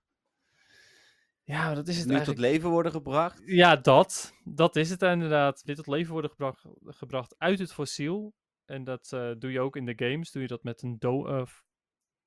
ja, 1.43 1.75
dat 1.75 1.89
is 1.89 1.99
het 1.99 2.09
nu 2.09 2.21
tot 2.21 2.39
leven 2.39 2.71
worden 2.71 2.93
gebracht. 2.93 3.43
Ja, 3.45 3.77
dat. 3.77 4.35
Dat 4.45 4.77
is 4.77 4.91
het 4.91 5.03
inderdaad. 5.03 5.63
Weer 5.63 5.75
tot 5.77 5.87
leven 5.87 6.13
worden 6.13 6.31
gebracht, 6.31 6.65
gebracht 6.85 7.35
uit 7.39 7.59
het 7.59 7.73
fossiel. 7.73 8.35
En 8.65 8.85
dat 8.85 9.09
doe 9.39 9.51
je 9.53 9.61
ook 9.61 9.77
in 9.77 9.85
de 9.85 9.93
games. 9.97 10.31
Doe 10.31 10.43
je 10.43 10.49
dat 10.49 10.63
met 10.63 10.83
een 10.83 10.99
do 10.99 11.45
f- 11.47 11.65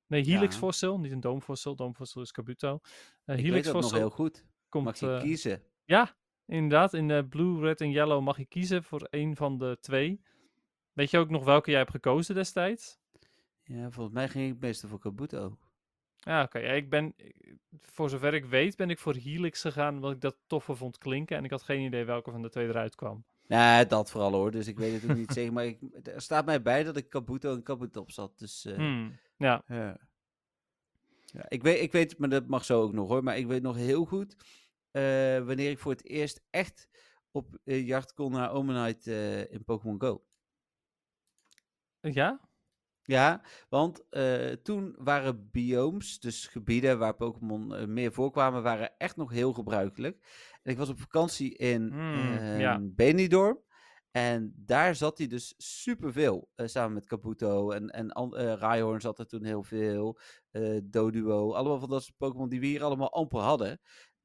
Nee, 0.06 0.22
Helix 0.24 0.54
Ja. 0.54 0.60
fossil, 0.60 0.98
niet 1.00 1.12
een 1.12 1.20
doomfossil. 1.20 1.76
Doomfossil 1.76 2.22
is 2.22 2.30
Kabuto. 2.32 2.74
Ik 2.74 2.82
Helix 3.24 3.50
weet 3.50 3.64
dat 3.64 3.74
nog 3.82 3.92
heel 3.92 4.10
goed. 4.10 4.44
komt... 4.68 4.84
Mag 4.84 4.98
je 4.98 5.18
kiezen. 5.22 5.62
ja, 5.84 6.16
inderdaad. 6.50 6.94
In 6.94 7.10
eh, 7.10 7.22
blue, 7.28 7.60
red 7.60 7.80
en 7.80 7.90
yellow 7.90 8.22
mag 8.22 8.36
je 8.38 8.44
kiezen 8.44 8.82
voor 8.84 9.02
één 9.10 9.36
van 9.36 9.58
de 9.58 9.78
twee. 9.80 10.20
Weet 10.92 11.10
je 11.10 11.18
ook 11.18 11.30
nog 11.30 11.44
welke 11.44 11.70
jij 11.70 11.78
hebt 11.78 11.90
gekozen 11.90 12.34
destijds? 12.34 12.98
Ja, 13.64 13.90
volgens 13.90 14.14
mij 14.14 14.28
ging 14.28 14.54
ik 14.54 14.60
meestal 14.60 14.88
voor 14.88 14.98
Kabuto. 14.98 15.58
Ja, 16.16 16.42
oké. 16.42 16.58
Ja, 16.58 16.72
ik 16.72 16.90
ben, 16.90 17.12
ik- 17.16 17.56
voor 17.82 18.10
zover 18.10 18.34
ik 18.34 18.44
weet, 18.44 18.76
ben 18.76 18.90
ik 18.90 18.98
voor 18.98 19.14
Helix 19.14 19.60
gegaan, 19.60 19.94
omdat 19.94 20.12
ik 20.12 20.20
dat 20.20 20.36
toffer 20.46 20.76
vond 20.76 20.98
klinken. 20.98 21.36
En 21.36 21.44
ik 21.44 21.50
had 21.50 21.62
geen 21.62 21.80
idee 21.84 22.04
welke 22.04 22.30
van 22.30 22.42
de 22.42 22.50
twee 22.50 22.68
eruit 22.68 22.94
kwam. 22.94 23.24
Nee, 23.46 23.86
dat 23.86 24.10
vooral 24.10 24.32
hoor. 24.32 24.50
Dus 24.50 24.66
ik 24.66 24.78
weet 24.78 25.02
het 25.02 25.10
ook 25.10 25.16
niet 25.16 25.32
zeker. 25.38 25.52
Maar 25.52 25.64
ik, 25.66 25.78
er 26.02 26.20
staat 26.22 26.46
mij 26.46 26.62
bij 26.62 26.84
dat 26.84 26.96
ik 26.96 27.08
Kabuto 27.08 27.54
en 27.54 27.62
Kabutop 27.62 28.10
zat. 28.10 28.38
Dus 28.38 28.64
eh, 28.64 28.74
Hmm, 28.76 29.18
Ja, 29.36 29.62
ja. 29.66 29.96
Ja, 31.24 31.44
ik, 31.48 31.62
weet, 31.62 31.80
ik 31.80 31.92
weet, 31.92 32.18
maar 32.18 32.28
dat 32.28 32.46
mag 32.46 32.64
zo 32.64 32.82
ook 32.82 32.92
nog 32.92 33.08
hoor. 33.08 33.22
Maar 33.22 33.38
ik 33.38 33.46
weet 33.46 33.62
nog 33.62 33.76
heel 33.76 34.04
goed 34.04 34.36
eh, 34.36 34.44
wanneer 35.46 35.70
ik 35.70 35.78
voor 35.78 35.92
het 35.92 36.04
eerst 36.04 36.42
echt 36.50 36.88
op 37.30 37.58
eh, 37.64 37.86
jacht 37.86 38.12
kon 38.14 38.32
naar 38.32 38.52
Omanite 38.52 39.12
eh, 39.12 39.52
in 39.54 39.64
Pokémon 39.64 40.00
Go. 40.00 40.24
ja? 42.00 42.48
Ja, 43.02 43.42
want 43.68 44.08
eh, 44.10 44.52
toen 44.52 44.94
waren 44.98 45.50
biomes, 45.50 46.20
dus 46.20 46.46
gebieden 46.46 46.98
waar 46.98 47.14
Pokémon 47.16 47.74
eh, 47.74 47.86
meer 47.86 48.12
voorkwamen, 48.12 48.62
waren 48.62 48.96
echt 48.98 49.16
nog 49.16 49.30
heel 49.30 49.52
gebruikelijk. 49.52 50.26
En 50.62 50.72
ik 50.72 50.78
was 50.78 50.88
op 50.88 51.00
vakantie 51.00 51.56
in 51.56 51.92
eh, 51.92 52.60
ja. 52.60 52.78
Benidorm. 52.82 53.62
En 54.10 54.52
daar 54.56 54.94
zat 54.94 55.18
hij 55.18 55.26
dus 55.26 55.54
superveel. 55.56 56.50
eh 56.54 56.66
samen 56.66 56.92
met 56.92 57.06
Kabuto 57.06 57.70
en, 57.70 57.88
en 57.88 58.08
eh, 58.10 58.52
Rhyhorn 58.54 59.00
zat 59.00 59.18
er 59.18 59.26
toen 59.26 59.44
heel 59.44 59.62
veel. 59.62 60.18
eh 60.50 60.78
Doduo, 60.84 61.52
allemaal 61.52 61.78
van 61.78 61.88
dat 61.88 62.02
soort 62.02 62.16
Pokémon 62.16 62.48
die 62.48 62.60
we 62.60 62.66
hier 62.66 62.82
allemaal 62.82 63.12
amper 63.12 63.40
hadden. 63.40 63.80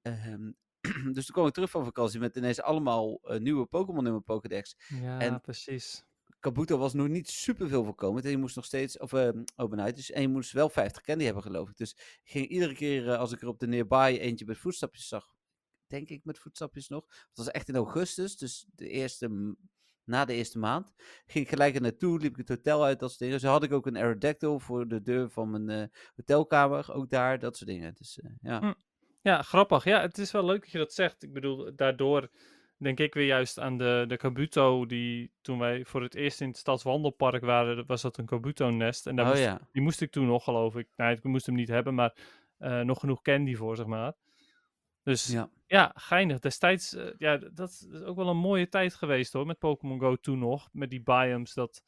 Ehm, 0.05 0.51
dus 1.15 1.25
toen 1.25 1.35
kwam 1.35 1.47
ik 1.47 1.53
terug 1.53 1.69
van 1.69 1.83
vakantie 1.83 2.19
met 2.19 2.35
ineens 2.35 2.61
allemaal 2.61 3.19
eh, 3.23 3.39
nieuwe 3.39 3.65
Pokémon 3.65 4.05
in 4.05 4.11
mijn 4.11 4.23
Pokédex. 4.23 4.75
Ja, 4.87 5.19
En- 5.19 5.41
precies. 5.41 6.05
Kabuto 6.39 6.77
was 6.77 6.93
nog 6.93 7.07
niet 7.07 7.29
superveel 7.29 7.83
voorkomend. 7.83 8.25
En 8.25 8.31
je 8.31 8.37
moest 8.37 8.55
nog 8.55 8.65
steeds, 8.65 8.97
of 8.97 9.13
uh, 9.13 9.29
Openheid, 9.55 9.95
dus, 9.95 10.11
en 10.11 10.21
je 10.21 10.27
moest 10.27 10.51
wel 10.51 10.69
50 10.69 11.01
candy 11.03 11.23
hebben 11.23 11.43
geloof 11.43 11.69
ik. 11.69 11.77
Dus 11.77 11.91
ik 12.23 12.31
ging 12.31 12.47
iedere 12.47 12.73
keer 12.73 13.09
eh, 13.09 13.17
als 13.17 13.31
ik 13.31 13.41
er 13.41 13.47
op 13.47 13.59
de 13.59 13.67
nearby 13.67 14.17
eentje 14.19 14.45
met 14.45 14.57
voetstapjes 14.57 15.07
zag, 15.07 15.35
denk 15.87 16.09
ik 16.09 16.25
met 16.25 16.39
voetstapjes 16.39 16.87
nog. 16.87 17.05
Het 17.07 17.37
was 17.37 17.51
echt 17.51 17.67
in 17.69 17.75
augustus, 17.75 18.37
dus 18.37 18.65
de 18.75 18.89
eerste, 18.89 19.55
na 20.03 20.25
de 20.25 20.33
eerste 20.33 20.59
maand. 20.59 20.93
Ging 21.25 21.45
ik 21.45 21.49
gelijk 21.49 21.75
er 21.75 21.81
naartoe, 21.81 22.19
liep 22.19 22.31
ik 22.31 22.37
het 22.37 22.49
hotel 22.49 22.83
uit, 22.83 22.99
dat 22.99 23.09
soort 23.09 23.21
dingen. 23.21 23.39
Zo 23.39 23.49
had 23.49 23.63
ik 23.63 23.71
ook 23.71 23.85
een 23.85 23.97
Aerodactyl 23.97 24.59
voor 24.59 24.87
de 24.87 25.01
deur 25.01 25.29
van 25.29 25.49
mijn 25.49 25.69
eh, 25.69 25.97
hotelkamer, 26.15 26.93
ook 26.93 27.09
daar, 27.09 27.39
dat 27.39 27.57
soort 27.57 27.69
dingen. 27.69 27.93
Dus 27.93 28.19
ja. 28.41 28.59
Hm. 28.59 28.73
Ja, 29.25 29.41
grappig. 29.41 29.83
Ja, 29.83 30.01
het 30.01 30.17
is 30.17 30.31
wel 30.31 30.45
leuk 30.45 30.61
dat 30.61 30.71
je 30.71 30.77
dat 30.77 30.93
zegt. 30.93 31.23
Ik 31.23 31.33
bedoel, 31.33 31.75
daardoor 31.75 32.29
denk 32.77 32.99
ik 32.99 33.13
weer 33.13 33.25
juist 33.25 33.59
aan 33.59 33.77
de, 33.77 34.05
de 34.07 34.17
Kabuto, 34.17 34.85
die 34.85 35.31
toen 35.41 35.59
wij 35.59 35.85
voor 35.85 36.01
het 36.01 36.15
eerst 36.15 36.41
in 36.41 36.47
het 36.47 36.57
stadswandelpark 36.57 37.43
waren, 37.43 37.85
was 37.85 38.01
dat 38.01 38.17
een 38.17 38.25
Kabuto-nest. 38.25 39.07
En 39.07 39.15
daar 39.15 39.25
oh 39.25 39.31
moest, 39.31 39.43
ja. 39.43 39.59
die 39.71 39.81
moest 39.81 40.01
ik 40.01 40.11
toen 40.11 40.25
nog, 40.25 40.43
geloof 40.43 40.75
ik. 40.75 40.87
Nee, 40.95 41.15
ik 41.15 41.23
moest 41.23 41.45
hem 41.45 41.55
niet 41.55 41.67
hebben, 41.67 41.95
maar 41.95 42.15
eh, 42.57 42.81
nog 42.81 42.99
genoeg 42.99 43.21
candy 43.21 43.55
voor, 43.55 43.75
zeg 43.75 43.85
maar. 43.85 44.13
Dus 45.03 45.27
ja, 45.27 45.49
ja. 45.67 45.91
geinig. 45.95 46.39
Destijds, 46.39 46.93
eh, 46.93 47.07
ja, 47.17 47.37
dat 47.37 47.69
is 47.69 48.01
ook 48.01 48.15
wel 48.15 48.29
een 48.29 48.37
mooie 48.37 48.69
tijd 48.69 48.93
geweest 48.93 49.33
hoor, 49.33 49.45
met 49.45 49.59
Pokémon 49.59 49.99
Go 49.99 50.15
toen 50.15 50.39
nog. 50.39 50.69
Met 50.71 50.89
die 50.89 51.01
biomes, 51.01 51.53
dat, 51.53 51.83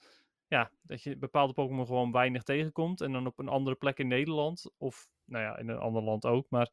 ja, 0.48 0.72
dat 0.82 1.04
je 1.04 1.18
bepaalde 1.18 1.54
Pokémon 1.54 1.86
gewoon 1.86 2.12
weinig 2.12 2.44
tegenkomt. 2.44 3.02
En 3.02 3.12
dan 3.12 3.28
op 3.28 3.40
een 3.40 3.48
andere 3.48 3.76
plek 3.76 3.98
in 3.98 4.08
Nederland, 4.08 4.72
of 4.78 5.10
nou 5.26 5.44
ja, 5.44 5.58
in 5.58 5.70
een 5.70 5.80
ander 5.80 6.04
land 6.04 6.26
ook, 6.26 6.50
maar 6.50 6.70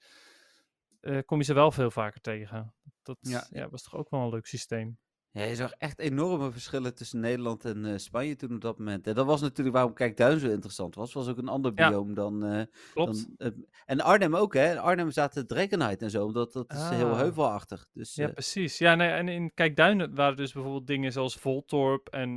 eh, 1.05 1.18
kom 1.26 1.38
je 1.38 1.44
ze 1.44 1.55
wel 1.55 1.70
veel 1.70 1.90
vaker 1.90 2.20
tegen. 2.20 2.74
Dat 3.02 3.16
Ja, 3.20 3.68
was 3.70 3.82
toch 3.82 3.96
ook 3.96 4.11
wel 4.11 4.20
een 4.20 4.28
leuk 4.30 4.46
systeem. 4.46 4.98
Ja, 5.30 5.42
je 5.42 5.55
zag 5.55 5.72
echt 5.72 5.98
enorme 5.98 6.50
verschillen 6.52 6.94
tussen 6.94 7.20
Nederland 7.20 7.64
en 7.64 7.84
eh, 7.84 7.96
Spanje 7.96 8.36
toen 8.36 8.55
op 8.55 8.61
dat 8.61 8.78
moment. 8.78 9.07
En 9.07 9.14
dat 9.14 9.26
was 9.26 9.40
natuurlijk 9.40 9.76
waarom 9.76 9.94
Kijkduin 9.94 10.38
zo 10.38 10.48
interessant 10.50 10.94
was. 10.94 11.12
was 11.12 11.28
ook 11.28 11.38
een 11.38 11.48
ander 11.48 11.72
Ja. 11.74 11.88
bioom 11.88 12.14
dan... 12.14 12.44
eh, 12.44 12.62
Klopt. 12.92 13.38
dan 13.38 13.64
en 13.86 14.00
Arnhem 14.00 14.36
ook, 14.36 14.55
hè. 14.55 14.70
In 14.70 14.78
Arnhem 14.78 15.11
zaten 15.11 15.46
Dragonite 15.46 16.05
en 16.05 16.11
zo, 16.11 16.24
omdat 16.24 16.52
dat 16.52 16.72
is 16.72 16.88
heel 16.88 17.11
Ah. 17.11 17.18
heuvelachtig. 17.18 17.86
Dus 17.92 18.14
Ja, 18.14 18.28
precies. 18.28 18.78
Ja, 18.78 18.94
nee, 18.94 19.09
en 19.11 19.28
in 19.28 19.55
Kijkduinen 19.55 20.14
waren 20.14 20.36
dus 20.36 20.52
bijvoorbeeld 20.52 20.86
dingen 20.86 21.12
zoals 21.12 21.36
Voltorb 21.36 22.09
en 22.09 22.34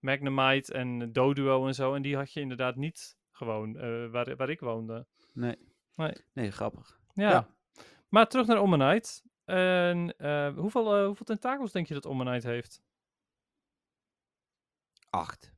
Magnemite 0.00 0.72
en 0.72 1.12
Doduo 1.12 1.66
en 1.66 1.74
zo. 1.74 1.94
En 1.94 2.02
die 2.02 2.16
had 2.16 2.32
je 2.32 2.40
inderdaad 2.40 2.76
niet 2.76 3.16
gewoon 3.30 3.72
waar, 4.10 4.36
waar 4.36 4.50
ik 4.50 4.60
woonde. 4.60 5.06
nee. 5.32 5.56
Nee. 5.94 6.12
Nee, 6.32 6.50
grappig. 6.50 6.98
Ja. 7.12 7.30
Ja. 7.30 7.48
Maar 8.08 8.28
terug 8.28 8.46
naar 8.46 8.60
Omanyte. 8.60 9.22
En 9.44 10.16
eh, 10.18 10.54
hoeveel, 10.56 10.96
eh, 10.96 11.06
hoeveel 11.06 11.26
tentakels 11.26 11.72
denk 11.72 11.86
je 11.86 11.94
dat 11.94 12.06
Omanyte 12.06 12.48
heeft? 12.48 12.82
Acht. 15.10 15.52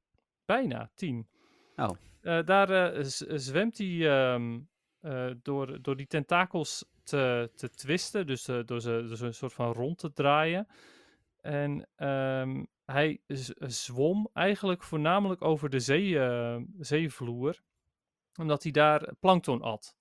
Bijna, 0.45 0.91
tien. 0.95 1.29
Oh. 1.77 1.91
Eh, 2.21 2.45
daar 2.45 2.95
zwemt 3.05 3.79
hij 3.79 4.11
ehm, 4.11 4.61
eh, 5.01 5.31
door, 5.43 5.83
door 5.83 5.97
die 5.97 6.07
tentakels 6.07 6.85
te, 7.03 7.51
te 7.55 7.71
twisten, 7.71 8.27
dus 8.27 8.45
door, 8.45 8.81
ze, 8.81 9.05
door 9.07 9.17
ze 9.17 9.27
een 9.27 9.35
soort 9.35 9.53
van 9.53 9.73
rond 9.73 9.99
te 9.99 10.13
draaien. 10.13 10.69
En 11.41 11.89
ehm, 11.97 12.65
hij 12.85 13.21
zwom 13.59 14.31
eigenlijk 14.33 14.83
voornamelijk 14.83 15.43
over 15.43 15.71
de 15.71 15.81
zee, 15.81 16.19
zeevloer, 16.79 17.61
omdat 18.39 18.63
hij 18.63 18.73
daar 18.73 19.15
plankton 19.21 19.63
at. 19.63 19.97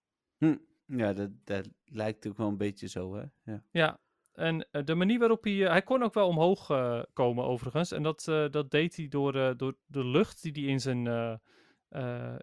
Ja, 0.88 1.14
dat, 1.14 1.30
dat 1.44 1.70
lijkt 1.86 2.28
ook 2.28 2.38
wel 2.38 2.48
een 2.48 2.58
beetje 2.58 2.88
zo, 2.88 3.16
hè? 3.16 3.24
Ja. 3.44 3.64
Ja, 3.72 4.00
en 4.34 4.68
eh, 4.72 4.84
de 4.84 4.96
manier 4.96 5.20
waarop 5.20 5.44
hij... 5.44 5.64
eh, 5.64 5.70
hij 5.70 5.82
kon 5.82 6.04
ook 6.04 6.14
wel 6.14 6.28
omhoog 6.28 6.70
eh, 6.70 7.02
komen 7.14 7.44
overigens. 7.46 7.92
En 7.92 8.04
dat, 8.04 8.24
dat 8.52 8.72
deed 8.72 8.96
hij 8.96 9.08
door, 9.08 9.58
door 9.58 9.78
de 9.86 10.06
lucht 10.06 10.42
die 10.42 10.52
hij 10.52 10.72
in 10.72 10.80
zijn, 10.80 11.06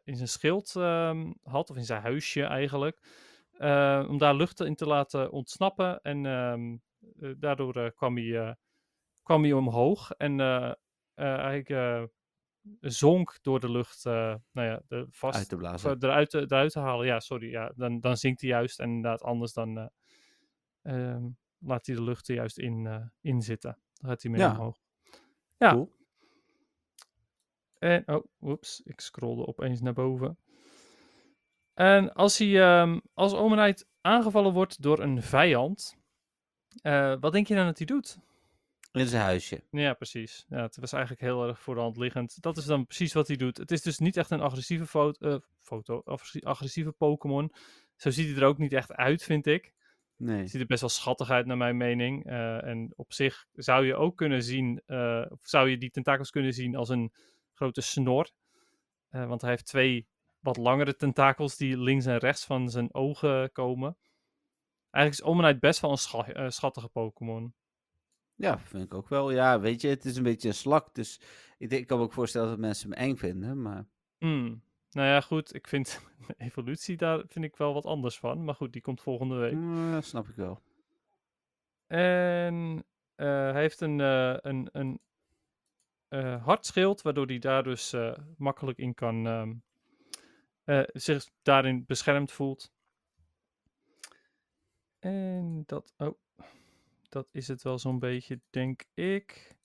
in 0.05 0.17
zijn 0.17 0.29
schild 0.29 0.77
ehm, 0.77 1.33
had, 1.43 1.71
of 1.71 1.77
in 1.77 1.85
zijn 1.85 2.03
huisje 2.03 2.43
eigenlijk. 2.43 2.99
om 4.09 4.19
daar 4.19 4.35
lucht 4.35 4.61
in 4.61 4.75
te 4.75 4.87
laten 4.87 5.31
ontsnappen. 5.31 6.01
En 6.03 6.27
ehm, 6.27 6.77
eh, 7.21 7.31
daardoor 7.39 7.93
kwam, 7.93 8.17
hij, 8.17 8.57
kwam 9.23 9.43
hij 9.43 9.53
omhoog. 9.53 10.11
En 10.11 10.41
eh, 11.15 12.05
zonk 12.81 13.39
door 13.43 13.61
de 13.61 13.71
lucht, 13.71 14.07
eh, 14.07 14.35
nou 14.53 14.69
ja, 14.69 14.83
de 14.89 15.07
vast, 15.11 15.39
Uit 15.39 15.49
te 15.49 15.57
blazen. 15.57 15.91
eh, 15.91 16.09
eruit, 16.09 16.31
te- 16.31 16.41
eruit 16.41 16.73
te 16.73 16.79
halen. 16.81 17.07
Ja, 17.07 17.21
sorry. 17.21 17.51
Ja, 17.51 17.73
dan, 17.77 18.01
dan 18.01 18.17
zinkt 18.17 18.41
hij 18.41 18.51
juist. 18.51 18.81
En 18.81 18.89
inderdaad, 18.89 19.23
anders 19.23 19.53
dan 19.53 19.79
eh, 19.79 19.87
ehm, 21.13 21.25
laat 21.59 21.87
hij 21.87 21.95
de 21.95 22.03
lucht 22.03 22.29
er 22.29 22.35
juist 22.35 22.59
in, 22.59 23.11
in 23.21 23.43
zitten. 23.43 23.79
Dan 23.95 24.11
gaat 24.11 24.23
hij 24.23 24.31
mee 24.31 24.41
Ja. 24.41 24.51
omhoog. 24.51 24.79
Ja. 25.57 25.71
Cool. 25.73 25.93
En, 27.79 28.03
oh, 28.07 28.25
oeps, 28.41 28.81
ik 28.85 29.01
scrollde 29.01 29.47
opeens 29.47 29.81
naar 29.81 29.93
boven. 29.93 30.39
En 31.75 32.13
als 32.15 32.39
hij, 32.39 32.61
ehm, 32.63 33.01
als 33.15 33.35
Omenite 33.35 33.87
aangevallen 34.01 34.53
wordt 34.53 34.83
door 34.83 34.99
een 35.01 35.23
vijand, 35.23 35.97
wat 37.21 37.33
denk 37.33 37.47
je 37.47 37.55
dan 37.55 37.67
dat 37.67 37.79
hij 37.79 37.87
doet? 37.87 38.19
In 38.95 39.07
zijn 39.07 39.23
huisje. 39.23 39.63
Ja, 39.71 39.95
precies. 39.95 40.45
Ja, 40.49 40.63
het 40.63 40.77
was 40.77 40.93
eigenlijk 40.93 41.23
heel 41.23 41.49
erg 41.49 41.61
voor 41.61 41.75
de 41.75 41.81
hand 41.81 41.97
liggend. 41.97 42.43
Dat 42.43 42.57
is 42.57 42.65
dan 42.65 42.87
precies 42.87 43.13
wat 43.13 43.27
hij 43.27 43.37
doet. 43.37 43.57
Het 43.57 43.71
is 43.71 43.83
dus 43.83 43.99
niet 43.99 44.17
echt 44.17 44.31
een 44.31 44.41
agressieve 44.41 44.87
foto, 44.87 45.29
eh, 45.29 45.39
foto 45.59 46.03
agressi- 46.05 46.41
agressieve 46.41 46.93
Pokémon. 46.93 47.53
Zo 47.97 48.11
ziet 48.11 48.27
hij 48.27 48.37
er 48.37 48.45
ook 48.49 48.59
niet 48.59 48.73
echt 48.73 48.93
uit, 48.93 49.23
vind 49.23 49.47
ik. 49.47 49.73
Nee. 50.17 50.47
Ziet 50.47 50.61
er 50.61 50.67
best 50.67 50.81
wel 50.81 50.91
schattig 50.91 51.31
uit, 51.31 51.47
naar 51.47 51.57
mijn 51.57 51.77
mening. 51.77 52.27
Eh, 52.27 52.65
en 52.65 52.93
op 52.97 53.13
zich 53.13 53.47
zou 53.53 53.87
je 53.87 53.95
ook 53.95 54.17
kunnen 54.17 54.43
zien, 54.43 54.83
eh, 54.87 55.25
of 55.29 55.39
zou 55.43 55.69
je 55.69 55.79
die 55.79 55.91
tentakels 55.91 56.31
kunnen 56.31 56.53
zien 56.53 56.77
als 56.77 56.89
een 56.89 57.13
grote 57.53 57.81
snor. 57.81 58.31
Want 59.11 59.41
hij 59.41 59.51
heeft 59.51 59.67
twee 59.67 60.07
wat 60.41 60.57
langere 60.57 60.97
tentakels 60.97 61.57
die 61.57 61.79
links 61.79 62.07
en 62.07 62.19
rechts 62.19 62.45
van 62.45 62.71
zijn 62.71 62.95
ogen 62.95 63.53
komen. 63.53 63.97
Eigenlijk 64.91 65.27
is 65.27 65.33
Omanite 65.33 65.59
best 65.59 65.81
wel 65.81 65.91
een 65.91 65.99
scha- 65.99 66.51
schattige 66.51 66.89
Pokémon. 66.89 67.55
Ja, 68.37 68.59
vind 68.59 68.85
ik 68.85 68.95
ook 68.95 69.09
wel. 69.09 69.31
Ja, 69.31 69.61
weet 69.61 69.81
je, 69.81 69.89
het 69.89 70.05
is 70.05 70.17
een 70.17 70.23
beetje 70.23 70.49
een 70.49 70.55
slak. 70.55 70.95
Dus 70.95 71.21
ik, 71.59 71.71
denk, 71.71 71.83
ik 71.83 71.89
kan 71.89 71.99
me 71.99 72.05
ook 72.05 72.13
voorstellen 72.13 72.49
dat 72.49 72.59
mensen 72.59 72.91
hem 72.91 72.99
eng 72.99 73.17
vinden. 73.17 73.63
Maar 73.63 73.87
Hmm. 74.19 74.63
Nou 74.91 75.09
ja, 75.09 75.21
goed. 75.21 75.55
Ik 75.55 75.69
vind 75.69 76.01
evolutie 76.37 76.97
daar 76.97 77.23
vind 77.29 77.45
ik 77.45 77.57
wel 77.57 77.75
wat 77.75 77.85
anders 77.85 78.19
van. 78.19 78.45
Maar 78.45 78.55
goed, 78.55 78.73
die 78.73 78.83
komt 78.83 79.01
volgende 79.01 79.37
week. 79.37 79.53
mm, 79.53 80.03
snap 80.03 80.29
ik 80.29 80.37
wel. 80.37 80.61
En 81.87 82.85
eh, 83.15 83.27
hij 83.27 83.61
heeft 83.61 83.81
een, 83.81 84.01
eh, 84.01 84.37
een, 84.41 84.69
een 84.73 85.01
eh, 86.09 86.45
hartschild, 86.45 87.03
waardoor 87.03 87.27
hij 87.27 87.39
daar 87.39 87.63
dus 87.63 87.95
makkelijk 88.37 88.79
in 88.79 88.95
kan 88.95 89.27
ehm, 89.27 89.53
eh, 90.65 90.83
zich 90.93 91.31
daarin 91.43 91.85
beschermd 91.87 92.33
voelt. 92.33 92.73
En 94.99 95.63
dat, 95.67 95.95
oh, 95.97 96.19
dat 97.15 97.29
is 97.33 97.49
het 97.49 97.63
wel 97.63 97.79
zo'n 97.79 97.99
beetje, 97.99 98.41
denk 98.51 98.85
ik. 98.95 99.57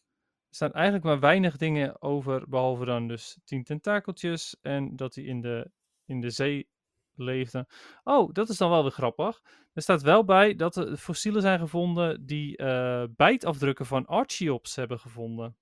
Er 0.50 0.56
staan 0.56 0.74
eigenlijk 0.74 1.06
maar 1.06 1.20
weinig 1.20 1.58
dingen 1.58 2.02
over, 2.02 2.50
behalve 2.50 2.86
dan 2.86 3.08
dus 3.08 3.40
tien 3.44 3.64
tentakeltjes 3.64 4.58
en 4.62 4.96
dat 4.96 5.16
hij 5.16 5.24
in 5.24 5.42
de, 5.42 5.72
in 6.06 6.22
de 6.22 6.30
zee 6.30 6.70
leefde. 7.14 7.68
Oh, 8.04 8.34
dat 8.34 8.50
is 8.50 8.58
dan 8.58 8.70
wel 8.70 8.82
weer 8.82 8.92
grappig. 8.92 9.42
Er 9.74 9.82
staat 9.82 10.02
wel 10.02 10.24
bij 10.24 10.56
dat 10.56 10.76
er 10.76 10.98
fossielen 10.98 11.42
zijn 11.42 11.60
gevonden 11.60 12.26
die 12.26 12.58
eh, 12.58 13.04
bijtafdrukken 13.16 13.86
van 13.86 14.06
Archeops 14.06 14.76
hebben 14.76 15.00
gevonden. 15.00 15.58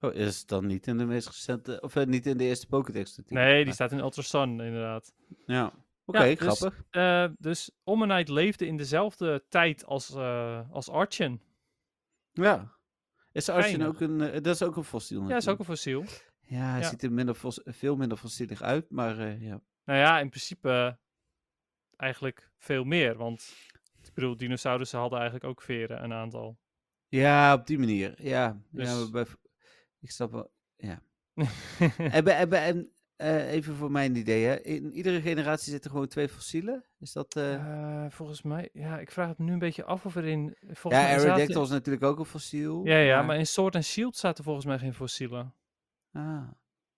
Oh, 0.00 0.14
is 0.14 0.38
het 0.38 0.48
dan 0.48 0.66
niet 0.66 0.86
in 0.86 0.98
de 0.98 1.04
meest 1.04 1.26
recente, 1.26 1.80
of 1.80 1.96
eh, 1.96 2.06
niet 2.06 2.26
in 2.26 2.36
de 2.36 2.44
eerste 2.44 2.66
Pokédex? 2.66 3.20
Nee, 3.26 3.64
die 3.64 3.72
staat 3.72 3.92
in 3.92 3.98
Ultra 3.98 4.22
Sun 4.22 4.60
inderdaad. 4.60 5.14
Ja, 5.46 5.72
oké, 6.06 6.22
Ja, 6.22 6.34
dus- 6.34 6.58
grappig. 6.58 6.84
Eh, 6.90 7.28
dus 7.38 7.70
Omanite 7.84 8.32
leefde 8.32 8.66
in 8.66 8.76
dezelfde 8.76 9.44
tijd 9.48 9.84
als, 9.84 10.14
eh 10.14 10.70
als 10.70 10.88
Archen. 10.88 11.42
Ja. 12.32 12.74
Is 13.32 13.48
Archen 13.48 13.82
ook 13.82 14.00
een, 14.00 14.20
eh, 14.20 14.32
dat 14.32 14.54
is 14.54 14.62
ook 14.62 14.76
een 14.76 14.84
fossiel 14.84 15.20
Ja, 15.20 15.36
is 15.36 15.48
ook 15.48 15.58
natuurlijk. 15.58 15.58
een 15.58 15.66
fossiel. 15.66 16.04
Ja, 16.40 16.70
hij 16.70 16.80
ja. 16.80 16.88
ziet 16.88 17.02
er 17.02 17.12
minder 17.12 17.36
veel 17.64 17.96
minder 17.96 18.18
fossielig 18.18 18.62
uit, 18.62 18.90
maar 18.90 19.40
ja. 19.40 19.60
Nou 19.84 19.98
ja, 19.98 20.20
in 20.20 20.28
principe 20.28 20.98
eigenlijk 21.96 22.50
veel 22.56 22.84
meer. 22.84 23.16
Want 23.16 23.54
ik 24.02 24.14
bedoel, 24.14 24.36
dinosaurussen 24.36 24.98
hadden 24.98 25.18
eigenlijk 25.18 25.50
ook 25.50 25.62
veren, 25.62 26.04
een 26.04 26.12
aantal. 26.12 26.58
Ja, 27.08 27.54
op 27.54 27.66
die 27.66 27.78
manier. 27.78 28.22
Ja, 28.22 28.60
Dus- 28.70 28.88
ja 28.88 28.94
maar 28.96 29.10
bij, 29.10 29.26
ik 30.00 30.10
snap 30.10 30.32
wel. 30.32 30.52
Ja. 30.76 31.02
en, 31.98 32.26
en, 32.26 32.52
en, 32.52 32.92
eh, 33.16 33.52
even 33.52 33.74
voor 33.74 33.90
mijn 33.90 34.16
idee, 34.16 34.44
hè. 34.44 34.60
in 34.60 34.92
iedere 34.92 35.20
generatie 35.20 35.72
zitten 35.72 35.90
gewoon 35.90 36.06
twee 36.06 36.28
fossielen. 36.28 36.84
Is 37.00 37.12
dat... 37.12 37.36
eh 37.36 37.54
Eh, 37.54 38.10
volgens 38.10 38.42
mij, 38.42 38.68
ja, 38.72 38.98
ik 38.98 39.10
vraag 39.10 39.28
het 39.28 39.38
me 39.38 39.44
nu 39.44 39.52
een 39.52 39.58
beetje 39.58 39.84
af 39.84 40.06
of 40.06 40.16
er 40.16 40.24
in... 40.24 40.56
Volgens 40.60 41.02
ja, 41.02 41.08
Aerodactyl 41.08 41.62
is 41.62 41.68
natuurlijk 41.68 42.04
ook 42.04 42.18
een 42.18 42.24
fossiel. 42.24 42.84
Ja, 42.84 42.98
ja, 42.98 43.22
maar 43.22 43.36
in 43.36 43.46
Sword 43.46 43.74
and 43.74 43.84
Shield 43.84 44.16
zaten 44.16 44.44
volgens 44.44 44.66
mij 44.66 44.78
geen 44.78 44.94
fossielen. 44.94 45.54
Ah, 46.12 46.48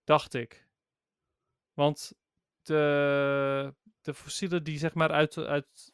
Dacht 0.04 0.34
ik. 0.34 0.66
Want 1.74 2.12
de, 2.62 3.74
de 4.00 4.14
fossielen 4.14 4.64
die 4.64 4.78
zeg 4.78 4.94
maar 4.94 5.10
uit, 5.10 5.36
uit, 5.36 5.92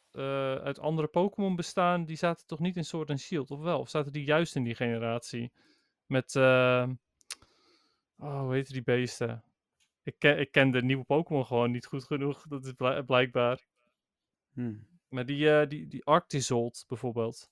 uit 0.63 0.79
andere 0.79 1.07
Pokémon 1.07 1.55
bestaan, 1.55 2.05
die 2.05 2.17
zaten 2.17 2.47
toch 2.47 2.59
niet 2.59 2.77
in 2.77 2.85
Sword 2.85 3.09
and 3.09 3.19
Shield, 3.19 3.51
of 3.51 3.59
wel? 3.59 3.79
Of 3.79 3.89
zaten 3.89 4.11
die 4.13 4.25
juist 4.25 4.55
in 4.55 4.63
die 4.63 4.75
generatie? 4.75 5.51
Met, 6.05 6.35
oh, 6.35 6.87
hoe 8.17 8.53
heet 8.53 8.71
die 8.71 8.83
beesten? 8.83 9.43
Ik 10.05 10.15
ken, 10.19 10.39
ik 10.39 10.51
ken 10.51 10.71
de 10.71 10.83
nieuwe 10.83 11.03
Pokémon 11.03 11.45
gewoon 11.45 11.71
niet 11.71 11.85
goed 11.85 12.03
genoeg, 12.03 12.47
dat 12.47 12.65
is 12.65 12.71
blijk- 12.71 13.05
blijkbaar. 13.05 13.65
hm. 14.53 14.75
Maar 15.09 15.25
die, 15.25 15.51
eh 15.51 15.67
die, 15.67 15.87
die 15.87 16.05
Arctizolt 16.05 16.85
bijvoorbeeld, 16.87 17.49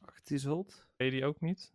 Arctizolt? 0.00 0.86
ken 0.96 1.06
je 1.06 1.12
die 1.12 1.24
ook 1.24 1.40
niet? 1.40 1.72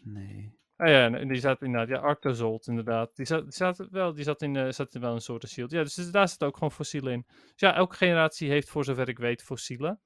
Nee. 0.00 0.58
Ah 0.76 0.88
ja, 0.88 1.12
en 1.14 1.28
die 1.28 1.40
zat 1.40 1.62
inderdaad, 1.62 1.88
ja, 1.88 1.98
Arctozolt 1.98 2.66
inderdaad. 2.66 3.16
Die 3.16 3.26
zat, 3.26 3.42
die 3.42 3.52
zat 3.52 3.76
wel, 3.90 4.14
die 4.14 4.24
zat 4.24 4.42
in, 4.42 4.56
eh, 4.56 4.70
zat 4.70 4.94
in 4.94 5.00
wel 5.00 5.14
een 5.14 5.20
soort 5.20 5.48
shield. 5.48 5.70
Ja, 5.70 5.82
dus 5.82 6.10
daar 6.10 6.28
zit 6.28 6.44
ook 6.44 6.54
gewoon 6.54 6.72
fossielen 6.72 7.12
in. 7.12 7.24
Dus 7.28 7.52
ja, 7.56 7.74
elke 7.74 7.96
generatie 7.96 8.50
heeft 8.50 8.68
voor 8.68 8.84
zover 8.84 9.08
ik 9.08 9.18
weet 9.18 9.42
fossielen. 9.42 10.00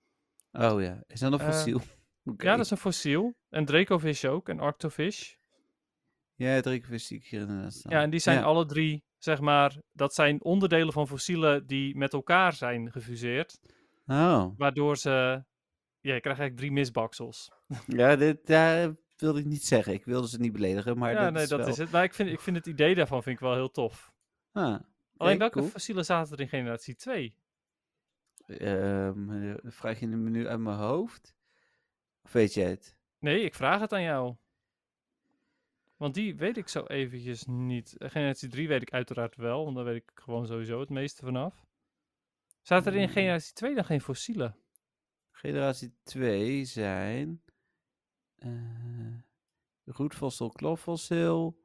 Oh 0.52 0.82
ja, 0.82 1.02
is 1.06 1.20
dat 1.20 1.32
een 1.32 1.38
Eh, 1.38 1.46
fossiel? 1.46 1.80
Ja, 2.36 2.56
dat 2.56 2.64
is 2.64 2.70
een 2.70 2.76
fossiel. 2.76 3.34
En 3.48 3.64
Dracovish 3.64 4.24
ook, 4.24 4.48
en 4.48 4.60
Arctofish. 4.60 5.34
Ja, 6.46 6.60
drie 6.60 6.80
keer 6.80 6.98
zie 6.98 7.16
ik 7.18 7.26
hier 7.26 7.40
inderdaad 7.40 7.72
staan. 7.72 7.92
Ja, 7.92 8.02
en 8.02 8.10
die 8.10 8.20
zijn 8.20 8.38
Ja. 8.38 8.44
alle 8.44 8.66
drie, 8.66 9.04
zeg 9.18 9.40
maar, 9.40 9.76
dat 9.92 10.14
zijn 10.14 10.42
onderdelen 10.42 10.92
van 10.92 11.06
fossielen 11.06 11.66
die 11.66 11.96
met 11.96 12.12
elkaar 12.12 12.52
zijn 12.52 12.92
gefuseerd. 12.92 13.60
Oh, 14.06 14.46
Waardoor 14.56 14.96
ze, 14.96 15.10
ja, 15.10 15.44
je 16.14 16.20
krijgt 16.20 16.24
eigenlijk 16.24 16.56
drie 16.56 16.72
misbaksels. 16.72 17.50
ja, 17.86 18.16
dit 18.16 18.38
ja, 18.44 18.94
wilde 19.16 19.40
ik 19.40 19.44
niet 19.44 19.64
zeggen. 19.64 19.92
Ik 19.92 20.04
wilde 20.04 20.28
ze 20.28 20.38
niet 20.40 20.52
beledigen, 20.52 20.98
maar 20.98 21.12
ja, 21.12 21.22
dat 21.24 21.32
nee, 21.32 21.42
is 21.42 21.48
dat 21.48 21.58
wel... 21.58 21.68
is 21.68 21.76
het. 21.76 21.90
Maar 21.90 22.04
ik 22.04 22.14
vind, 22.14 22.28
ik 22.30 22.40
vind 22.40 22.56
het 22.56 22.66
idee 22.66 22.94
daarvan 22.94 23.22
vind 23.22 23.36
ik 23.36 23.42
wel 23.42 23.54
heel 23.54 23.70
tof. 23.70 24.12
Ah, 24.52 24.78
Alleen 25.16 25.38
welke 25.38 25.58
cool. 25.58 25.70
fossielen 25.70 26.04
zaten 26.04 26.32
er 26.32 26.40
in 26.40 26.48
generatie 26.48 26.94
2? 26.94 27.34
Ehm, 28.46 29.30
eh, 29.30 29.54
vraag 29.62 30.00
je 30.00 30.08
hem 30.08 30.30
nu 30.30 30.48
uit 30.48 30.60
mijn 30.60 30.76
hoofd? 30.76 31.34
Of 32.22 32.32
weet 32.32 32.54
jij 32.54 32.70
het? 32.70 32.96
Nee, 33.18 33.42
ik 33.44 33.54
vraag 33.54 33.80
het 33.80 33.92
aan 33.92 34.02
jou. 34.02 34.34
Want 36.00 36.14
die 36.14 36.36
weet 36.36 36.56
ik 36.56 36.68
zo 36.68 36.84
eventjes 36.84 37.44
niet. 37.46 37.94
Generatie 37.98 38.48
3 38.48 38.68
weet 38.68 38.82
ik 38.82 38.92
uiteraard 38.92 39.36
wel, 39.36 39.64
want 39.64 39.76
daar 39.76 39.84
weet 39.84 39.96
ik 40.02 40.10
gewoon 40.14 40.46
sowieso 40.46 40.80
het 40.80 40.88
meeste 40.88 41.24
vanaf. 41.24 41.64
Zaten 42.62 42.92
er 42.92 42.98
in 42.98 43.04
Hmm. 43.04 43.12
generatie 43.12 43.52
2 43.52 43.74
dan 43.74 43.84
geen 43.84 44.00
fossielen? 44.00 44.56
Generatie 45.30 45.92
2 46.02 46.64
zijn... 46.64 47.42
eh 48.38 48.50
roetfossiel, 49.84 50.48
kloffossiel. 50.50 51.58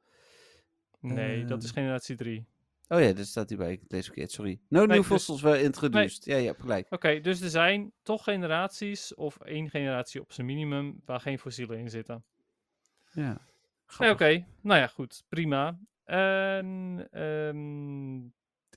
Nee, 0.99 1.45
dat 1.45 1.63
is 1.63 1.69
Eh, 1.69 1.75
generatie 1.75 2.15
3. 2.15 2.45
Oh 2.87 2.99
ja, 3.01 3.13
daar 3.13 3.25
staat 3.25 3.49
hij 3.49 3.57
bij. 3.57 3.71
Ik 3.71 3.81
lees 3.87 4.05
verkeerd, 4.05 4.31
sorry. 4.31 4.59
No 4.69 4.77
Nee, 4.79 4.87
new 4.87 4.97
dus- 4.97 5.05
fossils 5.07 5.41
were 5.41 5.61
introduced. 5.61 6.25
Ja, 6.25 6.35
je 6.37 6.45
hebt 6.45 6.61
gelijk. 6.61 6.91
Oké, 6.91 7.19
dus 7.19 7.41
er 7.41 7.49
zijn 7.49 7.91
toch 8.01 8.23
generaties, 8.23 9.13
of 9.13 9.39
één 9.41 9.69
generatie 9.69 10.21
op 10.21 10.31
zijn 10.33 10.47
minimum, 10.47 11.01
waar 11.05 11.19
geen 11.19 11.39
fossielen 11.39 11.77
in 11.79 11.89
zitten. 11.89 12.25
Ja. 13.11 13.47
Nee. 13.97 14.11
Oké, 14.11 14.45
nou 14.61 14.79
ja, 14.79 14.87
goed, 14.87 15.23
prima. 15.29 15.79
En 16.03 17.07
ehm, 17.11 18.25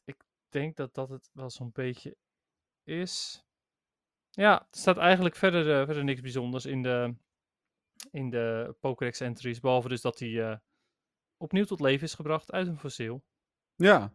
ik 0.05 0.25
denk 0.49 0.77
dat 0.77 0.95
dat 0.95 1.09
het 1.09 1.31
wel 1.33 1.51
zo'n 1.51 1.71
beetje 1.73 2.17
is. 2.85 3.43
Ja, 4.31 4.61
er 4.61 4.67
staat 4.79 4.97
eigenlijk 4.99 5.37
verder, 5.37 5.79
eh, 5.81 5.85
verder 5.85 6.05
niks 6.05 6.21
bijzonders 6.21 6.67
in 6.67 6.83
de, 6.83 7.15
in 8.11 8.31
de 8.31 8.77
Pokédex 8.81 9.21
entries. 9.21 9.61
Behalve 9.61 9.89
dus 9.89 10.01
dat 10.01 10.19
hij 10.19 10.51
eh, 10.51 10.57
opnieuw 11.37 11.65
tot 11.65 11.81
leven 11.81 12.07
is 12.07 12.15
gebracht 12.15 12.53
uit 12.53 12.67
een 12.67 12.79
fossiel. 12.79 13.25
Ja, 13.75 14.13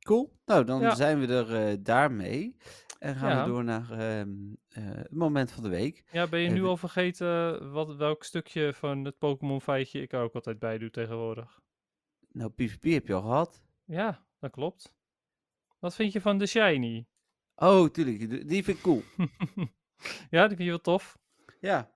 cool. 0.00 0.32
Nou, 0.44 0.64
dan 0.64 0.80
Ja. 0.80 0.94
zijn 0.94 1.20
we 1.20 1.26
er 1.26 1.54
eh, 1.68 1.76
daarmee. 1.80 2.56
En 3.00 3.16
gaan 3.16 3.30
Ja. 3.30 3.42
we 3.44 3.50
door 3.50 3.64
naar 3.64 3.90
ehm, 3.90 4.30
eh, 4.68 4.84
het 4.84 5.10
moment 5.14 5.52
van 5.52 5.62
de 5.62 5.68
week. 5.68 6.04
Ja, 6.12 6.26
ben 6.26 6.40
je 6.40 6.48
nu 6.48 6.54
Even- 6.54 6.68
al 6.68 6.76
vergeten 6.76 7.72
wat, 7.72 7.96
welk 7.96 8.24
stukje 8.24 8.74
van 8.74 9.04
het 9.04 9.18
Pokémon 9.18 9.60
feitje 9.60 10.00
ik 10.02 10.12
er 10.12 10.20
ook 10.22 10.34
altijd 10.34 10.58
bij 10.58 10.78
doe 10.78 10.90
tegenwoordig? 10.90 11.60
Nou, 12.32 12.50
PvP 12.50 12.82
heb 12.82 13.06
je 13.06 13.14
al 13.14 13.20
gehad. 13.20 13.62
Ja, 13.84 14.26
dat 14.38 14.50
klopt. 14.50 14.94
Wat 15.78 15.94
vind 15.94 16.12
je 16.12 16.20
van 16.20 16.38
de 16.38 16.46
Shiny? 16.46 17.06
Oh, 17.54 17.88
tuurlijk. 17.88 18.48
die- 18.48 18.64
vind 18.64 18.76
ik 18.76 18.82
cool. 18.82 19.02
ja, 20.30 20.46
die 20.46 20.56
vind 20.56 20.58
je 20.58 20.68
wel 20.68 20.80
tof. 20.80 21.18
Ja. 21.60 21.94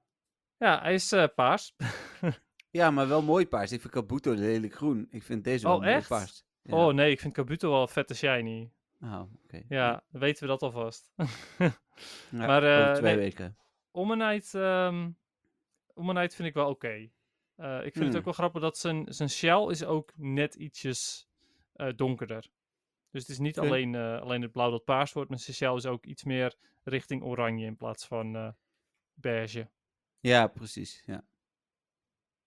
Ja, 0.57 0.81
hij 0.83 0.95
is 0.95 1.13
eh, 1.13 1.25
paars. 1.35 1.75
Ja, 2.71 2.91
maar 2.91 3.09
wel 3.09 3.23
mooi 3.23 3.49
paars. 3.49 3.73
Ik 3.73 3.81
vind 3.81 3.93
Kabuto 3.93 4.33
lelijk 4.33 4.75
groen. 4.75 5.07
Ik 5.11 5.23
vind 5.23 5.45
deze 5.45 5.67
wel 5.67 5.75
Oh, 5.77 5.81
mooi 5.83 5.93
echt? 5.95 6.09
paars. 6.09 6.45
Ja. 6.63 6.77
Oh 6.87 6.95
nee, 6.95 7.11
ik 7.11 7.21
vind 7.21 7.33
Kabuto 7.33 7.71
wel 7.71 7.87
vette 7.87 8.15
Shiny. 8.15 8.73
Oh, 9.05 9.23
oké. 9.45 9.63
Ja, 9.69 10.05
dan 10.11 10.21
weten 10.21 10.43
we 10.43 10.49
dat 10.49 10.63
alvast. 10.63 11.13
Ja, 12.31 12.47
maar, 12.47 12.63
eh, 12.63 12.93
twee 12.93 13.15
nee. 13.15 13.25
weken. 13.25 13.57
Ehm 13.93 15.11
Omanyte 15.95 16.37
vind 16.37 16.49
ik 16.49 16.55
wel 16.55 16.69
oké. 16.69 17.11
Eh, 17.55 17.77
ik 17.77 17.93
vind 17.93 17.95
het 17.95 18.07
Hmm. 18.07 18.17
ook 18.17 18.25
wel 18.25 18.33
grappig 18.33 18.61
dat 18.61 18.79
zijn, 18.79 19.07
zijn 19.09 19.31
shell 19.31 19.67
is 19.67 19.85
ook 19.85 20.13
net 20.17 20.55
ietsjes 20.55 21.29
eh, 21.73 21.93
donkerder. 21.97 22.51
Dus 23.11 23.21
het 23.21 23.31
is 23.31 23.39
niet 23.39 23.59
alleen, 23.59 23.95
alleen 23.95 24.43
het 24.43 24.53
blauw 24.53 24.71
dat 24.71 24.85
paars 24.85 25.13
wordt, 25.13 25.31
maar 25.31 25.39
zijn 25.39 25.57
shell 25.57 25.75
is 25.75 25.87
ook 25.87 26.07
iets 26.07 26.25
meer 26.25 26.57
richting 26.83 27.23
oranje 27.23 27.67
in 27.67 27.77
plaats 27.77 28.07
van 28.07 28.55
beige. 29.15 29.71
Ja, 30.21 30.47
precies. 30.47 31.03
Ja. 31.07 31.25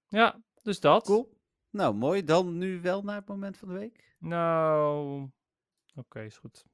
Ja, 0.08 0.42
dus 0.62 0.80
dat. 0.80 1.06
Cool. 1.06 1.38
Nou, 1.70 1.96
mooi. 1.96 2.24
Dan 2.24 2.58
nu 2.58 2.82
wel 2.82 3.04
naar 3.04 3.16
het 3.16 3.28
moment 3.28 3.58
van 3.58 3.68
de 3.68 3.74
week. 3.74 4.16
Nou, 4.20 5.30
oké, 5.98 6.22
is 6.22 6.38
goed. 6.38 6.66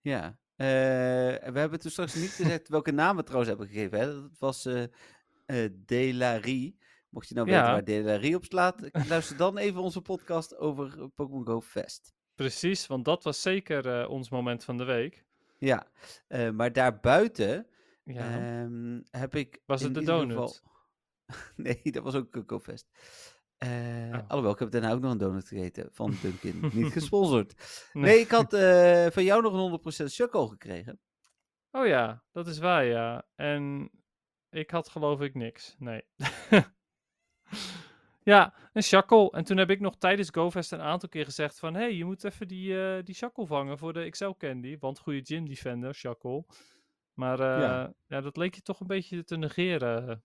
Ja. 0.00 0.38
Eh, 0.56 0.66
we 1.52 1.58
hebben 1.58 1.80
toen 1.80 1.90
straks 1.90 2.14
niet 2.14 2.30
gezegd 2.30 2.68
welke 2.68 2.90
naam 2.92 3.16
we 3.16 3.22
trouwens 3.22 3.48
hebben 3.50 3.68
gegeven. 3.68 3.98
Hè? 3.98 4.06
Dat 4.06 4.38
was 4.38 4.64
eh 4.66 4.82
eh 5.46 5.70
Delarie. 5.86 6.78
Mocht 7.08 7.28
je 7.28 7.34
nou 7.34 7.46
weten 7.46 7.62
Ja. 7.62 7.70
waar 7.72 7.84
Delarie 7.84 8.34
op 8.36 8.44
slaat, 8.44 8.88
luister 9.08 9.36
dan 9.36 9.58
even 9.58 9.80
onze 9.80 10.00
podcast 10.00 10.56
over 10.56 11.08
Pokémon 11.08 11.46
Go 11.46 11.60
Fest. 11.60 12.14
Precies, 12.34 12.86
want 12.86 13.04
dat 13.04 13.24
was 13.24 13.40
zeker 13.42 14.08
ons 14.08 14.30
moment 14.30 14.64
van 14.64 14.76
de 14.76 14.84
week. 14.84 15.24
Ja, 15.58 15.86
maar 16.52 16.72
daarbuiten 16.72 17.66
Ja, 18.04 18.38
ehm, 18.62 19.00
heb 19.10 19.34
ik. 19.34 19.60
Was 19.66 19.82
het 19.82 19.94
de 19.94 20.02
donut? 20.02 20.28
geval- 20.36 20.56
nee, 21.56 21.80
dat 21.82 22.02
was 22.02 22.14
ook 22.14 22.30
Coco 22.30 22.60
Fest. 22.60 22.88
Eh 23.60 23.90
Oh. 24.12 24.28
Alhoewel, 24.28 24.52
ik 24.52 24.58
heb 24.58 24.70
daarna 24.70 24.92
ook 24.92 25.00
nog 25.00 25.12
een 25.12 25.18
donut 25.18 25.48
gegeten 25.48 25.88
van 25.92 26.14
Dunkin. 26.22 26.60
Niet 26.74 26.92
gesponsord. 26.92 27.54
Nee. 27.92 28.02
Nee, 28.04 28.18
ik 28.20 28.30
had 28.30 28.52
eh, 28.52 29.06
van 29.06 29.24
jou 29.24 29.42
nog 29.42 29.82
een 29.84 30.04
100% 30.04 30.06
choco 30.06 30.46
gekregen. 30.46 31.00
Oh 31.70 31.86
ja, 31.86 32.22
dat 32.32 32.46
is 32.46 32.58
waar, 32.58 32.84
ja. 32.84 33.26
En 33.34 33.90
ik 34.50 34.70
had 34.70 34.88
geloof 34.88 35.20
ik 35.20 35.34
niks. 35.34 35.76
Nee. 35.78 36.02
ja, 38.22 38.54
een 38.72 38.82
shakkel. 38.82 39.32
En 39.32 39.44
toen 39.44 39.56
heb 39.56 39.70
ik 39.70 39.80
nog 39.80 39.96
tijdens 39.98 40.30
GoFest 40.30 40.72
een 40.72 40.80
aantal 40.80 41.08
keer 41.08 41.24
gezegd 41.24 41.58
van... 41.58 41.74
Hé, 41.74 41.80
hey, 41.80 41.94
je 41.94 42.04
moet 42.04 42.24
even 42.24 42.48
die, 42.48 42.82
eh 42.82 43.02
die 43.04 43.14
shakkel 43.14 43.46
vangen 43.46 43.78
voor 43.78 43.92
de 43.92 44.10
XL 44.10 44.30
Candy. 44.38 44.76
Want 44.78 44.98
goede 44.98 45.24
gym 45.24 45.48
defender, 45.48 45.94
shakkel. 45.94 46.46
Maar 47.14 47.38
Ja. 47.38 47.92
ja. 48.06 48.20
dat 48.20 48.36
leek 48.36 48.54
je 48.54 48.62
toch 48.62 48.80
een 48.80 48.86
beetje 48.86 49.24
te 49.24 49.36
negeren. 49.36 50.24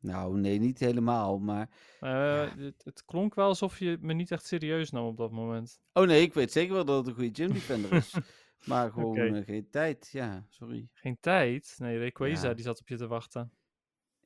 Nou, 0.00 0.38
nee, 0.38 0.58
niet 0.58 0.78
helemaal. 0.78 1.38
Maar. 1.38 1.68
Eh, 2.00 2.48
het, 2.56 2.84
het 2.84 3.04
klonk 3.04 3.34
wel 3.34 3.46
alsof 3.46 3.78
je 3.78 3.98
me 4.00 4.12
niet 4.12 4.30
echt 4.30 4.46
serieus 4.46 4.90
nam 4.90 5.06
op 5.06 5.16
dat 5.16 5.30
moment. 5.30 5.80
Oh 5.92 6.06
nee, 6.06 6.22
ik 6.22 6.34
weet 6.34 6.52
zeker 6.52 6.74
wel 6.74 6.84
dat 6.84 6.96
het 6.98 7.06
een 7.06 7.14
goede 7.14 7.34
gym 7.34 7.52
defender 7.52 7.92
is. 7.92 8.14
maar 8.66 8.90
gewoon 8.92 9.18
eh, 9.18 9.44
geen 9.44 9.70
tijd. 9.70 10.08
Ja, 10.12 10.44
sorry. 10.48 10.88
Geen 10.92 11.16
tijd. 11.20 11.74
Nee, 11.78 11.98
Rayquaza 11.98 12.48
Ja. 12.48 12.54
die 12.54 12.64
zat 12.64 12.80
op 12.80 12.88
je 12.88 12.96
te 12.96 13.06
wachten. 13.06 13.52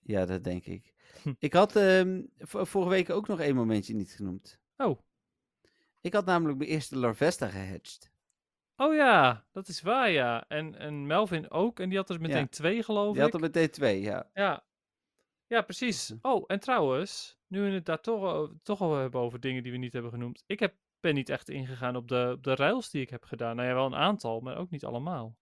Ja, 0.02 0.26
dat 0.26 0.44
denk 0.44 0.66
ik. 0.66 0.94
Hm. 1.22 1.32
Ik 1.38 1.52
had 1.52 1.76
ehm, 1.76 2.22
vorige 2.38 2.90
week 2.90 3.10
ook 3.10 3.28
nog 3.28 3.40
één 3.40 3.54
momentje 3.54 3.94
niet 3.94 4.12
genoemd. 4.12 4.58
Oh. 4.76 4.98
Ik 6.00 6.12
had 6.12 6.24
namelijk 6.24 6.58
mijn 6.58 6.70
eerste 6.70 6.98
Larvesta 6.98 7.48
gehatcht. 7.48 8.12
Oh 8.76 8.94
ja, 8.94 9.44
dat 9.52 9.68
is 9.68 9.82
waar, 9.82 10.10
ja. 10.10 10.44
En, 10.48 10.78
en 10.78 11.06
Melvin 11.06 11.50
ook. 11.50 11.80
En 11.80 11.88
die 11.88 11.98
had 11.98 12.10
er 12.10 12.20
meteen 12.20 12.36
Ja. 12.36 12.46
twee, 12.46 12.82
geloof 12.82 13.12
Die 13.12 13.20
had 13.20 13.28
ik. 13.28 13.34
er 13.34 13.40
meteen 13.40 13.70
twee, 13.70 14.00
ja. 14.00 14.30
Ja. 14.34 14.64
Ja, 15.46 15.62
precies. 15.62 16.06
Dus, 16.06 16.18
Oh, 16.22 16.44
en 16.46 16.60
trouwens, 16.60 17.38
nu 17.46 17.60
we 17.62 17.70
het 17.70 17.86
daar 17.86 18.00
toch, 18.00 18.50
toch 18.62 18.80
al 18.80 18.96
hebben 18.96 19.20
over 19.20 19.40
dingen 19.40 19.62
die 19.62 19.72
we 19.72 19.78
niet 19.78 19.92
hebben 19.92 20.10
genoemd. 20.10 20.42
Ik 20.46 20.60
heb, 20.60 20.74
ben 21.00 21.14
niet 21.14 21.28
echt 21.28 21.48
ingegaan 21.48 21.96
op 21.96 22.08
de, 22.08 22.32
op 22.36 22.42
de 22.42 22.54
ruils 22.54 22.90
die 22.90 23.02
ik 23.02 23.10
heb 23.10 23.24
gedaan. 23.24 23.56
Nou 23.56 23.68
ja, 23.68 23.74
wel 23.74 23.86
een 23.86 23.94
aantal, 23.94 24.40
maar 24.40 24.56
ook 24.56 24.70
niet 24.70 24.84
allemaal. 24.84 25.36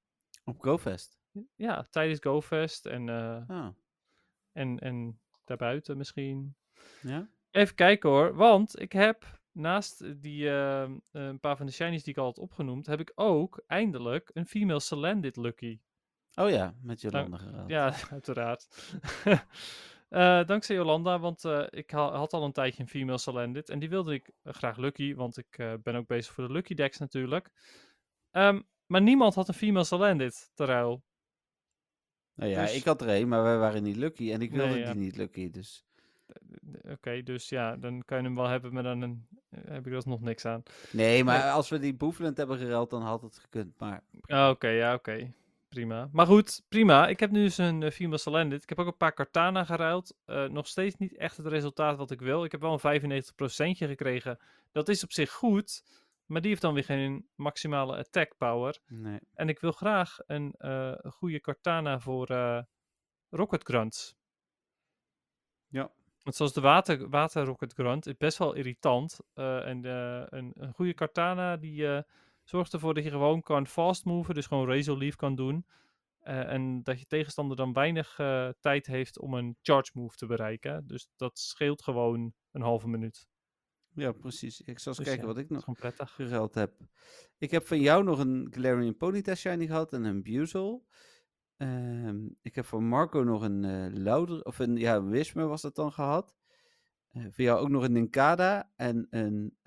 Op 0.45 0.61
GoFest. 0.61 1.19
Ja, 1.57 1.87
tijdens 1.91 2.21
GoFest 2.21 2.87
en, 2.87 3.09
eh, 3.09 3.49
Ah, 3.49 3.69
en, 4.53 4.79
en 4.79 5.21
daarbuiten 5.45 5.97
misschien. 5.97 6.55
ja? 7.03 7.29
Even 7.51 7.75
kijken 7.75 8.11
hoor, 8.11 8.35
want 8.35 8.81
ik 8.81 8.93
heb 8.93 9.41
naast 9.53 10.23
die 10.23 10.51
eh, 10.51 10.91
een 11.11 11.41
paar 11.41 11.57
van 11.57 11.67
de 11.67 11.73
shinies 11.73 12.03
die 12.05 12.13
ik 12.13 12.19
al 12.19 12.25
had 12.25 12.39
opgenoemd, 12.39 12.87
heb 12.87 13.01
ik 13.01 13.13
ook 13.15 13.63
eindelijk 13.67 14.31
een 14.35 14.47
female 14.47 14.81
Salandit 14.81 15.37
Lucky. 15.37 15.81
Oh 16.35 16.51
ja, 16.51 16.75
met 16.83 17.01
Jolanda 17.01 17.37
geruild. 17.37 17.69
Ja, 17.69 17.95
uiteraard. 18.11 18.69
Eh, 20.13 20.45
dankzij 20.47 20.77
Jolanda, 20.77 21.19
want 21.19 21.45
eh, 21.45 21.65
ik 21.71 21.91
ha- 21.91 22.17
had 22.17 22.33
al 22.33 22.45
een 22.45 22.53
tijdje 22.53 22.83
een 22.83 22.89
female 22.89 23.19
Salandit 23.19 23.69
en 23.71 23.79
die 23.79 23.89
wilde 23.89 24.15
ik 24.15 24.31
graag 24.45 24.77
Lucky, 24.77 25.15
want 25.15 25.37
ik 25.39 25.59
eh, 25.59 25.73
ben 25.83 25.95
ook 25.95 26.07
bezig 26.07 26.35
voor 26.35 26.47
de 26.47 26.53
Lucky 26.53 26.75
decks 26.75 26.99
natuurlijk. 26.99 27.51
Ehm, 28.31 28.61
maar 28.87 29.03
niemand 29.03 29.35
had 29.35 29.49
een 29.49 29.55
female 29.55 29.85
Salandit 29.85 30.51
te 30.55 30.65
ruil. 30.65 31.03
Nou 32.35 32.51
ja, 32.51 32.61
dus- 32.63 32.75
ik 32.77 32.85
had 32.85 33.01
er 33.01 33.09
één, 33.09 33.29
maar 33.29 33.43
wij 33.43 33.59
waren 33.59 33.83
niet 33.83 33.97
lucky. 33.97 34.33
En 34.33 34.41
ik 34.41 34.51
wilde 34.51 34.73
Nee, 34.73 34.81
ja. 34.81 34.93
die 34.93 35.01
niet 35.01 35.17
lucky, 35.17 35.51
dus... 35.51 35.85
Oké, 36.89 37.23
dus 37.23 37.49
ja, 37.49 37.77
dan 37.77 38.03
kan 38.05 38.19
je 38.19 38.25
hem 38.25 38.35
wel 38.35 38.47
hebben, 38.47 38.73
maar 38.73 38.83
dan 38.83 39.01
een- 39.03 39.27
heb 39.51 39.87
ik 39.87 39.93
er 39.93 40.03
nog 40.09 40.21
niks 40.21 40.45
aan. 40.45 40.63
Nee, 40.91 41.25
maar 41.25 41.51
als 41.51 41.69
we 41.69 41.79
die 41.79 41.95
Boefland 41.95 42.37
hebben 42.37 42.59
geruild, 42.59 42.91
dan 42.91 43.03
had 43.03 43.23
het 43.23 43.39
gekund. 43.39 43.79
Maar 43.79 44.03
Ah, 44.27 44.49
Oké, 44.51 44.69
ja, 44.69 44.95
oké. 44.95 45.33
Prima. 45.73 46.09
Maar 46.13 46.27
goed, 46.27 46.63
prima. 46.69 47.09
Ik 47.09 47.21
heb 47.21 47.31
nu 47.31 47.43
eens 47.43 47.59
een 47.59 47.81
uh, 47.83 47.91
female 47.91 48.19
Salandit. 48.19 48.63
Ik 48.63 48.69
heb 48.69 48.79
ook 48.79 48.87
een 48.87 48.97
paar 48.97 49.13
Kartana 49.13 49.65
geruild. 49.65 50.17
Eh, 50.25 50.45
nog 50.45 50.67
steeds 50.67 50.97
niet 50.97 51.17
echt 51.17 51.37
het 51.37 51.47
resultaat 51.47 51.97
wat 51.97 52.11
ik 52.11 52.21
wil. 52.21 52.45
Ik 52.45 52.53
heb 52.53 52.61
wel 52.61 52.81
een 52.83 53.01
95% 53.03 53.79
gekregen. 53.89 54.39
Dat 54.73 54.89
is 54.89 55.05
op 55.05 55.13
zich 55.13 55.31
goed. 55.31 55.83
Maar 56.27 56.41
die 56.41 56.51
heeft 56.51 56.63
dan 56.63 56.75
weer 56.75 56.85
geen 56.85 57.29
maximale 57.35 57.97
attack 57.97 58.37
power. 58.39 58.79
nee. 58.87 59.19
En 59.35 59.49
ik 59.49 59.59
wil 59.61 59.73
graag 59.73 60.19
een 60.27 60.55
eh, 60.59 60.93
goede 61.05 61.41
Kartana 61.41 62.01
voor 62.01 62.27
eh, 62.27 62.63
Rocket 63.31 63.63
Grunts. 63.63 64.15
Ja. 65.69 65.91
Want 66.23 66.37
zoals 66.37 66.53
de 66.53 66.61
water, 66.61 67.09
water 67.09 67.45
Rocket 67.45 67.73
Grunt 67.73 68.07
is 68.07 68.17
best 68.17 68.39
wel 68.39 68.53
irritant. 68.53 69.19
eh, 69.35 69.67
en 69.67 69.85
eh, 69.85 70.23
een, 70.29 70.53
een 70.55 70.73
goede 70.73 70.95
Kartana 70.95 71.57
die 71.57 72.05
zorgt 72.45 72.73
ervoor 72.73 72.95
dat 72.95 73.05
je 73.05 73.11
gewoon 73.11 73.43
kan 73.43 73.67
fast 73.67 74.05
moven. 74.05 74.35
Dus 74.35 74.47
gewoon 74.47 74.69
Razor 74.69 74.99
Leaf 74.99 75.17
kan 75.17 75.35
doen. 75.35 75.67
Eh, 76.23 76.53
en 76.53 76.83
dat 76.83 76.99
je 76.99 77.07
tegenstander 77.07 77.57
dan 77.57 77.73
weinig 77.73 78.19
eh, 78.19 78.49
tijd 78.61 78.87
heeft 78.87 79.19
om 79.19 79.35
een 79.35 79.57
charge 79.63 79.91
move 79.95 80.17
te 80.17 80.27
bereiken. 80.27 80.87
Dus 80.87 81.09
dat 81.17 81.39
scheelt 81.39 81.83
gewoon 81.83 82.35
een 82.53 82.63
halve 82.63 82.89
minuut. 82.89 83.27
Ja, 83.95 84.13
precies. 84.13 84.61
Ik 84.61 84.79
zal 84.79 84.93
eens 84.93 84.97
Dus 84.97 85.07
kijken 85.07 85.29
ja, 85.29 85.35
wat 85.35 85.43
ik 85.43 85.51
nog 85.51 85.65
geruild 85.97 86.55
heb. 86.55 86.73
Ik 87.39 87.51
heb 87.51 87.67
van 87.67 87.81
jou 87.81 88.05
nog 88.05 88.19
een 88.19 88.47
Galarian 88.51 88.97
Ponyta 88.97 89.35
Shiny 89.35 89.67
gehad 89.67 89.93
en 89.93 90.05
een 90.05 90.23
Buzel. 90.23 90.87
Ehm, 91.57 92.29
ik 92.43 92.55
heb 92.55 92.65
van 92.65 92.85
Marco 92.85 93.23
nog 93.23 93.43
een 93.43 93.65
eh 93.65 94.03
Louder, 94.03 94.45
of 94.45 94.59
een, 94.59 94.77
ja, 94.77 95.05
Wismer 95.05 95.47
was 95.47 95.63
dat 95.63 95.75
dan 95.75 95.93
gehad. 95.93 96.37
Eh 97.09 97.23
voor 97.23 97.45
jou 97.45 97.61
ook 97.61 97.69
nog 97.69 97.83
een 97.83 97.93
Ninkada 97.93 98.73
en 98.77 99.07
een 99.11 99.59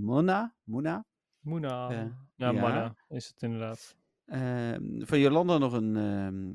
Mona. 0.00 0.56
Mona. 0.64 1.06
Moena. 1.42 1.90
Ja, 1.90 2.10
ja. 2.36 2.52
Mana 2.52 2.94
is 3.08 3.26
het 3.26 3.42
inderdaad. 3.42 3.96
Ehm, 4.26 4.80
van 5.04 5.18
Jolanda 5.18 5.58
nog 5.58 5.72
een, 5.72 5.96
ehm 5.96 6.52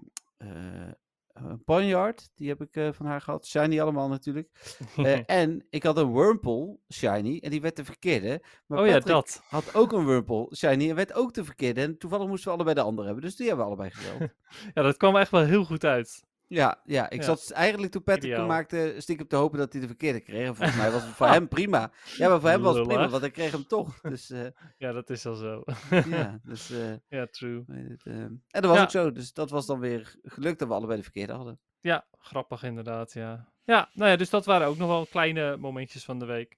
eh, 1.37 1.53
Ponyard. 1.65 2.29
Die 2.35 2.47
heb 2.49 2.61
ik 2.61 2.75
eh, 2.75 2.91
van 2.91 3.05
haar 3.05 3.21
gehad. 3.21 3.47
Shiny 3.47 3.81
allemaal 3.81 4.07
natuurlijk. 4.07 4.49
Eh, 4.97 5.19
en 5.41 5.65
ik 5.69 5.83
had 5.83 5.97
een 5.97 6.13
Wurmple 6.13 6.77
Shiny 6.93 7.39
en 7.43 7.49
die 7.49 7.61
werd 7.61 7.75
de 7.75 7.85
verkeerde. 7.85 8.41
Maar 8.65 8.79
oh 8.79 8.87
ja, 8.87 8.99
dat. 8.99 9.43
had 9.49 9.75
ook 9.75 9.91
een 9.91 10.05
Wurmple 10.05 10.55
Shiny 10.55 10.89
en 10.89 10.95
werd 10.95 11.13
ook 11.13 11.33
de 11.33 11.43
verkeerde. 11.43 11.81
En 11.81 11.97
toevallig 11.97 12.27
moesten 12.27 12.47
we 12.47 12.55
allebei 12.55 12.75
de 12.75 12.81
andere 12.81 13.07
hebben. 13.07 13.25
Dus 13.25 13.35
die 13.35 13.47
hebben 13.47 13.65
we 13.65 13.71
allebei 13.71 13.91
geruild. 13.91 14.31
Ja, 14.73 14.81
dat 14.81 14.97
kwam 14.97 15.15
echt 15.15 15.31
wel 15.31 15.43
heel 15.43 15.65
goed 15.65 15.83
uit. 15.85 16.23
Ja, 16.49 16.81
ja, 16.85 17.09
ik 17.09 17.19
Ja. 17.19 17.25
zat 17.25 17.51
eigenlijk 17.51 17.91
toen 17.91 18.03
Patrick 18.03 18.35
hem 18.35 18.45
maakte 18.45 18.95
stiekem 18.97 19.27
te 19.27 19.35
hopen 19.35 19.59
dat 19.59 19.71
hij 19.71 19.81
de 19.81 19.87
verkeerde 19.87 20.19
kreeg. 20.19 20.47
En 20.47 20.55
volgens 20.55 20.77
mij 20.77 20.91
was 20.91 21.03
het 21.03 21.11
voor 21.13 21.27
hem 21.37 21.47
prima. 21.47 21.91
Ja, 22.17 22.29
maar 22.29 22.39
voor 22.39 22.49
hem 22.49 22.61
was 22.61 22.75
het 22.75 22.87
prima, 22.87 23.09
want 23.09 23.21
hij 23.21 23.31
kreeg 23.31 23.51
hem 23.51 23.67
toch. 23.67 24.01
Dus 24.01 24.29
eh, 24.29 24.45
Ja, 24.77 24.91
dat 24.91 25.09
is 25.09 25.25
al 25.25 25.35
zo. 25.35 25.63
ja, 26.09 26.39
dus, 26.43 26.69
eh, 26.71 26.93
ja, 27.07 27.25
true. 27.31 27.63
het, 27.67 28.05
eh. 28.05 28.13
en 28.13 28.41
dat 28.49 28.65
was 28.65 28.75
Ja. 28.75 28.83
ook 28.83 28.89
zo. 28.89 29.11
Dus 29.11 29.33
dat 29.33 29.49
was 29.49 29.65
dan 29.65 29.79
weer 29.79 30.15
gelukt 30.23 30.59
dat 30.59 30.67
we 30.67 30.73
allebei 30.73 30.97
de 30.97 31.03
verkeerde 31.03 31.33
hadden. 31.33 31.59
Ja, 31.81 32.05
grappig 32.17 32.63
inderdaad, 32.63 33.13
ja. 33.13 33.51
Ja, 33.63 33.89
nou 33.93 34.09
ja, 34.11 34.15
dus 34.17 34.29
dat 34.29 34.45
waren 34.45 34.67
ook 34.67 34.77
nog 34.77 34.87
wel 34.87 35.05
kleine 35.05 35.57
momentjes 35.57 36.05
van 36.05 36.19
de 36.19 36.25
week. 36.25 36.57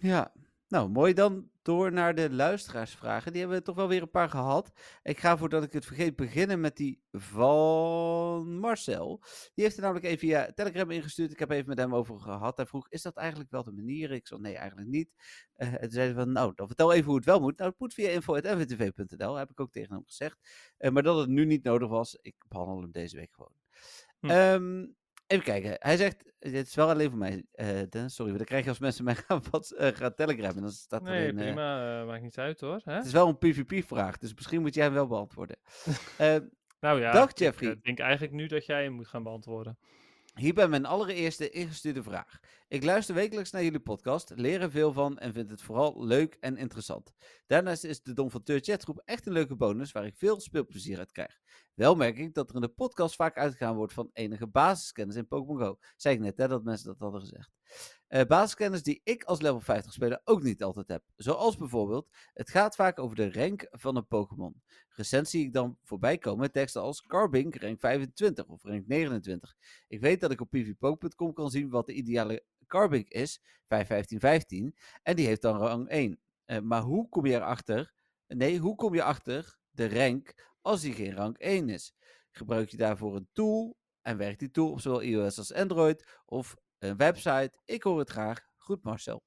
Ja, 0.00 0.32
nou 0.68 0.88
mooi 0.88 1.12
dan 1.14 1.50
door 1.62 1.92
naar 1.92 2.14
de 2.14 2.30
luisteraarsvragen. 2.30 3.32
Die 3.32 3.40
hebben 3.40 3.58
we 3.58 3.64
toch 3.64 3.76
wel 3.76 3.88
weer 3.88 4.02
een 4.02 4.10
paar 4.10 4.28
gehad. 4.30 4.72
Ik 5.02 5.18
ga 5.18 5.36
voordat 5.36 5.62
ik 5.62 5.72
het 5.72 5.86
vergeet 5.86 6.16
beginnen 6.16 6.60
met 6.60 6.76
die 6.76 7.02
van 7.12 8.58
Marcel. 8.58 9.20
Die 9.54 9.64
heeft 9.64 9.76
er 9.76 9.82
namelijk 9.82 10.06
even 10.06 10.18
via 10.18 10.52
Telegram 10.54 10.90
ingestuurd. 10.90 11.30
Ik 11.32 11.38
heb 11.38 11.50
even 11.50 11.68
met 11.68 11.78
hem 11.78 11.94
over 11.94 12.20
gehad. 12.20 12.56
Hij 12.56 12.66
vroeg, 12.66 12.88
is 12.88 13.02
dat 13.02 13.16
eigenlijk 13.16 13.50
wel 13.50 13.64
de 13.64 13.72
manier? 13.72 14.10
Ik 14.10 14.26
zei, 14.26 14.40
nee, 14.40 14.56
eigenlijk 14.56 14.88
niet. 14.88 15.10
En 15.54 15.80
toen 15.80 15.90
zei 15.90 16.06
hij 16.06 16.14
van, 16.14 16.32
nou, 16.32 16.52
dan 16.54 16.66
vertel 16.66 16.92
even 16.92 17.06
hoe 17.06 17.16
het 17.16 17.24
wel 17.24 17.40
moet. 17.40 17.58
Nou, 17.58 17.70
het 17.70 17.80
moet 17.80 17.94
via 17.94 18.08
info.nvtv.nl, 18.08 19.34
heb 19.34 19.50
ik 19.50 19.60
ook 19.60 19.72
tegen 19.72 19.94
hem 19.94 20.04
gezegd. 20.04 20.38
Eh, 20.76 20.90
maar 20.90 21.02
dat 21.02 21.18
het 21.18 21.28
nu 21.28 21.44
niet 21.44 21.64
nodig 21.64 21.88
was, 21.88 22.18
ik 22.22 22.34
behandel 22.48 22.80
hem 22.80 22.90
deze 22.90 23.16
week 23.16 23.32
gewoon. 23.32 23.54
Hm. 24.20 24.30
Ehm, 24.30 24.86
even 25.32 25.44
kijken. 25.44 25.76
Hij 25.78 25.96
zegt, 25.96 26.24
dit 26.38 26.66
is 26.66 26.74
wel 26.74 26.88
alleen 26.88 27.08
voor 27.10 27.18
mij, 27.18 27.44
Dennis, 27.88 28.14
sorry, 28.14 28.28
maar 28.30 28.38
dan 28.38 28.46
krijg 28.46 28.62
je 28.62 28.68
als 28.68 28.78
mensen 28.78 29.04
mij 29.04 29.14
gaan, 29.14 29.42
wat, 29.50 29.70
eh, 29.70 29.88
gaan 29.94 30.14
Telegram. 30.14 30.56
En 30.56 30.62
dan 30.62 30.70
staat 30.70 31.02
Nee, 31.02 31.12
alleen, 31.20 31.38
eh, 31.38 31.44
prima, 31.44 32.04
maakt 32.04 32.22
niet 32.22 32.38
uit 32.38 32.60
hoor. 32.60 32.80
Hè? 32.84 32.94
het 32.94 33.06
is 33.06 33.12
wel 33.12 33.28
een 33.28 33.38
PvP-vraag, 33.38 34.18
dus 34.18 34.34
misschien 34.34 34.60
moet 34.60 34.74
jij 34.74 34.84
hem 34.84 34.92
wel 34.94 35.06
beantwoorden. 35.06 35.56
Nou 36.80 37.00
ja, 37.00 37.12
Dag, 37.12 37.30
ik, 37.30 37.38
Jeffrey. 37.38 37.70
eh, 37.70 37.76
denk 37.82 37.98
eigenlijk 37.98 38.32
nu 38.32 38.46
dat 38.46 38.66
jij 38.66 38.82
hem 38.82 38.92
moet 38.92 39.08
gaan 39.08 39.22
beantwoorden. 39.22 39.78
Hierbij 40.34 40.68
mijn 40.68 40.86
allereerste 40.86 41.50
ingestuurde 41.50 42.02
vraag. 42.02 42.40
Ik 42.68 42.84
luister 42.84 43.14
wekelijks 43.14 43.50
naar 43.50 43.64
jullie 43.64 43.80
podcast, 43.80 44.32
leer 44.34 44.60
er 44.60 44.70
veel 44.70 44.92
van 44.92 45.18
en 45.18 45.32
vind 45.32 45.50
het 45.50 45.62
vooral 45.62 46.04
leuk 46.04 46.36
en 46.40 46.56
interessant. 46.56 47.12
Daarnaast 47.46 47.84
is 47.84 48.02
de 48.02 48.12
Don 48.12 48.30
van 48.30 48.42
Teur 48.42 48.60
chatgroep 48.60 49.02
echt 49.04 49.26
een 49.26 49.32
leuke 49.32 49.56
bonus 49.56 49.92
waar 49.92 50.06
ik 50.06 50.16
veel 50.16 50.40
speelplezier 50.40 50.98
uit 50.98 51.12
krijg. 51.12 51.40
Wel 51.74 51.94
merk 51.94 52.18
ik 52.18 52.34
dat 52.34 52.48
er 52.48 52.54
in 52.54 52.60
de 52.60 52.68
podcast 52.68 53.14
vaak 53.14 53.36
uitgegaan 53.36 53.76
wordt 53.76 53.92
van 53.92 54.10
enige 54.12 54.46
basiskennis 54.46 55.16
in 55.16 55.26
Pokémon 55.26 55.58
Go. 55.58 55.78
Zei 55.96 56.14
ik 56.14 56.20
net 56.20 56.36
hè, 56.36 56.48
dat 56.48 56.64
mensen 56.64 56.86
dat 56.86 56.98
hadden 56.98 57.20
gezegd. 57.20 57.50
Eh, 58.12 58.26
basiskennis 58.26 58.82
die 58.82 59.00
ik 59.04 59.24
als 59.24 59.40
level 59.40 59.60
50 59.60 59.92
speler 59.92 60.20
ook 60.24 60.42
niet 60.42 60.62
altijd 60.62 60.88
heb. 60.88 61.02
Zoals 61.16 61.56
bijvoorbeeld, 61.56 62.08
het 62.32 62.50
gaat 62.50 62.74
vaak 62.74 62.98
over 62.98 63.16
de 63.16 63.32
rank 63.32 63.66
van 63.70 63.96
een 63.96 64.06
Pokémon. 64.06 64.62
Recent 64.88 65.28
zie 65.28 65.44
ik 65.44 65.52
dan 65.52 65.78
voorbij 65.82 66.18
komen 66.18 66.52
teksten 66.52 66.82
als 66.82 67.02
Carbink 67.02 67.56
rank 67.56 67.80
25 67.80 68.46
of 68.46 68.62
rank 68.62 68.86
29. 68.86 69.54
Ik 69.88 70.00
weet 70.00 70.20
dat 70.20 70.30
ik 70.30 70.40
op 70.40 70.50
pvpoke.com 70.50 71.32
kan 71.32 71.50
zien 71.50 71.70
wat 71.70 71.86
de 71.86 71.92
ideale 71.92 72.44
Carbink 72.66 73.08
is, 73.08 73.40
51515, 73.68 74.74
en 75.02 75.16
die 75.16 75.26
heeft 75.26 75.42
dan 75.42 75.56
rang 75.56 75.88
1. 75.88 76.18
Eh, 76.44 76.58
maar 76.58 76.82
hoe 76.82 77.08
kom 77.08 77.26
je 77.26 77.34
erachter? 77.34 77.92
Nee, 78.26 78.58
hoe 78.58 78.74
kom 78.74 78.94
je 78.94 79.02
achter 79.02 79.58
de 79.70 79.88
rank 79.88 80.34
als 80.60 80.80
die 80.80 80.92
geen 80.92 81.14
rang 81.14 81.38
1 81.38 81.68
is? 81.68 81.94
Gebruik 82.30 82.68
je 82.68 82.76
daarvoor 82.76 83.16
een 83.16 83.28
tool 83.32 83.76
en 84.02 84.16
werkt 84.16 84.38
die 84.38 84.50
tool 84.50 84.70
op 84.70 84.80
zowel 84.80 85.02
iOS 85.02 85.38
als 85.38 85.52
Android 85.52 86.06
of 86.26 86.56
een 86.82 86.96
website? 86.96 87.52
Ik 87.64 87.82
hoor 87.82 87.98
het 87.98 88.10
graag. 88.10 88.46
Goed 88.56 88.82
Marcel. 88.82 89.22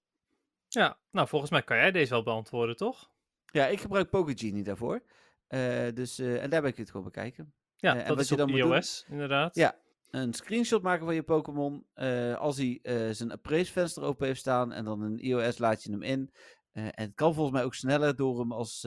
Ja, 0.68 0.98
nou 1.12 1.28
volgens 1.28 1.52
mij 1.52 1.64
kan 1.64 1.78
jij 1.78 1.92
deze 1.92 2.12
wel 2.14 2.24
beantwoorden, 2.24 2.76
toch? 2.76 3.10
Ja, 3.46 3.68
ik 3.68 3.80
gebruik 3.80 4.10
PokéGenie 4.10 4.64
daarvoor. 4.64 5.04
Eh, 5.48 5.88
dus, 5.94 6.20
eh, 6.20 6.44
en 6.44 6.50
daar 6.50 6.62
ben 6.62 6.70
ik 6.72 6.78
het 6.78 6.90
gewoon 6.90 7.06
bekijken. 7.06 7.54
Ja, 7.76 7.96
Eh, 7.98 8.08
dat 8.08 8.20
is 8.20 8.28
je 8.28 8.34
op 8.34 8.40
dan 8.40 8.48
doen- 8.48 8.58
iOS, 8.58 9.06
inderdaad. 9.10 9.56
Ja, 9.56 9.80
een 10.10 10.34
screenshot 10.34 10.82
maken 10.82 11.06
van 11.06 11.16
je 11.16 11.24
Pokémon. 11.24 11.86
als 12.38 12.58
hij 12.58 12.80
zijn 13.14 13.32
appraise 13.32 13.72
venster 13.72 14.04
open 14.04 14.28
heeft 14.28 14.40
staan 14.40 14.72
en 14.74 14.86
dan 14.86 15.04
in 15.06 15.20
iOS 15.20 15.58
laat 15.58 15.84
je 15.84 15.92
hem 15.92 16.02
in. 16.02 16.34
En 16.72 16.92
het 16.96 17.14
kan 17.16 17.34
volgens 17.34 17.56
mij 17.56 17.64
ook 17.66 17.76
sneller 17.76 18.16
door 18.16 18.40
hem 18.40 18.52
als 18.52 18.80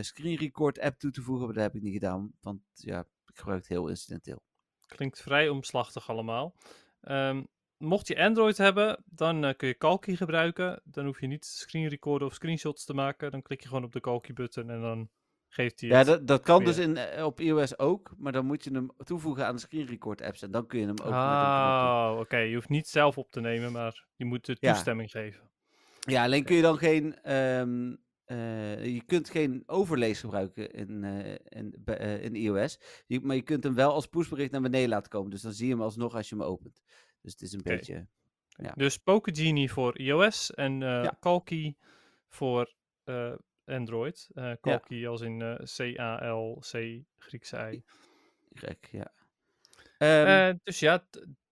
screen 0.00 0.36
record 0.36 0.78
app 0.80 0.98
toe 0.98 1.10
te 1.10 1.22
voegen. 1.22 1.44
Maar 1.44 1.54
dat 1.54 1.62
heb 1.62 1.74
ik 1.74 1.82
niet 1.82 1.92
gedaan, 1.92 2.32
want 2.40 2.60
ja, 2.72 3.00
ik 3.26 3.36
gebruik 3.36 3.58
het 3.58 3.68
heel 3.68 3.88
incidenteel. 3.88 4.42
Klinkt 4.86 5.20
vrij 5.20 5.48
omslachtig 5.48 6.08
allemaal. 6.10 6.54
Ehm, 7.00 7.44
mocht 7.82 8.08
je 8.08 8.18
Android 8.24 8.56
hebben, 8.58 9.02
dan 9.04 9.44
eh, 9.44 9.54
kun 9.56 9.68
je 9.68 9.74
Kalki 9.74 10.16
gebruiken. 10.16 10.80
Dan 10.84 11.04
hoef 11.04 11.20
je 11.20 11.26
niet 11.26 11.44
screen 11.44 11.88
recorden 11.88 12.28
of 12.28 12.34
screenshots 12.34 12.84
te 12.84 12.94
maken. 12.94 13.30
Dan 13.30 13.42
klik 13.42 13.60
je 13.60 13.68
gewoon 13.68 13.84
op 13.84 13.92
de 13.92 14.00
Kalki 14.00 14.32
button 14.32 14.70
en 14.70 14.80
dan 14.80 15.10
geeft 15.48 15.80
hij 15.80 15.88
Ja, 15.88 16.04
dat, 16.04 16.26
dat 16.26 16.42
kan 16.42 16.58
weer. 16.58 16.66
dus 16.66 16.78
in, 16.78 16.96
eh, 16.96 17.24
op 17.24 17.40
iOS 17.40 17.78
ook, 17.78 18.14
maar 18.18 18.32
dan 18.32 18.46
moet 18.46 18.64
je 18.64 18.70
hem 18.70 18.90
toevoegen 19.04 19.46
aan 19.46 19.54
de 19.54 19.60
screen 19.60 19.86
record 19.86 20.22
apps. 20.22 20.42
En 20.42 20.50
dan 20.50 20.66
kun 20.66 20.78
je 20.80 20.86
hem 20.86 21.00
ook. 21.00 21.12
Ah, 21.12 22.16
oké. 22.18 22.36
Je 22.36 22.54
hoeft 22.54 22.68
niet 22.68 22.88
zelf 22.88 23.18
op 23.18 23.30
te 23.30 23.40
nemen, 23.40 23.72
maar 23.72 24.04
je 24.16 24.24
moet 24.24 24.46
de 24.46 24.56
Ja. 24.60 24.72
toestemming 24.72 25.10
geven. 25.10 25.50
Ja, 26.00 26.24
alleen 26.24 26.44
kun 26.44 26.56
je 26.56 26.62
dan 26.62 26.78
geen. 26.78 27.16
eh, 27.22 28.84
je 28.84 29.02
kunt 29.06 29.30
geen 29.30 29.62
overlays 29.66 30.20
gebruiken 30.20 30.70
in, 30.70 31.04
in, 31.48 31.84
in 32.22 32.34
iOS. 32.34 32.78
Je, 33.06 33.20
maar 33.20 33.36
je 33.36 33.42
kunt 33.42 33.64
hem 33.64 33.74
wel 33.74 33.92
als 33.92 34.06
pushbericht 34.06 34.50
naar 34.50 34.60
beneden 34.60 34.88
laten 34.88 35.10
komen. 35.10 35.30
Dus 35.30 35.42
dan 35.42 35.52
zie 35.52 35.66
je 35.66 35.72
hem 35.72 35.82
alsnog 35.82 36.14
als 36.14 36.28
je 36.28 36.34
hem 36.36 36.44
opent. 36.44 36.80
Dus 37.22 37.32
het 37.32 37.42
is 37.42 37.52
een 37.52 37.62
beetje. 37.62 38.06
Ja. 38.48 38.72
Dus 38.76 38.96
Pokegenie 38.96 39.72
voor 39.72 39.98
iOS 39.98 40.54
en 40.54 40.80
Ja. 40.80 41.16
Kalki 41.20 41.76
voor 42.28 42.72
eh, 43.04 43.32
Android. 43.64 44.28
Kalki 44.60 45.06
als 45.06 45.20
in 45.20 45.38
C-A-L-C 45.76 47.02
Griekse 47.18 47.70
I. 47.72 47.82
Gek, 48.52 48.88
ja. 48.90 49.12
Ehm, 49.98 50.26
Eh, 50.26 50.54
dus 50.62 50.78
ja, 50.78 51.06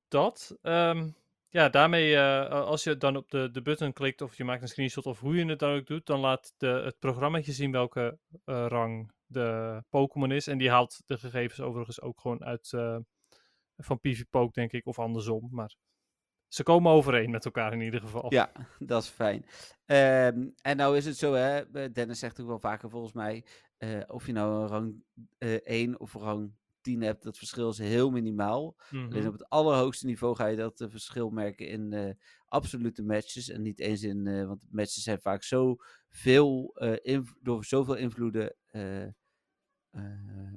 dat. 0.08 0.58
Ehm, 0.62 1.10
ja, 1.48 1.68
daarmee, 1.68 2.18
als 2.48 2.84
je 2.84 2.96
dan 2.96 3.16
op 3.16 3.30
de, 3.30 3.50
de 3.50 3.62
button 3.62 3.92
klikt 3.92 4.20
of 4.20 4.36
je 4.36 4.44
maakt 4.44 4.62
een 4.62 4.68
screenshot 4.68 5.06
of 5.06 5.20
hoe 5.20 5.36
je 5.36 5.44
het 5.46 5.58
dan 5.58 5.74
ook 5.76 5.86
doet, 5.86 6.06
dan 6.06 6.20
laat 6.20 6.54
de, 6.56 6.66
het 6.66 6.98
programmaatje 6.98 7.52
zien 7.52 7.72
welke 7.72 8.18
rang 8.44 9.12
de 9.26 9.82
Pokémon 9.88 10.30
is. 10.32 10.46
En 10.46 10.58
die 10.58 10.70
haalt 10.70 11.02
de 11.06 11.18
gegevens 11.18 11.60
overigens 11.60 12.00
ook 12.00 12.20
gewoon 12.20 12.44
uit 12.44 12.72
van 13.80 14.00
PvPoke, 14.00 14.52
denk 14.52 14.72
ik, 14.72 14.86
of 14.86 14.98
andersom. 14.98 15.48
Maar 15.50 15.76
ze 16.48 16.62
komen 16.62 16.92
overeen 16.92 17.30
met 17.30 17.44
elkaar 17.44 17.72
in 17.72 17.80
ieder 17.80 18.00
geval. 18.00 18.34
Ja, 18.34 18.52
dat 18.78 19.02
is 19.02 19.08
fijn. 19.08 19.44
Ehm, 19.86 20.48
en 20.62 20.76
nou 20.76 20.96
is 20.96 21.04
het 21.04 21.16
zo, 21.16 21.32
hè, 21.32 21.58
eh, 21.72 21.92
Dennis 21.92 22.18
zegt 22.18 22.40
ook 22.40 22.46
wel 22.46 22.58
vaker 22.58 22.90
volgens 22.90 23.12
mij, 23.12 23.44
eh, 23.76 24.00
of 24.06 24.26
je 24.26 24.32
nou 24.32 24.62
een 24.62 24.68
rang 24.68 25.04
eh 25.38 25.54
1 25.62 26.00
of 26.00 26.14
rang 26.14 26.52
10 26.80 27.00
hebt, 27.02 27.22
dat 27.22 27.38
verschil 27.38 27.68
is 27.68 27.78
heel 27.78 28.10
minimaal. 28.10 28.76
Mhm. 28.90 29.04
Alleen 29.04 29.26
op 29.26 29.32
het 29.32 29.48
allerhoogste 29.48 30.06
niveau 30.06 30.36
ga 30.36 30.46
je 30.46 30.56
dat 30.56 30.86
verschil 30.88 31.30
merken 31.30 31.68
in 31.68 32.16
absolute 32.46 33.02
matches 33.02 33.48
en 33.48 33.62
niet 33.62 33.80
eens 33.80 34.02
in, 34.02 34.46
want 34.46 34.66
matches 34.70 35.02
zijn 35.02 35.20
vaak 35.20 35.42
zo 35.42 35.76
veel, 36.08 36.76
door 37.40 37.64
zoveel 37.64 37.94
invloeden 37.94 38.56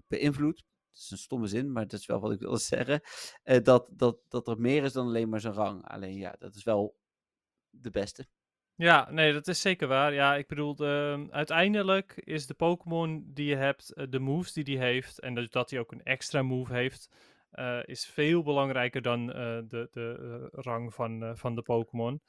beïnvloed. 0.07 0.63
Dat 0.93 1.01
is 1.01 1.11
een 1.11 1.17
stomme 1.17 1.47
zin, 1.47 1.71
maar 1.71 1.87
dat 1.87 1.99
is 1.99 2.05
wel 2.05 2.19
wat 2.19 2.31
ik 2.31 2.39
wilde 2.39 2.59
zeggen. 2.75 3.01
eh, 3.43 3.63
dat, 3.63 3.87
dat, 3.91 4.17
dat 4.29 4.47
er 4.47 4.59
meer 4.59 4.83
is 4.83 4.93
dan 4.93 5.07
alleen 5.07 5.29
maar 5.29 5.39
zijn 5.39 5.53
rang. 5.53 5.87
Alleen 5.87 6.15
ja, 6.17 6.35
dat 6.39 6.55
is 6.55 6.63
wel 6.63 6.95
de 7.69 7.89
beste. 7.89 8.27
Ja, 8.75 9.11
nee, 9.11 9.33
dat 9.33 9.47
is 9.47 9.61
zeker 9.61 9.87
waar. 9.87 10.13
Ja, 10.13 10.35
ik 10.35 10.47
bedoel, 10.47 10.75
de- 10.75 11.27
uiteindelijk 11.29 12.13
is 12.15 12.47
de 12.47 12.53
Pokémon 12.53 13.23
die 13.33 13.45
je 13.45 13.55
hebt, 13.55 13.93
eh, 13.93 14.05
de 14.09 14.19
moves 14.19 14.53
die 14.53 14.63
die 14.63 14.77
heeft, 14.77 15.19
en 15.19 15.35
dus 15.35 15.49
dat 15.49 15.69
hij 15.69 15.79
ook 15.79 15.91
een 15.91 16.03
extra 16.03 16.41
move 16.41 16.73
heeft, 16.73 17.09
eh, 17.49 17.79
is 17.85 18.05
veel 18.05 18.43
belangrijker 18.43 19.01
dan 19.01 19.25
de, 19.27 19.87
de 19.91 20.47
rang 20.51 20.93
van, 20.93 21.37
van 21.37 21.55
de 21.55 21.61
Pokémon. 21.61 22.21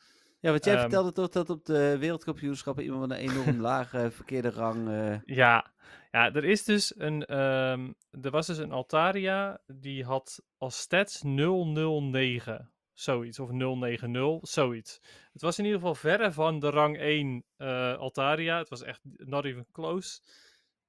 Ja, 0.44 0.50
want 0.50 0.64
jij 0.64 0.72
Ehm, 0.74 0.82
vertelde 0.82 1.12
toch 1.12 1.28
dat 1.28 1.50
op 1.50 1.64
de 1.64 1.96
wereldkampioenschappen 1.98 2.84
iemand 2.84 3.08
met 3.08 3.18
een 3.18 3.30
enorm 3.30 3.60
lage 3.70 4.10
verkeerde 4.10 4.50
rang... 4.50 4.88
eh, 4.88 5.20
Ja, 5.24 5.72
ja, 6.10 6.32
er 6.32 6.44
is 6.44 6.64
dus 6.64 6.98
een, 6.98 7.24
ehm, 7.24 7.92
er 8.22 8.30
was 8.30 8.46
dus 8.46 8.58
een 8.58 8.72
Altaria, 8.72 9.60
die 9.66 10.04
had 10.04 10.42
als 10.58 10.78
stats 10.78 11.22
009, 11.22 12.72
zoiets, 12.92 13.38
of 13.38 13.50
090, 13.50 14.38
zoiets. 14.48 15.00
Het 15.32 15.42
was 15.42 15.58
in 15.58 15.64
ieder 15.64 15.78
geval 15.80 15.94
verre 15.94 16.32
van 16.32 16.58
de 16.58 16.70
rang 16.70 16.98
1 16.98 17.44
eh, 17.56 17.96
Altaria, 17.96 18.58
het 18.58 18.68
was 18.68 18.82
echt 18.82 19.00
not 19.02 19.44
even 19.44 19.66
close. 19.72 20.20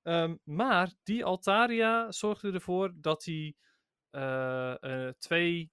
Ehm, 0.02 0.36
maar 0.44 0.92
die 1.04 1.26
Altaria 1.26 2.12
zorgde 2.12 2.52
ervoor 2.52 2.92
dat 2.96 3.26
hij 3.26 3.56
eh, 4.10 4.84
eh, 5.08 5.14
twee 5.18 5.72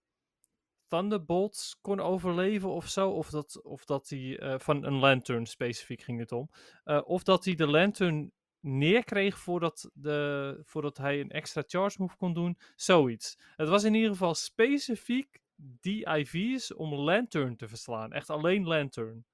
Thunderbolts 0.92 1.78
kon 1.80 2.00
overleven 2.00 2.68
of 2.68 2.88
zo. 2.88 3.10
Of 3.10 3.30
dat, 3.30 3.62
of 3.62 3.84
dat 3.84 4.08
hij 4.08 4.38
eh, 4.38 4.58
van 4.58 4.84
een 4.84 4.98
Lantern 4.98 5.46
specifiek 5.46 6.02
ging 6.02 6.18
het 6.18 6.32
om. 6.32 6.50
Eh, 6.84 7.00
of 7.04 7.22
dat 7.22 7.44
hij 7.44 7.54
de 7.54 7.66
Lantern 7.66 8.32
neerkreeg 8.60 9.38
voordat, 9.38 9.90
de, 9.94 10.60
voordat 10.64 10.96
hij 10.96 11.20
een 11.20 11.30
extra 11.30 11.62
charge 11.66 11.96
move 12.00 12.16
kon 12.16 12.34
doen. 12.34 12.58
Zoiets. 12.76 13.38
Het 13.56 13.68
was 13.68 13.84
in 13.84 13.94
ieder 13.94 14.10
geval 14.10 14.34
specifiek 14.34 15.38
die 15.56 16.08
IV's 16.08 16.74
om 16.74 16.94
Lantern 16.94 17.56
te 17.56 17.68
verslaan. 17.68 18.12
Echt 18.12 18.30
alleen 18.30 18.64
Lantern. 18.64 19.24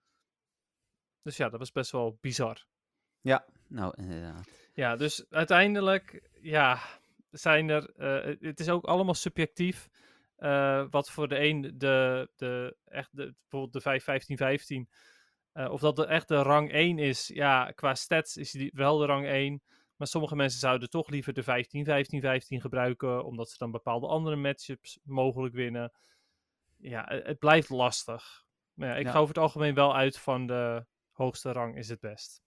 Dus 1.22 1.36
ja, 1.36 1.48
dat 1.48 1.58
was 1.58 1.72
best 1.72 1.90
wel 1.90 2.18
bizar. 2.20 2.66
Ja, 3.20 3.44
nou 3.66 3.92
inderdaad. 3.96 4.48
Ja, 4.72 4.96
dus 4.96 5.30
uiteindelijk, 5.30 6.28
ja, 6.40 6.78
zijn 7.30 7.68
er, 7.68 7.94
eh, 7.96 8.36
het 8.40 8.60
is 8.60 8.68
ook 8.68 8.84
allemaal 8.84 9.14
subjectief. 9.14 9.88
Eh, 10.38 10.84
wat 10.90 11.10
voor 11.10 11.28
de 11.28 11.38
een 11.40 11.72
de, 11.78 12.28
de, 12.36 12.76
echt 12.84 13.16
de, 13.16 13.34
bijvoorbeeld 13.40 13.72
de 13.72 13.80
5, 13.80 14.04
15, 14.04 14.36
15. 14.36 14.88
eh, 15.52 15.70
of 15.70 15.80
dat 15.80 15.96
de, 15.96 16.06
echt 16.06 16.28
de 16.28 16.42
rang 16.42 16.72
1 16.72 16.98
is. 16.98 17.26
Ja, 17.34 17.70
qua 17.70 17.94
stats 17.94 18.36
is 18.36 18.50
die 18.50 18.70
wel 18.74 18.98
de 18.98 19.06
rang 19.06 19.26
1. 19.26 19.62
Maar 19.96 20.06
sommige 20.06 20.36
mensen 20.36 20.60
zouden 20.60 20.90
toch 20.90 21.08
liever 21.08 21.32
de 21.32 21.42
15, 21.42 21.84
15, 21.84 22.20
15 22.20 22.60
gebruiken. 22.60 23.24
Omdat 23.24 23.50
ze 23.50 23.58
dan 23.58 23.70
bepaalde 23.70 24.06
andere 24.06 24.36
matchups 24.36 24.98
mogelijk 25.02 25.54
winnen. 25.54 25.92
Ja, 26.76 27.04
het, 27.08 27.26
het 27.26 27.38
blijft 27.38 27.68
lastig. 27.68 28.44
Maar 28.74 28.88
ja, 28.88 28.94
ik 28.96 29.04
Ja. 29.06 29.12
ga 29.12 29.18
over 29.18 29.34
het 29.34 29.42
algemeen 29.42 29.74
wel 29.74 29.96
uit 29.96 30.18
van 30.18 30.46
de 30.46 30.86
hoogste 31.12 31.52
rang 31.52 31.76
is 31.76 31.88
het 31.88 32.00
best. 32.00 32.42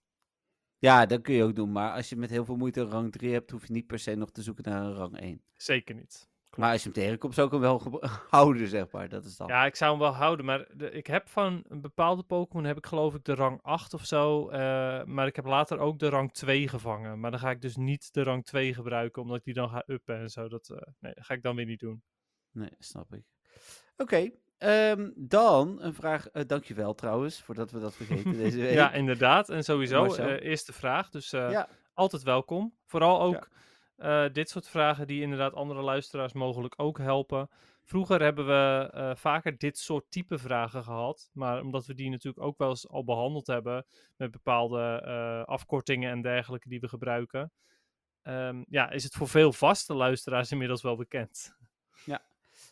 Ja, 0.78 1.06
dat 1.06 1.20
kun 1.20 1.34
je 1.34 1.42
ook 1.44 1.54
doen. 1.54 1.72
Maar 1.72 1.92
als 1.92 2.08
je 2.08 2.16
met 2.16 2.30
heel 2.30 2.44
veel 2.44 2.56
moeite 2.56 2.80
een 2.80 2.90
rang 2.90 3.12
3 3.12 3.32
hebt, 3.32 3.50
hoef 3.50 3.66
je 3.66 3.72
niet 3.72 3.86
per 3.86 3.98
se 3.98 4.14
nog 4.14 4.30
te 4.30 4.42
zoeken 4.42 4.64
naar 4.64 4.82
een 4.84 4.94
rang 4.94 5.20
1. 5.20 5.42
Zeker 5.56 5.94
niet. 5.94 6.30
Maar 6.56 6.72
als 6.72 6.82
je 6.82 6.90
hem 6.92 7.02
tegenkomt, 7.02 7.34
zou 7.34 7.46
ik 7.46 7.52
hem 7.52 7.62
wel 7.62 8.00
houden, 8.30 8.68
zeg 8.68 8.90
maar. 8.90 9.08
Dat 9.08 9.24
is 9.24 9.36
dan. 9.36 9.46
Ja, 9.48 9.64
ik 9.66 9.76
zou 9.76 9.90
hem 9.90 10.00
wel 10.00 10.12
houden, 10.14 10.44
maar 10.44 10.66
de, 10.76 10.90
ik 10.90 11.06
heb 11.06 11.28
van 11.28 11.64
een 11.68 11.80
bepaalde 11.80 12.22
Pokémon 12.22 12.64
heb 12.64 12.76
ik 12.76 12.86
geloof 12.86 13.14
ik 13.14 13.24
de 13.24 13.34
rang 13.34 13.58
8 13.62 13.94
of 13.94 14.04
zo. 14.04 14.48
eh, 14.48 15.04
maar 15.04 15.26
ik 15.26 15.36
heb 15.36 15.44
later 15.44 15.78
ook 15.78 15.98
de 15.98 16.08
rang 16.08 16.32
2 16.32 16.68
gevangen. 16.68 17.20
Maar 17.20 17.30
dan 17.30 17.40
ga 17.40 17.50
ik 17.50 17.60
dus 17.60 17.76
niet 17.76 18.12
de 18.12 18.22
rang 18.22 18.44
2 18.44 18.74
gebruiken, 18.74 19.22
omdat 19.22 19.36
ik 19.38 19.44
die 19.44 19.54
dan 19.54 19.68
ga 19.68 19.82
uppen 19.86 20.18
en 20.18 20.28
zo. 20.30 20.48
Dat, 20.48 20.68
eh, 20.68 20.76
nee, 21.00 21.12
dat 21.14 21.24
ga 21.24 21.34
ik 21.34 21.42
dan 21.42 21.56
weer 21.56 21.66
niet 21.66 21.80
doen. 21.80 22.02
Nee, 22.50 22.70
snap 22.78 23.14
ik. 23.14 23.22
Oké, 23.96 24.30
ehm, 24.58 25.10
dan 25.16 25.82
een 25.82 25.94
vraag. 25.94 26.28
eh 26.28 26.42
dankjewel 26.46 26.94
trouwens, 26.94 27.42
voordat 27.42 27.70
we 27.70 27.80
dat 27.80 27.94
vergeten 27.94 28.32
deze 28.36 28.60
week. 28.66 28.72
Ja, 28.74 28.92
inderdaad. 28.92 29.48
En 29.48 29.64
sowieso, 29.64 30.14
eerste 30.14 30.72
vraag. 30.72 31.10
Dus 31.10 31.30
Ja, 31.30 31.68
altijd 31.94 32.22
welkom. 32.22 32.76
Vooral 32.86 33.20
ook 33.20 33.48
eh, 34.02 34.24
dit 34.32 34.48
soort 34.48 34.68
vragen 34.68 35.06
die 35.06 35.22
inderdaad 35.22 35.54
andere 35.54 35.82
luisteraars 35.82 36.32
mogelijk 36.32 36.74
ook 36.76 36.98
helpen. 36.98 37.48
Vroeger 37.84 38.22
hebben 38.22 38.46
we 38.46 38.90
eh, 38.92 39.10
vaker 39.14 39.58
dit 39.58 39.78
soort 39.78 40.04
type 40.08 40.38
vragen 40.38 40.84
gehad. 40.84 41.30
Maar 41.32 41.60
omdat 41.60 41.86
we 41.86 41.94
die 41.94 42.10
natuurlijk 42.10 42.44
ook 42.44 42.58
wel 42.58 42.68
eens 42.68 42.88
al 42.88 43.04
behandeld 43.04 43.46
hebben. 43.46 43.86
Met 44.16 44.30
bepaalde 44.30 45.02
eh, 45.04 45.44
afkortingen 45.44 46.10
en 46.10 46.22
dergelijke 46.22 46.68
die 46.68 46.80
we 46.80 46.88
gebruiken. 46.88 47.52
ehm, 48.22 48.62
ja, 48.68 48.90
is 48.90 49.04
het 49.04 49.14
voor 49.14 49.28
veel 49.28 49.52
vaste 49.52 49.94
luisteraars 49.94 50.50
inmiddels 50.50 50.82
wel 50.82 50.96
bekend. 50.96 51.56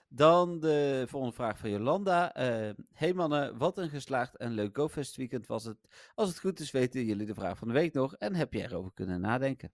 dan 0.08 0.60
de 0.60 1.04
volgende 1.08 1.34
vraag 1.34 1.58
van 1.58 1.70
Jolanda. 1.70 2.30
Hey 2.92 3.12
mannen, 3.14 3.58
wat 3.58 3.78
een 3.78 3.90
geslaagd 3.90 4.36
en 4.36 4.52
leuk 4.52 4.76
GoFest 4.76 5.16
weekend 5.16 5.46
was 5.46 5.64
het. 5.64 5.78
Als 6.14 6.28
het 6.28 6.38
goed 6.38 6.60
is, 6.60 6.70
weten 6.70 7.04
jullie 7.04 7.26
de 7.26 7.34
vraag 7.34 7.58
van 7.58 7.68
de 7.68 7.74
week 7.74 7.92
nog 7.94 8.14
en 8.14 8.34
heb 8.34 8.52
je 8.52 8.62
erover 8.62 8.92
kunnen 8.94 9.20
nadenken. 9.20 9.72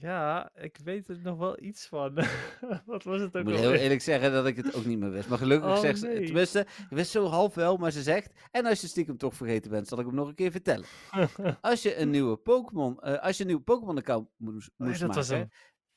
Ja, 0.00 0.50
ik 0.54 0.76
weet 0.84 1.08
er 1.08 1.18
nog 1.22 1.38
wel 1.38 1.62
iets 1.62 1.86
van. 1.86 2.14
Wat 2.86 3.04
was 3.04 3.20
het 3.20 3.34
Ik 3.34 3.40
ook 3.40 3.44
moet 3.44 3.54
heel 3.54 3.72
eerlijk 3.72 4.00
zeggen 4.00 4.32
dat 4.32 4.46
ik 4.46 4.56
het 4.56 4.74
ook 4.74 4.84
niet 4.84 4.98
meer 4.98 5.10
wist. 5.10 5.28
Maar 5.28 5.38
gelukkig 5.38 5.70
Oh, 5.74 5.78
zegt 5.78 5.98
ze, 5.98 6.06
nee. 6.06 6.24
tenminste, 6.24 6.60
ik 6.60 6.86
wist 6.96 7.10
zo 7.10 7.26
half 7.26 7.54
wel, 7.54 7.76
maar 7.76 7.90
ze 7.90 8.02
zegt, 8.02 8.32
en 8.50 8.66
als 8.66 8.80
je 8.80 8.86
stiekem 8.86 9.16
toch 9.16 9.34
vergeten 9.34 9.70
bent, 9.70 9.88
zal 9.88 9.98
ik 9.98 10.06
hem 10.06 10.14
nog 10.14 10.28
een 10.28 10.34
keer 10.34 10.50
vertellen. 10.50 10.86
Als 11.60 11.82
je 11.82 11.96
een 11.96 12.10
nieuwe 12.10 12.36
Pokémon, 12.36 13.00
eh, 13.00 13.22
als 13.22 13.36
je 13.36 13.40
een 13.42 13.48
nieuwe 13.48 13.62
Pokémon-account 13.62 14.28
moest, 14.36 14.68
Oh 14.68 14.74
ja, 14.76 14.84
moest 14.86 15.00
dat 15.00 15.14
was 15.14 15.28
maken, 15.30 15.50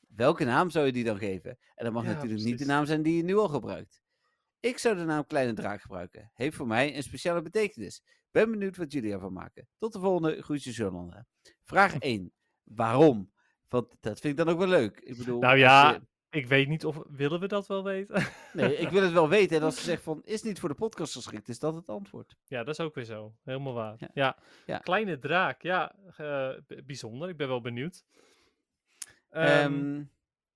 hem. 0.08 0.16
welke 0.16 0.44
naam 0.44 0.70
zou 0.70 0.86
je 0.86 0.92
die 0.92 1.04
dan 1.04 1.18
geven? 1.18 1.58
En 1.76 1.84
dat 1.86 1.94
mag 1.94 2.04
Ja, 2.04 2.10
natuurlijk 2.10 2.36
niet 2.40 2.44
de 2.50 2.50
precies. 2.56 2.68
naam 2.74 2.86
zijn 2.86 3.02
die 3.02 3.18
je 3.18 3.24
nu 3.24 3.36
al 3.38 3.48
gebruikt. 3.50 4.02
Ik 4.60 4.78
zou 4.78 4.96
de 4.96 5.04
naam 5.04 5.26
Kleine 5.26 5.54
Draak 5.54 5.82
gebruiken. 5.82 6.32
Heeft 6.34 6.56
voor 6.56 6.68
mij 6.68 6.96
een 6.96 7.04
speciale 7.04 7.42
betekenis. 7.42 8.02
Ben 8.32 8.52
benieuwd 8.52 8.78
wat 8.78 8.92
jullie 8.92 9.12
ervan 9.12 9.34
maken. 9.34 9.68
Tot 9.78 9.94
de 9.94 10.00
volgende. 10.00 10.42
Groetjes, 10.42 10.76
Jolanda. 10.76 11.26
Vraag 11.64 11.96
1. 11.98 12.32
Waarom? 12.64 13.31
Want 13.72 13.88
dat 14.02 14.20
vind 14.20 14.40
ik 14.40 14.46
dan 14.46 14.54
ook 14.54 14.60
wel 14.60 14.68
leuk. 14.68 15.00
Ik 15.00 15.18
bedoel, 15.18 15.40
Nou 15.40 15.58
ja, 15.58 15.92
je- 15.92 16.02
Ik 16.30 16.48
weet 16.48 16.68
niet 16.68 16.86
of... 16.86 17.02
Willen 17.10 17.40
we 17.40 17.48
dat 17.48 17.68
wel 17.68 17.84
weten? 17.84 18.24
nee, 18.54 18.76
ik 18.76 18.90
wil 18.90 19.02
het 19.04 19.12
wel 19.12 19.30
weten. 19.30 19.58
En 19.58 19.64
als 19.64 19.76
ze 19.78 19.84
zegt 19.84 20.04
van, 20.10 20.22
is 20.24 20.42
niet 20.42 20.60
voor 20.60 20.70
de 20.70 20.76
podcast 20.76 21.14
geschikt, 21.14 21.50
is 21.50 21.60
dat 21.60 21.76
het 21.76 21.88
antwoord. 21.88 22.36
Ja, 22.46 22.64
dat 22.64 22.80
is 22.80 22.86
ook 22.86 22.96
weer 22.96 23.04
zo. 23.06 23.36
Helemaal 23.44 23.74
waar. 23.74 23.96
Ja. 23.98 24.10
Ja, 24.14 24.38
Ja. 24.66 24.78
kleine 24.78 25.20
draak. 25.20 25.62
Ja, 25.62 25.96
eh, 26.18 26.50
bijzonder. 26.86 27.30
Ik 27.30 27.38
ben 27.38 27.48
wel 27.48 27.62
benieuwd. 27.62 28.04
Ehm, 29.30 29.48
Ehm, 29.48 30.04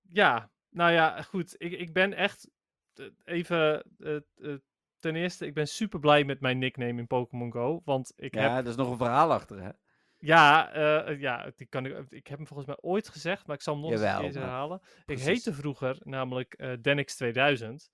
ja, 0.08 0.50
nou 0.70 0.92
ja, 0.92 1.22
goed. 1.22 1.54
Ik, 1.58 1.72
ik 1.72 1.92
ben 1.92 2.12
echt 2.12 2.50
eh, 2.94 3.06
even... 3.24 3.82
eh, 3.98 4.54
ten 4.98 5.16
eerste, 5.16 5.46
ik 5.46 5.54
ben 5.54 5.68
super 5.68 6.00
blij 6.00 6.24
met 6.24 6.40
mijn 6.40 6.58
nickname 6.58 7.00
in 7.00 7.06
Pokémon 7.06 7.52
Go. 7.52 7.82
Want 7.84 8.12
ik 8.16 8.34
heb... 8.34 8.42
ja, 8.44 8.56
er 8.58 8.66
is 8.66 8.76
nog 8.76 8.90
een 8.90 8.96
verhaal 8.96 9.32
achter, 9.32 9.62
hè? 9.62 9.70
Ja, 10.18 10.72
eh, 10.72 11.08
eh, 11.08 11.20
ja 11.20 11.52
die 11.56 11.66
kan 11.66 11.86
ik, 11.86 12.10
ik 12.10 12.26
heb 12.26 12.38
hem 12.38 12.46
volgens 12.46 12.68
mij 12.68 12.78
ooit 12.80 13.08
gezegd, 13.08 13.46
maar 13.46 13.56
ik 13.56 13.62
zal 13.62 13.74
hem 13.74 13.82
nog 13.82 13.92
eens 13.92 14.00
Jawel, 14.00 14.24
een 14.24 14.30
keer 14.30 14.40
maar 14.40 14.48
herhalen. 14.48 14.80
Ik 15.06 15.18
heette 15.18 15.54
vroeger 15.54 15.96
namelijk 16.02 16.54
eh 16.54 16.72
Denix 16.80 17.16
2000. 17.16 17.90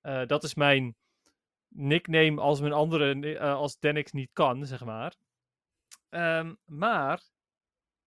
Eh, 0.00 0.26
dat 0.26 0.44
is 0.44 0.54
mijn 0.54 0.96
nickname 1.68 2.40
als 2.40 2.60
mijn 2.60 2.72
andere, 2.72 3.36
eh, 3.36 3.54
als 3.54 3.78
Denix 3.78 4.12
niet 4.12 4.30
kan, 4.32 4.66
zeg 4.66 4.84
maar. 4.84 5.14
Ehm, 6.08 6.54
maar 6.64 7.22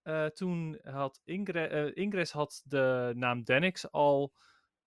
eh, 0.01 0.25
toen 0.25 0.79
had 0.83 1.21
Ingre 1.23 1.67
eh, 1.67 2.03
Ingress 2.03 2.31
had 2.31 2.61
de 2.65 3.11
naam 3.15 3.43
Denix 3.43 3.91
al 3.91 4.33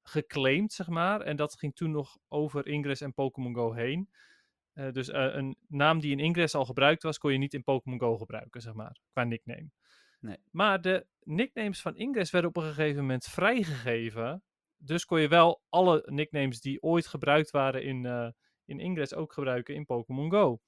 geclaimd, 0.03 0.73
zeg 0.73 0.89
maar. 0.89 1.21
En 1.21 1.37
dat 1.37 1.59
ging 1.59 1.75
toen 1.75 1.91
nog 1.91 2.19
over 2.29 2.67
Ingress 2.67 3.01
en 3.01 3.15
Pokémon 3.15 3.55
Go 3.55 3.73
heen. 3.73 4.11
Eh, 4.73 4.93
dus 4.93 5.09
eh, 5.09 5.35
een 5.35 5.57
naam 5.69 6.01
die 6.01 6.13
in 6.13 6.19
Ingress 6.19 6.55
al 6.55 6.65
gebruikt 6.65 7.03
was, 7.03 7.19
kon 7.19 7.33
je 7.33 7.39
niet 7.39 7.55
in 7.55 7.63
Pokémon 7.63 7.99
Go 7.99 8.19
gebruiken, 8.19 8.61
zeg 8.61 8.75
maar, 8.75 8.99
qua 9.13 9.25
nickname. 9.25 9.71
Nee. 10.21 10.37
Maar 10.51 10.81
de 10.81 11.07
nicknames 11.21 11.81
van 11.81 11.97
Ingress 11.97 12.31
werden 12.31 12.51
op 12.51 12.57
een 12.57 12.69
gegeven 12.69 13.01
moment 13.01 13.25
vrijgegeven. 13.25 14.43
Dus 14.77 15.05
kon 15.05 15.21
je 15.21 15.29
wel 15.29 15.63
alle 15.69 16.03
nicknames 16.07 16.61
die 16.61 16.83
ooit 16.83 17.07
gebruikt 17.07 17.51
waren 17.51 17.83
in, 17.83 18.07
eh, 18.07 18.29
in 18.65 18.81
Ingress 18.81 19.15
ook 19.15 19.33
gebruiken 19.33 19.75
in 19.75 19.85
Pokémon 19.85 20.31
Go. 20.31 20.61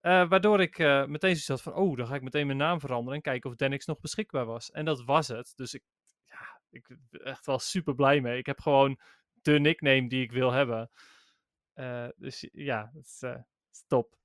Waardoor 0.00 0.60
ik 0.60 0.78
meteen 0.78 1.36
zoiets 1.36 1.48
had 1.48 1.62
van, 1.62 1.74
oh, 1.74 1.96
dan 1.96 2.06
ga 2.06 2.14
ik 2.14 2.22
meteen 2.22 2.46
mijn 2.46 2.58
naam 2.58 2.80
veranderen 2.80 3.14
en 3.14 3.22
kijken 3.22 3.50
of 3.50 3.56
Denix 3.56 3.86
nog 3.86 4.00
beschikbaar 4.00 4.44
was. 4.44 4.70
En 4.70 4.84
dat 4.84 5.04
was 5.04 5.28
het. 5.28 5.52
Dus 5.56 5.74
ik, 5.74 5.82
ja, 6.24 6.60
ik 6.70 6.86
ben 6.88 7.24
echt 7.24 7.46
wel 7.46 7.58
super 7.58 7.94
blij 7.94 8.20
mee. 8.20 8.38
Ik 8.38 8.46
heb 8.46 8.60
gewoon 8.60 8.98
de 9.42 9.58
nickname 9.58 10.08
die 10.08 10.22
ik 10.22 10.32
wil 10.32 10.52
hebben. 10.52 10.90
Eh, 11.78 12.08
dus 12.16 12.48
ja, 12.52 12.90
dat 12.94 13.04
is, 13.04 13.22
eh. 13.22 13.38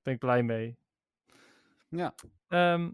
Ben 0.02 0.14
ik 0.14 0.18
blij 0.18 0.42
mee. 0.42 0.78
Ja. 1.88 2.14
Ehm, 2.48 2.90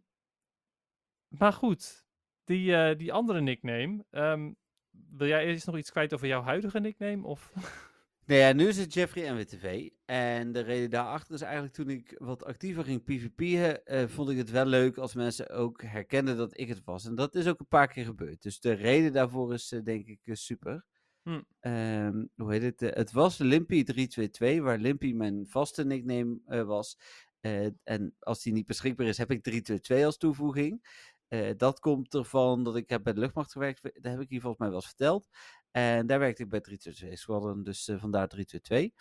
maar 1.28 1.52
goed, 1.52 2.06
die, 2.44 2.74
eh, 2.76 2.98
die 2.98 3.12
andere 3.12 3.40
nickname. 3.40 4.04
ehm, 4.10 4.52
wil 4.90 5.26
jij 5.26 5.46
eerst 5.46 5.66
nog 5.66 5.76
iets 5.76 5.90
kwijt 5.90 6.14
over 6.14 6.26
jouw 6.26 6.42
huidige 6.42 6.80
nickname? 6.80 7.26
Of? 7.26 7.52
Nou 8.26 8.42
ja, 8.42 8.52
nu 8.52 8.68
is 8.68 8.78
het 8.78 8.94
Jeffrey 8.94 9.30
NWTV. 9.32 9.88
En 10.04 10.52
de 10.52 10.60
reden 10.60 10.90
daarachter 10.90 11.34
is 11.34 11.40
eigenlijk 11.40 11.74
toen 11.74 11.90
ik 11.90 12.14
wat 12.18 12.44
actiever 12.44 12.84
ging 12.84 13.04
PvP'en, 13.04 14.10
vond 14.10 14.30
ik 14.30 14.36
het 14.36 14.50
wel 14.50 14.64
leuk 14.66 14.96
als 14.96 15.14
mensen 15.14 15.50
ook 15.50 15.82
herkenden 15.82 16.36
dat 16.36 16.58
ik 16.58 16.68
het 16.68 16.84
was. 16.84 17.04
En 17.04 17.14
dat 17.14 17.34
is 17.34 17.46
ook 17.46 17.60
een 17.60 17.66
paar 17.66 17.88
keer 17.88 18.04
gebeurd. 18.04 18.42
Dus 18.42 18.60
de 18.60 18.72
reden 18.72 19.12
daarvoor 19.12 19.54
is 19.54 19.68
denk 19.68 20.06
ik 20.06 20.20
super. 20.24 20.84
Hm. 21.30 21.40
Ehm, 21.60 22.24
hoe 22.36 22.52
heet 22.52 22.62
het? 22.62 22.82
Eh, 22.82 22.96
het 22.96 23.12
was 23.12 23.42
Limpy322, 23.42 24.60
waar 24.60 24.78
Limpy 24.78 25.12
mijn 25.12 25.46
vaste 25.46 25.84
nickname 25.84 26.40
eh, 26.46 26.62
was. 26.62 26.98
Eh, 27.40 27.66
en 27.84 28.14
als 28.18 28.42
die 28.42 28.52
niet 28.52 28.66
beschikbaar 28.66 29.06
is, 29.06 29.18
heb 29.18 29.30
ik 29.30 29.42
322 29.42 30.06
als 30.06 30.16
toevoeging. 30.16 31.08
Dat 31.56 31.80
komt 31.80 32.14
ervan 32.14 32.64
dat 32.64 32.76
ik 32.76 32.88
heb 32.88 33.02
bij 33.02 33.12
de 33.12 33.20
luchtmacht 33.20 33.52
gewerkt. 33.52 33.82
Dat 33.82 34.12
heb 34.12 34.20
ik 34.20 34.28
hier 34.28 34.40
volgens 34.40 34.60
mij 34.60 34.68
wel 34.68 34.78
eens 34.78 34.86
verteld. 34.86 35.28
En 35.70 36.06
daar 36.06 36.18
werkte 36.18 36.42
ik 36.42 36.48
bij 36.48 36.60
322 36.60 37.18
Squadron, 37.18 37.62
dus 37.62 37.90
vandaar 37.98 38.28
322. 38.28 38.92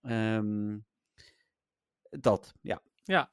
Ehm 0.00 0.78
dat, 2.20 2.54
ja. 2.60 2.82
Nou, 3.04 3.30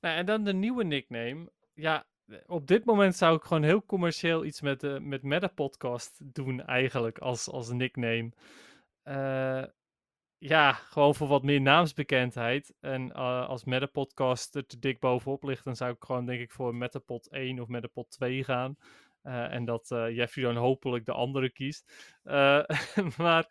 en 0.00 0.26
dan 0.26 0.44
de 0.44 0.52
nieuwe 0.52 0.84
nickname. 0.84 1.52
Ja, 1.74 2.06
op 2.46 2.66
dit 2.66 2.84
moment 2.84 3.16
zou 3.16 3.36
ik 3.36 3.42
gewoon 3.42 3.62
heel 3.62 3.84
commercieel 3.86 4.44
iets 4.44 4.60
met, 4.60 4.80
de 4.80 5.00
met 5.00 5.22
Meta 5.22 5.46
Podcast 5.46 6.20
doen, 6.34 6.64
eigenlijk, 6.64 7.18
als, 7.18 7.48
als 7.48 7.70
nickname. 7.70 8.32
Eh, 9.02 9.64
ja, 10.38 10.72
gewoon 10.72 11.14
voor 11.14 11.28
wat 11.28 11.42
meer 11.42 11.60
naamsbekendheid. 11.60 12.74
En 12.80 13.12
eh, 13.12 13.48
als 13.48 13.64
Meta 13.64 13.86
Podcast 13.86 14.54
er 14.54 14.66
te 14.66 14.78
dik 14.78 15.00
bovenop 15.00 15.42
ligt, 15.42 15.64
dan 15.64 15.76
zou 15.76 15.92
ik 15.92 16.04
gewoon, 16.04 16.26
denk 16.26 16.40
ik, 16.40 16.50
voor 16.50 16.74
Metapod 16.74 17.28
1 17.28 17.60
of 17.60 17.68
Metapod 17.68 18.10
2 18.10 18.44
gaan. 18.44 18.76
Eh, 19.22 19.52
en 19.52 19.64
dat 19.64 19.88
Jeffrey 19.88 20.44
dan 20.44 20.56
hopelijk 20.56 21.04
de 21.04 21.12
andere 21.12 21.50
kiest. 21.50 21.92
Maar 23.16 23.48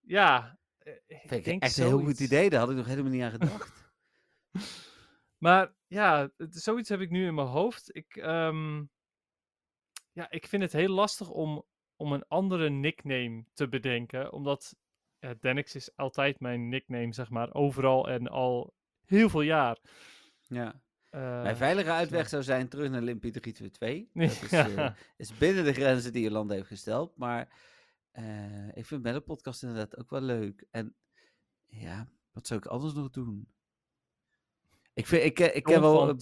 ja. 0.00 0.58
ik 1.06 1.44
denk 1.44 1.62
echt 1.62 1.76
een 1.76 1.86
heel 1.86 2.00
goed 2.00 2.20
idee. 2.20 2.50
Daar 2.50 2.60
had 2.60 2.70
ik 2.70 2.76
nog 2.76 2.86
helemaal 2.86 3.12
niet 3.12 3.22
aan 3.22 3.30
gedacht. 3.30 3.72
Maar 5.38 5.74
ja, 5.86 6.30
het- 6.36 6.54
zoiets 6.62 6.88
heb 6.88 7.00
ik 7.00 7.10
nu 7.10 7.26
in 7.26 7.34
mijn 7.34 7.46
hoofd. 7.46 7.96
Ik, 7.96 8.16
ehm, 8.16 8.84
ja, 10.12 10.30
ik 10.30 10.46
vind 10.46 10.62
het 10.62 10.72
heel 10.72 10.88
lastig 10.94 11.30
om, 11.30 11.64
om 11.96 12.12
een 12.12 12.24
andere 12.28 12.68
nickname 12.70 13.44
te 13.52 13.68
bedenken. 13.68 14.32
Omdat 14.32 14.76
ja, 15.18 15.34
Denix 15.40 15.74
is 15.74 15.96
altijd 15.96 16.40
mijn 16.40 16.68
nickname, 16.68 17.12
zeg 17.14 17.30
maar, 17.30 17.54
overal 17.54 18.08
en 18.08 18.28
al 18.28 18.74
heel 19.04 19.28
veel 19.28 19.40
jaar. 19.42 19.78
ja. 20.46 20.80
eh, 21.10 21.42
Mijn 21.42 21.56
veilige 21.56 21.90
uitweg 21.90 22.22
ja. 22.22 22.28
zou 22.28 22.42
zijn 22.42 22.68
terug 22.68 22.90
naar 22.90 23.02
Limpy 23.02 23.30
322. 23.30 24.12
Dat 24.40 24.42
is, 24.42 24.74
Ja. 24.74 24.88
eh, 24.88 24.94
is 25.16 25.38
binnen 25.38 25.64
de 25.64 25.72
grenzen 25.72 26.12
die 26.12 26.22
Jolanda 26.22 26.54
heeft 26.54 26.66
gesteld. 26.66 27.16
Maar 27.16 27.48
eh, 28.10 28.76
ik 28.76 28.86
vind 28.86 29.02
met 29.02 29.24
podcast 29.24 29.62
inderdaad 29.62 29.96
ook 29.98 30.10
wel 30.10 30.20
leuk. 30.20 30.66
En 30.70 30.96
ja, 31.66 32.08
wat 32.32 32.46
zou 32.46 32.60
ik 32.60 32.66
anders 32.66 32.94
nog 32.94 33.10
doen? 33.10 33.48
Ik, 34.98 35.06
vind, 35.06 35.24
ik, 35.24 35.40
eh, 35.40 35.56
ik 35.56 35.66
heb 35.66 35.80
wel... 35.80 36.14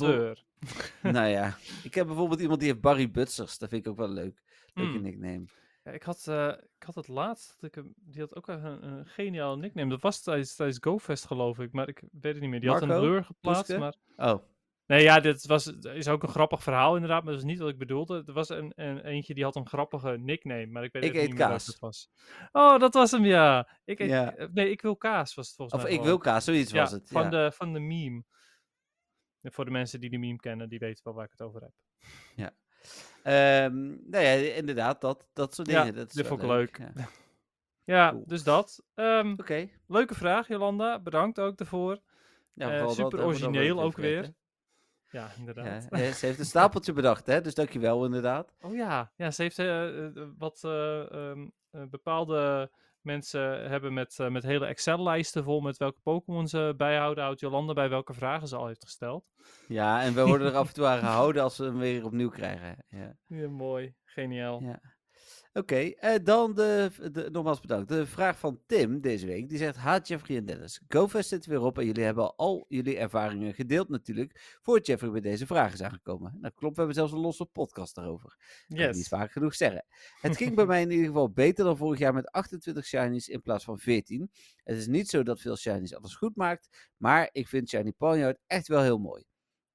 nou 1.03 1.27
ja, 1.29 1.57
ik 1.83 1.95
heb 1.95 2.07
bijvoorbeeld 2.07 2.41
iemand 2.41 2.61
die 2.61 2.69
heeft 2.69 2.81
Barry 2.81 3.11
Butsers. 3.11 3.59
Dat 3.59 3.69
vind 3.69 3.85
ik 3.87 3.91
ook 3.91 3.97
wel 3.99 4.09
leuk. 4.09 4.43
Leuke 4.75 4.93
Hmm. 4.93 5.03
nickname. 5.03 5.45
Ja, 5.85 5.91
ik, 5.93 6.03
had, 6.03 6.27
eh, 6.27 6.49
ik 6.79 6.83
had 6.87 6.95
het 6.95 7.09
laatst, 7.09 7.57
dat 7.61 7.77
ik 7.77 7.83
die 7.97 8.21
had 8.21 8.37
ook 8.37 8.49
een, 8.49 8.87
een 8.87 9.07
geniaal 9.07 9.57
nickname. 9.59 9.91
Dat 9.91 10.01
was 10.03 10.23
tijdens, 10.23 10.55
tijdens 10.55 10.79
GoFest 10.81 11.27
geloof 11.27 11.59
ik, 11.59 11.73
maar 11.73 11.89
ik 11.89 12.03
weet 12.13 12.33
het 12.33 12.41
niet 12.41 12.51
meer. 12.51 12.61
Die 12.61 12.71
had 12.71 12.83
een 12.83 12.89
blur 12.89 13.25
geplaatst, 13.25 13.79
maar... 13.79 13.95
Oh, 14.17 14.43
Nee, 14.87 15.03
ja, 15.03 15.21
dit 15.21 15.47
was, 15.47 15.67
is 15.67 16.09
ook 16.09 16.23
een 16.23 16.29
grappig 16.29 16.63
verhaal 16.63 16.95
inderdaad, 16.95 17.23
maar 17.25 17.33
dat 17.33 17.43
is 17.43 17.49
niet 17.49 17.59
wat 17.59 17.69
ik 17.69 17.79
bedoelde. 17.79 18.23
Er 18.27 18.33
was 18.33 18.49
een, 18.49 18.73
een 18.77 18.99
eentje 19.05 19.35
die 19.35 19.45
had 19.45 19.57
een 19.57 19.67
grappige 19.69 20.11
nickname, 20.19 20.67
maar 20.67 20.85
ik 20.85 20.93
weet 20.93 21.05
Ik 21.05 21.15
eet 21.15 21.21
niet 21.21 21.29
meer 21.29 21.39
welke 21.39 21.53
kaas. 21.53 21.67
het 21.67 21.79
was. 21.79 22.11
Oh, 22.53 22.79
dat 22.79 22.95
was 22.95 23.11
hem, 23.11 23.25
ja. 23.25 23.69
Ik 23.85 23.99
eet, 24.01 24.09
Ja. 24.11 24.35
eh, 24.35 24.47
Nee, 24.53 24.71
ik 24.71 24.83
wil 24.83 24.97
kaas 24.97 25.35
was 25.35 25.47
het 25.47 25.57
volgens 25.57 25.77
of 25.79 25.83
mij 25.85 25.93
ik 25.93 25.99
gewoon. 25.99 26.13
wil 26.13 26.23
kaas, 26.33 26.45
zoiets 26.45 26.71
ja, 26.73 26.81
was 26.81 26.91
het. 26.91 27.09
Van, 27.09 27.31
de, 27.31 27.51
van 27.55 27.73
de 27.73 27.81
meme. 27.81 28.23
Voor 29.53 29.65
de 29.65 29.71
mensen 29.71 30.01
die 30.01 30.11
de 30.11 30.19
meme 30.19 30.39
kennen, 30.39 30.69
die 30.69 30.79
weten 30.79 31.05
wel 31.05 31.15
waar 31.15 31.25
ik 31.25 31.31
het 31.31 31.43
over 31.43 31.61
heb. 31.63 31.73
Ehm, 33.23 33.87
nou 34.11 34.25
ja, 34.25 34.33
inderdaad, 34.55 35.01
dat, 35.01 35.29
dat 35.33 35.55
soort 35.55 35.69
Ja, 35.69 35.81
dingen. 35.83 35.97
dat 35.97 36.09
is 36.09 36.15
dit 36.15 36.27
vond 36.27 36.43
ik 36.43 36.49
leuk. 36.49 36.79
Ja. 36.79 36.93
Ja, 37.85 38.11
Cool. 38.11 38.25
dus 38.27 38.43
dat. 38.43 38.83
Ehm, 38.95 39.33
Oké. 39.37 39.69
leuke 39.87 40.15
vraag, 40.15 40.49
Jolanda. 40.49 41.01
Bedankt 41.01 41.39
ook 41.41 41.57
daarvoor. 41.57 41.99
Ja, 42.53 42.73
Eh, 42.73 42.79
dat, 42.79 42.95
super 42.95 43.25
origineel 43.25 43.83
ook 43.83 43.97
weer. 43.97 44.23
Ja, 44.23 44.31
Ja, 45.11 45.31
inderdaad. 45.39 45.89
eh, 45.91 46.11
ze 46.13 46.27
heeft 46.27 46.39
een 46.39 46.45
stapeltje 46.45 46.93
bedacht, 46.93 47.27
hè? 47.27 47.41
Dus 47.41 47.55
dankjewel 47.55 48.05
inderdaad. 48.05 48.55
Oh 48.61 48.75
ja, 48.75 49.13
ja 49.17 49.31
ze 49.31 49.43
heeft 49.43 49.59
eh, 49.59 50.09
wat 50.39 50.65
eh, 50.65 51.13
ehm, 51.13 51.49
eh, 51.71 51.83
bepaalde 51.91 52.71
mensen 53.07 53.69
hebben 53.69 53.93
met, 53.93 54.19
eh, 54.19 54.29
met 54.29 54.43
hele 54.43 54.67
Excel-lijsten 54.67 55.45
vol 55.45 55.61
met 55.61 55.77
welke 55.77 56.01
Pokémon 56.03 56.49
ze 56.49 56.75
bijhouden. 56.77 57.25
Houdt 57.25 57.41
Jolanda 57.41 57.73
bij 57.73 57.89
welke 57.89 58.15
vragen 58.15 58.49
ze 58.49 58.57
al 58.57 58.67
heeft 58.67 58.85
gesteld. 58.85 59.25
Ja, 59.69 60.03
en 60.03 60.15
we 60.15 60.27
worden 60.27 60.47
er 60.47 60.57
af 60.57 60.69
en 60.69 60.75
toe 60.75 60.87
aan 60.87 60.99
gehouden 61.09 61.43
als 61.43 61.59
we 61.59 61.65
hem 61.65 61.79
weer 61.79 62.05
opnieuw 62.05 62.29
krijgen. 62.29 62.85
Ja. 62.89 63.17
Ja, 63.27 63.49
mooi, 63.49 63.95
geniaal. 64.05 64.63
Ja. 64.63 64.81
Oké, 65.57 65.77
eh, 65.77 66.15
dan 66.25 66.55
de, 66.55 66.91
de, 67.13 67.29
nogmaals 67.33 67.61
bedankt. 67.61 67.89
De 67.89 68.07
vraag 68.07 68.39
van 68.39 68.61
Tim 68.67 69.01
deze 69.01 69.27
week. 69.27 69.49
Die 69.49 69.59
zegt, 69.59 69.77
haat 69.77 70.09
Jeffrey 70.09 70.37
en 70.37 70.45
Dennis. 70.47 70.81
GoFest 70.89 71.29
zit 71.29 71.47
weer 71.47 71.61
op 71.61 71.79
en 71.79 71.87
jullie 71.87 72.05
hebben 72.05 72.37
al 72.37 72.65
jullie 72.69 72.97
ervaringen 72.99 73.55
gedeeld 73.55 73.89
natuurlijk. 73.89 74.59
Voor 74.63 74.81
Jeffrey 74.81 75.11
bij 75.11 75.21
deze 75.21 75.47
vraag 75.47 75.73
is 75.73 75.83
aangekomen. 75.83 76.39
Dat 76.41 76.55
klopt, 76.55 76.73
we 76.75 76.79
hebben 76.79 76.95
zelfs 76.97 77.13
een 77.13 77.19
losse 77.19 77.45
podcast 77.47 77.95
daarover. 77.95 78.37
Kan 78.69 78.79
ik 78.79 78.87
niet 78.87 78.97
Yes. 78.97 79.09
vaak 79.09 79.33
genoeg 79.33 79.55
zeggen. 79.55 79.85
Het 80.21 80.37
ging 80.37 80.55
bij 80.55 80.67
mij 80.67 80.83
in 80.83 80.91
ieder 80.91 81.07
geval 81.07 81.31
beter 81.31 81.65
dan 81.65 81.77
vorig 81.77 81.99
jaar 81.99 82.15
met 82.15 82.31
28 82.31 82.85
shinies 82.87 83.29
in 83.29 83.43
plaats 83.43 83.65
van 83.65 83.79
14. 83.79 84.31
Het 84.65 84.77
is 84.77 84.87
niet 84.87 85.09
zo 85.09 85.23
dat 85.23 85.41
veel 85.41 85.57
shinies 85.57 85.95
alles 85.95 86.15
goed 86.15 86.37
maakt, 86.37 86.93
maar 86.97 87.29
ik 87.33 87.49
vind 87.49 87.69
Shiny 87.69 87.93
Ponyard 87.93 88.39
echt 88.47 88.69
wel 88.69 88.83
heel 88.83 88.99
mooi. 88.99 89.25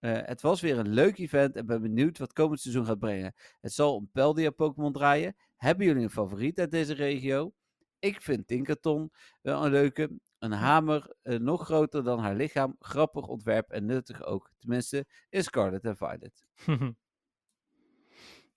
Eh, 0.01 0.11
het 0.21 0.41
was 0.41 0.61
weer 0.61 0.77
een 0.79 0.89
leuk 0.93 1.17
event 1.17 1.55
en 1.55 1.65
ben 1.65 1.81
benieuwd 1.81 2.17
wat 2.17 2.33
komend 2.33 2.59
seizoen 2.59 2.85
gaat 2.85 2.99
brengen. 2.99 3.33
Het 3.59 3.73
zal 3.73 3.95
om 3.95 4.09
Peldia 4.11 4.49
Pokémon 4.51 4.93
draaien. 4.93 5.35
Hebben 5.55 5.85
jullie 5.85 6.03
een 6.03 6.09
favoriet 6.09 6.59
uit 6.59 6.71
deze 6.71 6.93
regio? 6.93 7.53
Ik 7.99 8.21
vind 8.21 8.47
Tinkerton 8.47 9.11
wel 9.41 9.65
een 9.65 9.71
leuke. 9.71 10.11
Een 10.39 10.51
hamer, 10.51 11.13
eh, 11.21 11.39
nog 11.39 11.63
groter 11.65 12.03
dan 12.03 12.19
haar 12.19 12.35
lichaam. 12.35 12.75
Grappig 12.79 13.27
ontwerp 13.27 13.69
en 13.71 13.85
nuttig 13.85 14.23
ook. 14.23 14.51
Tenminste, 14.59 15.05
in 15.29 15.43
Scarlet 15.43 15.83
en 15.83 15.97
Violet. 15.97 16.45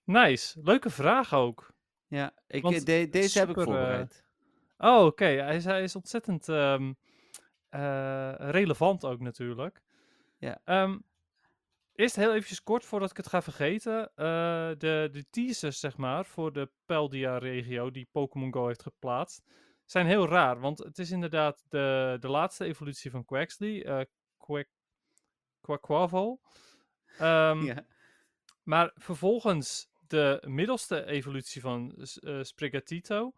nice, 0.03 0.59
leuke 0.63 0.89
vraag 0.89 1.33
ook. 1.33 1.73
Ja, 2.07 2.33
ik, 2.47 2.61
Want 2.61 2.85
de- 2.85 3.07
deze 3.09 3.39
heb 3.39 3.49
ik 3.49 3.57
eh, 3.57 3.63
voorbereid. 3.63 4.25
Oh, 4.77 5.05
oké. 5.05 5.25
Hij, 5.25 5.55
is- 5.55 5.65
hij 5.65 5.83
is 5.83 5.95
ontzettend 5.95 6.49
ehm, 6.49 6.93
eh, 7.69 8.33
relevant 8.37 9.05
ook 9.05 9.19
natuurlijk. 9.19 9.81
Ja. 10.37 10.61
Ehm, 10.63 10.97
eerst 11.95 12.15
heel 12.15 12.33
eventjes 12.33 12.63
kort 12.63 12.85
voordat 12.85 13.09
ik 13.09 13.17
het 13.17 13.27
ga 13.27 13.41
vergeten. 13.41 14.11
eh, 14.15 14.69
de, 14.77 15.09
de 15.11 15.25
teasers, 15.29 15.79
zeg 15.79 15.97
maar, 15.97 16.25
voor 16.25 16.53
de 16.53 16.71
Peldia-regio 16.85 17.91
die 17.91 18.07
Pokémon 18.11 18.53
Go 18.53 18.67
heeft 18.67 18.81
geplaatst, 18.83 19.41
zijn 19.85 20.05
heel 20.05 20.27
raar. 20.27 20.59
Want 20.59 20.77
het 20.79 20.99
is 20.99 21.11
inderdaad 21.11 21.65
de, 21.69 22.17
de 22.19 22.27
laatste 22.27 22.65
evolutie 22.65 23.11
van 23.11 23.25
Quaxley, 23.25 23.85
eh 23.85 24.05
Quack, 24.37 24.67
Quaquaval. 25.61 26.41
Ehm, 27.17 27.61
ja. 27.63 27.85
maar 28.63 28.91
vervolgens 28.95 29.87
de 30.07 30.43
middelste 30.47 31.05
evolutie 31.05 31.61
van 31.61 31.95
eh, 31.95 32.43
Sprigatito. 32.43 33.33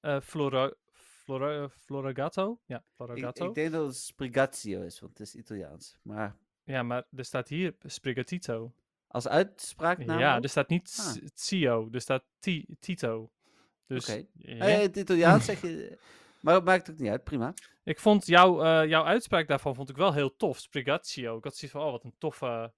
eh 0.00 0.20
Flora, 0.20 0.72
Flora, 0.92 1.68
Floragato. 1.68 2.60
Ja, 2.66 2.76
ik, 2.76 2.82
Floragato. 2.94 3.48
ik 3.48 3.54
denk 3.54 3.72
dat 3.72 3.86
het 3.86 3.96
Sprigatio 3.96 4.82
is, 4.82 5.00
want 5.00 5.18
het 5.18 5.26
is 5.26 5.34
Italiaans. 5.34 5.98
Maar 6.02 6.36
Ja, 6.64 6.82
maar 6.82 7.04
er 7.16 7.24
staat 7.24 7.48
hier 7.48 7.74
Sprigatito. 7.84 8.72
als 9.06 9.28
uitspraaknaam 9.28 10.18
ja, 10.18 10.40
er 10.40 10.48
staat 10.48 10.68
niet 10.68 10.96
Ah. 11.00 11.84
Er 11.92 12.00
staat 12.00 12.24
Ti- 12.38 12.66
Tito. 12.80 13.30
Dus 13.86 14.08
Oké. 14.08 14.24
ja. 14.34 14.56
Eh, 14.66 14.78
het 14.80 14.96
Italiaans 14.96 15.44
zeg 15.44 15.60
je... 15.60 15.98
Maar 16.40 16.54
het 16.54 16.64
maakt 16.64 16.90
ook 16.90 16.98
niet 16.98 17.10
uit, 17.10 17.24
prima. 17.24 17.54
ik 17.84 17.98
vond 18.00 18.26
jouw, 18.26 18.62
eh, 18.62 18.88
jouw 18.88 19.04
uitspraak 19.04 19.48
daarvan 19.48 19.74
vond 19.74 19.88
ik 19.90 19.96
wel 19.96 20.12
heel 20.12 20.36
tof. 20.36 20.58
Sprigatio. 20.58 21.36
Ik 21.36 21.44
had 21.44 21.56
zoiets 21.56 21.76
van, 21.78 21.86
oh, 21.86 21.90
wat 21.92 22.04
een 22.04 22.14
toffe, 22.18 22.72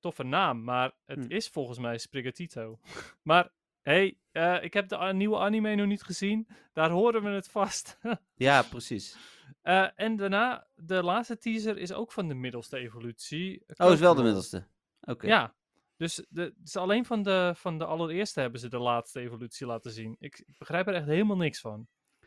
toffe 0.00 0.22
naam. 0.22 0.64
Maar 0.64 0.92
het 1.06 1.24
Hm. 1.24 1.30
is 1.30 1.48
volgens 1.48 1.78
mij 1.78 1.98
Sprigatito. 1.98 2.78
maar, 3.22 3.50
hey, 3.82 4.18
eh, 4.32 4.62
ik 4.62 4.72
heb 4.74 4.88
de 4.88 4.96
nieuwe 5.12 5.38
anime 5.38 5.74
nog 5.74 5.86
niet 5.86 6.02
gezien. 6.02 6.48
Daar 6.72 6.90
horen 6.90 7.22
we 7.22 7.28
het 7.30 7.48
vast. 7.48 7.98
Ja, 8.34 8.62
precies. 8.62 9.16
Eh, 9.62 9.88
en 9.94 10.16
daarna, 10.16 10.66
de 10.74 11.02
laatste 11.02 11.38
teaser 11.38 11.78
is 11.78 11.92
ook 11.92 12.12
van 12.12 12.28
de 12.28 12.34
middelste 12.34 12.78
evolutie. 12.78 13.64
Oh, 13.76 13.92
is 13.92 14.00
wel 14.00 14.14
de 14.14 14.22
middelste. 14.22 14.66
Oké. 15.00 15.26
Ja, 15.26 15.54
dus, 15.96 16.26
de, 16.28 16.54
dus 16.56 16.76
alleen 16.76 17.04
van 17.04 17.22
de, 17.22 17.52
van 17.56 17.78
de 17.78 17.84
allereerste 17.84 18.40
hebben 18.40 18.60
ze 18.60 18.68
de 18.68 18.78
laatste 18.78 19.20
evolutie 19.20 19.66
laten 19.66 19.90
zien. 19.90 20.16
Ik, 20.18 20.38
ik 20.46 20.58
begrijp 20.58 20.86
er 20.86 20.94
echt 20.94 21.06
helemaal 21.06 21.36
niks 21.36 21.60
van. 21.60 21.86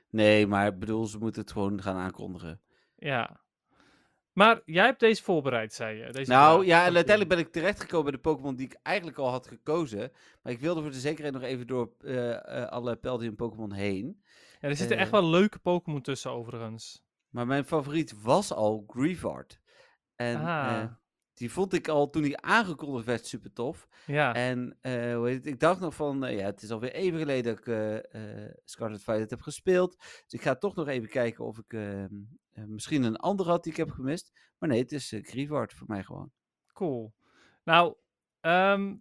Nee, 0.09 0.47
maar 0.47 0.67
ik 0.67 0.79
bedoel, 0.79 1.05
ze 1.05 1.17
moeten 1.17 1.41
het 1.41 1.51
gewoon 1.51 1.81
gaan 1.81 1.97
aankondigen. 1.97 2.61
Ja. 2.95 3.41
Maar 4.33 4.61
jij 4.65 4.85
hebt 4.85 4.99
deze 4.99 5.23
voorbereid, 5.23 5.73
zei 5.73 5.97
je. 5.97 6.11
Deze 6.11 6.31
Nou 6.31 6.65
ja, 6.65 6.85
en 6.85 6.95
uiteindelijk 6.95 7.29
ben 7.29 7.45
ik 7.45 7.51
terechtgekomen 7.51 8.03
bij 8.03 8.13
de 8.13 8.29
Pokémon 8.29 8.55
die 8.55 8.65
ik 8.65 8.79
eigenlijk 8.83 9.17
al 9.17 9.29
had 9.29 9.47
gekozen. 9.47 10.11
Maar 10.41 10.53
ik 10.53 10.59
wilde 10.59 10.81
voor 10.81 10.91
de 10.91 10.99
zekerheid 10.99 11.33
nog 11.33 11.43
even 11.43 11.67
door 11.67 11.93
eh, 11.99 12.61
eh, 12.61 12.69
alle 12.69 12.95
Peldium 12.95 13.35
Pokémon 13.35 13.71
heen. 13.71 14.21
Ja, 14.59 14.67
er 14.67 14.75
zitten 14.75 14.97
echt 14.97 15.11
wel 15.11 15.25
leuke 15.25 15.59
Pokémon 15.59 16.01
tussen, 16.01 16.31
overigens. 16.31 17.03
Maar 17.31 17.47
mijn 17.47 17.65
favoriet 17.65 18.21
was 18.21 18.53
al 18.53 18.83
Grievard. 18.87 19.61
En 20.15 20.35
Ah. 20.45 20.81
eh, 20.81 20.91
die 21.33 21.51
vond 21.51 21.73
ik 21.73 21.87
al 21.87 22.09
toen 22.09 22.21
die 22.21 22.37
aangekondigd 22.37 23.05
werd 23.05 23.25
super 23.27 23.53
tof. 23.53 23.87
Ja. 24.05 24.33
En 24.33 24.77
eh, 24.81 25.15
hoe 25.15 25.27
heet 25.27 25.35
het? 25.35 25.45
ik 25.45 25.59
dacht 25.59 25.79
nog 25.79 25.95
van, 25.95 26.25
eh, 26.25 26.37
ja, 26.37 26.45
het 26.45 26.61
is 26.61 26.71
alweer 26.71 26.93
even 26.93 27.19
geleden 27.19 27.55
dat 27.55 27.67
ik 27.67 28.05
Scarlet 28.65 29.03
Violet 29.03 29.29
heb 29.29 29.41
gespeeld. 29.41 29.95
Dus 29.97 30.33
ik 30.33 30.41
ga 30.41 30.55
toch 30.55 30.75
nog 30.75 30.87
even 30.87 31.09
kijken 31.09 31.45
of 31.45 31.57
ik 31.57 31.73
eh, 31.73 32.03
eh, 32.03 32.09
misschien 32.53 33.03
een 33.03 33.17
andere 33.17 33.49
had 33.49 33.63
die 33.63 33.71
ik 33.71 33.77
heb 33.77 33.89
gemist. 33.91 34.31
Maar 34.57 34.69
nee, 34.69 34.79
het 34.81 34.91
is 34.91 35.11
uh, 35.13 35.23
Grievard 35.23 35.73
voor 35.73 35.87
mij 35.87 36.03
gewoon. 36.03 36.31
Cool. 36.73 37.13
Nou, 37.63 37.95
ehm, 38.39 38.95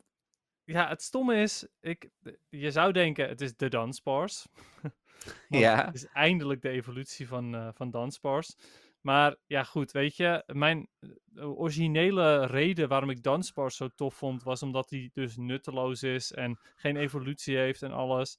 ja, 0.65 0.89
het 0.89 1.03
stomme 1.03 1.37
is, 1.37 1.67
ik, 1.81 2.11
je 2.49 2.71
zou 2.71 2.93
denken 2.93 3.29
het 3.29 3.41
is 3.41 3.57
de 3.57 3.69
Dunsparce. 3.69 4.49
Ja. 5.49 5.85
Het 5.85 5.95
is 5.95 6.07
eindelijk 6.07 6.63
de 6.63 6.69
evolutie 6.69 7.29
van, 7.29 7.55
eh 7.55 7.69
van 7.73 7.91
Dunsparce. 7.91 8.57
Maar 9.01 9.37
ja, 9.47 9.65
goed, 9.65 9.93
weet 9.93 10.17
je, 10.17 10.43
mijn 10.47 10.89
eh, 11.35 11.59
originele 11.59 12.47
reden 12.47 12.89
waarom 12.89 13.11
ik 13.11 13.23
Dunsparce 13.23 13.77
zo 13.77 13.89
tof 13.89 14.15
vond, 14.15 14.43
was 14.43 14.63
omdat 14.63 14.91
hij 14.91 15.11
dus 15.13 15.37
nutteloos 15.37 16.03
is 16.03 16.33
en 16.33 16.59
geen 16.77 16.97
evolutie 16.97 17.57
heeft 17.57 17.83
en 17.83 17.93
alles. 17.93 18.39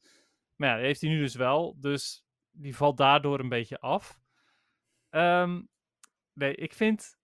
Maar 0.55 0.69
ja, 0.69 0.75
die 0.75 0.85
heeft 0.85 1.01
hij 1.01 1.09
nu 1.09 1.19
dus 1.19 1.35
wel, 1.35 1.75
dus 1.79 2.23
die 2.51 2.75
valt 2.75 2.97
daardoor 2.97 3.39
een 3.39 3.49
beetje 3.49 3.79
af. 3.79 4.19
Ehm, 5.09 5.61
nee, 6.33 6.55
ik 6.55 6.73
vind 6.73 7.17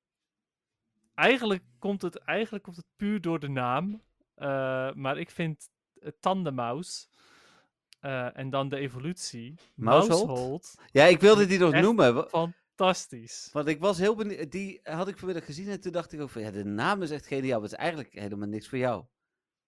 eigenlijk 1.14 1.64
komt 1.80 2.02
het, 2.02 2.18
eigenlijk 2.18 2.64
komt 2.64 2.76
het 2.76 2.88
puur 2.96 3.22
door 3.22 3.40
de 3.40 3.50
naam. 3.50 4.04
Eh, 4.36 4.94
maar 4.94 5.18
ik 5.18 5.32
vind 5.32 5.70
uh, 5.94 6.12
uh, 8.02 8.38
en 8.38 8.50
dan 8.50 8.70
de 8.70 8.78
evolutie. 8.78 9.54
Mousehold? 9.76 10.26
Mousehold. 10.28 10.76
Ja, 10.92 11.06
ik 11.06 11.20
wilde 11.20 11.46
die 11.46 11.60
nog 11.60 11.74
noemen. 11.74 12.28
Fantastisch. 12.30 13.50
Want 13.54 13.68
ik 13.68 13.80
was 13.80 13.98
heel 13.98 14.16
benieuwd. 14.16 14.52
Die 14.52 14.80
had 14.84 15.08
ik 15.08 15.18
vanmiddag 15.18 15.46
gezien 15.46 15.70
en 15.70 15.82
toen 15.82 15.92
dacht 15.92 16.12
ik 16.14 16.22
ook 16.22 16.30
van 16.30 16.42
ja, 16.42 16.52
de 16.52 16.66
naam 16.66 17.02
is 17.02 17.12
echt 17.12 17.28
geniaal. 17.28 17.60
Maar 17.60 17.70
het 17.70 17.72
is 17.72 17.78
eigenlijk 17.86 18.14
helemaal 18.14 18.48
niks 18.48 18.68
voor 18.68 18.78
jou. 18.78 19.06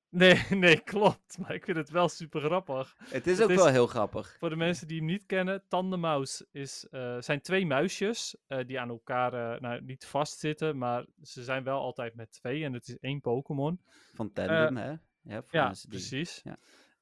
Nee, 0.10 0.44
nee, 0.50 0.80
klopt. 0.80 1.38
Maar 1.38 1.54
ik 1.54 1.64
vind 1.64 1.78
het 1.78 1.90
wel 1.90 2.10
super 2.10 2.42
grappig. 2.42 2.96
Het 3.04 3.28
is 3.28 3.34
Het 3.34 3.44
ook 3.44 3.50
is- 3.50 3.56
wel 3.56 3.68
heel 3.68 3.88
grappig. 3.88 4.36
Voor 4.40 4.50
de 4.50 4.56
mensen 4.56 4.88
die 4.88 4.98
hem 4.98 5.06
niet 5.06 5.26
kennen, 5.26 5.64
Tandemaus 5.68 6.46
is, 6.52 6.88
eh, 6.92 7.16
zijn 7.20 7.42
twee 7.42 7.66
muisjes 7.66 8.36
eh, 8.48 8.66
die 8.68 8.80
aan 8.80 8.90
elkaar 8.90 9.34
eh, 9.54 9.62
nou, 9.62 9.82
niet 9.82 10.06
vastzitten, 10.06 10.78
maar 10.78 11.06
ze 11.22 11.44
zijn 11.44 11.64
wel 11.64 11.80
altijd 11.80 12.16
met 12.16 12.32
twee 12.32 12.64
en 12.64 12.74
het 12.74 12.88
is 12.88 12.98
één 13.00 13.22
Pokémon. 13.22 13.82
Van 14.14 14.34
Tandem, 14.34 14.78
hè? 14.78 14.94
Ja, 15.22 15.70
die- 15.72 15.88
precies. 15.90 16.42
ja. 16.44 16.58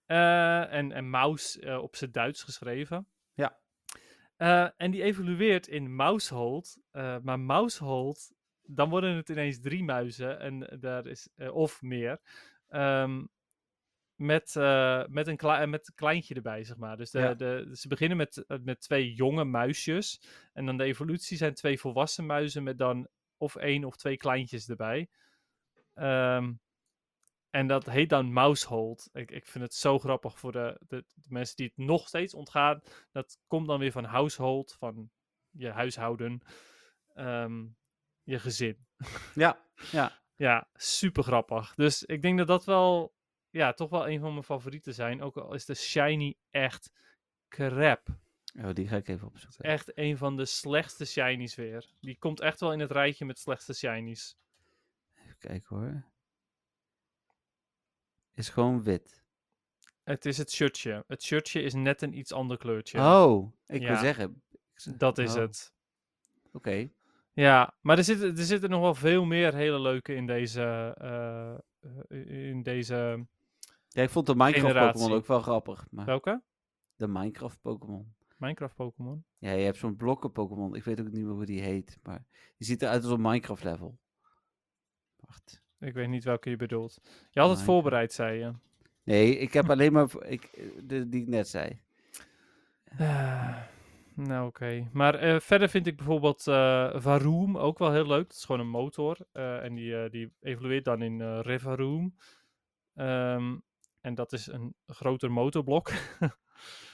Eh, 0.08 0.74
en, 0.74 0.91
en 0.91 1.10
Maus 1.10 1.60
eh, 1.60 1.78
op 1.78 1.95
zijn 1.95 2.12
Duits 2.12 2.43
geschreven. 2.43 3.08
Ja. 3.34 3.60
Eh, 4.36 4.70
en 4.78 4.91
die 4.91 5.03
evolueert 5.03 5.68
in 5.68 5.95
Mousehold. 5.95 6.78
eh 6.91 7.18
maar 7.22 7.39
Mousehold, 7.39 8.32
dan 8.62 8.89
worden 8.89 9.16
het 9.16 9.30
ineens 9.30 9.60
drie 9.60 9.84
muizen. 9.84 10.39
En 10.39 10.78
daar 10.80 11.05
is, 11.05 11.30
of 11.51 11.82
meer. 11.82 12.20
ehm, 12.68 13.26
met, 14.16 14.55
met, 15.10 15.28
een 15.28 15.70
met 15.70 15.88
een 15.88 15.95
kleintje 15.95 16.36
erbij, 16.36 16.64
zeg 16.64 16.78
maar. 16.78 16.97
Dus 16.97 17.12
de, 17.12 17.20
Ja. 17.20 17.34
de, 17.34 17.70
ze 17.74 17.88
beginnen 17.88 18.18
met, 18.18 18.45
met 18.64 18.82
twee 18.82 19.14
jonge 19.14 19.43
muisjes. 19.43 20.22
En 20.53 20.66
dan 20.66 20.78
de 20.78 20.84
evolutie 20.84 21.38
zijn 21.38 21.53
twee 21.53 21.80
volwassen 21.80 22.26
muizen 22.26 22.64
met 22.64 22.78
dan 22.78 23.08
of 23.38 23.55
één 23.55 23.84
of 23.84 23.95
twee 23.95 24.18
kleintjes 24.18 24.70
erbij. 24.70 25.10
Ehm, 25.93 26.53
en 27.49 27.67
dat 27.67 27.85
heet 27.85 28.09
dan 28.09 28.33
Mousehold. 28.33 29.09
Ik, 29.13 29.31
ik 29.31 29.47
vind 29.47 29.63
het 29.63 29.73
zo 29.73 29.99
grappig 29.99 30.39
voor 30.39 30.51
de, 30.51 30.81
de, 30.87 31.05
de 31.13 31.27
mensen 31.29 31.55
die 31.55 31.71
het 31.75 31.85
nog 31.85 32.07
steeds 32.07 32.33
ontgaan. 32.33 32.81
Dat 33.11 33.39
komt 33.47 33.67
dan 33.67 33.79
weer 33.79 33.91
van 33.91 34.03
household, 34.03 34.75
van 34.79 35.09
je 35.49 35.69
huishouden, 35.69 36.41
ehm, 37.13 37.65
je 38.23 38.39
gezin. 38.39 38.87
Ja, 39.35 39.65
ja. 39.91 40.21
Ja, 40.35 40.67
super 40.73 41.23
grappig. 41.23 41.75
Dus 41.75 42.03
ik 42.03 42.21
denk 42.21 42.37
dat 42.37 42.47
dat 42.47 42.65
wel, 42.65 43.15
ja, 43.49 43.73
toch 43.73 43.89
wel 43.89 44.09
een 44.09 44.19
van 44.19 44.31
mijn 44.31 44.43
favorieten 44.43 44.93
zijn. 44.93 45.21
Ook 45.21 45.37
al 45.37 45.53
is 45.53 45.65
de 45.65 45.73
Shiny 45.75 46.37
echt 46.49 46.91
crap. 47.47 48.07
Oh, 48.59 48.73
die 48.73 48.87
ga 48.87 48.95
ik 48.95 49.07
even 49.07 49.27
opzoeken. 49.27 49.63
Echt 49.63 49.97
een 49.97 50.17
van 50.17 50.37
de 50.37 50.45
slechtste 50.45 51.05
Shinies 51.05 51.55
weer. 51.55 51.89
Die 51.99 52.17
komt 52.19 52.39
echt 52.39 52.59
wel 52.59 52.73
in 52.73 52.79
het 52.79 52.91
rijtje 52.91 53.25
met 53.25 53.39
slechtste 53.39 53.73
Shinies. 53.73 54.37
Even 55.15 55.37
kijken 55.37 55.75
hoor. 55.75 56.03
Is 58.38 58.49
gewoon 58.49 58.83
wit. 58.83 59.23
Het 60.03 60.25
is 60.25 60.38
het 60.38 60.51
shirtje. 60.51 61.03
Het 61.07 61.23
shirtje 61.23 61.61
is 61.61 61.73
net 61.73 62.01
een 62.01 62.17
iets 62.17 62.31
ander 62.33 62.57
kleurtje. 62.57 62.99
Oh, 62.99 63.53
ik 63.67 63.79
wil 63.81 63.89
Ja. 63.89 63.99
zeggen. 63.99 64.41
ik 64.51 64.79
z- 64.79 64.85
Dat 64.97 65.17
is 65.17 65.33
oh, 65.33 65.39
het. 65.41 65.73
Oké. 66.51 66.89
Ja, 67.33 67.77
maar 67.81 67.97
er 67.97 68.03
zitten, 68.03 68.38
er 68.38 68.43
zitten 68.43 68.69
nog 68.69 68.81
wel 68.81 68.93
veel 68.95 69.25
meer 69.25 69.53
hele 69.55 69.79
leuke 69.79 70.13
in 70.13 70.25
deze. 70.25 70.93
eh, 70.97 71.53
eh, 72.09 72.49
in 72.49 72.63
deze. 72.63 73.25
Ja, 73.88 74.01
ik 74.03 74.09
vond 74.09 74.25
de 74.25 74.35
Minecraft 74.35 74.63
Pokémon 74.73 74.91
Generatie. 74.91 75.15
ook 75.15 75.27
wel 75.27 75.41
grappig. 75.41 75.88
Maar 75.91 76.05
Welke? 76.05 76.43
de 76.95 77.07
Minecraft 77.07 77.61
Pokémon. 77.61 78.15
Minecraft 78.38 78.75
Pokémon. 78.75 79.25
Ja, 79.38 79.51
je 79.51 79.63
hebt 79.65 79.77
zo'n 79.77 79.95
blokken 79.95 80.31
Pokémon. 80.31 80.75
Ik 80.75 80.83
weet 80.83 80.99
ook 80.99 81.11
niet 81.11 81.23
meer 81.23 81.33
hoe 81.33 81.45
die 81.45 81.61
heet. 81.61 81.97
Maar 82.03 82.25
die 82.57 82.67
ziet 82.67 82.81
eruit 82.81 83.03
als 83.03 83.11
een 83.11 83.21
Minecraft 83.21 83.63
level. 83.63 83.99
Wacht. 85.15 85.61
Ik 85.80 85.93
weet 85.93 86.07
niet 86.07 86.23
welke 86.23 86.49
je 86.49 86.55
bedoelt. 86.55 87.01
Je 87.30 87.39
had 87.39 87.49
het 87.49 87.61
voorbereid, 87.61 88.13
zei 88.13 88.39
je. 88.39 88.53
Nee, 89.03 89.38
ik 89.38 89.53
heb 89.53 89.69
alleen 89.69 89.93
maar 89.93 90.07
ik, 90.25 90.71
de, 90.84 91.09
die 91.09 91.21
ik 91.21 91.28
net 91.28 91.47
zei. 91.47 91.82
Eh, 92.84 93.57
nou, 94.15 94.47
oké. 94.47 94.89
Maar 94.91 95.15
eh, 95.15 95.39
verder 95.39 95.69
vind 95.69 95.88
ik 95.88 95.97
bijvoorbeeld 95.97 96.47
eh 96.47 96.89
Varoom 96.95 97.57
ook 97.57 97.80
wel 97.80 97.91
heel 97.91 98.07
leuk. 98.07 98.28
Dat 98.28 98.38
is 98.38 98.45
gewoon 98.45 98.61
een 98.61 98.69
motor. 98.69 99.17
en 99.32 99.75
die, 99.75 100.09
die 100.09 100.34
evolueert 100.39 100.86
dan 100.86 101.01
in 101.01 101.21
eh 101.21 101.39
Rivaroom. 101.41 102.15
Ehm, 102.93 103.57
en 104.01 104.15
dat 104.15 104.34
is 104.34 104.47
een 104.47 104.75
groter 104.86 105.32
motorblok. 105.32 105.91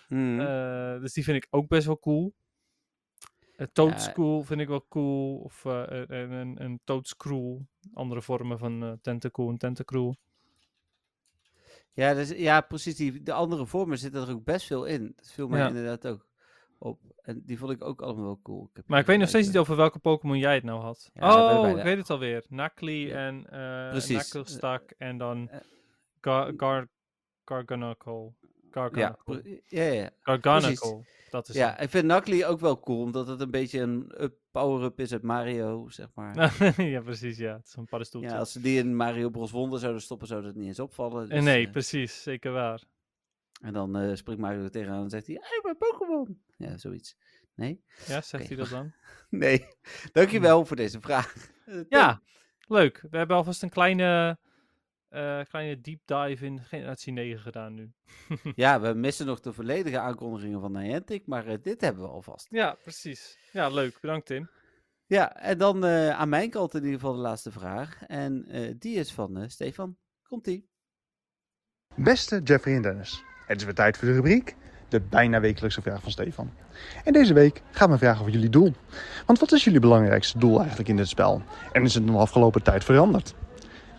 Eh, 0.09 0.99
dus 0.99 1.13
die 1.13 1.23
vind 1.23 1.38
ik 1.38 1.47
ook 1.49 1.67
best 1.67 1.86
wel 1.86 1.99
cool. 1.99 2.36
Uh, 3.57 3.67
Toad 3.73 3.89
Ja. 3.91 3.97
School 3.97 4.41
vind 4.43 4.61
ik 4.61 4.67
wel 4.67 4.85
cool. 4.89 5.37
Of 5.37 5.65
eh, 5.65 5.83
een, 5.87 6.31
een, 6.31 6.63
een 6.63 6.79
Toad 6.83 7.07
Scroll. 7.07 7.59
Andere 7.93 8.21
vormen 8.21 8.57
van 8.59 8.83
eh 8.83 8.91
Tentacool 9.01 9.49
en 9.49 9.57
Tentacruel. 9.57 10.15
Ja, 11.93 12.13
dus, 12.13 12.29
ja, 12.29 12.61
precies. 12.61 12.95
Die, 12.95 13.23
de 13.23 13.33
andere 13.33 13.65
vormen 13.65 13.97
zitten 13.97 14.21
er 14.21 14.31
ook 14.33 14.43
best 14.43 14.65
veel 14.67 14.85
in. 14.85 15.13
Dat 15.15 15.31
viel 15.31 15.47
mij 15.47 15.59
Ja. 15.59 15.67
inderdaad 15.67 16.07
ook 16.07 16.27
op. 16.77 16.99
En 17.21 17.41
die 17.45 17.57
vond 17.57 17.71
ik 17.71 17.83
ook 17.83 18.01
allemaal 18.01 18.23
wel 18.25 18.39
cool. 18.43 18.69
heb 18.73 18.87
Maar 18.87 18.99
ik 18.99 19.05
weet 19.05 19.19
nog 19.19 19.27
steeds 19.29 19.47
niet 19.47 19.57
over 19.57 19.75
welke 19.75 19.99
Pokémon 19.99 20.37
jij 20.37 20.53
het 20.55 20.63
nou 20.63 20.81
had. 20.81 21.09
Ja, 21.13 21.51
ik 21.51 21.57
oh, 21.57 21.69
ik 21.77 21.83
weet 21.83 21.97
het 21.97 22.09
alweer. 22.09 22.45
Nakli 22.49 23.07
Ja. 23.07 23.15
en 23.27 23.49
eh 23.49 23.89
Precies. 23.89 24.29
Knucklestak 24.29 24.91
en 24.97 25.17
dan 25.17 25.49
Eh, 25.49 25.59
Gar 26.21 26.87
Gar 27.45 27.65
Garganacl. 28.74 29.32
Ja, 29.65 29.84
ja, 29.84 29.91
ja. 29.91 30.09
Garganacl. 30.21 31.01
Dat 31.30 31.49
is 31.49 31.55
Ja, 31.55 31.80
ik 31.80 31.89
vind 31.89 32.03
Knuckly 32.03 32.43
ook 32.43 32.59
wel 32.59 32.80
cool, 32.80 33.01
omdat 33.01 33.28
het 33.28 33.41
een 33.41 33.51
beetje 33.51 33.80
een 33.80 34.13
up, 34.21 34.36
power-up 34.51 34.99
is 34.99 35.11
uit 35.11 35.21
Mario, 35.21 35.89
zeg 35.89 36.07
maar. 36.15 36.53
ja, 36.93 37.01
precies. 37.01 37.38
Ja, 37.38 37.53
het 37.53 37.67
is 37.67 37.76
een 37.76 37.86
paddenstoeltje. 37.86 38.30
Ja, 38.30 38.38
als 38.38 38.51
ze 38.51 38.61
die 38.61 38.80
in 38.80 38.95
Mario 38.95 39.30
Bros. 39.30 39.51
Wonder 39.51 39.80
zouden 39.80 40.01
stoppen, 40.01 40.28
zou 40.28 40.41
dat 40.43 40.55
niet 40.55 40.67
eens 40.67 40.80
opvallen. 40.80 41.30
Dus, 41.30 41.43
nee, 41.43 41.65
eh, 41.65 41.71
precies. 41.71 42.24
Zeker 42.24 42.51
waar. 42.51 42.84
en 43.61 43.74
dan 43.74 43.97
eh, 43.97 44.15
springt 44.15 44.41
Mario 44.41 44.63
er 44.63 44.71
tegenaan 44.71 45.03
en 45.03 45.09
zegt 45.09 45.28
hij, 45.28 45.38
hey, 45.41 45.59
mijn 45.63 45.78
Pokémon! 45.78 46.41
Ja, 46.57 46.78
zoiets. 46.78 47.17
Nee? 47.55 47.84
Ja, 48.07 48.21
zegt 48.21 48.47
hij 48.47 48.57
dat 48.57 48.69
dan? 48.69 48.93
Nee. 49.30 49.67
Dankjewel 50.11 50.65
voor 50.65 50.76
deze 50.76 51.01
vraag. 51.01 51.36
Ja, 51.89 52.21
leuk. 52.67 53.05
We 53.09 53.17
hebben 53.17 53.36
alvast 53.36 53.63
een 53.63 53.69
kleine, 53.69 54.38
eh, 55.14 55.39
kleine 55.49 55.82
deep 55.82 56.01
dive 56.05 56.45
in 56.45 56.59
generatie 56.59 57.14
9 57.14 57.39
gedaan 57.39 57.74
nu. 57.74 57.91
Ja, 58.55 58.82
we 58.82 58.93
missen 58.93 59.26
nog 59.26 59.39
de 59.39 59.53
volledige 59.53 59.99
aankondigingen 59.99 60.59
van 60.59 60.72
Niantic, 60.72 61.28
maar 61.28 61.47
eh, 61.47 61.57
dit 61.61 61.82
hebben 61.82 62.03
we 62.03 62.09
alvast. 62.09 62.47
Ja, 62.49 62.78
precies. 62.84 63.38
Ja, 63.51 63.70
leuk. 63.70 63.99
Bedankt 64.01 64.26
Tim. 64.26 64.49
Ja, 65.14 65.36
en 65.36 65.57
dan 65.57 65.86
eh, 65.86 66.09
aan 66.09 66.30
mijn 66.30 66.49
kant 66.49 66.74
in 66.74 66.84
ieder 66.84 66.99
geval 66.99 67.14
de 67.14 67.22
laatste 67.22 67.51
vraag. 67.51 68.03
En 68.07 68.45
eh, 68.49 68.74
die 68.80 68.95
is 68.95 69.14
van 69.14 69.38
eh, 69.38 69.43
Stefan. 69.47 69.97
Komt-ie. 70.28 70.70
Beste 71.95 72.41
Jeffrey 72.43 72.76
en 72.76 72.82
Dennis, 72.82 73.24
het 73.47 73.57
is 73.59 73.66
weer 73.66 73.74
tijd 73.74 73.97
voor 73.97 74.07
de 74.07 74.14
rubriek, 74.14 74.55
de 74.89 75.01
bijna 75.01 75.39
wekelijkse 75.39 75.82
vraag 75.82 76.01
van 76.01 76.11
Stefan. 76.11 76.51
En 77.03 77.14
deze 77.14 77.34
week 77.34 77.61
gaat 77.72 77.88
mijn 77.88 77.99
vraag 77.99 78.20
over 78.20 78.32
jullie 78.32 78.49
doel. 78.49 78.74
Want 79.26 79.39
wat 79.39 79.51
is 79.51 79.64
jullie 79.64 79.80
belangrijkste 79.80 80.39
doel 80.39 80.59
eigenlijk 80.59 80.89
in 80.89 80.97
dit 80.97 81.07
spel? 81.07 81.41
En 81.72 81.84
is 81.84 81.93
het 81.93 82.03
in 82.03 82.11
de 82.11 82.18
afgelopen 82.18 82.64
tijd 82.64 82.84
veranderd? 82.84 83.36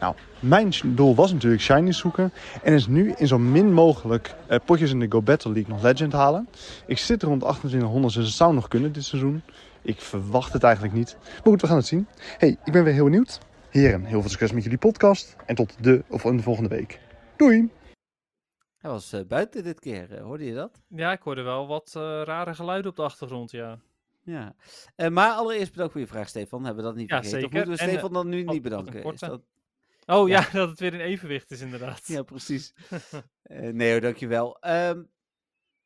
Nou, 0.04 0.16
mijn 0.40 0.72
doel 0.84 1.14
was 1.14 1.32
natuurlijk 1.32 1.62
shinies 1.62 1.98
zoeken 1.98 2.32
en 2.62 2.72
is 2.72 2.86
nu 2.86 3.12
in 3.16 3.26
zo 3.26 3.38
min 3.38 3.72
mogelijk 3.72 4.34
eh, 4.46 4.58
potjes 4.64 4.90
in 4.90 5.00
de 5.00 5.06
Go 5.08 5.22
Battle 5.22 5.52
League 5.52 5.72
nog 5.72 5.82
Legend 5.82 6.12
halen. 6.12 6.48
Ik 6.86 6.98
zit 6.98 7.22
rond 7.22 7.40
2800, 7.40 8.14
dus 8.14 8.24
het 8.24 8.34
zou 8.34 8.54
nog 8.54 8.68
kunnen 8.68 8.92
dit 8.92 9.04
seizoen. 9.04 9.42
Ik 9.82 10.00
verwacht 10.00 10.52
het 10.52 10.62
eigenlijk 10.62 10.94
niet. 10.94 11.16
Maar 11.20 11.42
goed, 11.42 11.60
we 11.60 11.66
gaan 11.66 11.76
het 11.76 11.86
zien. 11.86 12.06
hey, 12.38 12.56
ik 12.64 12.72
ben 12.72 12.84
weer 12.84 12.92
heel 12.92 13.04
benieuwd. 13.04 13.38
Heren, 13.70 14.04
heel 14.04 14.20
veel 14.20 14.30
succes 14.30 14.52
met 14.52 14.62
jullie 14.62 14.78
podcast 14.78 15.36
en 15.46 15.54
tot 15.54 15.76
de 15.80 16.04
of 16.08 16.22
de 16.22 16.42
volgende 16.42 16.68
week. 16.68 17.00
Doei! 17.36 17.70
Hij 18.76 18.90
was 18.90 19.12
eh, 19.12 19.20
buiten 19.28 19.62
dit 19.62 19.80
keer, 19.80 20.12
eh, 20.12 20.22
hoorde 20.22 20.44
je 20.44 20.54
dat? 20.54 20.80
Ja, 20.88 21.12
ik 21.12 21.22
hoorde 21.22 21.42
wel 21.42 21.66
wat 21.66 21.92
eh, 21.96 22.22
rare 22.24 22.54
geluiden 22.54 22.90
op 22.90 22.96
de 22.96 23.02
achtergrond, 23.02 23.50
ja. 23.50 23.78
Ja. 24.24 24.54
Eh, 24.96 25.08
maar 25.08 25.30
allereerst 25.30 25.70
bedankt 25.70 25.92
voor 25.92 26.00
je 26.00 26.06
vraag, 26.06 26.28
Stefan. 26.28 26.64
Hebben 26.64 26.84
we 26.84 26.90
dat 26.90 26.98
niet 26.98 27.10
Ja, 27.10 27.16
vergeten? 27.16 27.38
Of 27.38 27.52
zeker. 27.52 27.66
moeten 27.66 27.86
we 27.86 27.90
En, 27.90 27.98
Stefan 27.98 28.12
dan 28.12 28.28
nu 28.28 28.42
niet 28.42 28.54
een 28.54 28.62
bedanken? 28.62 29.04
Is 29.12 29.20
dat... 29.20 29.42
Oh 30.06 30.28
ja, 30.28 30.40
Ja. 30.40 30.50
dat 30.58 30.68
het 30.68 30.80
weer 30.80 30.94
in 30.94 31.00
evenwicht 31.00 31.50
is 31.50 31.60
inderdaad. 31.60 32.06
Ja, 32.06 32.22
precies. 32.22 32.72
Eh, 33.44 33.68
nee 33.72 33.90
hoor, 33.90 34.00
dankjewel. 34.00 34.58
Ehm 34.60 35.02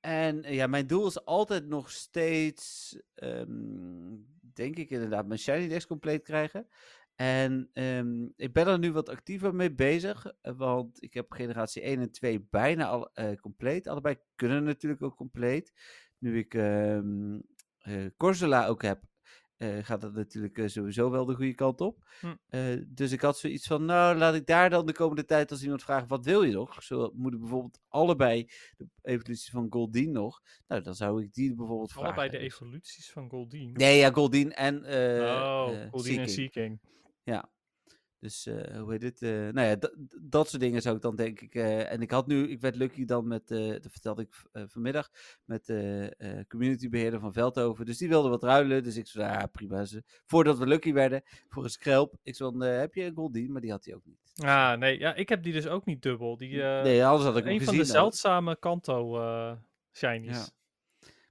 en 0.00 0.44
eh, 0.44 0.54
ja, 0.54 0.66
mijn 0.66 0.86
doel 0.86 1.06
is 1.06 1.24
altijd 1.24 1.66
nog 1.66 1.90
steeds, 1.90 2.96
ehm, 3.14 4.16
denk 4.40 4.76
ik 4.76 4.90
inderdaad, 4.90 5.26
mijn 5.26 5.38
Shiny 5.38 5.68
Dex 5.68 5.86
compleet 5.86 6.22
krijgen. 6.22 6.68
En 7.14 7.70
ehm, 7.72 8.24
ik 8.36 8.52
ben 8.52 8.66
er 8.66 8.78
nu 8.78 8.92
wat 8.92 9.08
actiever 9.08 9.54
mee 9.54 9.74
bezig, 9.74 10.26
eh, 10.40 10.52
want 10.56 11.02
ik 11.02 11.14
heb 11.14 11.32
generatie 11.32 11.82
1 11.82 12.00
en 12.00 12.10
2 12.10 12.46
bijna 12.50 12.86
al 12.86 13.10
eh, 13.12 13.36
compleet. 13.40 13.86
Allebei 13.86 14.18
kunnen 14.34 14.64
natuurlijk 14.64 15.02
ook 15.02 15.16
compleet. 15.16 15.72
Nu 16.18 16.38
ik 16.38 16.54
eh, 16.54 17.00
Corsola 18.16 18.66
ook 18.66 18.82
heb, 18.82 19.02
eh, 19.58 19.78
gaat 19.82 20.00
dat 20.00 20.14
natuurlijk 20.14 20.58
eh, 20.58 20.66
sowieso 20.66 21.10
wel 21.10 21.24
de 21.24 21.34
goede 21.34 21.54
kant 21.54 21.80
op. 21.80 22.04
Hm. 22.20 22.34
Eh, 22.48 22.62
dus 22.86 23.12
ik 23.12 23.20
had 23.20 23.38
zoiets 23.38 23.66
van, 23.66 23.84
nou 23.84 24.16
laat 24.16 24.34
ik 24.34 24.46
daar 24.46 24.70
dan 24.70 24.86
de 24.86 24.92
komende 24.92 25.24
tijd 25.24 25.50
als 25.50 25.62
iemand 25.62 25.82
vraagt, 25.82 26.08
wat 26.08 26.24
wil 26.24 26.42
je 26.42 26.52
nog? 26.52 26.82
Zo 26.82 27.10
moet 27.14 27.32
ik 27.32 27.40
bijvoorbeeld 27.40 27.80
allebei 27.88 28.50
de 28.76 28.86
evolutie 29.02 29.50
van 29.50 29.66
Goldeen 29.70 30.12
nog. 30.12 30.42
Nou, 30.66 30.82
dan 30.82 30.94
zou 30.94 31.22
ik 31.22 31.34
die 31.34 31.54
bijvoorbeeld 31.54 31.92
vragen. 31.92 32.08
Allebei 32.08 32.30
de 32.30 32.36
Dus- 32.38 32.46
evoluties 32.46 33.10
van 33.10 33.28
Goldeen. 33.28 33.72
Nee, 33.72 33.98
ja, 33.98 34.10
Goldeen 34.10 34.52
en 34.52 34.84
eh 34.84 35.20
oh, 35.22 35.90
Goldeen 35.90 36.18
en. 36.18 36.28
Seeking. 36.28 36.80
Ja. 37.22 37.50
Dus 38.20 38.46
eh, 38.46 38.80
hoe 38.80 38.90
heet 38.92 39.02
het? 39.02 39.22
eh, 39.22 39.30
nou 39.30 39.60
ja, 39.60 39.76
dat- 39.76 40.48
soort 40.48 40.62
dingen 40.62 40.82
zou 40.82 40.96
ik 40.96 41.02
dan 41.02 41.16
denk 41.16 41.40
ik. 41.40 41.54
eh, 41.54 41.92
en 41.92 42.00
ik 42.00 42.10
had 42.10 42.26
nu, 42.26 42.48
ik 42.48 42.60
werd 42.60 42.76
lucky 42.76 43.04
dan 43.04 43.26
met, 43.26 43.48
dat 43.48 43.86
vertelde 43.90 44.22
ik 44.22 44.42
vanmiddag, 44.70 45.10
met 45.44 45.66
de 45.66 46.14
eh 46.18 46.40
communitybeheerder 46.48 47.20
van 47.20 47.32
Veldhoven. 47.32 47.86
Dus 47.86 47.98
die 47.98 48.08
wilde 48.08 48.28
wat 48.28 48.42
ruilen. 48.42 48.82
Dus 48.82 48.96
ik 48.96 49.06
zei, 49.06 49.32
ja 49.32 49.46
prima. 49.46 49.84
Ze, 49.84 50.02
voordat 50.26 50.58
we 50.58 50.66
lucky 50.66 50.92
werden 50.92 51.22
voor 51.48 51.64
een 51.64 51.70
schelp. 51.70 52.16
Ik 52.22 52.34
zei, 52.34 52.64
heb 52.64 52.94
je 52.94 53.04
een 53.04 53.14
Goldien? 53.14 53.52
Maar 53.52 53.60
die 53.60 53.70
had 53.70 53.84
hij 53.84 53.94
ook 53.94 54.04
niet. 54.04 54.32
Ah, 54.44 54.78
nee, 54.78 54.98
ja, 54.98 55.14
ik 55.14 55.28
heb 55.28 55.42
die 55.42 55.52
dus 55.52 55.66
ook 55.66 55.84
niet 55.84 56.02
dubbel. 56.02 56.36
Die, 56.36 56.56
nee, 56.56 57.04
anders 57.04 57.24
had 57.24 57.36
ik 57.36 57.44
een 57.46 57.62
van 57.62 57.76
de 57.76 57.84
zeldzame 57.84 58.56
Kanto 58.58 59.18
shinies. 59.92 60.36
Ja. 60.36 60.46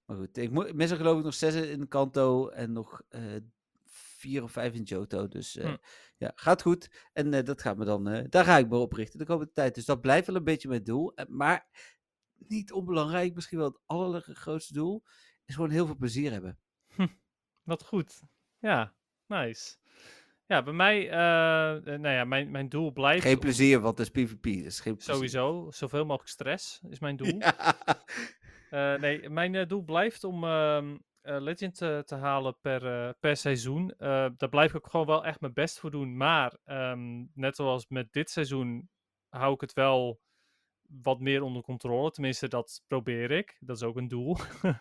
Maar 0.06 0.18
goed, 0.18 0.38
ik 0.38 0.52
moet, 0.52 0.82
er 0.82 0.98
geloof 0.98 1.18
ik 1.18 1.24
nog 1.24 1.34
zes 1.34 1.56
in 1.56 1.88
Kanto 1.88 2.48
en 2.50 2.72
nog 2.72 3.02
vier 4.18 4.44
of 4.44 4.52
vijf 4.52 4.74
in 4.74 4.84
Johto. 4.84 5.28
Dus 5.28 5.54
Hm. 5.54 5.76
Ja, 6.18 6.32
gaat 6.36 6.62
goed. 6.62 7.10
En 7.14 7.34
eh, 7.34 7.44
dat 7.44 7.62
gaat 7.62 7.78
me 7.78 7.86
dan, 7.86 8.08
eh, 8.08 8.26
daar 8.30 8.46
ga 8.46 8.58
ik 8.58 8.70
me 8.70 8.78
op 8.78 8.94
richten 8.94 9.20
de 9.20 9.26
komende 9.26 9.52
tijd. 9.52 9.76
Dus 9.76 9.86
dat 9.86 10.02
blijft 10.02 10.28
wel 10.28 10.36
een 10.36 10.44
beetje 10.44 10.68
mijn 10.68 10.84
doel. 10.84 11.14
Eh, 11.14 11.26
maar 11.28 11.68
niet 12.38 12.72
onbelangrijk, 12.72 13.34
misschien 13.34 13.58
wel 13.58 13.68
het 13.68 13.80
allergrootste 13.86 14.74
doel, 14.74 15.04
is 15.46 15.56
gewoon 15.56 15.70
heel 15.70 15.86
veel 15.86 15.96
plezier 15.96 16.32
hebben. 16.32 16.60
Wat 17.64 17.84
goed. 17.84 18.22
Ja, 18.60 18.94
nice. 19.26 19.76
Ja, 20.48 20.64
bij 20.64 20.74
mij, 20.74 21.10
eh, 21.10 21.18
nou 21.98 22.10
ja, 22.10 22.24
mijn, 22.24 22.52
mijn 22.52 22.70
doel 22.70 22.92
blijft 22.92 23.24
Geen 23.24 23.40
plezier, 23.40 23.80
want 23.80 23.98
het 23.98 24.16
is 24.16 24.24
PvP. 24.24 24.44
Dus 24.44 24.80
geen 24.80 24.96
plezier. 24.96 25.14
sowieso 25.14 25.68
zoveel 25.72 26.06
mogelijk 26.06 26.30
stress 26.30 26.82
is 26.90 27.00
mijn 27.00 27.16
doel. 27.16 27.40
Ja. 28.70 28.98
Nee, 28.98 29.30
mijn 29.30 29.68
doel 29.68 29.82
blijft 29.84 30.24
om 30.24 30.44
ehm, 30.44 30.92
eh, 30.92 31.00
Legend 31.40 31.76
te, 31.76 32.16
halen 32.16 32.58
per, 32.62 32.86
eh, 32.86 33.14
per 33.20 33.38
seizoen. 33.38 33.92
Eh, 33.92 34.28
daar 34.38 34.50
blijf 34.50 34.70
ik 34.70 34.76
ook 34.76 34.90
gewoon 34.90 35.06
wel 35.06 35.26
echt 35.26 35.42
mijn 35.42 35.54
best 35.54 35.80
voor 35.80 35.92
doen. 35.92 36.18
Maar 36.18 36.58
ehm, 36.64 37.26
net 37.34 37.56
zoals 37.56 37.86
met 37.88 38.14
dit 38.14 38.30
seizoen 38.30 38.90
hou 39.30 39.54
ik 39.54 39.62
het 39.62 39.74
wel 39.74 40.20
wat 40.82 41.20
meer 41.20 41.42
onder 41.42 41.62
controle. 41.62 42.12
Tenminste, 42.12 42.48
dat 42.48 42.84
probeer 42.88 43.32
ik. 43.32 43.58
Dat 43.60 43.76
is 43.76 43.84
ook 43.84 43.96
een 43.98 44.08
doel. 44.08 44.38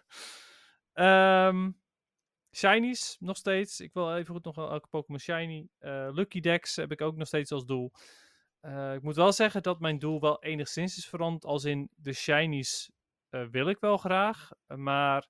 Ehm 0.92 1.70
Shinies 2.56 3.16
nog 3.20 3.36
steeds. 3.36 3.80
Ik 3.80 3.92
wil 3.92 4.16
even 4.16 4.34
goed 4.34 4.44
nog 4.44 4.56
elke 4.56 4.88
Pokémon 4.88 5.20
Shiny. 5.20 5.68
Eh, 5.78 6.08
Lucky 6.12 6.40
Dex 6.40 6.76
heb 6.76 6.92
ik 6.92 7.00
ook 7.00 7.16
nog 7.16 7.26
steeds 7.26 7.52
als 7.52 7.64
doel. 7.64 7.92
Eh, 8.60 8.94
ik 8.94 9.02
moet 9.02 9.16
wel 9.16 9.32
zeggen 9.32 9.62
dat 9.62 9.80
mijn 9.80 9.98
doel 9.98 10.20
wel 10.20 10.42
enigszins 10.42 10.96
is 10.96 11.06
veranderd. 11.08 11.44
Als 11.44 11.64
in 11.64 11.90
de 11.94 12.12
Shinies 12.12 12.90
eh, 13.28 13.46
wil 13.50 13.68
ik 13.68 13.78
wel 13.78 13.96
graag. 13.96 14.50
eh, 14.66 14.76
maar 14.76 15.28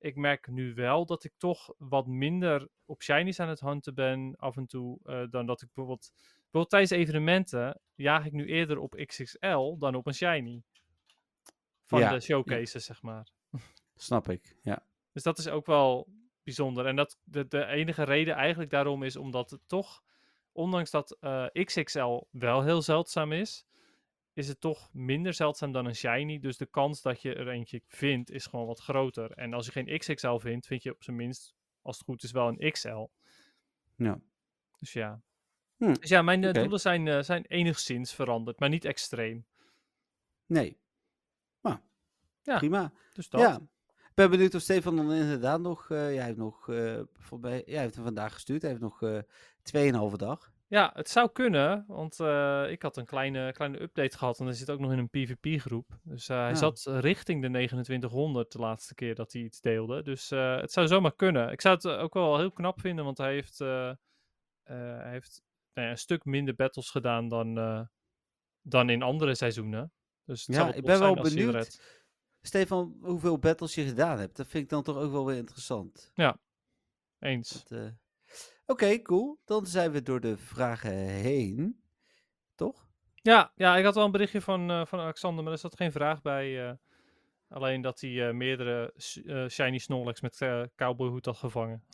ik 0.00 0.16
merk 0.16 0.46
nu 0.48 0.74
wel 0.74 1.06
dat 1.06 1.24
ik 1.24 1.32
toch 1.36 1.74
wat 1.78 2.06
minder 2.06 2.68
op 2.84 3.02
Shinies 3.02 3.40
aan 3.40 3.48
het 3.48 3.60
hunten 3.60 3.94
ben 3.94 4.36
af 4.36 4.56
en 4.56 4.66
toe. 4.66 4.98
eh, 5.04 5.22
dan 5.30 5.46
dat 5.46 5.62
ik 5.62 5.68
bijvoorbeeld, 5.72 6.12
bijvoorbeeld 6.34 6.70
tijdens 6.70 6.90
evenementen 6.90 7.80
jaag 7.94 8.26
ik 8.26 8.32
nu 8.32 8.46
eerder 8.46 8.78
op 8.78 9.02
XXL 9.06 9.76
dan 9.78 9.94
op 9.94 10.06
een 10.06 10.14
Shiny. 10.14 10.62
Van 11.86 11.98
Ja, 11.98 12.08
de 12.08 12.14
ja. 12.14 12.20
showcases, 12.20 12.84
zeg 12.84 13.02
maar. 13.02 13.28
Snap 13.94 14.28
ik, 14.28 14.56
ja. 14.62 14.86
Dus 15.12 15.22
dat 15.22 15.38
is 15.38 15.48
ook 15.48 15.66
wel 15.66 16.08
bijzonder. 16.42 16.86
En 16.86 16.96
dat 16.96 17.18
de, 17.24 17.46
de 17.48 17.64
enige 17.66 18.02
reden 18.02 18.34
eigenlijk 18.34 18.70
daarom 18.70 19.02
is 19.02 19.16
omdat 19.16 19.50
het 19.50 19.60
toch, 19.66 20.02
ondanks 20.52 20.90
dat 20.90 21.16
eh, 21.20 21.46
XXL 21.52 22.20
wel 22.30 22.62
heel 22.62 22.82
zeldzaam 22.82 23.32
is, 23.32 23.66
is 24.32 24.48
het 24.48 24.60
toch 24.60 24.88
minder 24.92 25.34
zeldzaam 25.34 25.72
dan 25.72 25.86
een 25.86 25.94
shiny. 25.94 26.38
Dus 26.38 26.56
de 26.56 26.66
kans 26.66 27.02
dat 27.02 27.22
je 27.22 27.34
er 27.34 27.48
eentje 27.48 27.82
vindt 27.86 28.30
is 28.30 28.46
gewoon 28.46 28.66
wat 28.66 28.80
groter. 28.80 29.30
En 29.32 29.52
als 29.54 29.66
je 29.66 29.72
geen 29.72 29.98
XXL 29.98 30.36
vindt, 30.36 30.66
vind 30.66 30.82
je 30.82 30.90
op 30.94 31.02
zijn 31.02 31.16
minst, 31.16 31.54
als 31.82 31.96
het 31.96 32.06
goed 32.06 32.22
is, 32.22 32.30
wel 32.30 32.48
een 32.48 32.70
XL. 32.70 33.06
ja. 33.96 34.20
Dus 34.78 34.92
ja. 34.92 35.20
Hm, 35.76 35.92
Dus 35.92 36.08
ja, 36.08 36.22
mijn 36.22 36.44
eh, 36.44 36.52
doelen 36.52 36.80
zijn, 36.80 37.08
eh, 37.08 37.22
zijn 37.22 37.44
enigszins 37.44 38.14
veranderd, 38.14 38.58
maar 38.60 38.68
niet 38.68 38.84
extreem. 38.84 39.46
Nee. 40.46 40.78
Nou, 41.60 41.78
Ja, 42.42 42.56
prima. 42.58 42.92
Dus 43.12 43.28
dat. 43.28 43.40
Ja. 43.40 43.60
Ik 44.08 44.16
ben 44.16 44.30
benieuwd 44.30 44.54
of 44.54 44.62
Stefan 44.62 44.96
dan 44.96 45.12
inderdaad 45.12 45.60
nog... 45.60 45.90
eh 45.90 46.14
jij 46.14 46.24
heeft 46.24 46.36
nog... 46.36 46.66
mij, 47.40 47.62
jij 47.66 47.80
heeft 47.80 47.94
hem 47.94 48.04
vandaag 48.04 48.32
gestuurd. 48.32 48.62
Hij 48.62 48.70
heeft 48.70 48.82
nog 48.82 49.02
eh 49.02 49.18
2,5 50.10 50.16
dag. 50.16 50.49
Ja, 50.70 50.90
het 50.94 51.08
zou 51.10 51.30
kunnen, 51.32 51.84
want 51.86 52.20
eh, 52.20 52.70
ik 52.70 52.82
had 52.82 52.96
een 52.96 53.04
kleine, 53.04 53.52
kleine 53.52 53.80
update 53.82 54.18
gehad 54.18 54.38
en 54.38 54.44
hij 54.44 54.54
zit 54.54 54.70
ook 54.70 54.78
nog 54.78 54.92
in 54.92 54.98
een 54.98 55.08
PvP-groep. 55.10 55.98
Dus 56.02 56.28
eh, 56.28 56.36
hij 56.36 56.48
Ja. 56.48 56.54
zat 56.54 56.84
richting 56.86 57.42
de 57.42 57.48
2900 57.48 58.52
de 58.52 58.58
laatste 58.58 58.94
keer 58.94 59.14
dat 59.14 59.32
hij 59.32 59.42
iets 59.42 59.60
deelde. 59.60 60.02
Dus 60.02 60.30
eh, 60.30 60.56
het 60.60 60.72
zou 60.72 60.86
zomaar 60.86 61.14
kunnen. 61.14 61.50
Ik 61.52 61.60
zou 61.60 61.74
het 61.74 61.86
ook 61.86 62.14
wel 62.14 62.38
heel 62.38 62.52
knap 62.52 62.80
vinden, 62.80 63.04
want 63.04 63.18
hij 63.18 63.32
heeft, 63.32 63.58
hij 63.58 65.10
heeft 65.10 65.42
nou 65.74 65.86
ja, 65.86 65.90
een 65.90 65.98
stuk 65.98 66.24
minder 66.24 66.54
battles 66.54 66.90
gedaan 66.90 67.28
dan, 67.28 67.54
dan 68.62 68.90
in 68.90 69.02
andere 69.02 69.34
seizoenen. 69.34 69.92
Dus 70.24 70.46
het 70.46 70.56
Ja, 70.56 70.62
zou 70.62 70.76
ik 70.76 70.84
ben 70.84 71.00
wel 71.00 71.14
benieuwd. 71.14 71.80
Stefan, 72.42 72.96
hoeveel 73.02 73.38
battles 73.38 73.74
je 73.74 73.84
gedaan 73.86 74.18
hebt. 74.18 74.36
Dat 74.36 74.46
vind 74.46 74.64
ik 74.64 74.70
dan 74.70 74.82
toch 74.82 74.96
ook 74.96 75.12
wel 75.12 75.26
weer 75.26 75.36
interessant. 75.36 76.10
Eens. 77.18 77.64
Dat, 77.64 77.92
Oké, 78.70 79.02
cool. 79.02 79.38
Dan 79.44 79.66
zijn 79.66 79.90
we 79.92 80.02
door 80.02 80.20
de 80.20 80.36
vragen 80.36 80.92
heen. 81.08 81.82
Toch? 82.54 82.88
Ja, 83.14 83.52
ja, 83.54 83.76
ik 83.76 83.84
had 83.84 83.94
wel 83.94 84.04
een 84.04 84.10
berichtje 84.10 84.40
van, 84.40 84.70
eh, 84.70 84.86
van 84.86 84.98
Alexander, 85.00 85.44
maar 85.44 85.52
er 85.52 85.58
zat 85.58 85.76
geen 85.76 85.92
vraag 85.92 86.22
bij. 86.22 86.68
eh, 86.68 86.74
alleen 87.48 87.80
dat 87.80 88.00
hij 88.00 88.28
eh, 88.28 88.34
meerdere 88.34 88.94
shiny 89.50 89.78
Snorlax 89.78 90.20
met 90.20 90.38
cowboyhoed 90.76 91.24
had 91.24 91.36
gevangen. 91.36 91.84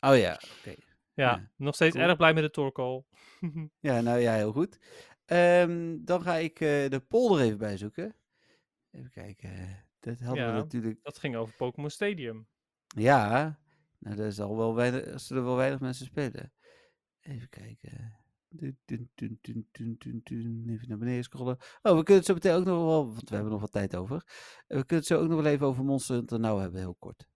Oh 0.00 0.16
ja, 0.16 0.40
oké. 0.58 0.74
Ja, 1.14 1.30
Ja, 1.30 1.50
nog 1.56 1.74
steeds 1.74 1.94
cool. 1.96 2.06
erg 2.08 2.16
blij 2.16 2.34
met 2.34 2.42
de 2.42 2.50
Torkoal. 2.50 3.06
Ja, 3.80 4.00
nou 4.00 4.18
ja, 4.18 4.34
heel 4.34 4.52
goed. 4.52 4.78
Ehm, 5.24 5.96
dan 6.00 6.22
ga 6.22 6.34
ik 6.34 6.58
de 6.58 7.04
polder 7.08 7.40
even 7.44 7.58
bijzoeken. 7.58 8.14
Even 8.90 9.10
kijken. 9.10 9.50
Dat 10.00 10.20
hadden 10.20 10.44
we 10.46 10.50
Ja. 10.52 10.56
natuurlijk. 10.56 10.98
Dat 11.02 11.18
ging 11.18 11.36
over 11.36 11.54
Pokémon 11.56 11.90
Stadium. 11.90 12.46
Ja, 12.86 13.58
nou, 14.04 14.16
daar 14.16 14.32
zal 14.32 14.56
wel 14.56 14.74
weinig, 14.74 15.20
zullen 15.20 15.44
wel 15.44 15.56
weinig 15.56 15.80
mensen 15.80 16.06
spelen. 16.06 16.52
Even 17.20 17.48
kijken. 17.48 18.18
Dun, 18.48 18.78
dun, 18.84 19.10
dun, 19.14 19.38
dun, 19.42 19.68
dun, 19.72 19.96
dun, 19.98 20.20
dun. 20.24 20.64
Even 20.68 20.88
naar 20.88 20.98
beneden 20.98 21.24
scrollen. 21.24 21.56
Oh, 21.82 21.96
we 21.96 22.02
kunnen 22.02 22.16
het 22.16 22.24
zo 22.26 22.34
meteen 22.34 22.54
ook 22.54 22.64
nog 22.64 22.84
wel, 22.84 23.06
want 23.14 23.28
we 23.28 23.34
hebben 23.34 23.52
nog 23.52 23.60
wat 23.60 23.72
tijd 23.72 23.96
over. 23.96 24.16
Eh, 24.16 24.22
We 24.78 24.86
kunnen 24.86 24.96
het 24.96 25.06
zo 25.06 25.20
ook 25.20 25.28
nog 25.28 25.42
wel 25.42 25.52
even 25.52 25.66
over 25.66 25.84
Monster 25.84 26.14
Hunter 26.16 26.40
nou 26.40 26.60
hebben, 26.60 26.80
heel 26.80 26.96
kort. 26.98 27.26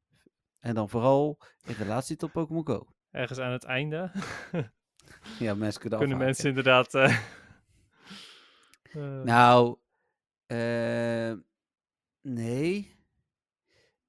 En 0.59 0.75
dan 0.75 0.89
vooral 0.89 1.39
in 1.67 1.75
relatie 1.75 2.17
tot 2.17 2.33
Pokémon 2.33 2.67
Go. 2.67 2.87
Ergens 3.11 3.39
aan 3.39 3.53
het 3.53 3.65
einde 3.65 4.11
Ja, 5.39 5.55
mensen 5.55 5.81
kunnen 5.81 5.99
kunnen 5.99 6.17
afhaken. 6.17 6.19
mensen 6.19 6.49
inderdaad... 6.49 6.95
eh, 6.95 7.19
Nou, 9.25 9.79
eh, 10.47 11.33
nee. 12.21 12.97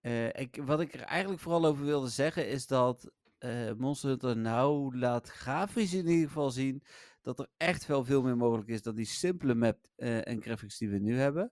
Eh, 0.01 0.27
ik, 0.27 0.61
wat 0.65 0.81
ik 0.81 0.93
er 0.93 1.01
eigenlijk 1.01 1.41
vooral 1.41 1.65
over 1.65 1.85
wilde 1.85 2.07
zeggen 2.07 2.47
is 2.47 2.67
dat 2.67 3.11
eh 3.37 3.71
Monster 3.77 4.09
Hunter 4.09 4.37
nou 4.37 4.97
laat 4.97 5.29
grafisch 5.29 5.93
in 5.93 6.07
ieder 6.07 6.27
geval 6.27 6.49
zien 6.51 6.83
dat 7.21 7.39
er 7.39 7.47
echt 7.57 7.85
wel 7.85 8.03
veel 8.05 8.21
meer 8.21 8.37
mogelijk 8.37 8.67
is 8.69 8.81
dan 8.81 8.95
die 8.95 9.05
simpele 9.05 9.55
map 9.55 9.77
eh, 9.95 10.27
en 10.27 10.41
graphics 10.41 10.77
die 10.77 10.89
we 10.89 10.97
nu 10.99 11.17
hebben. 11.17 11.51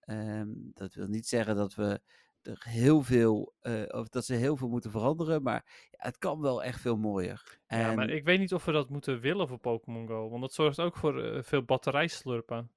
Ehm, 0.00 0.48
dat 0.54 0.94
wil 0.94 1.06
niet 1.06 1.26
zeggen 1.26 1.56
dat 1.56 1.74
we 1.74 2.00
er 2.42 2.64
heel 2.68 3.02
veel, 3.02 3.54
of 3.88 4.08
dat 4.08 4.24
ze 4.24 4.34
heel 4.34 4.56
veel 4.56 4.68
moeten 4.68 4.90
veranderen, 4.90 5.42
maar 5.42 5.88
ja, 5.90 5.98
het 6.06 6.18
kan 6.18 6.40
wel 6.40 6.62
echt 6.62 6.80
veel 6.80 6.96
mooier. 6.96 7.58
ja, 7.66 7.90
En- 7.90 7.96
maar 7.96 8.10
ik 8.10 8.24
weet 8.24 8.38
niet 8.38 8.54
of 8.54 8.64
we 8.64 8.72
dat 8.72 8.90
moeten 8.90 9.20
willen 9.20 9.48
voor 9.48 9.58
Pokémon 9.58 10.06
Go. 10.06 10.28
Want 10.28 10.40
dat 10.42 10.52
zorgt 10.52 10.80
ook 10.80 10.96
voor 10.96 11.44
veel 11.44 11.62
batterijslurpen. 11.62 12.70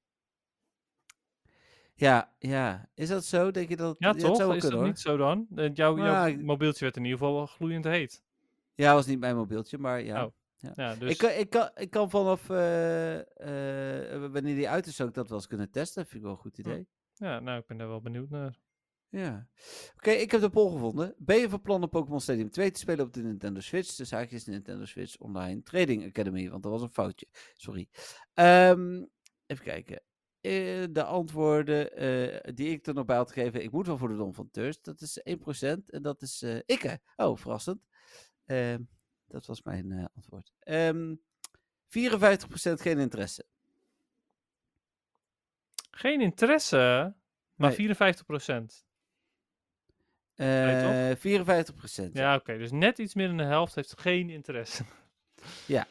Ja, 1.98 2.34
ja, 2.40 2.90
is 2.94 3.08
dat 3.08 3.26
zo? 3.26 3.52
Denk 3.52 3.70
je 3.70 3.76
dat? 3.76 3.96
Ja, 4.00 4.10
het 4.10 4.20
toch? 4.20 4.36
zou 4.36 4.48
wel 4.48 4.58
Is 4.58 4.62
kunnen, 4.62 4.80
dat 4.80 4.80
hoor. 4.80 4.88
niet 4.88 5.00
zo 5.00 5.18
dan? 5.18 5.48
Eh, 5.56 5.74
jouw, 5.74 5.96
mobieltje 6.38 6.84
werd 6.84 6.98
in 6.98 7.04
ieder 7.04 7.18
geval 7.18 7.34
wel 7.34 7.46
gloeiend 7.46 7.86
heet. 7.86 8.24
Ja, 8.76 8.94
was 8.94 9.06
niet 9.06 9.20
mijn 9.20 9.36
mobieltje, 9.36 9.78
maar 9.78 10.02
ja. 10.04 10.26
Oh, 10.26 10.32
Ja, 10.76 10.96
dus... 10.96 11.12
Ik, 11.12 11.18
kan, 11.18 11.30
ik, 11.32 11.50
kan, 11.50 11.70
ik 11.76 11.90
kan 11.90 12.10
vanaf 12.10 12.50
eh, 12.50 13.20
eh, 14.14 14.32
wanneer 14.32 14.56
die 14.56 14.70
uit 14.70 14.86
is, 14.86 14.96
zou 14.96 15.10
ik 15.10 15.16
dat 15.16 15.28
wel 15.28 15.38
eens 15.38 15.48
kunnen 15.48 15.72
testen. 15.72 16.04
Vind 16.06 16.16
ik 16.16 16.22
wel 16.22 16.32
een 16.32 16.38
goed 16.38 16.58
idee. 16.58 16.88
Ja, 17.14 17.40
nou, 17.40 17.60
ik 17.60 17.66
ben 17.66 17.78
daar 17.78 17.88
wel 17.88 18.02
benieuwd 18.02 18.30
naar. 18.30 18.60
Ja. 19.10 19.48
Oké, 19.96 20.12
ik 20.12 20.32
heb 20.32 20.42
de 20.42 20.50
poll 20.50 20.72
gevonden. 20.72 21.16
Ben 21.18 21.38
je 21.38 21.50
van 21.50 21.62
plan 21.62 21.84
om 21.84 21.90
Pokémon 21.90 22.22
Stadium 22.22 22.50
2 22.50 22.72
te 22.72 22.80
spelen 22.80 23.06
op 23.06 23.14
de 23.14 23.22
Nintendo 23.22 23.60
Switch? 23.60 23.96
De 23.96 24.06
zaak 24.06 24.30
is 24.30 24.46
Nintendo 24.46 24.86
Switch 24.86 25.18
Online 25.18 25.64
Trading 25.64 26.06
Academy, 26.06 26.50
want 26.50 26.64
dat 26.64 26.72
was 26.72 26.82
een 26.82 26.90
foutje. 26.90 27.28
Sorry. 27.54 27.88
Ehm, 28.34 29.04
even 29.46 29.64
kijken. 29.64 30.02
Eh, 30.48 30.88
de 30.90 31.04
antwoorden 31.04 31.96
eh, 31.96 32.54
die 32.54 32.70
ik 32.70 32.88
er 32.88 32.94
nog 32.94 33.06
bij 33.06 33.16
had 33.16 33.32
gegeven. 33.32 33.64
Ik 33.64 33.72
moet 33.72 33.88
wel 33.88 33.98
voor 33.98 34.08
de 34.08 34.16
Dom 34.16 34.34
van 34.34 34.50
Thirst. 34.52 34.86
Dat 34.86 35.02
is 35.02 35.22
1%. 35.24 35.90
En 35.90 36.02
dat 36.02 36.22
is 36.22 36.42
eh 36.42 36.60
ikke. 36.66 37.00
Oh, 37.16 37.38
verrassend. 37.38 37.86
Ehm, 38.46 38.82
dat 39.28 39.46
was 39.46 39.62
mijn 39.62 40.10
antwoord. 40.16 40.54
Ehm 40.60 41.16
54% 41.88 42.82
geen 42.82 43.00
interesse. 43.00 43.46
Geen 45.92 46.22
interesse, 46.22 46.78
maar 47.56 47.68
Nee. 47.68 47.76
54 47.76 48.26
procent. 48.26 48.86
Eh 50.36 51.16
54%. 51.16 52.14
Ja, 52.14 52.36
oké. 52.36 52.58
dus 52.58 52.72
net 52.72 52.98
iets 52.98 53.14
meer 53.14 53.28
dan 53.28 53.38
de 53.38 53.44
helft 53.44 53.76
heeft 53.76 54.00
geen 54.00 54.30
interesse. 54.30 54.84
Ja. 55.66 55.88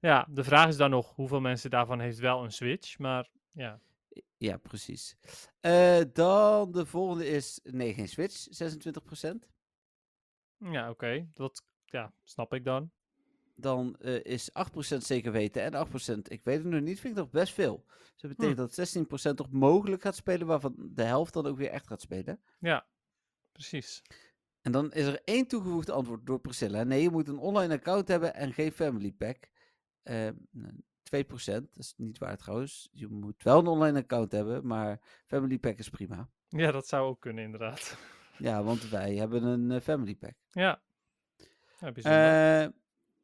Ja, 0.00 0.26
de 0.30 0.44
vraag 0.44 0.68
is 0.68 0.76
dan 0.76 0.90
nog 0.90 1.14
hoeveel 1.14 1.40
mensen 1.40 1.70
daarvan 1.70 2.00
heeft 2.00 2.18
wel 2.18 2.44
een 2.44 2.52
Switch. 2.52 2.98
Maar 2.98 3.28
ja, 3.52 3.80
Ja, 4.38 4.56
precies. 4.56 5.16
Eh, 5.60 6.00
dan 6.12 6.72
de 6.72 6.86
volgende 6.86 7.26
is. 7.26 7.60
Nee, 7.62 7.94
geen 7.94 8.08
Switch, 8.08 8.46
26%. 8.46 9.48
ja 10.58 10.90
oké. 10.90 11.28
Dat 11.34 11.64
ja, 11.84 12.12
snap 12.22 12.54
ik 12.54 12.64
dan. 12.64 12.90
dan 13.54 13.96
eh, 13.96 14.24
is 14.24 14.50
8% 14.50 14.96
zeker 14.96 15.32
weten 15.32 15.62
en 15.62 15.86
8% 15.86 16.18
ik 16.28 16.44
weet 16.44 16.58
het 16.58 16.66
nog 16.66 16.80
niet, 16.80 17.00
vind 17.00 17.16
ik 17.16 17.20
nog 17.22 17.30
best 17.30 17.52
veel. 17.52 17.84
Dus 17.86 18.20
dat 18.20 18.36
betekent 18.36 18.76
dat 18.76 19.30
16% 19.32 19.34
toch 19.34 19.50
mogelijk 19.50 20.02
gaat 20.02 20.16
spelen, 20.16 20.46
waarvan 20.46 20.74
de 20.76 21.02
helft 21.02 21.32
dan 21.32 21.46
ook 21.46 21.56
weer 21.56 21.70
echt 21.70 21.86
gaat 21.86 22.00
spelen. 22.00 22.40
Ja, 22.58 22.86
precies. 23.52 24.02
En 24.62 24.72
dan 24.72 24.92
is 24.92 25.06
er 25.06 25.20
één 25.24 25.46
toegevoegde 25.46 25.92
antwoord 25.92 26.26
door 26.26 26.40
Priscilla. 26.40 26.82
Nee, 26.84 27.02
je 27.02 27.10
moet 27.10 27.28
een 27.28 27.38
online 27.38 27.74
account 27.74 28.08
hebben 28.08 28.34
en 28.34 28.52
geen 28.52 28.72
family 28.72 29.12
pack. 29.12 29.48
Ehm, 30.02 30.34
2%, 31.08 31.10
dat 31.44 31.76
is 31.76 31.94
niet 31.96 32.18
waar 32.18 32.36
trouwens. 32.36 32.88
Je 32.92 33.08
moet 33.08 33.42
wel 33.42 33.58
een 33.58 33.66
online 33.66 33.98
account 33.98 34.32
hebben, 34.32 34.66
maar 34.66 35.00
family 35.26 35.58
pack 35.58 35.78
is 35.78 35.88
prima. 35.88 36.28
Ja, 36.48 36.70
dat 36.70 36.88
zou 36.88 37.08
ook 37.08 37.20
kunnen, 37.20 37.44
inderdaad. 37.44 37.96
Ja, 38.38 38.62
want 38.62 38.88
wij 38.88 39.14
hebben 39.14 39.42
een 39.42 39.70
eh, 39.70 39.80
family 39.80 40.14
pack. 40.14 40.34
Ja. 40.50 40.82
ja. 41.80 41.92
Eh, 41.92 42.62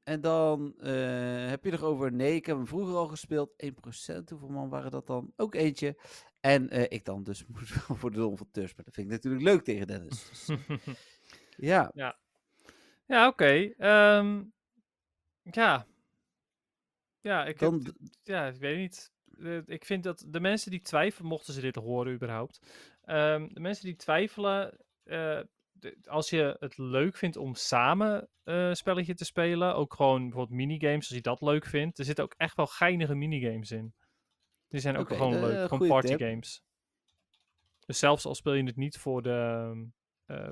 en 0.03 0.21
dan 0.21 0.75
eh, 0.79 1.49
heb 1.49 1.65
je 1.65 1.71
nog 1.71 1.83
over, 1.83 2.13
nee, 2.13 2.35
ik 2.35 2.47
heb 2.47 2.57
hem 2.57 2.67
vroeger 2.67 2.95
al 2.95 3.09
gespeeld. 3.09 3.51
1%, 3.65 3.69
hoeveel 4.29 4.49
man 4.49 4.69
waren 4.69 4.91
dat 4.91 5.07
dan? 5.07 5.33
Ook 5.37 5.55
eentje. 5.55 5.97
En 6.41 6.91
ik 6.91 7.05
dan 7.05 7.23
dus 7.23 7.47
moet 7.47 7.87
wel 7.87 7.97
voor 7.97 8.11
de 8.11 8.17
Don 8.17 8.37
van. 8.37 8.49
Maar 8.53 8.71
dat 8.75 8.95
vind 8.95 9.07
ik 9.07 9.13
natuurlijk 9.13 9.43
leuk 9.43 9.65
tegen 9.65 9.87
Dennis. 9.87 10.29
Dus, 10.29 10.49
eh, 10.49 10.95
ja, 11.57 12.17
ja, 13.07 13.29
oké. 13.29 13.73
ehm, 13.79 14.43
ja. 15.43 15.87
Ja, 17.25 17.45
ik, 17.47 17.59
dan, 17.59 17.95
ja, 18.23 18.47
ik 18.47 18.57
weet 18.57 18.79
niet. 18.79 19.13
Ik 19.67 19.85
vind 19.85 20.03
dat 20.03 20.25
de 20.29 20.41
mensen 20.41 20.71
die 20.71 20.81
twijfelen, 20.81 21.29
mochten 21.29 21.55
ze 21.55 21.61
dit 21.61 21.75
horen 21.75 22.13
überhaupt. 22.15 22.61
ehm, 23.05 23.49
de 23.53 23.61
mensen 23.61 23.85
die 23.85 23.97
twijfelen, 23.97 24.77
eh, 25.03 25.41
de- 25.73 25.99
als 26.05 26.31
je 26.31 26.57
het 26.59 26.79
leuk 26.79 27.17
vindt 27.17 27.37
om 27.37 27.55
samen 27.55 28.29
een 28.45 28.77
spelletje 28.77 29.15
te 29.15 29.25
spelen, 29.25 29.75
ook 29.75 29.95
gewoon 29.95 30.23
bijvoorbeeld 30.23 30.59
minigames, 30.59 31.07
als 31.09 31.17
je 31.17 31.21
dat 31.23 31.41
leuk 31.41 31.67
vindt, 31.67 31.99
er 31.99 32.05
zitten 32.05 32.25
ook 32.25 32.35
echt 32.37 32.57
wel 32.57 32.67
geinige 32.67 33.15
minigames 33.15 33.71
in. 33.71 33.95
Die 34.69 34.81
zijn 34.81 34.97
ook 34.97 35.09
gewoon 35.17 35.35
eh, 35.35 35.41
leuk, 35.41 35.69
gewoon 35.69 35.79
partygames. 36.19 36.63
Dus 37.87 37.99
zelfs 37.99 38.25
al 38.25 38.35
speel 38.35 38.55
je 38.55 38.65
het 38.65 38.77
niet 38.77 38.97
voor 38.99 39.23
de, 39.23 39.89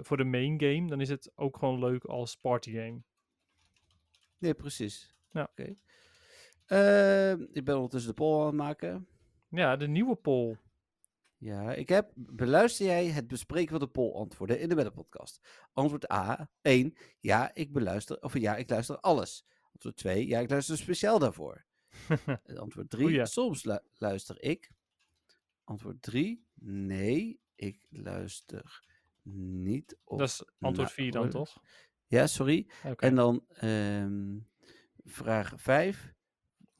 voor 0.00 0.16
de 0.16 0.24
main 0.24 0.60
game, 0.60 0.88
dan 0.88 1.00
is 1.00 1.08
het 1.08 1.32
ook 1.34 1.56
gewoon 1.56 1.78
leuk 1.78 2.04
als 2.04 2.36
partygame. 2.36 3.02
nee, 4.38 4.54
precies. 4.54 5.14
Ja. 5.30 5.42
Oké. 5.50 5.74
Ehm, 6.66 7.42
ik 7.52 7.64
ben 7.64 7.74
ondertussen 7.74 8.10
de 8.10 8.16
poll 8.16 8.40
aan 8.40 8.46
het 8.46 8.54
maken. 8.56 9.06
Ja, 9.48 9.76
de 9.76 9.88
nieuwe 9.88 10.14
poll. 10.16 10.56
Ja, 11.36 11.72
ik 11.74 11.88
heb. 11.88 12.10
Beluister 12.14 12.86
jij 12.86 13.06
het 13.06 13.26
bespreken 13.28 13.70
van 13.70 13.78
de 13.80 13.86
poll 13.88 14.12
antwoorden 14.14 14.60
in 14.60 14.68
de 14.68 14.74
Wedden 14.74 14.92
podcast? 14.92 15.40
Antwoord 15.72 16.12
A. 16.12 16.50
1. 16.60 16.94
Ja, 17.20 17.54
ik 17.54 17.72
beluister. 17.72 18.22
Of 18.22 18.38
ja, 18.38 18.56
ik 18.56 18.70
luister 18.70 18.98
alles. 19.00 19.46
Antwoord 19.72 19.96
2. 19.96 20.26
Ja, 20.26 20.38
ik 20.40 20.50
luister 20.50 20.76
speciaal 20.78 21.18
daarvoor. 21.18 21.64
Antwoord 22.56 22.90
3. 22.90 23.02
Goeie. 23.04 23.26
Soms 23.26 23.64
lu- 23.64 23.78
luister 23.98 24.42
ik. 24.42 24.70
Antwoord 25.64 26.02
3. 26.02 26.44
Nee, 26.60 27.40
ik 27.54 27.86
luister 27.90 28.84
niet. 29.22 29.96
Of 30.04 30.18
Dat 30.18 30.28
is 30.28 30.44
antwoord 30.58 30.88
na- 30.88 30.94
4 30.94 31.10
dan, 31.12 31.30
toch? 31.30 31.62
Ja, 32.06 32.26
sorry. 32.26 32.66
En 32.96 33.14
dan 33.14 33.44
ehm, 33.48 34.38
vraag 35.04 35.52
5. 35.56 36.12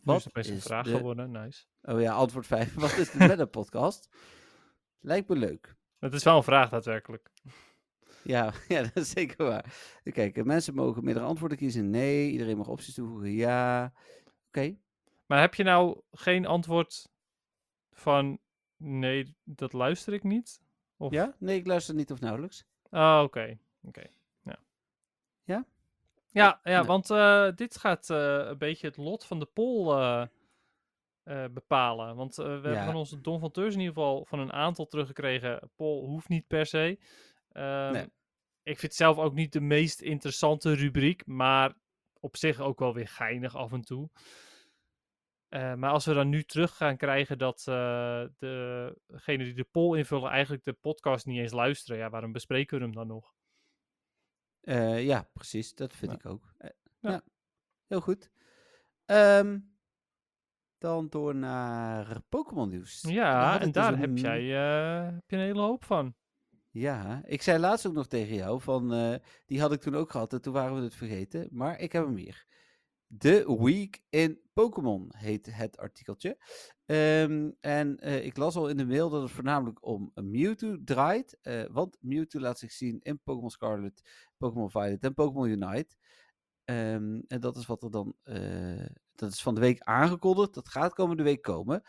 Is 0.03 0.09
Wat 0.24 0.33
best 0.33 0.51
een 0.51 0.57
is 0.57 0.62
vraag 0.62 0.85
de- 0.85 0.97
geworden, 0.97 1.31
nice. 1.31 1.65
Oh 1.83 2.01
ja, 2.01 2.12
antwoord 2.12 2.47
5. 2.47 2.74
Wat 2.85 2.97
is 2.97 3.11
de 3.11 3.27
Wedden 3.27 3.51
podcast? 3.51 4.09
Lijkt 5.01 5.29
me 5.29 5.37
leuk. 5.37 5.77
Het 5.99 6.15
is 6.15 6.23
wel 6.23 6.37
een 6.37 6.43
vraag 6.43 6.70
daadwerkelijk. 6.70 7.31
Ja, 8.23 8.53
ja, 8.69 8.83
dat 8.83 8.97
is 8.97 9.11
zeker 9.11 9.45
waar. 9.47 9.74
Kijk, 10.12 10.37
eh, 10.37 10.45
mensen 10.45 10.74
mogen 10.74 11.05
meerdere 11.05 11.27
antwoorden 11.27 11.59
kiezen. 11.59 11.91
Nee, 11.91 12.31
iedereen 12.31 12.57
mag 12.57 12.69
opties 12.69 12.95
toevoegen. 12.95 13.31
Ja. 13.33 13.93
Oké. 14.49 14.77
Maar 15.27 15.41
heb 15.41 15.55
je 15.55 15.62
nou 15.62 16.01
geen 16.12 16.47
antwoord 16.47 17.09
van 17.93 18.39
nee, 18.77 19.37
dat 19.45 19.73
luister 19.73 20.12
ik 20.12 20.23
niet? 20.23 20.62
Of... 20.97 21.12
Ja? 21.12 21.35
Nee, 21.39 21.59
ik 21.59 21.66
luister 21.66 21.95
niet 21.95 22.12
of 22.12 22.20
nauwelijks. 22.20 22.65
Oh, 22.91 23.20
oké. 23.24 23.59
Oké. 23.83 24.07
Ja. 24.43 24.59
Ja? 25.45 25.65
Ja, 26.33 26.61
ja 26.63 26.85
want 26.85 27.11
eh, 27.11 27.49
dit 27.55 27.77
gaat 27.77 28.11
eh, 28.11 28.37
een 28.37 28.59
beetje 28.59 28.87
het 28.87 28.97
lot 28.97 29.25
van 29.25 29.39
de 29.39 29.47
poll 29.47 29.89
eh, 29.89 30.25
bepalen. 31.51 32.17
Want 32.17 32.37
we 32.37 32.43
hebben 32.43 32.85
van 32.85 32.95
onze 32.95 33.21
Don 33.21 33.41
van 33.41 33.51
Teurs 33.51 33.75
in 33.75 33.81
ieder 33.81 33.95
geval 33.95 34.25
van 34.25 34.39
een 34.39 34.53
aantal 34.53 34.87
teruggekregen. 34.87 35.71
Poll 35.77 36.07
hoeft 36.07 36.29
niet 36.29 36.47
per 36.47 36.67
se. 36.67 36.99
Ehm, 37.49 37.93
Nee. 37.93 38.11
Ik 38.65 38.79
vind 38.79 38.93
het 38.93 38.95
zelf 38.95 39.19
ook 39.19 39.35
niet 39.35 39.53
de 39.53 39.61
meest 39.61 40.01
interessante 40.01 40.75
rubriek, 40.75 41.27
maar 41.27 41.75
op 42.21 42.37
zich 42.37 42.61
ook 42.61 42.79
wel 42.79 42.95
weer 42.95 43.09
geinig 43.09 43.57
af 43.57 43.73
en 43.73 43.83
toe. 43.83 44.11
Maar 45.49 45.91
als 45.91 46.05
we 46.05 46.15
dan 46.15 46.29
nu 46.29 46.43
terug 46.43 46.77
gaan 46.77 46.97
krijgen 46.97 47.39
dat 47.39 47.63
degenen 47.65 49.45
die 49.45 49.55
de 49.55 49.67
poll 49.71 49.99
invullen 49.99 50.31
eigenlijk 50.31 50.65
de 50.65 50.73
podcast 50.73 51.27
niet 51.27 51.39
eens 51.39 51.53
luisteren, 51.53 51.99
ja, 51.99 52.11
waarom 52.11 52.33
bespreken 52.33 52.79
we 52.79 52.85
hem 52.85 52.95
dan 52.95 53.07
nog? 53.07 53.35
Eh, 54.63 55.05
ja, 55.05 55.29
precies. 55.33 55.75
Dat 55.75 55.93
vind 55.93 56.11
Ja. 56.13 56.19
ik 56.19 56.27
ook. 56.27 56.53
Eh, 56.59 56.71
Ja. 57.01 57.11
ja. 57.11 57.23
Heel 57.87 58.01
goed. 58.01 58.31
Ehm, 59.05 59.59
dan 60.79 61.09
door 61.09 61.35
naar 61.35 62.21
Pokémon 62.29 62.69
nieuws. 62.69 63.01
Daar 63.01 63.13
Ja, 63.13 63.51
had 63.51 63.59
en 63.61 63.65
dus 63.65 63.73
daar 63.75 63.93
een- 63.93 63.99
heb 63.99 64.19
jij 64.19 64.41
eh, 64.41 65.05
heb 65.15 65.31
je 65.31 65.37
een 65.37 65.43
hele 65.43 65.61
hoop 65.61 65.85
van. 65.85 66.15
Ja, 66.71 67.23
ik 67.25 67.43
zei 67.43 67.59
laatst 67.59 67.87
ook 67.87 67.93
nog 67.95 68.07
tegen 68.07 68.35
jou 68.35 68.61
van, 68.61 68.89
die 69.47 69.61
had 69.61 69.73
ik 69.73 69.81
toen 69.81 69.95
ook 69.95 70.11
gehad 70.11 70.33
en 70.33 70.43
toen 70.43 70.53
waren 70.53 70.77
we 70.77 70.83
het 70.83 70.95
vergeten. 70.95 71.49
Maar 71.51 71.79
ik 71.81 71.93
heb 71.93 72.05
hem 72.05 72.17
hier. 72.17 72.47
The 73.19 73.57
Week 73.61 74.03
in 74.09 74.41
Pokémon 74.53 75.13
heet 75.17 75.49
het 75.51 75.79
artikeltje. 75.79 76.39
Ehm, 76.87 77.51
en 77.61 77.99
eh, 77.99 78.25
ik 78.25 78.37
las 78.37 78.57
al 78.57 78.69
in 78.69 78.77
de 78.77 78.87
mail 78.87 79.11
dat 79.11 79.23
het 79.23 79.31
voornamelijk 79.31 79.87
om 79.87 80.11
Mewtwo 80.15 80.77
draait. 80.85 81.39
eh, 81.43 81.65
want 81.71 81.97
Mewtwo 82.01 82.41
laat 82.41 82.59
zich 82.59 82.73
zien 82.73 83.01
in 83.03 83.21
Pokémon 83.23 83.51
Scarlet, 83.51 84.03
Pokémon 84.37 84.71
Violet 84.71 85.05
en 85.05 85.15
Pokémon 85.15 85.49
Unite. 85.49 85.97
Ehm, 86.65 87.21
en 87.27 87.41
dat 87.41 87.57
is 87.57 87.67
wat 87.67 87.83
er 87.83 87.91
dan, 87.91 88.15
eh, 88.23 88.87
dat 89.15 89.33
is 89.33 89.43
van 89.43 89.55
de 89.55 89.61
week 89.61 89.81
aangekondigd. 89.81 90.55
Dat 90.55 90.69
gaat 90.69 90.95
komende 90.95 91.23
week 91.23 91.43
komen. 91.43 91.83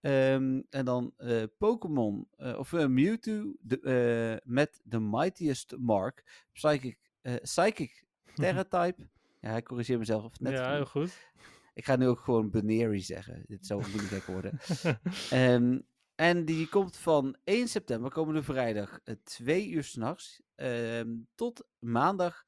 Ehm, 0.00 0.62
en 0.70 0.84
dan 0.84 1.14
Pokémon, 1.58 2.28
of 2.36 2.72
Mewtwo 2.72 3.54
de, 3.60 4.40
met 4.44 4.80
de 4.84 5.00
Mightiest 5.00 5.76
Mark, 5.76 6.46
Psychic, 6.52 6.98
Psychic 7.42 8.04
Terra-type. 8.34 9.08
Ja, 9.40 9.56
ik 9.56 9.64
corrigeer 9.64 9.98
mezelf 9.98 10.40
net. 10.40 10.52
ja, 10.52 10.72
heel 10.74 10.86
goed. 10.86 11.30
Ik 11.74 11.84
ga 11.84 11.96
nu 11.96 12.06
ook 12.06 12.20
gewoon 12.20 12.50
Baneri 12.50 13.00
zeggen. 13.00 13.44
Dit 13.46 13.66
zou 13.66 13.82
niet 13.92 14.00
gek 14.00 14.24
worden. 14.24 14.58
Ehm, 15.30 15.80
en 16.14 16.44
die 16.44 16.68
komt 16.68 16.96
van 16.96 17.36
1 17.44 17.68
september, 17.68 18.10
komende 18.10 18.42
vrijdag, 18.42 18.98
eh, 19.04 19.14
2 19.22 19.68
uur 19.68 19.84
s'nachts, 19.84 20.42
ehm 20.54 21.08
tot 21.34 21.66
maandag 21.78 22.44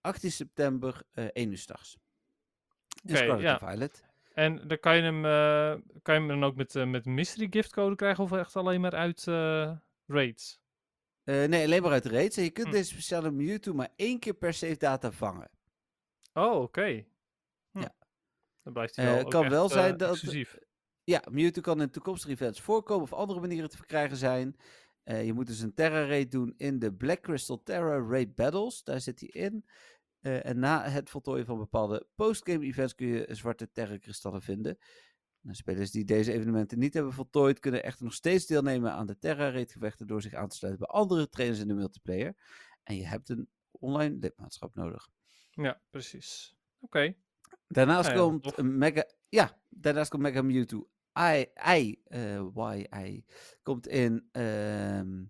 18 0.00 0.32
september, 0.32 1.02
eh 1.10 1.24
1 1.32 1.50
uur 1.50 1.58
s'nachts. 1.58 1.98
In 3.04 3.14
Oké, 3.16 3.24
ja. 3.34 3.52
en 3.60 3.68
Violet. 3.68 4.04
En 4.34 4.68
dan 4.68 4.78
kan 4.78 4.96
je 4.96 5.02
hem, 5.02 5.24
eh, 5.24 5.82
kan 6.02 6.14
je 6.14 6.20
hem 6.20 6.28
dan 6.28 6.44
ook 6.44 6.56
met, 6.56 6.74
eh, 6.76 6.86
met 6.86 7.04
mystery 7.04 7.46
giftcode 7.50 7.94
krijgen 7.96 8.24
of 8.24 8.32
echt 8.32 8.56
alleen 8.56 8.80
maar 8.80 8.94
uit 8.94 9.26
eh, 9.28 9.76
raids? 10.06 10.60
Eh, 11.24 11.44
nee, 11.44 11.64
alleen 11.64 11.82
maar 11.82 11.90
uit 11.92 12.04
raids. 12.06 12.36
En 12.36 12.42
je 12.44 12.50
kunt 12.50 12.66
Hm. 12.66 12.72
deze 12.72 12.90
speciale 12.90 13.30
Mewtwo 13.30 13.72
maar 13.74 13.92
één 13.96 14.18
keer 14.18 14.34
per 14.34 14.54
save 14.54 14.76
data 14.76 15.12
vangen. 15.12 15.50
Oh, 16.32 16.62
oké. 16.62 17.04
Hm. 17.70 17.78
Ja. 17.80 17.94
Dan 18.62 18.72
blijft 18.72 18.96
hij 18.96 19.06
Eh, 19.06 19.12
wel 19.14 19.24
ook 19.24 19.30
kan 19.30 19.42
echt, 19.42 19.52
wel 19.52 19.64
eh, 19.64 19.70
zijn 19.70 19.96
dat- 19.96 20.10
exclusief. 20.10 20.58
Ja, 21.04 21.22
Mewtwo 21.30 21.60
kan 21.60 21.80
in 21.80 21.90
toekomstige 21.90 22.32
events 22.32 22.60
voorkomen 22.60 23.02
of 23.02 23.12
andere 23.12 23.40
manieren 23.40 23.70
te 23.70 23.76
verkrijgen 23.76 24.16
zijn. 24.16 24.56
Eh, 25.02 25.24
je 25.26 25.32
moet 25.32 25.46
dus 25.46 25.60
een 25.60 25.74
Terra 25.74 26.06
raid 26.06 26.30
doen 26.30 26.54
in 26.56 26.78
de 26.78 26.92
Black 26.94 27.20
Crystal 27.20 27.62
Terra 27.62 28.06
Raid 28.08 28.34
Battles. 28.34 28.82
Daar 28.84 29.00
zit 29.00 29.20
hij 29.20 29.28
in. 29.28 29.64
Eh, 30.20 30.46
en 30.46 30.58
na 30.58 30.82
het 30.88 31.10
voltooien 31.10 31.46
van 31.46 31.58
bepaalde 31.58 32.06
postgame 32.14 32.64
events 32.64 32.94
kun 32.94 33.06
je 33.06 33.26
zwarte 33.30 33.70
Terra 33.70 33.98
kristallen 33.98 34.42
vinden. 34.42 34.78
Nou, 35.40 35.56
spelers 35.56 35.90
die 35.90 36.04
deze 36.04 36.32
evenementen 36.32 36.78
niet 36.78 36.94
hebben 36.94 37.12
voltooid, 37.12 37.58
kunnen 37.58 37.82
echter 37.82 38.04
nog 38.04 38.14
steeds 38.14 38.46
deelnemen 38.46 38.92
aan 38.92 39.06
de 39.06 39.18
Terra 39.18 39.50
raid 39.50 39.72
gevechten 39.72 40.06
door 40.06 40.22
zich 40.22 40.34
aan 40.34 40.48
te 40.48 40.56
sluiten 40.56 40.86
bij 40.86 40.96
andere 40.96 41.28
trainers 41.28 41.60
in 41.60 41.68
de 41.68 41.74
multiplayer. 41.74 42.34
En 42.82 42.96
je 42.96 43.06
hebt 43.06 43.28
een 43.28 43.48
online 43.70 44.16
lidmaatschap 44.20 44.74
nodig. 44.74 45.08
Ja, 45.54 45.80
precies. 45.90 46.56
Oké. 46.80 47.14
Daarnaast 47.68 48.08
Nou 48.08 48.20
ja, 48.20 48.24
komt 48.24 48.42
tof. 48.42 48.56
Mega. 48.62 49.04
Ja, 49.28 49.58
daarnaast 49.68 50.10
komt 50.10 50.22
Mega 50.22 50.42
Mewtwo. 50.42 50.88
I, 51.18 51.46
I, 51.68 52.02
Y, 52.54 52.86
I. 52.96 53.24
Komt 53.62 53.86
in 53.86 54.28
ehm, 54.32 55.24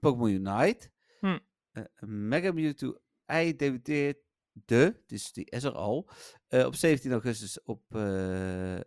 Pokémon 0.00 0.30
Unite. 0.30 0.90
Hm. 1.20 1.38
Eh, 1.72 1.84
Mega 2.00 2.52
Mewtwo 2.52 3.00
I 3.32 3.56
debuteert 3.56 4.18
de, 4.52 5.02
dus 5.06 5.32
die 5.32 5.44
is 5.44 5.64
er 5.64 5.72
al, 5.72 6.10
eh, 6.48 6.66
op 6.66 6.74
17 6.74 7.12
augustus 7.12 7.62
op 7.62 7.94
eh, 7.94 8.80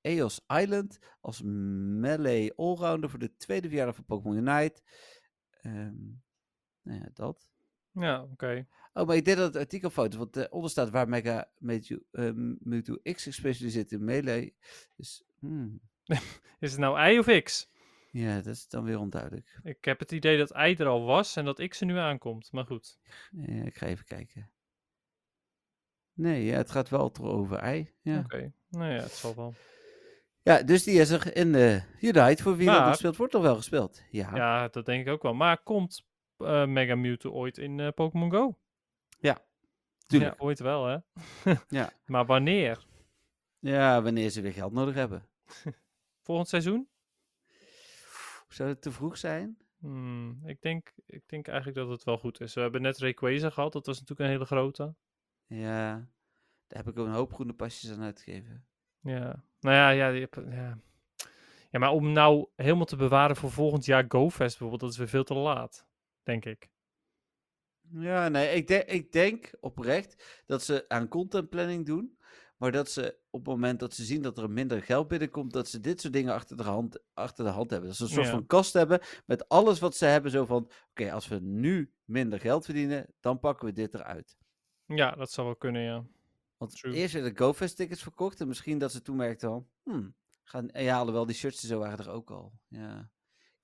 Eos 0.00 0.40
Island 0.46 0.98
als 1.20 1.42
melee 1.44 2.52
allrounder 2.54 3.10
voor 3.10 3.18
de 3.18 3.36
tweede 3.36 3.68
verjaardag 3.68 3.94
van 3.94 4.04
Pokémon 4.04 4.36
Unite. 4.36 4.82
Ehm, 5.50 6.04
nou 6.82 6.98
ja, 7.00 7.10
dat. 7.12 7.50
Ja, 7.90 8.22
oké. 8.22 8.66
Oh, 8.96 9.06
maar 9.06 9.16
ik 9.16 9.24
deed 9.24 9.36
dat 9.36 9.46
het 9.46 9.56
artikel 9.62 9.90
fout, 9.90 10.12
is, 10.12 10.18
want 10.18 10.36
eronder 10.36 10.70
staat 10.70 10.90
waar 10.90 11.08
Mega 11.08 11.50
Mewtwo, 11.58 11.96
eh, 12.12 12.30
Mewtwo 12.58 12.96
X 13.12 13.22
gespecialiseerd 13.22 13.92
in 13.92 14.04
melee. 14.04 14.56
Dus, 14.96 15.24
hmm, 15.38 15.80
Is 16.60 16.70
het 16.70 16.80
nou 16.80 17.10
I 17.10 17.18
of 17.18 17.42
X? 17.42 17.70
ja, 18.10 18.36
dat 18.36 18.46
is 18.54 18.68
dan 18.68 18.84
weer 18.84 18.98
onduidelijk. 18.98 19.58
Ik 19.62 19.84
heb 19.84 19.98
het 19.98 20.12
idee 20.12 20.38
dat 20.38 20.50
I 20.50 20.74
er 20.74 20.86
al 20.86 21.04
was 21.04 21.36
en 21.36 21.44
dat 21.44 21.66
X 21.68 21.80
er 21.80 21.86
nu 21.86 21.96
aankomt. 21.96 22.52
Maar 22.52 22.64
goed. 22.66 22.98
Ja, 23.30 23.64
ik 23.64 23.76
ga 23.76 23.86
even 23.86 24.04
kijken. 24.04 24.50
Nee, 26.12 26.44
ja, 26.44 26.56
het 26.56 26.70
gaat 26.70 26.88
wel 26.88 27.12
over 27.20 27.56
ei. 27.58 27.90
Ja. 28.02 28.18
Oké. 28.18 28.52
Nou 28.68 28.92
ja, 28.92 29.00
het 29.02 29.12
zal 29.12 29.34
wel. 29.34 29.54
ja, 30.42 30.62
dus 30.62 30.84
die 30.84 31.00
is 31.00 31.10
er 31.10 31.36
in 31.36 31.52
de 31.52 31.82
Unite. 32.00 32.42
Voor 32.42 32.56
wie 32.56 32.66
dat 32.66 32.76
Maar- 32.78 32.86
nog 32.86 32.96
speelt, 32.96 33.16
wordt 33.16 33.32
toch 33.32 33.42
wel 33.42 33.56
gespeeld. 33.56 34.02
Ja, 34.10 34.30
Ja, 34.36 34.68
dat 34.68 34.86
denk 34.86 35.06
ik 35.06 35.12
ook 35.12 35.22
wel. 35.22 35.34
Maar 35.34 35.62
komt 35.62 36.06
eh, 36.36 36.66
Mega 36.66 36.94
Mewtwo 36.94 37.30
ooit 37.30 37.58
in 37.58 37.80
eh, 37.80 37.88
Pokémon 37.94 38.30
Go? 38.30 38.58
Tuurlijk. 40.06 40.38
Ja, 40.38 40.44
ooit 40.44 40.58
wel, 40.58 40.86
hè? 40.86 40.98
Ja. 41.68 41.92
Maar 42.06 42.26
wanneer? 42.26 42.86
Ja, 43.58 44.02
wanneer 44.02 44.30
ze 44.30 44.40
weer 44.40 44.52
geld 44.52 44.72
nodig 44.72 44.94
hebben. 44.94 45.28
Volgend 46.26 46.48
seizoen? 46.48 46.88
Zou 48.48 48.68
het 48.68 48.82
te 48.82 48.92
vroeg 48.92 49.18
zijn? 49.18 49.58
Hmm, 49.78 50.40
ik, 50.44 50.60
denk, 50.60 50.92
ik 51.06 51.22
denk 51.26 51.48
eigenlijk 51.48 51.78
dat 51.78 51.88
het 51.88 52.04
wel 52.04 52.18
goed 52.18 52.40
is. 52.40 52.54
We 52.54 52.60
hebben 52.60 52.82
net 52.82 52.98
Rayquaza 52.98 53.50
gehad. 53.50 53.72
Dat 53.72 53.86
was 53.86 54.00
natuurlijk 54.00 54.28
een 54.28 54.34
hele 54.34 54.44
grote. 54.44 54.94
Ja, 55.46 55.94
daar 56.66 56.84
heb 56.84 56.88
ik 56.88 56.98
ook 56.98 57.06
een 57.06 57.12
hoop 57.12 57.32
groene 57.32 57.52
pasjes 57.52 57.92
aan 57.92 58.02
uitgegeven. 58.02 58.66
Ja. 59.00 59.44
Nou 59.60 59.76
ja, 59.76 59.90
ja, 59.90 60.08
ja. 60.50 60.78
Ja, 61.70 61.78
maar 61.78 61.90
om 61.90 62.12
nou 62.12 62.48
helemaal 62.56 62.84
te 62.84 62.96
bewaren 62.96 63.36
voor 63.36 63.50
volgend 63.50 63.84
jaar 63.84 64.04
GoFest 64.08 64.58
bijvoorbeeld, 64.58 64.80
dat 64.80 64.90
is 64.90 64.96
weer 64.96 65.08
veel 65.08 65.24
te 65.24 65.34
laat. 65.34 65.86
Denk 66.22 66.44
ik. 66.44 66.70
Ja, 67.90 68.28
nee, 68.28 68.54
ik, 68.54 68.66
denk 68.68 68.84
ik 68.84 69.12
denk 69.12 69.50
oprecht 69.60 70.42
dat 70.46 70.62
ze 70.62 70.84
aan 70.88 71.08
content 71.08 71.48
planning 71.48 71.86
doen. 71.86 72.18
Maar 72.56 72.72
dat 72.72 72.90
ze 72.90 73.18
op 73.30 73.40
het 73.40 73.48
moment 73.54 73.80
dat 73.80 73.94
ze 73.94 74.04
zien 74.04 74.22
dat 74.22 74.38
er 74.38 74.50
minder 74.50 74.82
geld 74.82 75.08
binnenkomt, 75.08 75.52
dat 75.52 75.68
ze 75.68 75.80
dit 75.80 76.00
soort 76.00 76.12
dingen 76.12 76.34
achter 76.34 76.56
de 76.56 76.62
hand, 76.62 76.98
achter 77.14 77.44
de 77.44 77.50
hand 77.50 77.70
hebben. 77.70 77.88
Dat 77.88 77.98
ze 77.98 78.02
een 78.04 78.08
soort 78.10 78.24
Ja. 78.26 78.30
van 78.32 78.46
kast 78.46 78.72
hebben 78.72 79.00
met 79.26 79.48
alles 79.48 79.78
wat 79.78 79.96
ze 79.96 80.04
hebben. 80.04 80.30
Zo 80.30 80.44
van, 80.44 80.70
oké, 80.90 81.12
als 81.12 81.28
we 81.28 81.38
nu 81.40 81.92
minder 82.04 82.40
geld 82.40 82.64
verdienen, 82.64 83.06
dan 83.20 83.38
pakken 83.40 83.66
we 83.66 83.72
dit 83.72 83.94
eruit. 83.94 84.36
Ja, 84.86 85.10
dat 85.10 85.30
zou 85.30 85.46
wel 85.46 85.56
kunnen, 85.56 85.82
ja. 85.82 86.04
Want 86.56 86.76
True. 86.76 86.94
eerst 86.94 87.12
werden 87.14 87.34
de 87.34 87.38
GoFest 87.44 87.76
tickets 87.76 88.02
verkocht 88.02 88.40
en 88.40 88.48
misschien 88.48 88.78
dat 88.78 88.92
ze 88.92 89.02
toen 89.02 89.16
merkten 89.16 89.48
van, 89.48 89.68
hmm, 89.82 90.14
gaan, 90.42 90.68
ja, 90.72 90.98
alhoewel 90.98 91.26
die 91.26 91.36
shirts 91.36 91.60
zo 91.60 91.78
waren 91.78 91.98
er 92.06 92.10
ook 92.12 92.30
al. 92.30 92.52
Ja, 92.68 93.10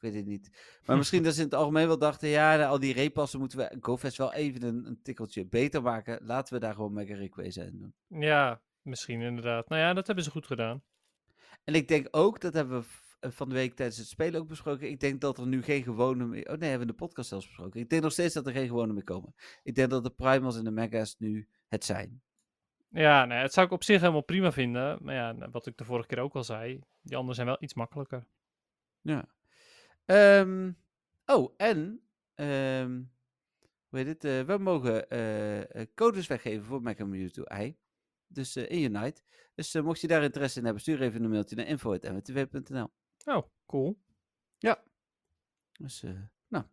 weet 0.03 0.15
het 0.15 0.27
niet. 0.27 0.51
Maar 0.85 0.97
misschien 0.97 1.23
dat 1.23 1.35
ze 1.35 1.39
in 1.39 1.47
het 1.47 1.55
algemeen 1.55 1.87
wel 1.87 1.99
dachten, 1.99 2.29
ja, 2.29 2.57
na 2.57 2.67
al 2.67 2.79
die 2.79 2.95
repassen 2.95 3.39
moeten 3.39 3.59
we 3.59 3.77
GoFest 3.81 4.17
wel 4.17 4.33
even 4.33 4.63
een, 4.63 4.87
een 4.87 5.03
tikkeltje 5.03 5.47
beter 5.47 5.83
maken. 5.83 6.19
Laten 6.23 6.55
we 6.55 6.61
daar 6.61 6.75
gewoon 6.75 6.93
Mega 6.93 7.15
Rayquaza 7.15 7.63
in 7.63 7.79
doen. 7.79 8.21
Ja, 8.21 8.61
misschien 8.83 9.21
inderdaad. 9.21 9.69
Nou 9.69 9.81
ja, 9.81 9.93
dat 9.93 10.07
hebben 10.07 10.25
ze 10.25 10.31
goed 10.31 10.47
gedaan. 10.47 10.83
En 11.65 11.75
ik 11.75 11.89
denk 11.89 12.09
ook, 12.11 12.41
dat 12.41 12.55
hebben 12.55 12.81
we 12.81 12.87
eh, 13.21 13.31
van 13.31 13.49
de 13.49 13.55
week 13.55 13.75
tijdens 13.75 13.99
het 13.99 14.09
spelen 14.09 14.41
ook 14.41 14.49
besproken. 14.49 14.89
Ik 14.89 15.01
denk 15.01 15.21
dat 15.21 15.39
er 15.39 15.47
nu 15.47 15.63
geen 15.63 15.83
gewone 15.83 16.27
meer. 16.27 16.51
Oh 16.51 16.59
nee, 16.59 16.69
hebben 16.69 16.87
we 16.87 16.93
in 16.93 16.99
de 16.99 17.07
podcast 17.07 17.29
zelfs 17.29 17.47
besproken. 17.47 17.81
Ik 17.81 17.89
denk 17.89 18.03
nog 18.03 18.13
steeds 18.13 18.35
dat 18.35 18.47
er 18.47 18.53
geen 18.53 18.67
gewone 18.67 18.93
meer 18.93 19.05
komen. 19.05 19.35
Ik 19.63 19.75
denk 19.75 19.91
dat 19.91 20.05
de 20.05 20.11
Primals 20.11 20.57
en 20.57 20.65
de 20.65 20.71
Mega's 20.71 21.17
nu 21.19 21.49
het 21.69 21.85
zijn. 21.85 22.23
Ja, 22.89 23.25
nou, 23.25 23.39
ja, 23.39 23.43
het 23.43 23.53
zou 23.53 23.67
ik 23.67 23.73
op 23.73 23.85
zich 23.85 24.01
helemaal 24.01 24.23
prima 24.23 24.53
vinden. 24.53 24.99
Maar 25.03 25.15
ja, 25.15 25.33
nou, 25.33 25.51
wat 25.51 25.67
ik 25.67 25.77
de 25.77 25.85
vorige 25.85 26.09
keer 26.09 26.19
ook 26.19 26.35
al 26.35 26.45
zei, 26.45 26.81
die 27.01 27.17
anderen 27.17 27.35
zijn 27.35 27.47
wel 27.47 27.57
iets 27.61 27.75
makkelijker. 27.75 28.27
Ja. 29.01 29.29
Ehm, 30.05 30.73
oh, 31.27 31.55
en. 31.57 32.03
ehm 32.35 33.03
hoe 33.89 34.01
heet 34.01 34.09
het? 34.09 34.25
eh, 34.25 34.41
we 34.41 34.59
mogen 34.59 35.09
eh, 35.11 35.81
eh, 35.81 35.87
codes 35.95 36.27
weggeven 36.27 36.65
voor 36.65 36.83
Mega 36.83 37.05
Mewtwo 37.05 37.45
I. 37.61 37.77
Dus 38.27 38.57
eh, 38.57 38.71
in 38.71 38.95
Unite. 38.95 39.23
Dus 39.55 39.75
mocht 39.75 40.01
je 40.01 40.07
daar 40.07 40.23
interesse 40.23 40.59
in 40.59 40.65
hebben, 40.65 40.83
stuur 40.83 41.03
even 41.03 41.25
een 41.25 41.31
mailtje 41.31 41.57
naar 41.57 41.67
info.mwtw.nl. 41.67 42.91
Oh, 43.25 43.43
cool. 43.67 43.99
Dus, 45.73 46.03
eh, 46.03 46.11
nou, 46.49 46.65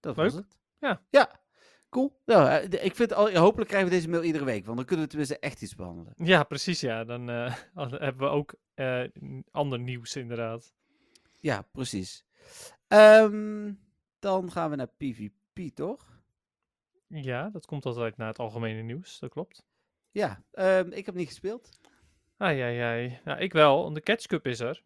dat 0.00 0.16
Leuk. 0.16 0.24
was 0.24 0.34
het. 0.34 0.58
Ja. 0.78 1.02
Ja, 1.10 1.40
cool. 1.88 2.20
Nou, 2.24 2.62
ik 2.68 2.96
vind 2.96 3.12
al, 3.12 3.34
hopelijk 3.36 3.68
krijgen 3.68 3.90
we 3.90 3.94
deze 3.96 4.08
mail 4.08 4.22
iedere 4.24 4.44
week, 4.44 4.64
want 4.64 4.76
dan 4.76 4.86
kunnen 4.86 5.04
we 5.04 5.10
tenminste 5.10 5.38
echt 5.38 5.62
iets 5.62 5.74
behandelen. 5.74 6.14
Ja, 6.16 6.44
precies, 6.44 6.80
ja. 6.80 7.04
Dan 7.04 7.26
hebben 8.06 8.18
we 8.18 8.26
ook 8.26 8.54
ander 9.50 9.78
nieuws, 9.78 10.16
inderdaad. 10.16 10.74
Ja, 11.40 11.62
precies. 11.62 12.24
Ehm, 12.88 13.72
dan 14.18 14.50
gaan 14.52 14.70
we 14.70 14.76
naar 14.76 14.90
PvP, 14.96 15.74
toch? 15.74 16.20
Ja, 17.06 17.48
dat 17.50 17.66
komt 17.66 17.86
altijd 17.86 18.16
naar 18.16 18.28
het 18.28 18.38
algemene 18.38 18.82
nieuws, 18.82 19.18
dat 19.18 19.30
klopt. 19.30 19.64
Ja, 20.10 20.42
ehm, 20.50 20.90
ik 20.92 21.06
heb 21.06 21.14
niet 21.14 21.26
gespeeld. 21.28 21.78
Ai, 22.36 22.60
ai, 22.60 22.78
ai. 22.78 23.20
Nou, 23.24 23.38
ik 23.40 23.52
wel, 23.52 23.82
want 23.82 23.94
de 23.94 24.00
Catch 24.00 24.26
Cup 24.26 24.46
is 24.46 24.60
er. 24.60 24.82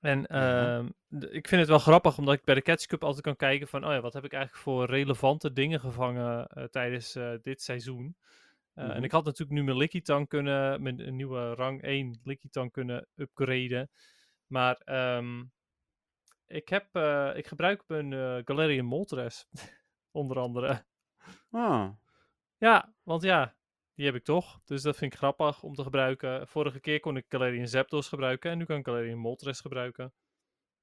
En 0.00 0.20
Ja. 0.28 0.78
ehm, 0.78 0.88
de- 1.08 1.30
ik 1.30 1.48
vind 1.48 1.60
het 1.60 1.70
wel 1.70 1.78
grappig, 1.78 2.18
omdat 2.18 2.34
ik 2.34 2.44
bij 2.44 2.54
de 2.54 2.62
Catch 2.62 2.86
Cup 2.86 3.04
altijd 3.04 3.22
kan 3.24 3.36
kijken 3.36 3.68
van, 3.68 3.84
oh 3.84 3.92
ja, 3.92 4.00
wat 4.00 4.12
heb 4.12 4.24
ik 4.24 4.32
eigenlijk 4.32 4.62
voor 4.62 4.86
relevante 4.86 5.52
dingen 5.52 5.80
gevangen 5.80 6.46
eh, 6.46 6.64
tijdens 6.64 7.14
eh, 7.14 7.32
dit 7.42 7.62
seizoen. 7.62 8.16
Eh, 8.74 8.84
Mhm. 8.84 8.92
En 8.94 9.04
ik 9.04 9.10
had 9.10 9.24
natuurlijk 9.24 9.58
nu 9.58 9.64
mijn 9.64 9.76
Lickitung 9.76 10.28
kunnen, 10.28 10.82
mijn 10.82 11.06
een 11.06 11.16
nieuwe 11.16 11.54
rang 11.54 11.82
1 11.82 12.20
Lickitung 12.24 12.72
kunnen 12.72 13.06
upgraden. 13.14 13.90
Maar 14.46 14.76
ehm, 14.84 15.44
ik, 16.50 16.68
heb, 16.68 16.86
eh, 16.96 17.30
ik 17.36 17.46
gebruik 17.46 17.82
mijn 17.86 18.12
eh, 18.12 18.38
Galarian 18.44 18.84
Moltres, 18.86 19.48
onder 20.20 20.38
andere. 20.38 20.84
Ah, 21.50 21.90
Ja, 22.58 22.94
want 23.02 23.22
ja, 23.22 23.54
die 23.94 24.06
heb 24.06 24.14
ik 24.14 24.24
toch. 24.24 24.60
Dus 24.64 24.82
dat 24.82 24.96
vind 24.96 25.12
ik 25.12 25.18
grappig 25.18 25.62
om 25.62 25.74
te 25.74 25.82
gebruiken. 25.82 26.48
Vorige 26.48 26.80
keer 26.80 27.00
kon 27.00 27.16
ik 27.16 27.24
Galarian 27.28 27.66
Zapdos 27.68 28.08
gebruiken 28.08 28.50
en 28.50 28.58
nu 28.58 28.64
kan 28.64 28.76
ik 28.78 28.86
Galarian 28.86 29.18
Moltres 29.18 29.60
gebruiken. 29.60 30.12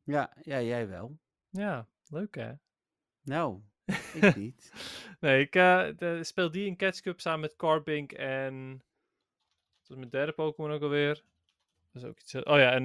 ja, 0.03 0.34
ja, 0.41 0.61
jij 0.61 0.88
wel. 0.88 1.18
Ja, 1.49 1.88
leuk 2.10 2.35
hè? 2.35 2.52
Nou, 3.22 3.61
ik 4.14 4.35
niet. 4.45 4.72
Nee, 5.19 5.41
ik 5.41 5.52
de- 5.52 6.19
speel 6.23 6.52
die 6.52 6.65
in 6.65 6.77
Catch 6.77 6.99
Cup 6.99 7.19
samen 7.19 7.39
met 7.39 7.56
Carbink 7.56 8.11
en... 8.11 8.84
Dat 9.81 9.89
is 9.89 9.95
mijn 9.95 10.10
derde 10.10 10.31
Pokémon 10.31 10.72
ook 10.72 10.81
alweer. 10.81 11.23
Dat 11.91 12.03
is 12.03 12.10
ook 12.10 12.19
iets... 12.19 12.35
Oh 12.35 12.57
ja, 12.57 12.72
en 12.72 12.84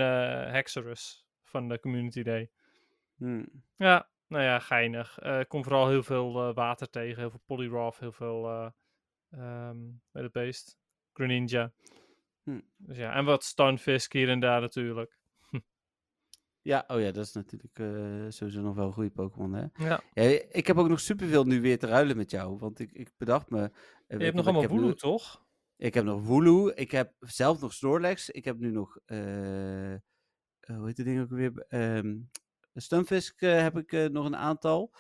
Hexorus 0.53 1.27
van 1.43 1.69
de 1.69 1.81
Community 1.81 2.23
Day. 2.23 2.51
Hm. 3.23 3.45
Ja, 3.77 4.09
nou 4.27 4.45
ja, 4.45 4.59
geinig. 4.59 5.19
Eh, 5.19 5.41
kom 5.49 5.63
vooral 5.63 5.89
heel 5.89 6.03
veel 6.03 6.49
eh, 6.49 6.55
water 6.55 6.91
tegen, 6.91 7.19
heel 7.19 7.31
veel 7.31 7.43
Poliwrath, 7.47 7.99
heel 7.99 8.13
veel... 8.13 8.49
eh 8.49 8.71
ehm 9.31 9.79
bij 10.11 10.23
het 10.23 10.33
beest. 10.33 10.79
Greninja. 11.13 11.73
Hm. 12.43 12.61
Dus 12.77 12.97
ja, 12.97 13.15
en 13.15 13.25
wat 13.25 13.45
Stunfisk 13.45 14.13
hier 14.13 14.29
en 14.29 14.41
daar 14.41 14.61
natuurlijk. 14.61 15.19
Ja, 16.65 16.85
oh 16.87 17.01
ja, 17.01 17.11
dat 17.11 17.25
is 17.27 17.33
natuurlijk 17.33 17.79
eh, 17.79 18.27
sowieso 18.29 18.61
nog 18.61 18.75
wel 18.75 18.87
een 18.87 18.93
goede 18.93 19.11
Pokémon, 19.11 19.53
hè? 19.53 19.67
Ja. 19.75 20.03
Ja, 20.13 20.23
ik 20.51 20.67
heb 20.67 20.77
ook 20.77 20.89
nog 20.89 21.01
superveel 21.01 21.45
nu 21.45 21.61
weer 21.61 21.79
te 21.79 21.87
ruilen 21.87 22.17
met 22.17 22.31
jou, 22.31 22.59
want 22.59 22.79
ik, 22.79 22.93
ik 22.93 23.11
bedacht 23.17 23.51
me... 23.51 23.61
weet 23.61 24.19
Je 24.19 24.25
hebt 24.25 24.37
nog 24.37 24.47
allemaal 24.47 24.69
Wooloo, 24.69 24.93
toch? 24.93 25.45
Ik 25.77 25.95
heb 25.95 26.05
nog 26.05 26.23
Wooloo, 26.23 26.69
ik 26.75 26.91
heb 26.91 27.15
zelf 27.19 27.61
nog 27.61 27.73
Snorlax, 27.73 28.31
ik 28.31 28.45
heb 28.45 28.59
nu 28.59 28.71
nog... 28.71 28.99
hoe 29.07 30.87
heet 30.87 30.97
die 30.97 31.05
ding 31.05 31.21
ook 31.21 31.31
weer? 31.31 31.65
Ehm 31.69 32.15
Stunfisk 32.75 33.43
eh, 33.43 33.61
heb 33.61 33.79
ik 33.79 33.93
eh, 33.93 34.05
nog 34.07 34.25
een 34.27 34.37
aantal. 34.37 34.91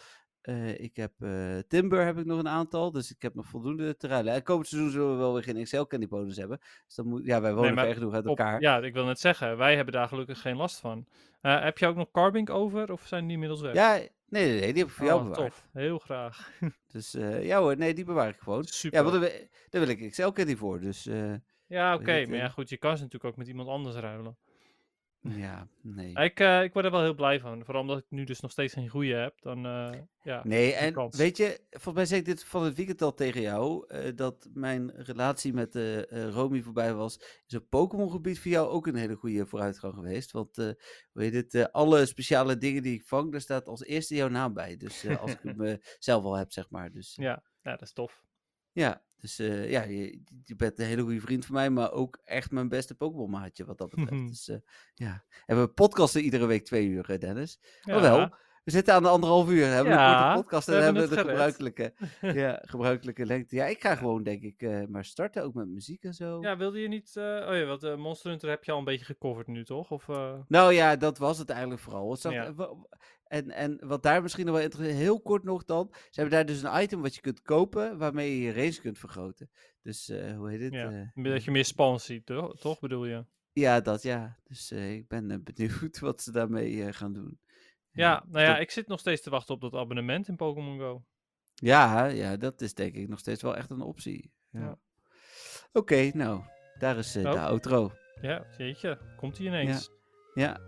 Eh, 0.40 0.80
ik 0.80 0.96
heb 0.96 1.12
eh, 1.18 1.58
Timber 1.68 2.04
heb 2.04 2.18
ik 2.18 2.24
nog 2.24 2.38
een 2.38 2.48
aantal, 2.48 2.90
dus 2.92 3.10
ik 3.10 3.22
heb 3.22 3.34
nog 3.34 3.46
voldoende 3.46 3.96
te 3.96 4.06
ruilen. 4.06 4.32
En 4.34 4.42
komend 4.42 4.68
seizoen 4.68 4.90
zullen 4.90 5.10
we 5.10 5.16
wel 5.16 5.32
weer 5.32 5.42
geen 5.42 5.62
XL 5.64 5.82
Candy 5.82 6.08
Bonus 6.08 6.36
hebben. 6.36 6.58
Dus 6.86 6.94
dan 6.94 7.06
moet, 7.08 7.24
ja, 7.24 7.40
wij 7.40 7.54
wonen 7.54 7.74
maar 7.74 7.84
ver 7.84 7.94
genoeg 7.94 8.12
uit 8.14 8.26
Op- 8.26 8.38
elkaar. 8.38 8.60
ja, 8.60 8.78
ik 8.78 8.92
wil 8.94 9.04
net 9.04 9.20
zeggen, 9.20 9.56
wij 9.56 9.76
hebben 9.76 9.94
daar 9.94 10.08
gelukkig 10.08 10.40
geen 10.40 10.56
last 10.56 10.80
van. 10.80 11.06
Heb 11.40 11.78
je 11.78 11.86
ook 11.86 11.96
nog 11.96 12.10
Carbink 12.10 12.50
over 12.50 12.92
of 12.92 13.06
zijn 13.06 13.22
die 13.24 13.32
inmiddels 13.32 13.60
weg? 13.60 13.74
Ja, 13.74 13.92
nee, 13.94 14.10
nee, 14.28 14.46
nee, 14.60 14.72
die 14.72 14.82
heb 14.82 14.90
ik 14.90 14.94
voor 14.94 15.06
jou 15.06 15.20
Oh, 15.20 15.28
bewaard. 15.28 15.50
tof. 15.50 15.68
Heel 15.72 15.98
graag. 15.98 16.50
Dus 16.92 17.12
ja 17.40 17.58
hoor, 17.60 17.76
nee, 17.76 17.94
die 17.94 18.04
bewaar 18.04 18.28
ik 18.28 18.38
gewoon. 18.40 18.64
Super. 18.64 18.98
Ja, 18.98 19.04
want 19.10 19.20
daar, 19.70 19.80
wil- 19.80 19.88
ik 19.88 20.10
XL 20.10 20.28
Candy 20.28 20.56
voor, 20.56 20.80
dus 20.80 21.04
Ja, 21.66 21.94
oké. 21.94 22.26
Maar 22.26 22.36
ja, 22.38 22.48
goed, 22.48 22.68
je 22.68 22.76
kan 22.76 22.96
ze 22.96 23.02
natuurlijk 23.02 23.32
ook 23.32 23.38
met 23.38 23.48
iemand 23.48 23.68
anders 23.68 23.96
ruilen. 23.96 24.36
Ja, 25.22 25.68
nee. 25.80 26.14
Ik, 26.14 26.40
eh, 26.40 26.62
ik 26.62 26.72
word 26.72 26.84
er 26.84 26.90
wel 26.90 27.02
heel 27.02 27.14
blij 27.14 27.40
van. 27.40 27.64
Vooral 27.64 27.82
omdat 27.82 27.98
ik 27.98 28.04
nu 28.08 28.24
dus 28.24 28.40
nog 28.40 28.50
steeds 28.50 28.72
geen 28.72 28.88
goede 28.88 29.14
heb. 29.14 29.40
Dan, 29.40 29.66
eh, 29.66 29.92
ja. 30.22 30.40
Nee, 30.44 30.74
en 30.74 30.92
kans. 30.92 31.16
weet 31.16 31.36
je, 31.36 31.60
volgens 31.70 31.94
mij 31.94 32.04
zei 32.04 32.20
ik 32.20 32.26
dit 32.26 32.44
van 32.44 32.64
het 32.64 32.76
weekend 32.76 33.02
al 33.02 33.14
tegen 33.14 33.40
jou, 33.40 33.86
eh, 33.88 34.16
dat 34.16 34.48
mijn 34.54 34.90
relatie 34.90 35.52
met 35.52 35.74
Romy 36.08 36.62
voorbij 36.62 36.94
was. 36.94 37.42
Is 37.46 37.56
op 37.56 37.66
Pokémon 37.68 38.10
gebied 38.10 38.40
voor 38.40 38.50
jou 38.50 38.68
ook 38.68 38.86
een 38.86 38.94
hele 38.94 39.14
goede 39.14 39.46
vooruitgang 39.46 39.94
geweest. 39.94 40.30
Want, 40.30 40.74
weet 41.12 41.34
het, 41.34 41.72
alle 41.72 42.06
speciale 42.06 42.58
dingen 42.58 42.82
die 42.82 42.94
ik 42.94 43.04
vang, 43.04 43.30
daar 43.32 43.40
staat 43.40 43.66
als 43.66 43.84
eerste 43.84 44.14
jouw 44.14 44.28
naam 44.28 44.54
bij. 44.54 44.76
Dus 44.76 45.06
als 45.18 45.30
ik 45.30 45.40
hem 45.56 45.78
zelf 45.98 46.24
al 46.24 46.34
heb, 46.36 46.52
zeg 46.52 46.70
maar. 46.70 46.92
Dus 46.92 47.14
Ja, 47.14 47.42
ja, 47.62 47.70
dat 47.70 47.82
is 47.82 47.92
tof. 47.92 48.22
ja, 48.72 49.02
dus 49.22 49.38
eh, 49.38 49.70
ja, 49.70 49.82
je, 49.82 50.20
je 50.44 50.56
bent 50.56 50.78
een 50.78 50.86
hele 50.86 51.02
goede 51.02 51.20
vriend 51.20 51.46
van 51.46 51.54
mij, 51.54 51.70
maar 51.70 51.92
ook 51.92 52.18
echt 52.24 52.50
mijn 52.50 52.68
beste 52.68 52.94
Pokémon 52.94 53.30
maatje 53.30 53.64
wat 53.64 53.78
dat 53.78 53.90
betreft. 53.94 54.28
dus 54.28 54.48
eh, 54.48 54.56
ja, 54.94 55.24
en 55.46 55.60
we 55.60 55.68
podcasten 55.68 56.20
iedere 56.22 56.46
week 56.46 56.64
twee 56.64 56.86
uur, 56.86 57.06
hè, 57.06 57.18
Dennis. 57.18 57.58
Ja, 57.82 57.92
Maar 57.92 58.02
wel, 58.02 58.30
We 58.64 58.70
zitten 58.70 58.94
aan 58.94 59.02
de 59.02 59.08
anderhalf 59.08 59.48
uur. 59.48 59.56
We 59.56 59.64
hebben 59.64 59.92
Ja, 59.92 60.18
een 60.18 60.24
korte 60.24 60.42
podcast 60.42 60.68
en 60.68 60.74
we 60.76 60.82
hebben 60.82 61.02
hebben 61.02 61.18
de 61.24 61.30
gebruikelijke, 61.30 61.94
ja, 62.40 62.62
gebruikelijke 62.64 63.26
lengte. 63.26 63.56
Ja, 63.56 63.66
ik 63.66 63.80
ga 63.80 63.94
gewoon 63.94 64.22
denk 64.22 64.42
ik 64.42 64.62
eh, 64.62 64.82
maar 64.88 65.04
starten, 65.04 65.42
ook 65.42 65.54
met 65.54 65.68
muziek 65.68 66.04
en 66.04 66.14
zo. 66.14 66.40
Ja, 66.42 66.56
wilde 66.56 66.80
je 66.80 66.88
niet... 66.88 67.16
eh, 67.16 67.22
oh 67.24 67.56
ja, 67.56 67.64
wat 67.64 67.82
eh, 67.82 67.96
Monster 67.96 68.30
Hunter 68.30 68.48
heb 68.48 68.64
je 68.64 68.72
al 68.72 68.78
een 68.78 68.84
beetje 68.84 69.04
gecoverd 69.04 69.46
nu, 69.46 69.64
toch? 69.64 69.90
Of, 69.90 70.08
eh, 70.08 70.34
Nou 70.48 70.72
ja, 70.72 70.96
dat 70.96 71.18
was 71.18 71.38
het 71.38 71.50
eigenlijk 71.50 71.80
vooral. 71.80 72.10
Het 72.10 72.22
Ja. 72.22 72.54
En, 73.32 73.50
en 73.50 73.86
wat 73.86 74.02
daar 74.02 74.22
misschien 74.22 74.44
nog 74.44 74.54
wel 74.54 74.64
interessant 74.64 74.98
heel 74.98 75.20
kort 75.20 75.44
nog 75.44 75.64
dan. 75.64 75.88
Ze 75.92 76.20
hebben 76.20 76.30
daar 76.30 76.46
dus 76.46 76.62
een 76.62 76.82
item 76.82 77.02
wat 77.02 77.14
je 77.14 77.20
kunt 77.20 77.42
kopen, 77.42 77.98
waarmee 77.98 78.30
je 78.30 78.42
je 78.42 78.52
range 78.52 78.80
kunt 78.80 78.98
vergroten. 78.98 79.50
Dus 79.82 80.08
eh, 80.08 80.36
hoe 80.36 80.50
heet 80.50 80.60
het? 80.60 80.72
ja, 80.72 81.10
eh, 81.14 81.24
dat 81.24 81.44
je 81.44 81.50
meer 81.50 81.64
spans 81.64 82.04
ziet, 82.04 82.26
toch, 82.26 82.60
toch 82.60 82.80
bedoel 82.80 83.06
je? 83.06 83.24
ja, 83.52 83.80
dat 83.80 84.02
ja. 84.02 84.38
Dus 84.44 84.70
eh, 84.70 84.92
ik 84.92 85.08
ben 85.08 85.44
benieuwd 85.44 85.98
wat 86.08 86.22
ze 86.22 86.32
daarmee 86.32 86.92
gaan 86.92 87.12
doen. 87.12 87.40
Ja, 87.90 88.24
nou 88.28 88.44
ja, 88.44 88.58
ik 88.58 88.70
zit 88.70 88.86
nog 88.86 89.00
steeds 89.00 89.22
te 89.22 89.30
wachten 89.30 89.54
op 89.54 89.60
dat 89.60 89.74
abonnement 89.74 90.28
in 90.28 90.36
Pokémon 90.36 90.78
Go. 90.78 91.04
Ja, 91.54 92.06
ja, 92.06 92.36
dat 92.36 92.60
is 92.60 92.74
denk 92.74 92.94
ik 92.94 93.08
nog 93.08 93.18
steeds 93.18 93.42
wel 93.42 93.56
echt 93.56 93.70
een 93.70 93.80
optie. 93.80 94.32
Ja. 94.50 94.60
Ja. 94.60 94.78
Oké, 95.72 96.10
nou, 96.14 96.42
daar 96.78 96.98
is 96.98 97.16
eh, 97.16 97.22
de 97.22 97.40
outro. 97.40 97.92
Ja, 98.20 98.46
jeetje, 98.58 98.98
komt 99.16 99.38
hij 99.38 99.46
ineens. 99.46 99.86
Ja, 99.86 100.01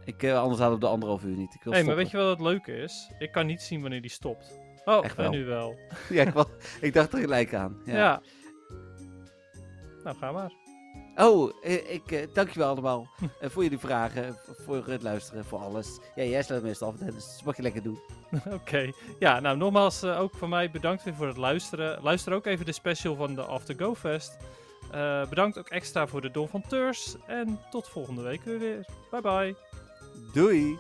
ik, 0.05 0.23
eh, 0.23 0.41
anders 0.41 0.61
hadden 0.61 0.79
we 0.79 0.85
de 0.85 0.91
anderhalf 0.91 1.25
uur 1.25 1.37
niet. 1.37 1.55
Ik 1.55 1.63
wil 1.63 1.73
Hé, 1.73 1.83
maar 1.83 1.97
weet 1.97 2.11
je 2.11 2.17
wat 2.17 2.29
het 2.29 2.41
leuke 2.41 2.77
is? 2.77 3.11
Ik 3.19 3.33
kan 3.33 3.47
niet 3.47 3.63
zien 3.63 3.81
wanneer 3.81 4.01
die 4.03 4.11
stopt. 4.11 4.59
Oh, 4.85 5.05
Echt 5.05 5.17
en 5.17 5.23
wel. 5.23 5.31
nu 5.31 5.45
wel. 5.45 5.79
Ja, 6.09 6.23
ik, 6.23 6.33
was- 6.33 6.47
ik 6.81 6.95
dacht 6.95 7.13
er 7.13 7.19
gelijk 7.19 7.55
aan. 7.55 7.81
Ja. 7.85 7.95
Ja. 7.97 8.23
Nou, 10.05 10.17
ga 10.17 10.33
maar. 10.33 10.53
Oh, 11.17 11.51
eh, 11.63 11.93
ik 11.95 12.13
eh, 12.13 12.27
dank 12.33 12.49
je 12.51 12.59
wel 12.59 12.69
allemaal 12.69 13.09
voor 13.41 13.63
jullie 13.63 13.79
vragen, 13.79 14.37
voor 14.47 14.87
het 14.87 15.03
luisteren, 15.03 15.45
voor 15.45 15.59
alles. 15.59 16.01
Ja, 16.15 16.23
jij 16.25 16.43
sluit 16.43 16.63
meestal 16.63 16.89
af, 16.89 16.97
dus 16.97 17.35
dat 17.37 17.45
mag 17.45 17.57
je 17.57 17.63
lekker 17.63 17.83
doen. 17.83 17.99
Oké. 18.61 18.91
Ja, 19.19 19.41
nou 19.41 19.57
nogmaals 19.57 20.05
ook 20.05 20.35
van 20.35 20.49
mij 20.49 20.71
bedankt 20.71 21.05
weer 21.05 21.15
voor 21.15 21.27
het 21.27 21.37
luisteren. 21.37 22.03
Luister 22.03 22.33
ook 22.33 22.47
even 22.47 22.67
de 22.67 22.73
special 22.73 23.15
van 23.17 23.35
de 23.35 23.43
After 23.43 23.75
Go 23.79 23.95
Fest. 23.95 24.37
Eh, 24.95 25.29
bedankt 25.29 25.59
ook 25.59 25.69
extra 25.69 26.07
voor 26.07 26.21
de 26.21 26.31
Don 26.31 26.49
van 26.49 26.63
Teurs. 26.69 27.17
En 27.27 27.61
tot 27.71 27.89
volgende 27.89 28.23
week 28.23 28.45
weer. 28.45 28.87
Bye 29.11 29.21
bye. 29.21 29.57
Doei! 30.33 30.79